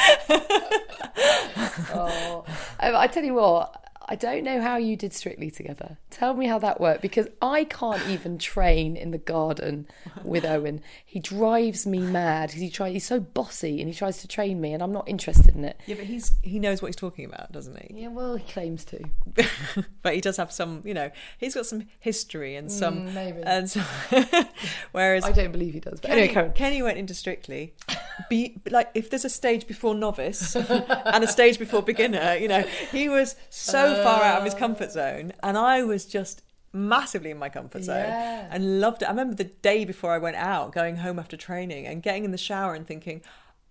Oh, 1.99 2.45
Um, 2.81 2.95
I 2.97 3.07
tell 3.07 3.25
you 3.25 3.35
what, 3.35 3.83
I 4.09 4.15
don't 4.15 4.45
know 4.45 4.61
how 4.61 4.77
you 4.77 4.97
did 4.97 5.13
Strictly 5.13 5.51
together. 5.51 5.99
Tell 6.11 6.35
me 6.35 6.47
how 6.47 6.59
that 6.61 6.81
worked 6.81 7.03
because 7.03 7.27
I 7.43 7.65
can't 7.65 8.07
even 8.09 8.39
train 8.39 8.97
in 8.97 9.11
the 9.11 9.19
garden 9.19 9.89
with 10.23 10.45
Owen. 10.45 10.81
He 11.05 11.19
drives 11.19 11.87
me 11.87 11.99
mad 11.99 12.49
because 12.51 12.61
he 12.63 12.71
try, 12.71 12.91
he's 12.91 13.05
so 13.07 13.19
bossy 13.19 13.81
and 13.81 13.89
he 13.89 13.95
tries 13.95 14.19
to 14.19 14.29
train 14.29 14.61
me, 14.61 14.73
and 14.73 14.83
I'm 14.83 14.93
not 14.93 15.09
interested 15.09 15.57
in 15.57 15.65
it. 15.65 15.81
yeah, 15.87 15.97
but 15.97 16.05
he's 16.05 16.33
he 16.43 16.59
knows 16.61 16.81
what 16.81 16.89
he's 16.89 16.97
talking 16.97 17.25
about, 17.25 17.51
doesn't 17.51 17.77
he? 17.83 18.03
Yeah, 18.03 18.09
well, 18.09 18.37
he 18.37 18.51
claims 18.53 18.85
to. 18.87 19.03
but 20.03 20.15
he 20.15 20.21
does 20.21 20.37
have 20.37 20.53
some, 20.53 20.83
you 20.85 20.95
know, 20.95 21.11
he's 21.39 21.55
got 21.55 21.67
some 21.67 21.85
history 21.99 22.55
and 22.55 22.71
some, 22.71 23.09
Mm, 23.09 23.13
maybe. 23.15 23.43
and 23.43 23.69
so, 23.69 23.81
whereas 24.93 25.25
I 25.25 25.33
don't 25.33 25.53
believe 25.53 25.75
he 25.75 25.81
does. 25.81 26.01
But 26.01 26.09
Kenny, 26.09 26.21
anyway, 26.23 26.35
Karen. 26.35 26.53
Kenny 26.53 26.83
went 26.83 26.99
into 26.99 27.15
Strictly, 27.15 27.75
be 28.29 28.61
like 28.71 28.91
if 28.95 29.11
there's 29.11 29.25
a 29.25 29.31
stage 29.31 29.67
before 29.67 29.95
novice 29.95 30.55
and 30.57 31.25
a 31.25 31.29
stage 31.29 31.59
before 31.59 31.83
beginner, 31.83 32.35
you 32.37 32.49
know, 32.49 32.63
he 32.93 33.09
was 33.09 33.37
so 33.51 33.96
far 34.03 34.23
out 34.23 34.39
of 34.39 34.45
his 34.45 34.55
comfort 34.55 34.91
zone, 34.93 35.33
and 35.43 35.57
I 35.59 35.83
was 35.83 36.05
just 36.07 36.43
massively 36.73 37.31
in 37.31 37.39
my 37.39 37.49
comfort 37.49 37.85
zone 37.85 37.97
Yeah. 38.09 38.49
and 38.51 38.81
loved 38.81 39.03
it. 39.03 39.07
I 39.07 39.11
remember 39.11 39.35
the 39.35 39.45
day 39.45 39.85
before 39.85 40.13
I 40.13 40.19
went 40.19 40.37
out, 40.37 40.73
going 40.73 40.97
home 40.97 41.19
after 41.19 41.37
training 41.37 41.87
and 41.87 42.03
getting 42.03 42.25
in 42.25 42.31
the 42.33 42.39
shower 42.39 42.75
and 42.75 42.87
thinking. 42.87 43.23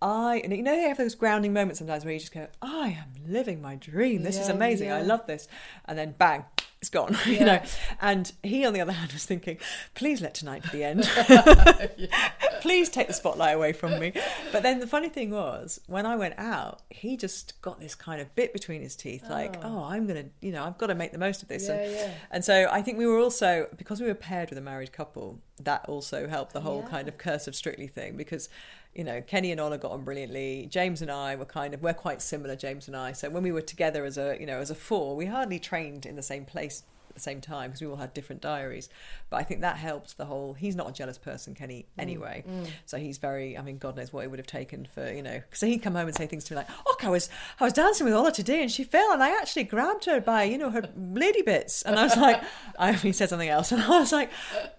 I 0.02 0.42
and 0.44 0.52
you 0.56 0.62
know 0.62 0.74
you 0.74 0.88
have 0.90 0.98
those 0.98 1.16
grounding 1.16 1.54
moments 1.54 1.80
sometimes 1.80 2.04
where 2.04 2.14
you 2.14 2.20
just 2.20 2.34
go, 2.34 2.48
I 2.62 2.90
am 3.02 3.14
living 3.32 3.62
my 3.62 3.76
dream. 3.76 4.24
This 4.24 4.38
is 4.38 4.50
Yeah, 4.50 4.56
amazing. 4.56 4.92
I 4.92 5.02
love 5.02 5.26
this. 5.26 5.48
And 5.86 5.98
then 5.98 6.16
bang, 6.18 6.44
it's 6.82 6.90
gone. 6.90 7.18
you 7.26 7.46
know. 7.46 7.62
And 8.02 8.32
he 8.44 8.66
on 8.66 8.74
the 8.74 8.82
other 8.82 8.92
hand 8.92 9.12
was 9.12 9.26
thinking, 9.26 9.58
please 9.94 10.22
let 10.22 10.34
tonight 10.34 10.64
be 10.64 10.70
the 10.78 10.84
end. 10.84 11.10
please 12.62 12.90
take 12.90 13.08
the 13.08 13.14
spotlight 13.14 13.56
away 13.56 13.74
from 13.74 14.00
me. 14.00 14.14
But 14.52 14.64
then 14.64 14.80
the 14.80 14.88
funny 14.88 15.10
thing 15.10 15.32
was, 15.32 15.80
when 15.88 16.06
I 16.06 16.16
went 16.16 16.36
out, 16.38 16.82
he 16.90 17.18
just 17.18 17.60
got 17.62 17.80
this 17.80 17.96
kind 17.96 18.22
of 18.22 18.34
bit 18.36 18.54
between 18.54 18.82
his 18.82 18.96
teeth, 18.96 19.26
like, 19.30 19.58
oh, 19.64 19.80
oh 19.80 19.84
I'm 19.86 20.08
gonna, 20.08 20.26
you 20.42 20.52
know, 20.52 20.64
I've 20.64 20.78
got 20.78 20.88
to 20.88 20.96
make 20.96 21.12
the 21.12 21.18
most 21.18 21.42
of 21.42 21.48
this. 21.48 21.68
and, 21.70 21.80
Yeah, 21.80 21.98
yeah. 21.98 22.12
and 22.32 22.46
so 22.46 22.68
I 22.72 22.82
think 22.82 22.98
we 22.98 23.06
were 23.06 23.20
also 23.20 23.68
because 23.78 24.02
we 24.02 24.08
were 24.08 24.16
paired 24.16 24.50
with 24.50 24.58
a 24.58 24.62
married 24.62 24.92
couple, 24.92 25.42
that 25.62 25.86
also 25.88 26.28
helped 26.28 26.54
the 26.54 26.62
whole 26.62 26.84
kind 26.84 27.08
of 27.08 27.18
curse 27.18 27.48
of 27.48 27.56
strictly 27.56 27.88
thing 27.88 28.16
because. 28.16 28.50
You 28.96 29.04
know, 29.04 29.22
Kenny 29.22 29.52
and 29.52 29.60
Ola 29.60 29.78
got 29.78 29.92
on 29.92 30.04
brilliantly. 30.04 30.68
James 30.72 31.02
and 31.02 31.12
I 31.12 31.36
were 31.36 31.46
kind 31.46 31.74
of 31.74 31.84
we're 31.84 31.94
quite 31.94 32.22
similar, 32.22 32.56
James 32.56 32.88
and 32.88 32.96
I. 32.96 33.12
So 33.12 33.30
when 33.30 33.44
we 33.44 33.52
were 33.52 33.62
together 33.62 34.06
as 34.06 34.18
a 34.18 34.38
you 34.40 34.46
know 34.46 34.60
as 34.60 34.72
a 34.72 34.76
four, 34.76 35.16
we 35.16 35.26
hardly 35.26 35.60
trained 35.60 36.06
in 36.06 36.16
the 36.16 36.24
same 36.24 36.46
place 36.46 36.84
the 37.16 37.22
same 37.22 37.42
time 37.42 37.70
because 37.70 37.82
we 37.82 37.88
all 37.88 37.96
had 37.96 38.14
different 38.14 38.42
diaries. 38.42 38.90
But 39.30 39.38
I 39.38 39.44
think 39.44 39.62
that 39.62 39.78
helped 39.78 40.18
the 40.18 40.26
whole. 40.26 40.54
He's 40.54 40.76
not 40.76 40.90
a 40.90 40.94
jealous 40.94 41.18
person, 41.18 41.56
Kenny, 41.56 41.88
mm, 41.98 42.02
anyway. 42.02 42.44
Mm. 42.48 42.68
So 42.86 42.98
he's 42.98 43.18
very. 43.18 43.58
I 43.58 43.62
mean, 43.62 43.78
God 43.78 43.96
knows 43.96 44.14
what 44.14 44.24
it 44.24 44.30
would 44.30 44.40
have 44.40 44.48
taken 44.48 44.86
for 44.94 45.12
you 45.12 45.24
know. 45.24 45.42
Because 45.50 45.62
he'd 45.62 45.80
come 45.80 45.96
home 45.96 46.08
and 46.08 46.16
say 46.16 46.28
things 46.28 46.44
to 46.46 46.54
me 46.54 46.58
like, 46.58 46.70
"Oh, 46.86 46.96
I 47.02 47.10
was 47.10 47.30
I 47.60 47.64
was 47.64 47.74
dancing 47.74 48.06
with 48.06 48.14
Ola 48.14 48.32
today 48.32 48.62
and 48.62 48.72
she 48.72 48.84
fell 48.84 49.12
and 49.12 49.24
I 49.24 49.30
actually 49.30 49.64
grabbed 49.64 50.06
her 50.06 50.20
by 50.20 50.44
you 50.44 50.58
know 50.58 50.70
her 50.70 50.90
lady 50.96 51.42
bits." 51.42 51.82
And 51.82 51.98
I 51.98 52.04
was 52.04 52.18
like, 52.18 52.42
I 52.80 52.94
he 52.94 53.12
said 53.12 53.30
something 53.30 53.50
else 53.50 53.72
and 53.72 53.82
I 53.82 54.00
was 54.00 54.12
like, 54.12 54.30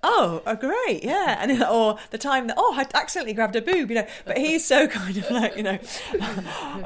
"Oh, 0.02 0.42
oh 0.46 0.54
great, 0.54 1.02
yeah." 1.02 1.38
And 1.40 1.62
or 1.64 1.98
the 2.10 2.18
time 2.18 2.46
that 2.48 2.56
oh, 2.58 2.74
I 2.76 2.86
accidentally 2.94 3.34
grabbed 3.34 3.56
a 3.56 3.62
boob, 3.62 3.90
you 3.90 3.96
know. 3.96 4.06
But 4.24 4.38
he's 4.38 4.64
so 4.64 4.86
kind 4.86 5.16
of 5.16 5.30
like 5.30 5.56
you 5.56 5.62
know, 5.62 5.78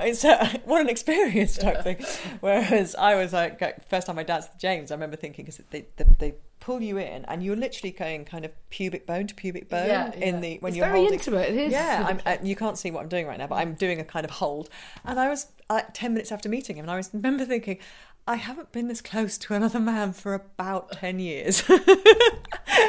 it's 0.00 0.24
a, 0.24 0.60
what 0.64 0.80
an 0.80 0.88
experience 0.88 1.56
type 1.56 1.82
thing. 1.82 1.98
Whereas 2.40 2.94
I 2.94 3.14
was 3.14 3.32
like, 3.32 3.88
first 3.88 4.06
time 4.06 4.18
I 4.18 4.22
danced 4.22 4.50
with 4.50 4.60
James, 4.60 4.90
I 4.90 4.94
remember 4.94 5.16
thinking 5.16 5.39
because 5.44 5.60
they, 5.70 5.86
they 5.96 6.04
they 6.18 6.34
pull 6.60 6.82
you 6.82 6.98
in 6.98 7.24
and 7.24 7.42
you're 7.42 7.56
literally 7.56 7.90
going 7.90 8.22
kind 8.22 8.44
of 8.44 8.50
pubic 8.68 9.06
bone 9.06 9.26
to 9.26 9.34
pubic 9.34 9.68
bone 9.70 9.86
Yeah, 9.86 10.12
in 10.12 10.34
yeah. 10.34 10.40
the 10.40 10.58
when 10.58 10.70
It's 10.70 10.76
you're 10.76 10.86
very 10.86 10.98
holding. 10.98 11.14
intimate, 11.18 11.48
it 11.48 11.56
is. 11.56 11.72
Yeah, 11.72 12.18
uh, 12.26 12.36
you 12.42 12.54
can't 12.54 12.76
see 12.78 12.90
what 12.90 13.00
I'm 13.02 13.08
doing 13.08 13.26
right 13.26 13.38
now, 13.38 13.46
but 13.46 13.54
I'm 13.56 13.74
doing 13.74 13.98
a 13.98 14.04
kind 14.04 14.24
of 14.24 14.30
hold. 14.32 14.68
And 15.04 15.18
I 15.18 15.28
was 15.28 15.46
like 15.70 15.94
ten 15.94 16.12
minutes 16.12 16.30
after 16.32 16.48
meeting 16.48 16.76
him, 16.76 16.84
and 16.84 16.90
I 16.90 16.96
was 16.96 17.10
remember 17.12 17.44
thinking. 17.44 17.78
I 18.26 18.36
haven't 18.36 18.70
been 18.72 18.88
this 18.88 19.00
close 19.00 19.36
to 19.38 19.54
another 19.54 19.80
man 19.80 20.12
for 20.12 20.34
about 20.34 20.92
10 21.00 21.18
years. 21.18 21.62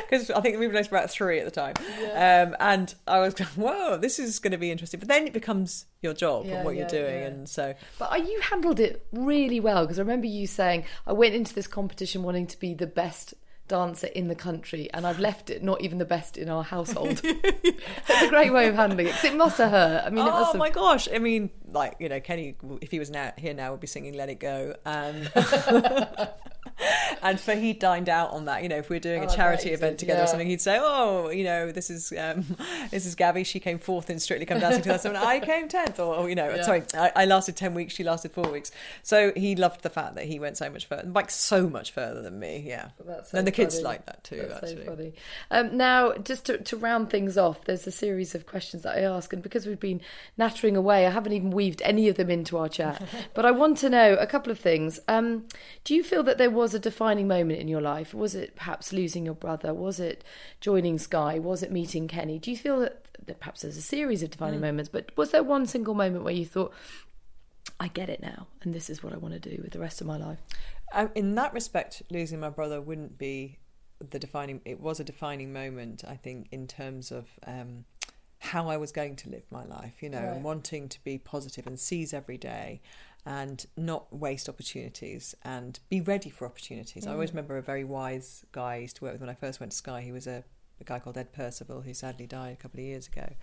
Because 0.09 0.29
I 0.29 0.41
think 0.41 0.59
we 0.59 0.67
were 0.67 0.77
about 0.77 1.09
three 1.09 1.39
at 1.39 1.45
the 1.45 1.51
time. 1.51 1.73
Um, 2.13 2.55
and 2.59 2.93
I 3.07 3.19
was 3.19 3.33
going, 3.33 3.49
whoa, 3.51 3.97
this 3.97 4.19
is 4.19 4.39
going 4.39 4.51
to 4.51 4.57
be 4.57 4.69
interesting. 4.71 4.99
But 4.99 5.07
then 5.09 5.25
it 5.25 5.33
becomes 5.33 5.85
your 6.01 6.13
job 6.13 6.45
Yeah, 6.45 6.55
and 6.57 6.65
what 6.65 6.75
yeah, 6.75 6.81
you're 6.81 6.89
doing. 6.89 7.19
yeah. 7.21 7.27
And 7.27 7.49
so, 7.49 7.73
But 7.97 8.11
uh, 8.11 8.15
you 8.17 8.39
handled 8.41 8.79
it 8.79 9.05
really 9.11 9.59
well 9.59 9.83
because 9.85 9.99
I 9.99 10.01
remember 10.01 10.27
you 10.27 10.47
saying, 10.47 10.83
I 11.07 11.13
went 11.13 11.33
into 11.33 11.53
this 11.55 11.65
competition 11.67 12.23
wanting 12.23 12.47
to 12.47 12.59
be 12.59 12.73
the 12.73 12.87
best 12.87 13.33
dancer 13.71 14.07
in 14.07 14.27
the 14.27 14.35
country 14.35 14.89
and 14.93 15.07
I've 15.07 15.19
left 15.19 15.49
it 15.49 15.63
not 15.63 15.79
even 15.81 15.97
the 15.97 16.05
best 16.05 16.37
in 16.37 16.49
our 16.49 16.61
household. 16.61 17.21
That's 18.07 18.21
a 18.21 18.27
great 18.27 18.51
way 18.51 18.67
of 18.67 18.75
handling 18.75 19.07
it 19.07 19.13
because 19.13 19.23
it 19.23 19.35
must 19.35 19.57
have 19.59 19.71
hurt. 19.71 20.03
I 20.05 20.09
mean, 20.09 20.27
oh 20.27 20.45
have. 20.45 20.55
my 20.57 20.69
gosh. 20.69 21.07
I 21.11 21.19
mean, 21.19 21.49
like, 21.71 21.95
you 21.97 22.09
know, 22.09 22.19
Kenny, 22.19 22.55
if 22.81 22.91
he 22.91 22.99
was 22.99 23.09
now 23.09 23.31
here 23.37 23.53
now, 23.53 23.71
would 23.71 23.79
be 23.79 23.87
singing 23.87 24.13
Let 24.13 24.27
It 24.27 24.41
Go. 24.41 24.75
Um, 24.85 25.27
and. 25.35 26.29
And 27.23 27.39
for 27.39 27.53
he 27.53 27.73
dined 27.73 28.09
out 28.09 28.31
on 28.31 28.45
that, 28.45 28.63
you 28.63 28.69
know, 28.69 28.77
if 28.77 28.89
we 28.89 28.97
are 28.97 28.99
doing 28.99 29.21
Oh, 29.21 29.27
a 29.27 29.35
charity 29.35 29.69
event 29.69 29.93
did, 29.93 29.99
together 29.99 30.19
yeah. 30.19 30.23
or 30.23 30.27
something, 30.27 30.47
he'd 30.47 30.59
say, 30.61 30.79
"Oh, 30.81 31.29
you 31.29 31.43
know, 31.43 31.71
this 31.71 31.91
is 31.91 32.11
um, 32.17 32.57
this 32.91 33.05
is 33.05 33.13
Gabby. 33.13 33.43
She 33.43 33.59
came 33.59 33.77
fourth 33.77 34.09
in 34.09 34.19
Strictly 34.19 34.47
Come 34.47 34.59
Dancing 34.59 34.81
2007. 34.81 35.15
I 35.15 35.39
came 35.39 35.67
tenth, 35.67 35.99
or, 35.99 36.27
you 36.27 36.33
know, 36.35 36.59
sorry, 36.63 36.81
I, 36.95 37.11
I 37.15 37.25
lasted 37.25 37.55
ten 37.55 37.75
weeks. 37.75 37.93
She 37.93 38.03
lasted 38.03 38.31
four 38.31 38.49
weeks. 38.49 38.71
So 39.03 39.33
he 39.35 39.55
loved 39.55 39.83
the 39.83 39.89
fact 39.91 40.15
that 40.15 40.25
he 40.25 40.39
went 40.39 40.57
so 40.57 40.69
much 40.71 40.87
further, 40.87 41.07
like 41.07 41.29
so 41.29 41.69
much 41.69 41.91
further 41.91 42.23
than 42.23 42.39
me. 42.39 42.63
Yeah, 42.65 42.89
That's 43.05 43.29
so 43.31 43.37
and 43.37 43.45
the 43.45 43.51
kids 43.51 43.75
funny. 43.75 43.83
like 43.83 44.05
that 44.07 44.23
too. 44.23 44.37
That's 44.37 44.53
actually, 44.63 44.85
so 44.85 44.89
funny. 44.89 45.13
Um, 45.51 45.77
now, 45.77 46.13
just 46.13 46.45
to, 46.47 46.57
to 46.57 46.75
round 46.77 47.11
things 47.11 47.37
off, 47.37 47.65
there's 47.65 47.85
a 47.85 47.91
series 47.91 48.33
of 48.33 48.47
questions 48.47 48.81
that 48.81 48.97
I 48.97 49.01
ask, 49.01 49.31
and 49.31 49.43
because 49.43 49.67
we've 49.67 49.79
been 49.79 50.01
nattering 50.37 50.75
away, 50.75 51.05
I 51.05 51.11
haven't 51.11 51.33
even 51.33 51.51
weaved 51.51 51.81
any 51.83 52.07
of 52.07 52.17
them 52.17 52.31
into 52.31 52.57
our 52.57 52.67
chat. 52.69 53.07
but 53.35 53.45
I 53.45 53.51
want 53.51 53.77
to 53.79 53.89
know 53.89 54.15
a 54.15 54.25
couple 54.25 54.51
of 54.51 54.57
things. 54.59 54.99
Um, 55.07 55.45
do 55.83 55.93
you 55.93 56.03
feel 56.03 56.23
that 56.23 56.39
there 56.39 56.49
was 56.49 56.70
a 56.73 56.79
defining 56.79 57.27
moment 57.27 57.59
in 57.59 57.67
your 57.67 57.81
life? 57.81 58.13
Was 58.13 58.35
it 58.35 58.55
perhaps 58.55 58.91
losing 58.93 59.25
your 59.25 59.35
brother? 59.35 59.73
Was 59.73 59.99
it 59.99 60.23
joining 60.59 60.97
Sky? 60.97 61.39
Was 61.39 61.63
it 61.63 61.71
meeting 61.71 62.07
Kenny? 62.07 62.39
Do 62.39 62.51
you 62.51 62.57
feel 62.57 62.79
that, 62.79 63.05
that 63.25 63.39
perhaps 63.39 63.61
there's 63.61 63.77
a 63.77 63.81
series 63.81 64.23
of 64.23 64.31
defining 64.31 64.59
Mm. 64.59 64.63
moments, 64.63 64.89
but 64.89 65.15
was 65.17 65.31
there 65.31 65.43
one 65.43 65.65
single 65.65 65.93
moment 65.93 66.23
where 66.23 66.33
you 66.33 66.45
thought, 66.45 66.73
I 67.79 67.87
get 67.87 68.09
it 68.09 68.21
now, 68.21 68.47
and 68.61 68.73
this 68.73 68.89
is 68.89 69.01
what 69.03 69.13
I 69.13 69.17
want 69.17 69.33
to 69.33 69.39
do 69.39 69.61
with 69.61 69.71
the 69.73 69.79
rest 69.79 70.01
of 70.01 70.07
my 70.07 70.17
life? 70.17 70.39
Um, 70.93 71.09
in 71.15 71.35
that 71.35 71.53
respect, 71.53 72.01
losing 72.09 72.39
my 72.39 72.49
brother 72.49 72.81
wouldn't 72.81 73.17
be 73.17 73.57
the 73.99 74.19
defining. 74.19 74.61
It 74.65 74.79
was 74.79 74.99
a 74.99 75.03
defining 75.03 75.53
moment, 75.53 76.03
I 76.07 76.15
think, 76.15 76.47
in 76.51 76.67
terms 76.67 77.11
of 77.11 77.29
um, 77.47 77.85
how 78.39 78.67
I 78.67 78.77
was 78.77 78.91
going 78.91 79.15
to 79.17 79.29
live 79.29 79.43
my 79.51 79.63
life, 79.63 80.01
you 80.01 80.09
know, 80.09 80.19
Right. 80.21 80.33
and 80.35 80.43
wanting 80.43 80.89
to 80.89 81.03
be 81.03 81.17
positive 81.17 81.67
and 81.67 81.79
seize 81.79 82.13
every 82.13 82.37
day 82.37 82.81
and 83.25 83.65
not 83.77 84.11
waste 84.15 84.49
opportunities 84.49 85.35
and 85.43 85.79
be 85.89 86.01
ready 86.01 86.29
for 86.29 86.45
opportunities. 86.45 87.05
I 87.05 87.11
always 87.11 87.29
Mm. 87.31 87.33
remember 87.35 87.57
a 87.57 87.61
very 87.61 87.83
wise 87.83 88.45
guy 88.51 88.73
I 88.73 88.77
used 88.77 88.95
to 88.97 89.03
work 89.03 89.13
with 89.13 89.21
when 89.21 89.29
I 89.29 89.35
first 89.35 89.59
went 89.59 89.71
to 89.71 89.77
Sky. 89.77 90.01
He 90.01 90.11
was 90.11 90.25
a, 90.27 90.43
a 90.79 90.83
guy 90.83 90.99
called 90.99 91.17
Ed 91.17 91.31
Percival 91.31 91.81
who 91.81 91.93
sadly 91.93 92.25
died 92.27 92.53
a 92.53 92.55
couple 92.55 92.79
of 92.79 92.85
years 92.85 93.07
ago. 93.07 93.33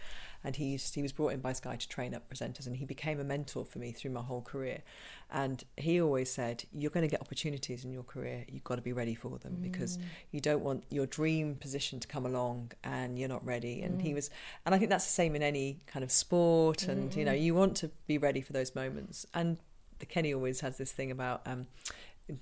And 0.45 0.57
he, 0.57 0.67
used, 0.67 0.95
he 0.95 1.03
was 1.03 1.13
brought 1.13 1.33
in 1.33 1.41
by 1.41 1.53
Sky 1.53 1.77
to 1.77 1.89
train 1.89 2.15
up 2.15 2.33
presenters 2.33 2.67
and 2.67 2.77
he 2.77 2.85
became 2.85 3.19
a 3.19 3.25
mentor 3.25 3.65
for 3.65 3.79
me 3.79 3.93
through 3.93 4.13
my 4.13 4.23
whole 4.23 4.43
career. 4.43 4.83
And 5.31 5.63
he 5.77 6.01
always 6.01 6.31
said, 6.31 6.65
You're 6.73 6.91
going 6.91 7.07
to 7.07 7.11
get 7.11 7.21
opportunities 7.21 7.85
in 7.85 7.93
your 7.93 8.05
career. 8.05 8.45
You've 8.49 8.65
got 8.65 8.77
to 8.77 8.83
be 8.83 8.93
ready 8.93 9.15
for 9.15 9.39
them 9.39 9.59
because 9.61 9.99
you 10.31 10.41
don't 10.41 10.63
want 10.63 10.85
your 10.91 11.07
dream 11.07 11.57
position 11.57 12.01
to 12.01 12.09
come 12.09 12.25
along 12.25 12.73
and 12.85 13.19
you're 13.19 13.29
not 13.29 13.45
ready. 13.45 13.83
And 13.83 14.01
he 14.01 14.15
was, 14.15 14.31
and 14.65 14.75
I 14.75 14.79
think 14.79 14.91
that's 14.91 15.05
the 15.05 15.13
same 15.13 15.35
in 15.35 15.43
any 15.43 15.81
kind 15.87 16.03
of 16.05 16.11
sport. 16.11 16.85
And, 16.85 17.15
you 17.15 17.25
know, 17.25 17.33
you 17.33 17.55
want 17.55 17.77
to 17.79 17.91
be 18.07 18.17
ready 18.17 18.41
for 18.41 18.53
those 18.53 18.75
moments. 18.75 19.27
And 19.35 19.59
the 19.99 20.07
Kenny 20.07 20.33
always 20.33 20.61
has 20.61 20.79
this 20.79 20.93
thing 20.93 21.11
about 21.11 21.43
um, 21.47 21.67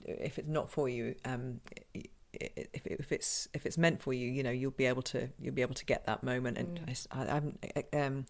if 0.05 0.39
it's 0.39 0.49
not 0.49 0.71
for 0.71 0.89
you, 0.89 1.15
um, 1.25 1.61
if, 2.41 2.87
if 2.87 3.13
it's 3.13 3.49
if 3.55 3.67
it's 3.67 3.79
meant 3.79 4.03
for 4.03 4.13
you, 4.13 4.29
you 4.29 4.43
know 4.43 4.51
you'll 4.51 4.71
be 4.71 4.87
able 4.87 5.03
to 5.03 5.29
you'll 5.41 5.55
be 5.55 5.63
able 5.63 5.75
to 5.75 5.85
get 5.85 6.07
that 6.07 6.23
moment. 6.23 6.59
And 6.59 6.81
I 6.87 6.91
s- 6.91 7.09
I, 7.11 7.25
haven't 7.25 7.67
um, 7.93 8.27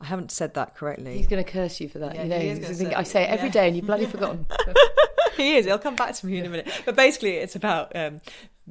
I 0.00 0.06
haven't 0.06 0.30
said 0.30 0.54
that 0.54 0.74
correctly. 0.74 1.16
He's 1.16 1.26
going 1.26 1.44
to 1.44 1.50
curse 1.50 1.80
you 1.80 1.88
for 1.88 1.98
that. 2.00 2.14
Yeah, 2.14 2.22
you 2.24 2.28
know, 2.28 2.38
he 2.38 2.48
is 2.48 2.68
he's 2.68 2.78
think, 2.78 2.90
say- 2.90 2.96
I 2.96 3.02
say 3.02 3.22
it 3.24 3.30
every 3.30 3.48
yeah. 3.48 3.52
day, 3.52 3.66
and 3.68 3.76
you've 3.76 3.86
bloody 3.86 4.06
forgotten. 4.06 4.46
he 5.36 5.56
is. 5.56 5.66
He'll 5.66 5.78
come 5.78 5.96
back 5.96 6.14
to 6.14 6.26
me 6.26 6.38
in 6.38 6.46
a 6.46 6.48
minute. 6.48 6.70
But 6.84 6.96
basically, 6.96 7.36
it's 7.36 7.56
about 7.56 7.94
um, 7.96 8.20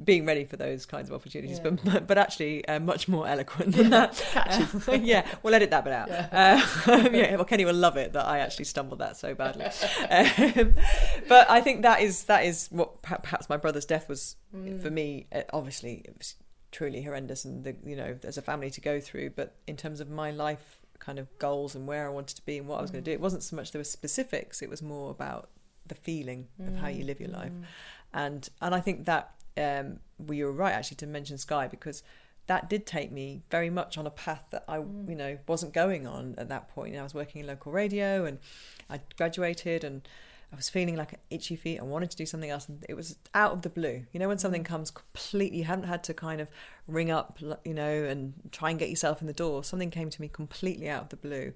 being 0.02 0.24
ready 0.24 0.44
for 0.44 0.56
those 0.56 0.86
kinds 0.86 1.10
of 1.10 1.14
opportunities. 1.14 1.60
Yeah. 1.62 1.70
But 1.70 2.06
but 2.06 2.18
actually, 2.18 2.66
uh, 2.66 2.80
much 2.80 3.08
more 3.08 3.26
eloquent 3.28 3.76
than 3.76 3.90
that. 3.90 4.24
Uh, 4.88 4.92
yeah, 5.02 5.26
we'll 5.42 5.54
edit 5.54 5.70
that 5.70 5.84
bit 5.84 5.92
out. 5.92 6.08
Yeah. 6.08 6.62
Uh, 6.86 7.08
yeah, 7.12 7.36
well, 7.36 7.44
Kenny 7.44 7.64
will 7.64 7.74
love 7.74 7.96
it 7.96 8.12
that 8.14 8.26
I 8.26 8.38
actually 8.38 8.64
stumbled 8.64 9.00
that 9.00 9.16
so 9.16 9.34
badly. 9.34 9.66
Um, 9.66 10.74
but 11.28 11.50
I 11.50 11.60
think 11.60 11.82
that 11.82 12.00
is 12.00 12.24
that 12.24 12.44
is 12.44 12.68
what 12.70 13.02
perhaps 13.02 13.48
my 13.48 13.56
brother's 13.56 13.84
death 13.84 14.08
was 14.08 14.36
for 14.80 14.90
me. 14.90 15.26
Uh, 15.32 15.42
obviously, 15.52 16.02
it 16.04 16.14
was 16.16 16.34
truly 16.70 17.02
horrendous, 17.02 17.44
and 17.44 17.64
the, 17.64 17.76
you 17.84 17.94
know, 17.94 18.16
there's 18.20 18.38
a 18.38 18.42
family 18.42 18.70
to 18.70 18.80
go 18.80 19.00
through. 19.00 19.30
But 19.30 19.56
in 19.66 19.76
terms 19.76 20.00
of 20.00 20.08
my 20.08 20.30
life 20.30 20.80
kind 20.98 21.18
of 21.18 21.26
goals 21.38 21.74
and 21.74 21.86
where 21.86 22.06
I 22.06 22.10
wanted 22.10 22.36
to 22.36 22.44
be 22.46 22.58
and 22.58 22.68
what 22.68 22.78
I 22.78 22.82
was 22.82 22.90
going 22.90 23.04
to 23.04 23.10
do, 23.10 23.12
it 23.12 23.20
wasn't 23.20 23.42
so 23.42 23.56
much 23.56 23.72
there 23.72 23.80
were 23.80 23.84
specifics. 23.84 24.62
It 24.62 24.70
was 24.70 24.82
more 24.82 25.10
about 25.10 25.50
the 25.86 25.94
feeling 25.94 26.48
of 26.64 26.76
how 26.76 26.88
you 26.88 27.04
live 27.04 27.20
your 27.20 27.30
life, 27.30 27.52
and 28.14 28.48
and 28.60 28.74
I 28.74 28.80
think 28.80 29.04
that 29.04 29.34
um, 29.56 30.00
well, 30.18 30.34
you 30.34 30.46
were 30.46 30.52
right 30.52 30.72
actually 30.72 30.96
to 30.98 31.06
mention 31.06 31.38
Sky 31.38 31.68
because 31.68 32.02
that 32.46 32.68
did 32.68 32.86
take 32.86 33.12
me 33.12 33.42
very 33.50 33.70
much 33.70 33.96
on 33.96 34.06
a 34.06 34.10
path 34.10 34.44
that 34.50 34.64
I 34.68 34.78
you 34.78 35.14
know 35.14 35.38
wasn't 35.46 35.72
going 35.72 36.06
on 36.06 36.34
at 36.38 36.48
that 36.48 36.68
point. 36.68 36.96
I 36.96 37.02
was 37.02 37.14
working 37.14 37.40
in 37.40 37.46
local 37.46 37.72
radio 37.72 38.24
and 38.24 38.38
I 38.90 39.00
graduated 39.16 39.84
and. 39.84 40.06
I 40.52 40.56
was 40.56 40.68
feeling 40.68 40.96
like 40.96 41.14
an 41.14 41.18
itchy 41.30 41.56
feet. 41.56 41.80
I 41.80 41.82
wanted 41.82 42.10
to 42.10 42.16
do 42.18 42.26
something 42.26 42.50
else, 42.50 42.68
and 42.68 42.84
it 42.86 42.92
was 42.92 43.16
out 43.32 43.52
of 43.52 43.62
the 43.62 43.70
blue. 43.70 44.04
You 44.12 44.20
know, 44.20 44.28
when 44.28 44.36
something 44.36 44.64
comes 44.64 44.90
completely, 44.90 45.56
you 45.56 45.64
haven't 45.64 45.86
had 45.86 46.04
to 46.04 46.12
kind 46.12 46.42
of 46.42 46.50
ring 46.86 47.10
up, 47.10 47.38
you 47.64 47.72
know, 47.72 48.04
and 48.04 48.34
try 48.50 48.68
and 48.68 48.78
get 48.78 48.90
yourself 48.90 49.22
in 49.22 49.26
the 49.26 49.32
door. 49.32 49.64
Something 49.64 49.90
came 49.90 50.10
to 50.10 50.20
me 50.20 50.28
completely 50.28 50.90
out 50.90 51.04
of 51.04 51.08
the 51.08 51.16
blue, 51.16 51.54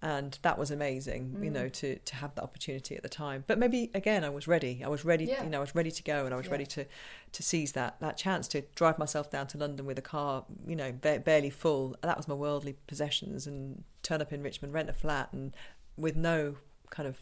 and 0.00 0.38
that 0.42 0.58
was 0.58 0.70
amazing. 0.70 1.38
You 1.42 1.50
know, 1.50 1.68
to 1.68 1.96
to 1.98 2.14
have 2.16 2.34
that 2.36 2.42
opportunity 2.42 2.94
at 2.94 3.02
the 3.02 3.08
time. 3.08 3.44
But 3.46 3.58
maybe 3.58 3.90
again, 3.94 4.22
I 4.24 4.28
was 4.28 4.46
ready. 4.46 4.82
I 4.84 4.88
was 4.88 5.04
ready. 5.04 5.24
Yeah. 5.24 5.42
You 5.42 5.50
know, 5.50 5.58
I 5.58 5.60
was 5.60 5.74
ready 5.74 5.90
to 5.90 6.02
go, 6.02 6.24
and 6.24 6.32
I 6.32 6.36
was 6.36 6.48
ready 6.48 6.66
to 6.66 6.84
to 7.32 7.42
seize 7.42 7.72
that 7.72 7.98
that 8.00 8.16
chance 8.16 8.46
to 8.48 8.62
drive 8.74 8.98
myself 8.98 9.30
down 9.30 9.48
to 9.48 9.58
London 9.58 9.86
with 9.86 9.98
a 9.98 10.02
car, 10.02 10.44
you 10.66 10.76
know, 10.76 10.92
ba- 10.92 11.22
barely 11.24 11.50
full. 11.50 11.96
That 12.02 12.16
was 12.16 12.28
my 12.28 12.34
worldly 12.34 12.76
possessions, 12.86 13.46
and 13.46 13.82
turn 14.02 14.22
up 14.22 14.32
in 14.32 14.42
Richmond, 14.42 14.72
rent 14.72 14.88
a 14.88 14.92
flat, 14.92 15.32
and 15.32 15.54
with 15.96 16.16
no 16.16 16.56
kind 16.90 17.08
of 17.08 17.18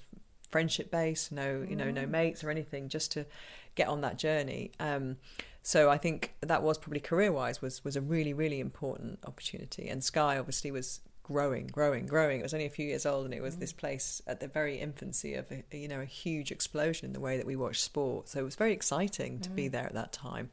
friendship 0.50 0.90
base, 0.90 1.32
no 1.32 1.64
you 1.68 1.76
know 1.76 1.90
no 1.90 2.06
mates 2.06 2.44
or 2.44 2.50
anything, 2.50 2.88
just 2.88 3.10
to 3.12 3.24
get 3.74 3.88
on 3.88 4.02
that 4.02 4.18
journey. 4.18 4.72
Um, 4.78 5.16
so 5.62 5.90
I 5.90 5.98
think 5.98 6.34
that 6.42 6.62
was 6.62 6.78
probably 6.78 7.00
career 7.00 7.32
wise 7.32 7.60
was 7.62 7.82
was 7.84 7.96
a 7.96 8.00
really 8.02 8.34
really 8.34 8.60
important 8.60 9.18
opportunity. 9.26 9.88
And 9.88 10.04
Sky 10.04 10.38
obviously 10.38 10.70
was 10.70 11.00
growing, 11.26 11.66
growing, 11.66 12.06
growing. 12.06 12.38
It 12.38 12.44
was 12.44 12.54
only 12.54 12.66
a 12.66 12.70
few 12.70 12.86
years 12.86 13.04
old, 13.04 13.24
and 13.24 13.34
it 13.34 13.42
was 13.42 13.56
mm. 13.56 13.60
this 13.60 13.72
place 13.72 14.22
at 14.26 14.38
the 14.38 14.46
very 14.46 14.78
infancy 14.78 15.34
of 15.34 15.50
a, 15.50 15.64
you 15.76 15.88
know 15.88 16.00
a 16.00 16.04
huge 16.04 16.52
explosion 16.52 17.06
in 17.06 17.12
the 17.12 17.20
way 17.20 17.36
that 17.36 17.46
we 17.46 17.56
watch 17.56 17.80
sport. 17.80 18.28
So 18.28 18.40
it 18.40 18.44
was 18.44 18.54
very 18.54 18.72
exciting 18.72 19.40
to 19.40 19.50
be 19.50 19.68
mm. 19.68 19.72
there 19.72 19.86
at 19.86 19.94
that 19.94 20.12
time. 20.12 20.50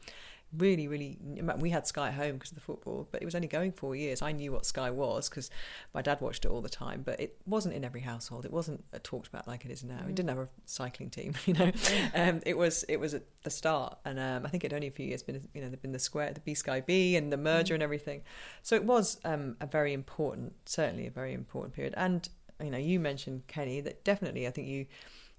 Really, 0.55 0.87
really, 0.87 1.17
we 1.57 1.71
had 1.71 1.87
Sky 1.87 2.09
at 2.09 2.13
home 2.13 2.33
because 2.33 2.51
of 2.51 2.55
the 2.55 2.61
football, 2.61 3.07
but 3.11 3.21
it 3.21 3.25
was 3.25 3.33
only 3.33 3.47
going 3.47 3.71
four 3.71 3.95
years. 3.95 4.21
I 4.21 4.31
knew 4.31 4.51
what 4.51 4.65
Sky 4.65 4.91
was 4.91 5.27
because 5.29 5.49
my 5.93 6.01
dad 6.01 6.21
watched 6.21 6.45
it 6.45 6.49
all 6.49 6.61
the 6.61 6.69
time, 6.69 7.01
but 7.03 7.19
it 7.19 7.37
wasn't 7.45 7.73
in 7.73 7.83
every 7.83 8.01
household. 8.01 8.45
It 8.45 8.51
wasn't 8.51 8.83
uh, 8.93 8.99
talked 9.01 9.27
about 9.27 9.47
like 9.47 9.65
it 9.65 9.71
is 9.71 9.83
now. 9.83 9.99
It 10.07 10.13
didn't 10.13 10.29
have 10.29 10.37
a 10.37 10.49
cycling 10.65 11.09
team, 11.09 11.33
you 11.45 11.53
know. 11.53 11.71
Um, 12.13 12.41
it 12.45 12.57
was 12.57 12.85
it 12.87 12.99
was 12.99 13.13
at 13.13 13.23
the 13.43 13.49
start, 13.49 13.97
and 14.05 14.19
um, 14.19 14.45
I 14.45 14.49
think 14.49 14.63
it 14.63 14.73
only 14.73 14.87
a 14.87 14.91
few 14.91 15.07
years 15.07 15.23
been 15.23 15.41
you 15.53 15.61
know 15.61 15.69
there'd 15.69 15.81
been 15.81 15.91
the 15.91 15.99
square, 15.99 16.31
the 16.31 16.39
B 16.39 16.53
Sky 16.53 16.81
B, 16.81 17.15
and 17.15 17.31
the 17.31 17.37
merger 17.37 17.73
and 17.73 17.81
everything. 17.81 18.21
So 18.61 18.75
it 18.75 18.83
was 18.83 19.19
um, 19.25 19.57
a 19.59 19.65
very 19.65 19.93
important, 19.93 20.53
certainly 20.65 21.07
a 21.07 21.11
very 21.11 21.33
important 21.33 21.73
period. 21.73 21.93
And 21.97 22.27
you 22.61 22.69
know, 22.69 22.77
you 22.77 22.99
mentioned 22.99 23.47
Kenny. 23.47 23.81
That 23.81 24.03
definitely, 24.03 24.47
I 24.47 24.51
think 24.51 24.67
you 24.67 24.85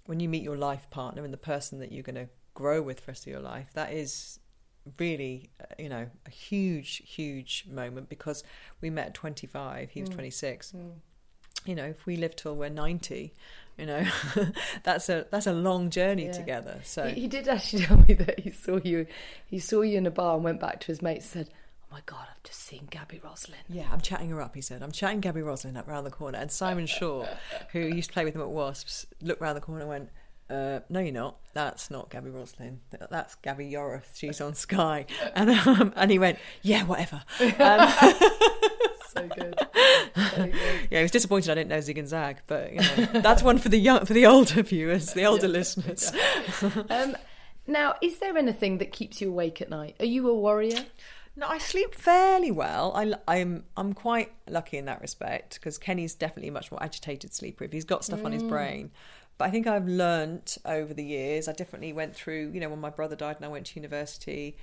when 0.06 0.20
you 0.20 0.28
meet 0.28 0.42
your 0.42 0.56
life 0.56 0.88
partner 0.90 1.24
and 1.24 1.32
the 1.32 1.38
person 1.38 1.78
that 1.78 1.92
you're 1.92 2.02
going 2.02 2.14
to 2.16 2.28
grow 2.52 2.82
with 2.82 3.00
for 3.00 3.06
the 3.06 3.12
rest 3.12 3.26
of 3.26 3.32
your 3.32 3.40
life, 3.40 3.70
that 3.74 3.92
is 3.92 4.38
really, 4.99 5.51
uh, 5.61 5.64
you 5.78 5.89
know, 5.89 6.07
a 6.26 6.30
huge, 6.30 7.03
huge 7.07 7.64
moment 7.70 8.09
because 8.09 8.45
we 8.80 8.91
met 8.91 9.09
at 9.09 9.14
25, 9.14 9.91
he 9.91 10.01
was 10.03 10.11
26. 10.11 10.74
You 11.66 11.74
know, 11.74 11.85
if 11.85 12.05
we 12.05 12.16
live 12.16 12.37
till 12.37 12.55
we're 12.57 12.68
90, 12.68 13.32
you 13.78 13.87
know, 13.87 14.05
that's 14.82 15.09
a 15.09 15.26
that's 15.30 15.47
a 15.47 15.53
long 15.53 15.89
journey 15.91 16.26
Yeah. 16.26 16.32
together. 16.32 16.80
So 16.85 17.07
he, 17.09 17.22
he 17.22 17.26
did 17.28 17.49
actually 17.49 17.82
tell 17.87 17.97
me 18.07 18.14
that 18.14 18.41
he 18.41 18.51
saw 18.51 18.78
you. 18.85 19.07
He 19.47 19.59
saw 19.59 19.80
you 19.80 19.97
in 19.99 20.07
a 20.07 20.11
bar 20.11 20.35
and 20.35 20.45
went 20.45 20.61
back 20.61 20.80
to 20.80 20.87
his 20.89 21.01
mates 21.01 21.24
and 21.35 21.47
said, 21.47 21.55
"Oh 21.85 21.87
my 21.91 22.01
god, 22.05 22.26
I've 22.30 22.43
just 22.43 22.61
seen 22.61 22.87
Gaby 22.91 23.20
Roslin." 23.24 23.57
Yeah, 23.68 23.89
I'm 23.91 24.03
chatting 24.03 24.28
her 24.30 24.43
up, 24.43 24.55
he 24.55 24.61
said. 24.61 24.82
I'm 24.82 24.93
chatting 24.93 25.20
Gaby 25.20 25.41
Roslin 25.41 25.76
up 25.76 25.89
round 25.89 26.07
the 26.07 26.11
corner. 26.11 26.37
And 26.39 26.53
Simon 26.53 26.87
Shaw, 26.87 27.26
who 27.72 27.78
used 27.80 28.11
to 28.11 28.12
play 28.12 28.24
with 28.26 28.35
him 28.35 28.43
at 28.43 28.51
Wasps, 28.51 29.07
looked 29.22 29.41
round 29.41 29.57
the 29.57 29.61
corner 29.62 29.80
and 29.80 29.89
went, 29.89 30.11
uh, 30.51 30.80
no, 30.88 31.01
you're 31.01 31.12
not. 31.12 31.38
That's 31.53 31.90
not 31.90 32.11
Gaby 32.11 32.30
Roslin. 32.30 32.80
That's 33.11 33.34
Gabby 33.36 33.70
Yorath. 33.70 34.14
She's 34.14 34.40
on 34.40 34.55
Sky. 34.66 35.07
And 35.34 35.51
um, 35.51 35.92
and 35.97 36.11
he 36.11 36.18
went, 36.18 36.38
yeah, 36.62 36.84
whatever. 36.84 37.22
Um, 37.59 37.92
So 39.14 39.28
good. 39.36 39.55
yeah, 40.90 40.99
he 40.99 41.03
was 41.03 41.12
disappointed 41.12 41.51
I 41.51 41.55
didn't 41.55 41.70
know 41.70 41.80
Zig 41.80 41.99
and 41.99 42.09
Zag, 42.09 42.38
but 42.49 42.72
you 42.72 42.80
know, 42.80 43.20
that's 43.20 43.45
one 43.45 43.59
for 43.59 43.68
the 43.68 43.78
young, 43.78 44.05
for 44.05 44.12
the 44.12 44.26
older 44.26 44.62
viewers, 44.62 45.12
the 45.12 45.24
older 45.24 45.47
listeners. 45.47 46.12
Um, 46.90 47.16
now, 47.66 47.95
is 48.03 48.18
there 48.18 48.36
anything 48.36 48.78
that 48.78 48.90
keeps 48.90 49.20
you 49.20 49.28
awake 49.30 49.62
at 49.62 49.70
night? 49.70 49.95
Are 50.01 50.05
you 50.05 50.28
a 50.28 50.34
warrior? 50.34 50.84
No, 51.36 51.49
I 51.49 51.59
sleep 51.59 51.95
fairly 51.95 52.51
well. 52.51 52.92
I, 52.95 53.36
am 53.36 53.64
I'm 53.76 53.92
quite 53.92 54.32
lucky 54.49 54.78
in 54.78 54.84
that 54.84 55.01
respect 55.01 55.55
because 55.55 55.78
Kenny's 55.78 56.14
definitely 56.14 56.49
a 56.49 56.53
much 56.53 56.70
more 56.70 56.82
agitated 56.82 57.32
sleeper 57.34 57.64
if 57.64 57.72
he's 57.72 57.84
got 57.84 58.05
stuff 58.05 58.24
on 58.24 58.32
his 58.32 58.42
brain. 58.42 58.92
But 59.37 59.47
I 59.47 59.51
think 59.51 59.66
I've 59.66 59.89
learnt 59.89 60.59
over 60.64 60.95
the 60.95 61.05
years. 61.05 61.49
I 61.49 61.53
definitely 61.53 61.93
went 61.93 62.14
through, 62.14 62.51
you 62.53 62.61
know, 62.61 62.68
when 62.68 62.80
my 62.80 62.91
brother 62.91 63.16
died 63.16 63.37
and 63.37 63.45
I 63.45 63.49
went 63.49 63.66
to 63.66 63.78
university, 63.80 64.57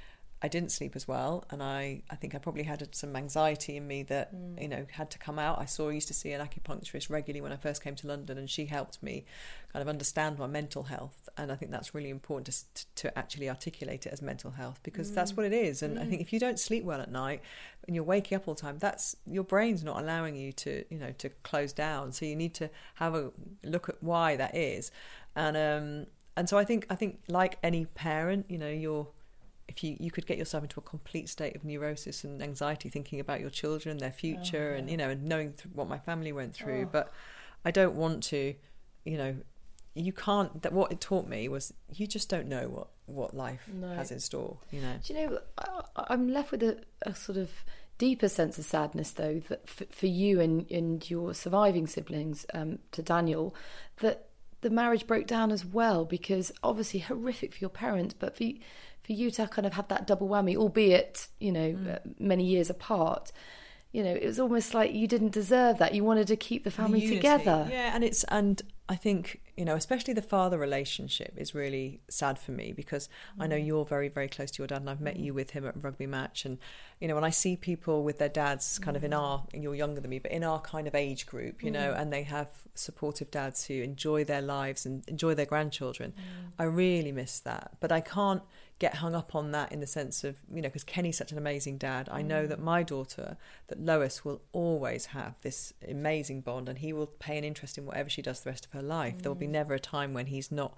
I 0.44 0.48
didn't 0.48 0.72
sleep 0.72 0.96
as 0.96 1.08
well, 1.08 1.44
and 1.52 1.62
I, 1.62 2.02
I 2.10 2.16
think 2.16 2.34
I 2.34 2.40
probably 2.40 2.64
had 2.64 2.96
some 2.96 3.16
anxiety 3.16 3.78
in 3.78 3.88
me 3.88 4.02
that 4.04 4.36
mm. 4.36 4.60
you 4.60 4.68
know 4.68 4.88
had 4.92 5.12
to 5.12 5.20
come 5.20 5.38
out. 5.38 5.60
I 5.60 5.66
saw 5.66 5.90
used 5.90 6.08
to 6.08 6.16
see 6.16 6.32
an 6.32 6.46
acupuncturist 6.46 7.12
regularly 7.12 7.42
when 7.42 7.52
I 7.52 7.58
first 7.58 7.84
came 7.84 7.96
to 7.96 8.08
London, 8.08 8.40
and 8.40 8.50
she 8.50 8.66
helped 8.66 9.04
me 9.04 9.24
kind 9.72 9.84
of 9.84 9.88
understand 9.88 10.40
my 10.40 10.48
mental 10.48 10.84
health, 10.84 11.30
and 11.38 11.52
I 11.52 11.56
think 11.56 11.72
that's 11.72 11.94
really 11.94 12.10
important 12.10 12.66
to, 12.74 12.86
to 12.96 13.18
actually 13.18 13.50
articulate 13.50 14.08
it 14.08 14.14
as 14.14 14.22
mental 14.22 14.52
health 14.52 14.80
because 14.82 15.12
that's 15.12 15.34
mm. 15.34 15.38
what 15.38 15.46
it 15.46 15.54
is. 15.54 15.84
And 15.84 16.00
I 16.00 16.04
mm. 16.06 16.10
think 16.10 16.22
if 16.22 16.34
you 16.34 16.40
don't 16.40 16.60
sleep 16.60 16.84
well 16.84 17.02
at 17.02 17.12
night 17.12 17.42
and 17.86 17.96
you're 17.96 18.04
waking 18.04 18.36
up 18.36 18.48
all 18.48 18.56
the 18.56 18.62
time, 18.62 18.80
that's 18.80 19.16
your 19.28 19.44
brain's 19.44 19.84
not 19.84 20.02
allowing 20.02 20.36
you 20.36 20.52
to 20.54 20.84
you 20.90 20.98
know 20.98 21.12
to 21.20 21.30
close 21.44 21.72
down. 21.72 22.14
So 22.14 22.26
you 22.26 22.36
need 22.36 22.56
to 22.56 22.70
have 22.96 23.14
a 23.14 23.32
look 23.64 23.90
at 23.90 24.02
why 24.02 24.38
that 24.38 24.56
is, 24.56 24.92
and 25.36 25.56
um 25.56 26.08
and 26.36 26.50
so 26.50 26.58
I 26.58 26.64
think 26.64 26.88
I 26.90 26.96
think 26.96 27.20
like 27.28 27.60
any 27.62 27.86
parent, 27.86 28.48
you 28.50 28.58
know, 28.58 28.70
you're 28.70 29.08
if 29.72 29.84
you, 29.84 29.96
you 30.00 30.12
could 30.12 30.26
get 30.26 30.38
yourself 30.38 30.64
into 30.64 30.80
a 30.80 30.84
complete 30.84 31.30
state 31.30 31.56
of 31.56 31.64
neurosis 31.64 32.24
and 32.24 32.42
anxiety 32.44 32.90
thinking 32.90 33.20
about 33.20 33.40
your 33.40 33.50
children, 33.50 33.98
their 33.98 34.12
future, 34.12 34.74
and 34.74 34.90
you 34.90 34.98
know, 34.98 35.10
and 35.10 35.24
knowing 35.24 35.54
th- 35.54 35.74
what 35.74 35.88
my 35.88 35.98
family 35.98 36.32
went 36.32 36.54
through. 36.54 36.88
But 36.92 37.12
I 37.64 37.72
don't 37.72 37.96
want 37.96 38.24
to, 38.26 38.54
you 39.06 39.18
know, 39.18 39.36
you 39.96 40.14
can't. 40.14 40.62
That 40.62 40.74
what 40.74 40.92
it 40.92 41.00
taught 41.02 41.28
me 41.28 41.48
was 41.48 41.74
you 41.94 42.06
just 42.06 42.30
don't 42.30 42.48
know 42.48 42.68
what 42.70 42.88
what 43.06 43.36
life 43.36 43.68
No. 43.74 43.90
has 43.94 44.12
in 44.12 44.20
store. 44.20 44.58
You 44.72 44.82
know. 44.82 44.96
Do 45.04 45.14
you 45.14 45.20
know, 45.28 45.40
I, 45.58 46.06
I'm 46.10 46.28
left 46.30 46.52
with 46.52 46.64
a, 46.64 46.82
a 47.04 47.16
sort 47.16 47.38
of 47.38 47.50
deeper 47.98 48.28
sense 48.30 48.58
of 48.58 48.66
sadness, 48.66 49.12
though, 49.12 49.40
that 49.50 49.70
for, 49.70 49.86
for 49.92 50.08
you 50.08 50.40
and, 50.42 50.70
and 50.72 51.10
your 51.10 51.34
surviving 51.34 51.88
siblings, 51.88 52.46
um, 52.54 52.80
to 52.92 53.02
Daniel, 53.02 53.54
that 54.02 54.28
the 54.62 54.70
marriage 54.70 55.06
broke 55.08 55.28
down 55.28 55.52
as 55.52 55.64
well, 55.66 56.04
because 56.06 56.52
obviously 56.64 57.00
horrific 57.00 57.54
for 57.54 57.60
your 57.60 57.70
parents, 57.70 58.16
but 58.18 58.36
for, 58.36 58.46
for 59.04 59.14
you 59.14 59.32
to 59.32 59.48
kind 59.48 59.66
of 59.66 59.74
have 59.74 59.88
that 59.90 60.06
double 60.08 60.28
whammy, 60.30 60.56
albeit, 60.56 61.28
you 61.40 61.52
know, 61.52 61.78
uh, 61.94 62.00
many 62.20 62.44
years 62.46 62.70
apart. 62.70 63.32
you 63.94 64.04
know, 64.04 64.14
it 64.14 64.26
was 64.26 64.40
almost 64.40 64.74
like 64.74 64.94
you 64.94 65.06
didn't 65.06 65.34
deserve 65.34 65.78
that. 65.80 65.94
You 65.94 66.02
wanted 66.06 66.26
to 66.28 66.38
keep 66.38 66.64
the 66.64 66.72
family 66.72 67.02
Unity. 67.02 67.18
together. 67.18 67.68
Yeah, 67.70 67.92
and 67.94 68.06
it's 68.06 68.24
and 68.26 68.62
I 68.88 68.96
think 68.96 69.42
you 69.58 69.66
know, 69.66 69.76
especially 69.76 70.14
the 70.14 70.22
father 70.22 70.58
relationship 70.58 71.34
is 71.36 71.54
really 71.54 72.00
sad 72.10 72.40
for 72.40 72.52
me 72.54 72.72
because 72.72 73.10
I 73.38 73.46
Mm. 73.46 73.50
know 73.50 73.56
you're 73.58 73.84
very 73.84 74.08
very 74.08 74.30
close 74.30 74.50
to 74.52 74.60
your 74.62 74.68
dad, 74.68 74.80
and 74.82 74.90
I've 74.90 75.02
met 75.02 75.18
you 75.18 75.34
with 75.34 75.50
him 75.52 75.68
at 75.68 75.76
a 75.76 75.80
rugby 75.80 76.08
match, 76.08 76.46
and 76.46 76.58
you 77.02 77.08
know, 77.10 77.16
when 77.16 77.26
I 77.26 77.32
see 77.32 77.58
people 77.58 78.02
with 78.04 78.18
their 78.18 78.30
dads, 78.30 78.80
kind 78.80 78.96
of 78.96 79.04
in 79.04 79.12
Mm. 79.12 79.20
our, 79.22 79.44
and 79.54 79.62
you're 79.62 79.76
younger 79.76 80.00
than 80.00 80.10
me, 80.10 80.20
but 80.20 80.32
in 80.32 80.44
our 80.46 80.62
kind 80.62 80.88
of 80.88 80.96
age 80.96 81.26
group, 81.26 81.62
you 81.62 81.70
know, 81.72 81.92
and 81.92 82.14
they 82.14 82.24
have 82.24 82.48
supportive 82.76 83.30
dads 83.30 83.66
who 83.66 83.74
enjoy 83.74 84.24
their 84.24 84.42
lives 84.42 84.86
and 84.86 85.04
enjoy 85.10 85.34
their 85.36 85.46
grandchildren. 85.46 86.14
Mm. 86.16 86.52
I 86.58 86.64
really 86.64 87.12
miss 87.12 87.42
that, 87.42 87.72
but 87.82 87.92
I 87.92 88.00
can't 88.00 88.42
get 88.82 88.96
hung 88.96 89.14
up 89.14 89.36
on 89.36 89.52
that 89.52 89.72
in 89.72 89.80
the 89.80 89.86
sense 89.86 90.24
of 90.24 90.38
you 90.52 90.60
know 90.60 90.68
because 90.68 90.84
Kenny's 90.84 91.16
such 91.16 91.32
an 91.32 91.38
amazing 91.38 91.78
dad. 91.78 92.10
I 92.12 92.24
know 92.24 92.48
that 92.48 92.60
mm. 92.60 92.64
my 92.64 92.82
daughter, 92.82 93.38
that 93.68 93.80
Lois 93.80 94.26
will 94.26 94.42
always 94.54 95.08
have 95.08 95.36
this 95.44 95.72
amazing 95.88 96.42
bond, 96.42 96.68
and 96.68 96.80
he 96.80 96.92
will 96.92 97.06
pay 97.06 97.38
an 97.38 97.44
interest 97.44 97.78
in 97.78 97.86
whatever 97.86 98.10
she 98.10 98.24
does 98.24 98.40
the 98.40 98.50
rest 98.50 98.66
of 98.66 98.72
her 98.72 98.82
life. 98.82 99.22
There 99.22 99.30
will 99.30 99.36
be 99.36 99.46
mm. 99.46 99.52
never 99.52 99.76
a 99.76 99.80
time 99.80 100.16
when 100.16 100.26
he's 100.26 100.52
not 100.52 100.76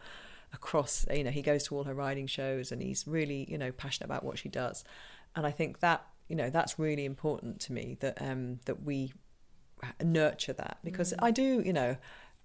across. 0.52 1.06
You 1.10 1.24
know, 1.24 1.32
he 1.32 1.42
goes 1.42 1.64
to 1.68 1.78
all 1.78 1.86
her 1.86 1.94
riding 1.94 2.28
shows, 2.28 2.74
and 2.74 2.82
he's 2.82 3.08
really 3.08 3.48
you 3.50 3.58
know 3.58 3.72
passionate 3.72 4.08
about 4.08 4.26
what 4.26 4.38
she 4.38 4.50
does. 4.50 4.84
And 5.34 5.48
I 5.48 5.52
think 5.52 5.80
that 5.80 6.06
you 6.28 6.36
know 6.36 6.50
that's 6.50 6.78
really 6.78 7.06
important 7.06 7.62
to 7.62 7.72
me 7.72 7.96
that 8.02 8.22
um 8.22 8.60
that 8.66 8.84
we 8.84 9.14
nurture 10.04 10.54
that 10.54 10.80
because 10.84 11.14
mm. 11.14 11.20
I 11.24 11.32
do 11.32 11.62
you 11.66 11.72
know. 11.72 11.96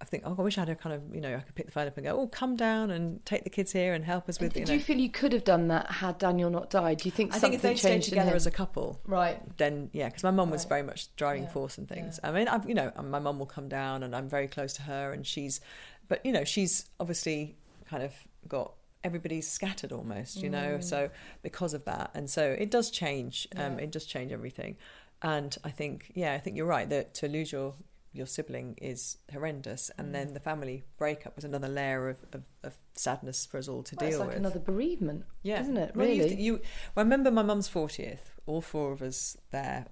I 0.01 0.05
think, 0.05 0.23
oh, 0.25 0.33
I 0.37 0.41
wish 0.41 0.57
I 0.57 0.61
had 0.61 0.69
a 0.69 0.75
kind 0.75 0.95
of, 0.95 1.13
you 1.13 1.19
know, 1.19 1.35
I 1.35 1.39
could 1.41 1.55
pick 1.55 1.65
the 1.65 1.71
phone 1.73 1.85
up 1.87 1.97
and 1.97 2.05
go, 2.05 2.17
oh, 2.17 2.27
come 2.27 2.55
down 2.55 2.89
and 2.89 3.23
take 3.25 3.43
the 3.43 3.49
kids 3.49 3.73
here 3.73 3.93
and 3.93 4.05
help 4.05 4.29
us 4.29 4.39
with, 4.39 4.55
you 4.55 4.63
Do 4.63 4.71
know. 4.71 4.77
you 4.77 4.79
feel 4.83 4.97
you 4.97 5.09
could 5.09 5.33
have 5.33 5.43
done 5.43 5.67
that 5.67 5.91
had 5.91 6.17
Daniel 6.17 6.49
not 6.49 6.69
died? 6.69 6.99
Do 6.99 7.05
you 7.09 7.11
think 7.11 7.31
I 7.31 7.39
something 7.39 7.51
think 7.51 7.55
if 7.55 7.61
they 7.61 7.75
stayed 7.79 7.89
changed 7.95 8.09
together 8.09 8.33
as 8.33 8.45
a 8.47 8.51
couple, 8.51 9.01
Right. 9.05 9.41
then 9.57 9.89
yeah, 9.91 10.07
because 10.07 10.23
my 10.23 10.31
mum 10.31 10.51
was 10.51 10.61
Right. 10.63 10.69
very 10.69 10.83
much 10.83 11.13
driving 11.17 11.43
Yeah. 11.43 11.49
force 11.49 11.77
and 11.77 11.87
things. 11.89 12.17
I 12.23 12.31
mean, 12.31 12.47
I've 12.47 12.67
you 12.67 12.75
know, 12.75 12.93
my 13.03 13.19
mum 13.19 13.39
will 13.39 13.45
come 13.45 13.67
down, 13.67 14.03
and 14.03 14.15
I'm 14.15 14.29
very 14.29 14.47
close 14.47 14.71
to 14.73 14.83
her, 14.83 15.11
and 15.11 15.27
she's, 15.27 15.59
but 16.07 16.25
you 16.25 16.31
know, 16.31 16.45
she's 16.45 16.85
obviously 16.99 17.57
kind 17.89 18.01
of 18.03 18.13
got 18.47 18.75
everybody's 19.03 19.49
scattered 19.49 19.91
almost, 19.91 20.41
you 20.41 20.49
know, 20.49 20.77
Mm. 20.77 20.83
so 20.83 21.09
because 21.41 21.73
of 21.73 21.83
that, 21.85 22.11
and 22.13 22.29
so 22.29 22.51
it 22.57 22.71
does 22.71 22.89
change. 22.89 23.47
Um, 23.57 23.79
It 23.79 23.91
does 23.91 24.05
change 24.05 24.31
everything, 24.31 24.77
and 25.21 25.57
I 25.65 25.71
think 25.71 26.11
yeah, 26.15 26.33
I 26.35 26.39
think 26.39 26.55
you're 26.55 26.65
right 26.65 26.87
that 26.89 27.13
to 27.15 27.27
lose 27.27 27.51
your 27.51 27.75
your 28.11 28.25
sibling 28.25 28.75
is 28.81 29.17
horrendous, 29.31 29.89
Mm. 29.95 29.99
and 29.99 30.15
then 30.15 30.33
the 30.33 30.39
family 30.39 30.83
breakup 30.97 31.35
was 31.35 31.45
another 31.45 31.67
layer 31.67 32.09
of, 32.09 32.17
of, 32.33 32.43
of 32.63 32.73
sadness 32.95 33.45
for 33.45 33.57
us 33.57 33.67
all 33.67 33.83
to 33.83 33.95
Well, 33.95 34.07
it's 34.07 34.13
deal 34.15 34.19
like 34.19 34.29
with. 34.29 34.37
another 34.37 34.59
bereavement, 34.59 35.25
Yeah, 35.43 35.61
isn't 35.61 35.77
it? 35.77 35.95
Well, 35.95 36.07
you 36.07 36.23
Really? 36.23 36.41
You, 36.41 36.53
well, 36.53 36.61
I 36.97 37.01
remember 37.01 37.29
my 37.31 37.43
mum's 37.43 37.67
fortieth. 37.67 38.31
All 38.45 38.61
four 38.61 38.91
of 38.91 39.01
us 39.01 39.37
there. 39.51 39.85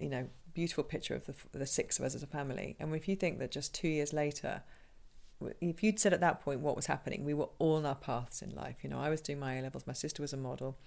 You 0.00 0.08
know, 0.08 0.28
beautiful 0.52 0.84
picture 0.84 1.14
of 1.16 1.26
the 1.26 1.34
the 1.52 1.66
six 1.66 1.98
of 1.98 2.04
us 2.04 2.14
as 2.14 2.22
a 2.22 2.26
family. 2.28 2.76
And 2.78 2.94
if 2.94 3.08
you 3.08 3.16
think 3.16 3.38
that 3.40 3.50
just 3.50 3.74
two 3.74 3.88
years 3.88 4.12
later, 4.12 4.62
if 5.60 5.82
you'd 5.82 5.98
said 5.98 6.12
at 6.12 6.20
that 6.20 6.40
point 6.40 6.60
what 6.60 6.76
was 6.76 6.86
happening, 6.86 7.24
we 7.24 7.34
were 7.34 7.48
all 7.58 7.74
on 7.76 7.84
our 7.86 7.94
paths 7.96 8.42
in 8.42 8.50
life. 8.54 8.76
You 8.82 8.90
know, 8.90 8.98
I 9.00 9.10
was 9.10 9.20
doing 9.20 9.38
my 9.40 9.54
A 9.56 9.62
levels. 9.62 9.86
My 9.86 9.92
sister 9.92 10.22
was 10.22 10.32
a 10.32 10.36
model. 10.36 10.78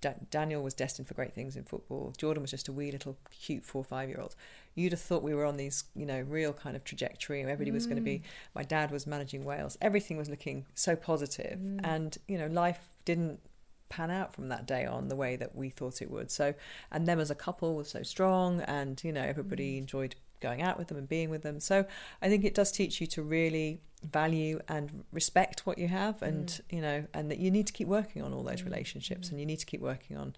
Da- 0.00 0.14
Daniel 0.30 0.62
was 0.62 0.74
destined 0.74 1.08
for 1.08 1.14
great 1.14 1.34
things 1.34 1.56
in 1.56 1.64
football. 1.64 2.12
Jordan 2.16 2.42
was 2.42 2.50
just 2.50 2.68
a 2.68 2.72
wee 2.72 2.90
little 2.90 3.16
cute 3.30 3.64
four 3.64 3.80
or 3.80 3.84
five 3.84 4.08
year 4.08 4.20
old. 4.20 4.34
You'd 4.74 4.92
have 4.92 5.00
thought 5.00 5.22
we 5.22 5.34
were 5.34 5.44
on 5.44 5.56
these, 5.56 5.84
you 5.94 6.06
know, 6.06 6.20
real 6.20 6.52
kind 6.52 6.76
of 6.76 6.84
trajectory. 6.84 7.40
and 7.40 7.50
Everybody 7.50 7.72
was 7.72 7.86
going 7.86 7.96
to 7.96 8.02
be. 8.02 8.18
Mm. 8.18 8.22
My 8.54 8.62
dad 8.62 8.90
was 8.90 9.06
managing 9.06 9.44
Wales. 9.44 9.76
Everything 9.80 10.16
was 10.16 10.28
looking 10.28 10.66
so 10.74 10.96
positive. 10.96 11.58
Mm. 11.58 11.80
and 11.84 12.18
you 12.28 12.38
know, 12.38 12.46
life 12.46 12.88
didn't 13.04 13.40
pan 13.88 14.10
out 14.10 14.32
from 14.32 14.48
that 14.48 14.66
day 14.66 14.86
on 14.86 15.08
the 15.08 15.16
way 15.16 15.36
that 15.36 15.54
we 15.54 15.68
thought 15.68 16.00
it 16.00 16.10
would. 16.10 16.30
So, 16.30 16.54
and 16.90 17.06
them 17.06 17.20
as 17.20 17.30
a 17.30 17.34
couple 17.34 17.74
was 17.74 17.90
so 17.90 18.02
strong, 18.02 18.62
and 18.62 19.02
you 19.04 19.12
know, 19.12 19.22
everybody 19.22 19.74
mm. 19.74 19.78
enjoyed 19.78 20.14
going 20.40 20.62
out 20.62 20.78
with 20.78 20.88
them 20.88 20.96
and 20.96 21.08
being 21.08 21.30
with 21.30 21.42
them. 21.42 21.60
So, 21.60 21.84
I 22.20 22.28
think 22.28 22.44
it 22.44 22.54
does 22.54 22.72
teach 22.72 23.00
you 23.00 23.06
to 23.08 23.22
really 23.22 23.80
value 24.02 24.60
and 24.68 25.04
respect 25.12 25.66
what 25.66 25.78
you 25.78 25.88
have, 25.88 26.22
and 26.22 26.46
mm. 26.46 26.60
you 26.70 26.80
know, 26.80 27.06
and 27.14 27.30
that 27.30 27.38
you 27.38 27.50
need 27.50 27.66
to 27.66 27.72
keep 27.72 27.88
working 27.88 28.22
on 28.22 28.32
all 28.32 28.42
those 28.42 28.62
mm. 28.62 28.66
relationships, 28.66 29.28
mm. 29.28 29.32
and 29.32 29.40
you 29.40 29.46
need 29.46 29.58
to 29.58 29.66
keep 29.66 29.80
working 29.80 30.16
on. 30.16 30.34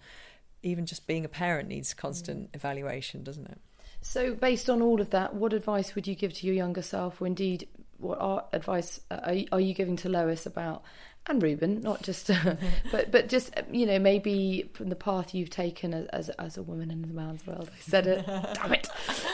Even 0.65 0.85
just 0.85 1.07
being 1.07 1.25
a 1.25 1.29
parent 1.29 1.67
needs 1.67 1.93
constant 1.93 2.49
evaluation, 2.53 3.21
doesn't 3.21 3.47
it? 3.47 3.59
So, 4.01 4.33
based 4.33 4.69
on 4.69 4.81
all 4.81 5.01
of 5.01 5.09
that, 5.11 5.33
what 5.33 5.53
advice 5.53 5.95
would 5.95 6.07
you 6.07 6.15
give 6.15 6.33
to 6.33 6.45
your 6.45 6.55
younger 6.55 6.81
self, 6.81 7.21
or 7.21 7.27
indeed, 7.27 7.67
what 7.97 8.19
are 8.19 8.45
advice 8.51 8.99
uh, 9.09 9.19
are, 9.23 9.35
are 9.53 9.59
you 9.59 9.73
giving 9.73 9.95
to 9.97 10.09
Lois 10.09 10.45
about 10.45 10.83
and 11.27 11.41
Reuben, 11.41 11.81
not 11.81 12.01
just, 12.01 12.29
but 12.91 13.11
but 13.11 13.29
just 13.29 13.57
uh, 13.57 13.61
you 13.71 13.85
know 13.85 13.99
maybe 13.99 14.69
from 14.73 14.89
the 14.89 14.95
path 14.95 15.33
you've 15.33 15.49
taken 15.49 15.93
as 15.93 16.07
as, 16.07 16.29
as 16.31 16.57
a 16.57 16.63
woman 16.63 16.91
in 16.91 17.01
the 17.01 17.13
man's 17.13 17.45
world. 17.47 17.69
I 17.73 17.79
said 17.79 18.07
it. 18.07 18.25
Damn 18.53 18.73
it. 18.73 18.89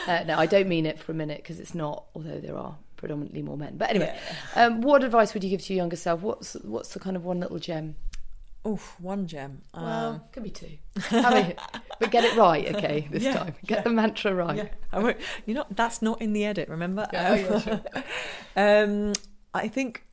Uh, 0.06 0.24
no, 0.26 0.38
I 0.38 0.46
don't 0.46 0.68
mean 0.68 0.86
it 0.86 0.98
for 0.98 1.12
a 1.12 1.14
minute 1.14 1.38
because 1.38 1.58
it's 1.58 1.74
not. 1.74 2.04
Although 2.14 2.38
there 2.38 2.56
are 2.56 2.76
predominantly 2.96 3.42
more 3.42 3.56
men. 3.56 3.76
But 3.76 3.90
anyway, 3.90 4.16
um, 4.54 4.82
what 4.82 5.02
advice 5.02 5.34
would 5.34 5.42
you 5.42 5.50
give 5.50 5.62
to 5.62 5.72
your 5.72 5.78
younger 5.78 5.96
self? 5.96 6.22
What's 6.22 6.54
what's 6.62 6.90
the 6.90 7.00
kind 7.00 7.16
of 7.16 7.24
one 7.24 7.40
little 7.40 7.58
gem? 7.58 7.96
Oof, 8.66 8.96
one 9.00 9.26
gem. 9.26 9.62
Um, 9.72 10.20
could 10.32 10.42
be 10.42 10.50
two. 10.50 10.76
I 11.10 11.42
mean, 11.42 11.54
but 11.98 12.10
get 12.10 12.24
it 12.24 12.36
right, 12.36 12.76
okay, 12.76 13.08
this 13.10 13.22
Yeah, 13.22 13.32
time. 13.32 13.54
Get 13.64 13.84
the 13.84 13.90
mantra 13.90 14.34
right. 14.34 14.56
Yeah, 14.56 14.68
I 14.92 14.98
won't. 14.98 15.16
You 15.46 15.54
know, 15.54 15.64
that's 15.70 16.02
not 16.02 16.20
in 16.20 16.34
the 16.34 16.44
edit. 16.44 16.68
Remember? 16.68 17.08
Yeah, 17.10 17.30
oh, 17.30 17.34
yeah, 17.34 17.58
sure. 17.58 17.80
um, 18.56 19.12
I 19.54 19.66
think 19.66 20.04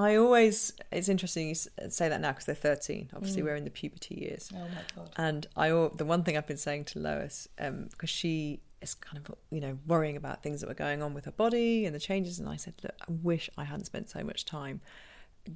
I 0.00 0.16
always. 0.16 0.72
It's 0.90 1.08
interesting 1.08 1.48
you 1.48 1.54
say 1.54 2.08
that 2.08 2.20
now 2.20 2.30
because 2.32 2.46
they're 2.46 2.54
thirteen. 2.54 3.04
Mm. 3.06 3.16
Obviously, 3.16 3.42
we're 3.42 3.56
in 3.56 3.64
the 3.64 3.70
puberty 3.70 4.14
years. 4.14 4.50
Oh 4.54 4.58
my 4.58 4.82
god. 4.96 5.10
And 5.16 5.46
I, 5.56 5.68
the 5.68 6.04
one 6.04 6.22
thing 6.24 6.36
I've 6.36 6.46
been 6.46 6.56
saying 6.56 6.86
to 6.86 6.98
Lois, 6.98 7.48
because 7.56 8.10
she 8.10 8.60
is 8.80 8.94
kind 8.94 9.18
of, 9.18 9.34
you 9.50 9.60
know, 9.60 9.78
worrying 9.86 10.16
about 10.16 10.42
things 10.42 10.60
that 10.60 10.68
were 10.68 10.74
going 10.74 11.02
on 11.02 11.12
with 11.12 11.26
her 11.26 11.32
body 11.32 11.84
and 11.84 11.94
the 11.94 12.00
changes, 12.00 12.38
and 12.38 12.48
I 12.48 12.56
said, 12.56 12.74
look, 12.82 12.94
I 13.02 13.12
wish 13.22 13.50
I 13.58 13.64
hadn't 13.64 13.84
spent 13.84 14.08
so 14.08 14.24
much 14.24 14.46
time 14.46 14.80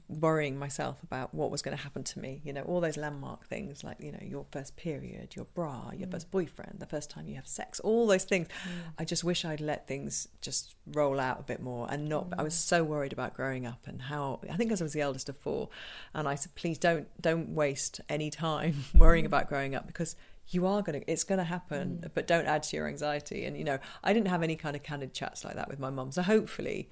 worrying 0.08 0.58
myself 0.58 1.02
about 1.02 1.34
what 1.34 1.50
was 1.50 1.62
going 1.62 1.76
to 1.76 1.82
happen 1.82 2.04
to 2.04 2.18
me. 2.18 2.40
You 2.44 2.52
know, 2.52 2.62
all 2.62 2.80
those 2.80 2.96
landmark 2.96 3.46
things 3.46 3.84
like, 3.84 3.98
you 4.00 4.12
know, 4.12 4.20
your 4.22 4.46
first 4.50 4.76
period, 4.76 5.34
your 5.36 5.46
bra, 5.54 5.90
your 5.96 6.08
mm. 6.08 6.12
first 6.12 6.30
boyfriend, 6.30 6.76
the 6.78 6.86
first 6.86 7.10
time 7.10 7.28
you 7.28 7.36
have 7.36 7.46
sex, 7.46 7.80
all 7.80 8.06
those 8.06 8.24
things. 8.24 8.48
Mm. 8.48 8.70
I 8.98 9.04
just 9.04 9.24
wish 9.24 9.44
I'd 9.44 9.60
let 9.60 9.86
things 9.86 10.28
just 10.40 10.74
roll 10.86 11.20
out 11.20 11.40
a 11.40 11.42
bit 11.42 11.60
more 11.60 11.86
and 11.90 12.08
not. 12.08 12.28
I 12.38 12.42
was 12.42 12.54
mm. 12.54 12.58
so 12.58 12.84
worried 12.84 13.12
about 13.12 13.34
growing 13.34 13.66
up 13.66 13.86
and 13.86 14.02
how. 14.02 14.40
I 14.50 14.56
think 14.56 14.72
as 14.72 14.80
I 14.80 14.84
was 14.84 14.92
the 14.92 15.00
eldest 15.00 15.28
of 15.28 15.36
four, 15.36 15.68
and 16.14 16.28
I 16.28 16.34
said, 16.34 16.54
please 16.54 16.78
don't 16.78 17.08
don't 17.20 17.50
waste 17.50 18.00
any 18.08 18.30
time 18.30 18.84
worrying 18.94 19.26
about 19.26 19.48
growing 19.48 19.74
up 19.74 19.86
because 19.86 20.16
you 20.48 20.66
are 20.66 20.82
going 20.82 21.00
to 21.00 21.10
it's 21.10 21.24
going 21.24 21.38
to 21.38 21.44
happen 21.44 22.04
but 22.14 22.26
don't 22.26 22.46
add 22.46 22.62
to 22.62 22.76
your 22.76 22.86
anxiety 22.86 23.46
and 23.46 23.56
you 23.56 23.64
know 23.64 23.78
i 24.02 24.12
didn't 24.12 24.28
have 24.28 24.42
any 24.42 24.56
kind 24.56 24.76
of 24.76 24.82
candid 24.82 25.14
chats 25.14 25.44
like 25.44 25.54
that 25.54 25.68
with 25.68 25.78
my 25.78 25.88
mum 25.88 26.12
so 26.12 26.20
hopefully 26.20 26.88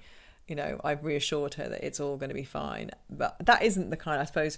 you 0.47 0.55
know 0.55 0.79
i've 0.83 1.03
reassured 1.03 1.53
her 1.55 1.69
that 1.69 1.83
it's 1.85 1.99
all 1.99 2.17
going 2.17 2.29
to 2.29 2.35
be 2.35 2.43
fine 2.43 2.91
but 3.09 3.35
that 3.45 3.61
isn't 3.63 3.89
the 3.89 3.97
kind 3.97 4.19
i 4.21 4.25
suppose 4.25 4.57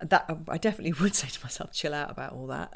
that 0.00 0.24
i 0.48 0.56
definitely 0.56 0.92
would 1.00 1.14
say 1.22 1.28
to 1.28 1.38
myself 1.44 1.72
chill 1.72 1.92
out 1.94 2.10
about 2.10 2.32
all 2.32 2.46
that 2.46 2.72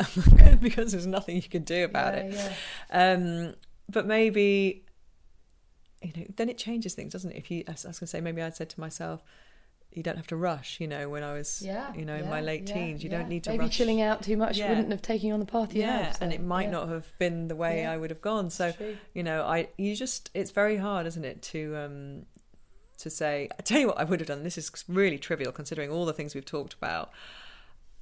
because 0.61 0.93
there's 0.93 1.07
nothing 1.07 1.37
you 1.37 1.43
can 1.43 1.63
do 1.65 1.85
about 1.85 2.15
it 2.15 2.53
um 2.91 3.55
but 3.89 4.07
maybe 4.07 4.85
you 6.03 6.13
know 6.17 6.27
then 6.37 6.49
it 6.49 6.59
changes 6.59 6.95
things 6.95 7.13
doesn't 7.13 7.31
it 7.33 7.37
if 7.39 7.51
you 7.51 7.65
i 7.67 7.73
was 7.73 7.83
going 7.85 7.95
to 7.95 8.07
say 8.07 8.21
maybe 8.21 8.43
i'd 8.43 8.55
said 8.55 8.69
to 8.69 8.79
myself 8.81 9.23
you 9.91 10.03
don't 10.03 10.17
have 10.17 10.27
to 10.27 10.35
rush 10.37 10.81
you 10.81 10.89
know 10.89 11.09
when 11.09 11.23
i 11.23 11.33
was 11.33 11.63
Yeah, 11.65 11.95
you 11.95 12.05
know 12.05 12.17
in 12.17 12.29
my 12.29 12.41
late 12.41 12.69
yeah, 12.69 12.75
teens 12.75 13.05
you 13.05 13.09
yeah. 13.11 13.19
don't 13.19 13.29
need 13.29 13.45
to 13.45 13.51
maybe 13.51 13.65
rush 13.67 13.77
chilling 13.77 14.03
out 14.03 14.23
too 14.23 14.37
much 14.37 14.59
Yeah. 14.59 14.71
wouldn't 14.71 14.91
have 14.91 15.01
taken 15.03 15.29
you 15.29 15.35
on 15.35 15.41
the 15.41 15.47
path 15.47 15.73
you 15.73 15.83
yeah 15.83 16.03
have. 16.07 16.17
so, 16.17 16.25
and 16.25 16.33
it 16.33 16.43
might 16.43 16.65
yeah. 16.65 16.71
not 16.73 16.89
have 16.89 17.07
been 17.19 17.47
the 17.49 17.55
way 17.55 17.83
Yeah. 17.83 17.93
i 17.93 17.97
would 17.97 18.11
have 18.11 18.21
gone 18.21 18.51
so 18.51 18.73
you 19.15 19.23
know 19.23 19.45
i 19.45 19.69
you 19.79 19.95
just 19.95 20.31
it's 20.35 20.51
very 20.51 20.77
hard 20.77 21.07
isn't 21.07 21.25
it 21.25 21.43
to 21.43 21.77
um 21.77 22.27
to 23.05 23.11
say 23.11 23.49
i 23.59 23.63
tell 23.63 23.79
you 23.79 23.87
what 23.87 23.99
i 23.99 24.05
would 24.05 24.19
have 24.19 24.27
done 24.27 24.43
this 24.43 24.59
is 24.59 24.85
really 24.89 25.19
trivial 25.19 25.53
considering 25.53 25.91
all 25.91 26.05
the 26.05 26.13
things 26.13 26.35
we've 26.35 26.45
talked 26.45 26.75
about. 26.75 27.11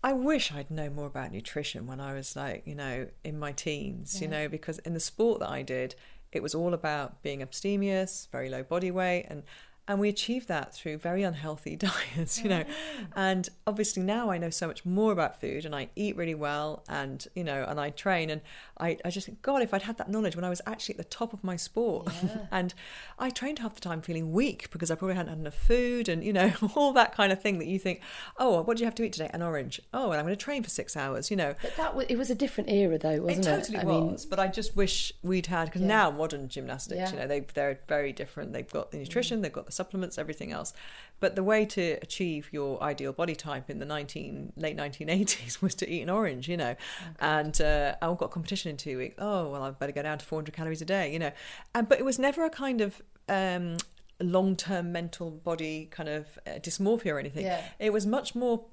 I 0.05 0.12
wish 0.12 0.53
I'd 0.53 0.70
known 0.70 0.96
more 0.96 1.07
about 1.07 1.30
nutrition 1.30 1.86
when 1.86 2.00
I 2.00 2.12
was 2.14 2.34
like, 2.34 2.66
you 2.66 2.74
know, 2.74 3.07
in 3.22 3.38
my 3.38 3.53
teens, 3.53 4.20
you 4.20 4.26
know, 4.26 4.48
because 4.48 4.80
in 4.80 4.94
the 4.94 5.00
sport 5.00 5.38
that 5.40 5.48
I 5.48 5.62
did, 5.62 5.94
it 6.32 6.42
was 6.42 6.57
all 6.57 6.74
about 6.74 7.22
being 7.22 7.40
abstemious, 7.40 8.26
very 8.32 8.48
low 8.48 8.64
body 8.64 8.90
weight, 8.90 9.26
and 9.28 9.44
and 9.88 9.98
we 9.98 10.08
achieved 10.08 10.48
that 10.48 10.74
through 10.74 10.98
very 10.98 11.22
unhealthy 11.22 11.76
diets, 12.16 12.42
you 12.42 12.48
know. 12.48 12.62
Mm. 12.62 13.06
And 13.16 13.48
obviously 13.66 14.02
now 14.02 14.30
I 14.30 14.38
know 14.38 14.50
so 14.50 14.66
much 14.66 14.84
more 14.84 15.12
about 15.12 15.40
food 15.40 15.64
and 15.64 15.74
I 15.74 15.88
eat 15.96 16.16
really 16.16 16.34
well 16.34 16.84
and, 16.88 17.26
you 17.34 17.42
know, 17.42 17.64
and 17.68 17.80
I 17.80 17.90
train 17.90 18.30
and 18.30 18.40
I, 18.78 18.98
I 19.04 19.10
just 19.10 19.26
think, 19.26 19.42
God, 19.42 19.62
if 19.62 19.74
I'd 19.74 19.82
had 19.82 19.98
that 19.98 20.09
knowledge 20.09 20.36
when 20.36 20.44
I 20.44 20.48
was 20.48 20.60
actually 20.66 20.94
at 20.94 20.98
the 20.98 21.04
top 21.04 21.32
of 21.32 21.42
my 21.42 21.56
sport. 21.56 22.09
and 22.50 22.74
I 23.18 23.30
trained 23.30 23.59
half 23.59 23.74
the 23.74 23.80
time 23.80 24.02
feeling 24.02 24.32
weak 24.32 24.70
because 24.70 24.90
I 24.90 24.94
probably 24.94 25.16
hadn't 25.16 25.30
had 25.30 25.38
enough 25.38 25.54
food 25.54 26.09
and, 26.09 26.22
you 26.22 26.32
know, 26.32 26.52
all 26.76 26.92
that 26.92 27.14
kind 27.14 27.32
of 27.32 27.42
thing 27.42 27.59
that 27.59 27.66
you 27.66 27.78
think, 27.78 28.00
oh, 28.38 28.62
what 28.62 28.76
do 28.76 28.82
you 28.82 28.86
have 28.86 28.94
to 28.96 29.02
eat 29.02 29.14
today? 29.14 29.30
An 29.32 29.42
orange. 29.42 29.80
Oh, 29.92 30.10
and 30.12 30.20
I'm 30.20 30.24
going 30.26 30.36
to 30.36 30.42
train 30.42 30.62
for 30.62 30.70
six 30.70 30.96
hours, 30.96 31.30
you 31.30 31.36
know. 31.36 31.54
But 31.60 31.76
that 31.76 31.96
was, 31.96 32.06
it 32.09 32.16
was 32.16 32.30
a 32.30 32.34
different 32.36 32.70
era, 32.70 32.98
though, 32.98 33.20
wasn't 33.20 33.46
it 33.46 33.50
it? 33.50 33.56
totally 33.59 33.78
I 33.78 33.84
mean, 33.84 34.12
was, 34.12 34.26
but 34.26 34.38
I 34.38 34.46
just 34.46 34.76
wish 34.76 35.12
we'd 35.22 35.46
had 35.46 35.66
because 35.66 35.80
Yeah. 35.82 35.88
now 35.88 36.10
modern 36.12 36.48
gymnastics, 36.48 36.98
Yeah. 36.98 37.10
you 37.10 37.16
know, 37.18 37.26
they 37.26 37.40
they're 37.40 37.80
very 37.88 38.12
different. 38.12 38.52
They've 38.52 38.70
got 38.70 38.90
the 38.92 38.98
mm. 38.98 39.00
nutrition, 39.00 39.42
they've 39.42 39.52
got 39.52 39.66
the 39.66 39.72
supplements, 39.82 40.18
everything 40.18 40.52
else. 40.52 40.72
But 41.20 41.34
the 41.34 41.42
way 41.42 41.64
to 41.66 41.98
achieve 42.06 42.48
your 42.52 42.82
ideal 42.82 43.12
body 43.12 43.34
type 43.34 43.68
in 43.68 43.78
the 43.78 43.84
19 43.84 44.52
late 44.56 44.76
1980s 44.76 45.60
was 45.64 45.74
to 45.76 45.84
eat 45.88 46.02
an 46.02 46.10
orange, 46.10 46.48
you 46.48 46.56
know. 46.56 46.74
And 47.20 47.60
uh, 47.60 47.96
I 48.00 48.06
got 48.14 48.30
competition 48.30 48.70
in 48.70 48.76
two 48.76 48.98
weeks. 48.98 49.16
Oh 49.18 49.50
well, 49.50 49.62
I 49.62 49.70
better 49.70 49.92
go 49.92 50.02
down 50.02 50.18
to 50.18 50.24
400 50.24 50.54
calories 50.54 50.82
a 50.82 50.84
day, 50.84 51.12
you 51.12 51.18
know. 51.18 51.32
And 51.74 51.88
but 51.88 51.98
it 51.98 52.04
was 52.04 52.18
never 52.18 52.44
a 52.44 52.50
kind 52.50 52.80
of 52.80 53.02
um, 53.28 53.76
long-term 54.20 54.92
mental 54.92 55.30
body 55.30 55.88
kind 55.90 56.09
of 56.09 56.38
uh, 56.46 56.52
dysmorphia 56.66 57.12
or 57.14 57.18
anything. 57.18 57.44
Yeah. 57.44 57.62
It 57.78 57.92
was 57.92 58.06
much 58.06 58.34
more 58.34 58.64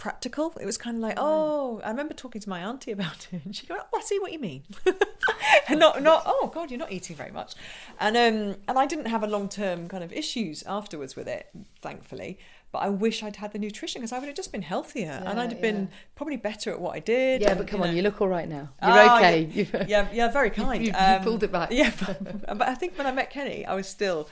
practical. 0.00 0.52
It 0.60 0.66
was 0.66 0.76
kind 0.76 0.96
of 0.96 1.02
like, 1.02 1.14
oh, 1.18 1.80
I 1.84 1.90
remember 1.90 2.14
talking 2.14 2.40
to 2.40 2.48
my 2.48 2.60
auntie 2.60 2.90
about 2.98 3.28
it, 3.32 3.42
and 3.44 3.54
she 3.54 3.66
go, 3.66 3.76
"Oh, 3.78 3.98
I 3.98 4.00
see 4.02 4.18
what 4.18 4.32
you 4.32 4.38
mean," 4.40 4.64
and 5.68 5.78
not, 5.78 6.02
not, 6.02 6.24
oh 6.26 6.50
God, 6.52 6.70
you're 6.70 6.78
not 6.78 6.90
eating 6.90 7.14
very 7.16 7.30
much, 7.30 7.54
and 8.00 8.16
um, 8.16 8.56
and 8.66 8.78
I 8.78 8.86
didn't 8.86 9.06
have 9.06 9.22
a 9.22 9.26
long 9.28 9.48
term 9.48 9.86
kind 9.88 10.02
of 10.02 10.12
issues 10.12 10.62
afterwards 10.66 11.14
with 11.14 11.28
it, 11.28 11.48
thankfully. 11.80 12.38
But 12.72 12.78
I 12.84 12.88
wish 12.88 13.24
I'd 13.24 13.34
had 13.36 13.52
the 13.52 13.58
nutrition 13.58 14.00
because 14.00 14.12
I 14.12 14.20
would 14.20 14.26
have 14.28 14.36
just 14.36 14.52
been 14.52 14.62
healthier 14.62 15.20
and 15.26 15.40
I'd 15.40 15.50
have 15.50 15.60
been 15.60 15.88
probably 16.14 16.36
better 16.36 16.70
at 16.70 16.80
what 16.80 16.94
I 16.94 17.00
did. 17.00 17.40
Yeah, 17.42 17.50
and, 17.50 17.58
but 17.58 17.66
come 17.66 17.80
you 17.80 17.86
on, 17.88 17.96
you 17.96 18.02
look 18.02 18.20
all 18.20 18.28
right 18.28 18.48
now. 18.48 18.68
You're 18.80 18.92
Oh, 18.92 19.16
okay. 19.16 19.42
Yeah, 19.52 19.84
yeah, 19.88 20.08
yeah, 20.12 20.28
very 20.30 20.50
kind. 20.50 20.80
you- 20.86 20.92
you 20.92 20.96
Um, 20.96 21.24
pulled 21.24 21.42
it 21.42 21.50
back. 21.50 21.72
Yeah, 21.72 21.90
but, 22.00 22.58
but 22.58 22.68
I 22.68 22.74
think 22.76 22.96
when 22.96 23.08
I 23.08 23.12
met 23.12 23.28
Kenny, 23.28 23.66
I 23.66 23.74
was 23.74 23.88
still 23.88 24.28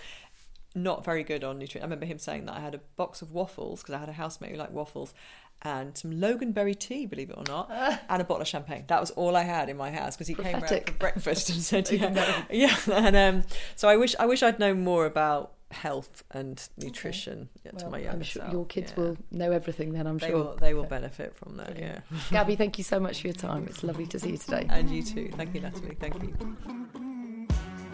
not 0.77 1.05
very 1.05 1.25
good 1.25 1.43
on 1.43 1.59
nutrition. 1.59 1.83
I 1.83 1.87
remember 1.87 2.07
him 2.07 2.19
saying 2.21 2.45
that 2.47 2.55
I 2.57 2.61
had 2.61 2.77
a 2.77 2.81
box 2.97 3.23
of 3.23 3.33
waffles 3.33 3.81
because 3.83 3.97
I 3.97 3.99
had 3.99 4.09
a 4.09 4.13
housemate 4.13 4.53
who 4.53 4.57
liked 4.59 4.71
waffles, 4.71 5.15
and 5.63 5.97
some 5.97 6.13
Loganberry 6.13 6.79
tea, 6.79 7.07
believe 7.07 7.31
it 7.31 7.37
or 7.37 7.45
not, 7.47 7.71
and 8.09 8.23
a 8.23 8.25
bottle 8.25 8.43
of 8.43 8.49
champagne. 8.49 8.85
That 8.89 9.01
was 9.01 9.11
all 9.13 9.37
I 9.37 9.43
had 9.43 9.69
in 9.69 9.77
my 9.77 9.91
house 9.91 10.17
because 10.17 10.29
he 10.29 10.35
came 10.35 10.61
round 10.61 10.69
for 10.69 10.93
breakfast 10.93 11.51
and 11.51 11.61
said, 11.61 11.89
"Yeah, 11.93 12.45
yeah." 12.51 12.77
And 12.93 13.17
um, 13.17 13.45
so 13.77 13.89
I 13.89 13.97
wish 13.97 14.15
I 14.19 14.27
wish 14.27 14.43
I'd 14.43 14.59
known 14.59 14.85
more 14.85 15.07
about 15.07 15.53
health 15.71 16.25
and 16.31 16.67
nutrition 16.79 17.51
yeah, 17.63 17.73
to 17.73 17.91
my 17.91 17.99
I'm 17.99 18.05
younger 18.05 18.25
sure 18.25 18.49
your 18.51 18.65
kids 18.65 18.95
Yeah. 18.97 19.03
will 19.03 19.17
know 19.31 19.53
everything 19.53 19.93
then, 19.93 20.07
I'm 20.07 20.17
They 20.17 20.29
sure. 20.29 20.37
will. 20.37 20.57
They 20.57 20.73
will 20.73 20.85
benefit 20.85 21.37
from 21.37 21.59
that. 21.59 21.79
Yeah. 21.79 22.01
Gabby, 22.31 22.57
thank 22.57 22.79
you 22.79 22.85
so 22.85 22.99
much 22.99 23.21
for 23.21 23.27
your 23.27 23.35
time. 23.35 23.67
It's 23.69 23.83
lovely 23.83 24.07
to 24.07 24.19
see 24.19 24.31
you 24.31 24.39
today. 24.39 24.67
And 24.71 24.89
you 24.89 25.03
too. 25.03 25.31
Thank 25.37 25.55
you, 25.55 25.61
Natalie. 25.61 25.97
Thank 26.01 26.23
you. 26.23 26.78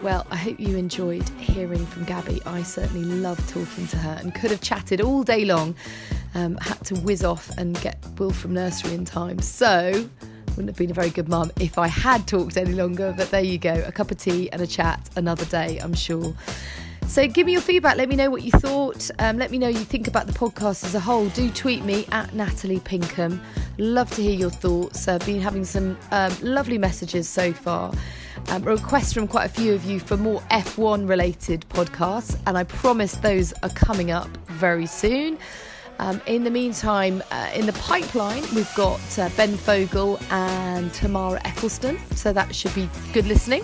Well, 0.05 0.27
I 0.29 0.35
hope 0.35 0.59
you 0.59 0.77
enjoyed 0.77 1.27
hearing 1.39 1.83
from 1.83 2.03
Gabby. 2.03 2.39
I 2.45 2.61
certainly 2.61 3.03
loved 3.03 3.49
talking 3.49 3.87
to 3.87 3.97
her 3.97 4.19
and 4.21 4.35
could 4.35 4.51
have 4.51 4.61
chatted 4.61 5.01
all 5.01 5.23
day 5.23 5.45
long. 5.45 5.73
Um, 6.35 6.57
had 6.57 6.79
to 6.85 6.95
whiz 6.97 7.23
off 7.23 7.49
and 7.57 7.81
get 7.81 7.97
Will 8.19 8.29
from 8.29 8.53
nursery 8.53 8.93
in 8.93 9.03
time. 9.03 9.39
So, 9.39 10.07
wouldn't 10.49 10.69
have 10.69 10.77
been 10.77 10.91
a 10.91 10.93
very 10.93 11.09
good 11.09 11.27
mum 11.27 11.51
if 11.59 11.79
I 11.79 11.87
had 11.87 12.27
talked 12.27 12.55
any 12.55 12.73
longer. 12.73 13.15
But 13.17 13.31
there 13.31 13.41
you 13.41 13.57
go 13.57 13.83
a 13.83 13.91
cup 13.91 14.11
of 14.11 14.17
tea 14.17 14.47
and 14.51 14.61
a 14.61 14.67
chat 14.67 14.99
another 15.15 15.45
day, 15.45 15.79
I'm 15.79 15.95
sure. 15.95 16.35
So 17.07 17.27
give 17.27 17.47
me 17.47 17.53
your 17.53 17.61
feedback. 17.61 17.97
Let 17.97 18.07
me 18.07 18.15
know 18.15 18.29
what 18.29 18.43
you 18.43 18.51
thought. 18.51 19.09
Um, 19.17 19.39
let 19.39 19.49
me 19.49 19.57
know 19.57 19.69
you 19.69 19.79
think 19.79 20.07
about 20.07 20.27
the 20.27 20.33
podcast 20.33 20.85
as 20.85 20.93
a 20.93 20.99
whole. 20.99 21.29
Do 21.29 21.49
tweet 21.49 21.83
me 21.83 22.05
at 22.11 22.31
Natalie 22.35 22.79
Pinkham. 22.79 23.41
Love 23.79 24.11
to 24.11 24.21
hear 24.21 24.37
your 24.37 24.51
thoughts. 24.51 25.07
I've 25.07 25.25
been 25.25 25.41
having 25.41 25.65
some 25.65 25.97
um, 26.11 26.31
lovely 26.43 26.77
messages 26.77 27.27
so 27.27 27.51
far. 27.51 27.91
Um, 28.47 28.63
requests 28.63 29.13
from 29.13 29.27
quite 29.27 29.45
a 29.45 29.53
few 29.53 29.73
of 29.73 29.83
you 29.85 29.99
for 29.99 30.17
more 30.17 30.39
F1 30.51 31.09
related 31.09 31.65
podcasts, 31.69 32.39
and 32.45 32.57
I 32.57 32.63
promise 32.63 33.15
those 33.15 33.53
are 33.63 33.69
coming 33.69 34.11
up 34.11 34.27
very 34.47 34.85
soon. 34.85 35.37
Um, 35.99 36.21
in 36.25 36.43
the 36.43 36.51
meantime, 36.51 37.23
uh, 37.31 37.49
in 37.55 37.65
the 37.65 37.73
pipeline, 37.73 38.43
we've 38.53 38.73
got 38.75 38.99
uh, 39.17 39.29
Ben 39.37 39.55
Fogle 39.55 40.19
and 40.29 40.93
Tamara 40.93 41.39
Ecclestone, 41.41 41.99
so 42.15 42.33
that 42.33 42.53
should 42.53 42.75
be 42.75 42.89
good 43.13 43.25
listening. 43.25 43.63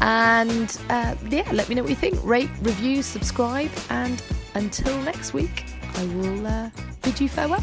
And 0.00 0.76
uh, 0.88 1.14
yeah, 1.28 1.48
let 1.52 1.68
me 1.68 1.74
know 1.74 1.82
what 1.82 1.90
you 1.90 1.96
think. 1.96 2.18
Rate, 2.24 2.50
review, 2.62 3.02
subscribe, 3.02 3.70
and 3.90 4.22
until 4.54 4.96
next 5.02 5.34
week, 5.34 5.64
I 5.94 6.04
will 6.06 6.46
uh, 6.46 6.70
bid 7.02 7.20
you 7.20 7.28
farewell. 7.28 7.62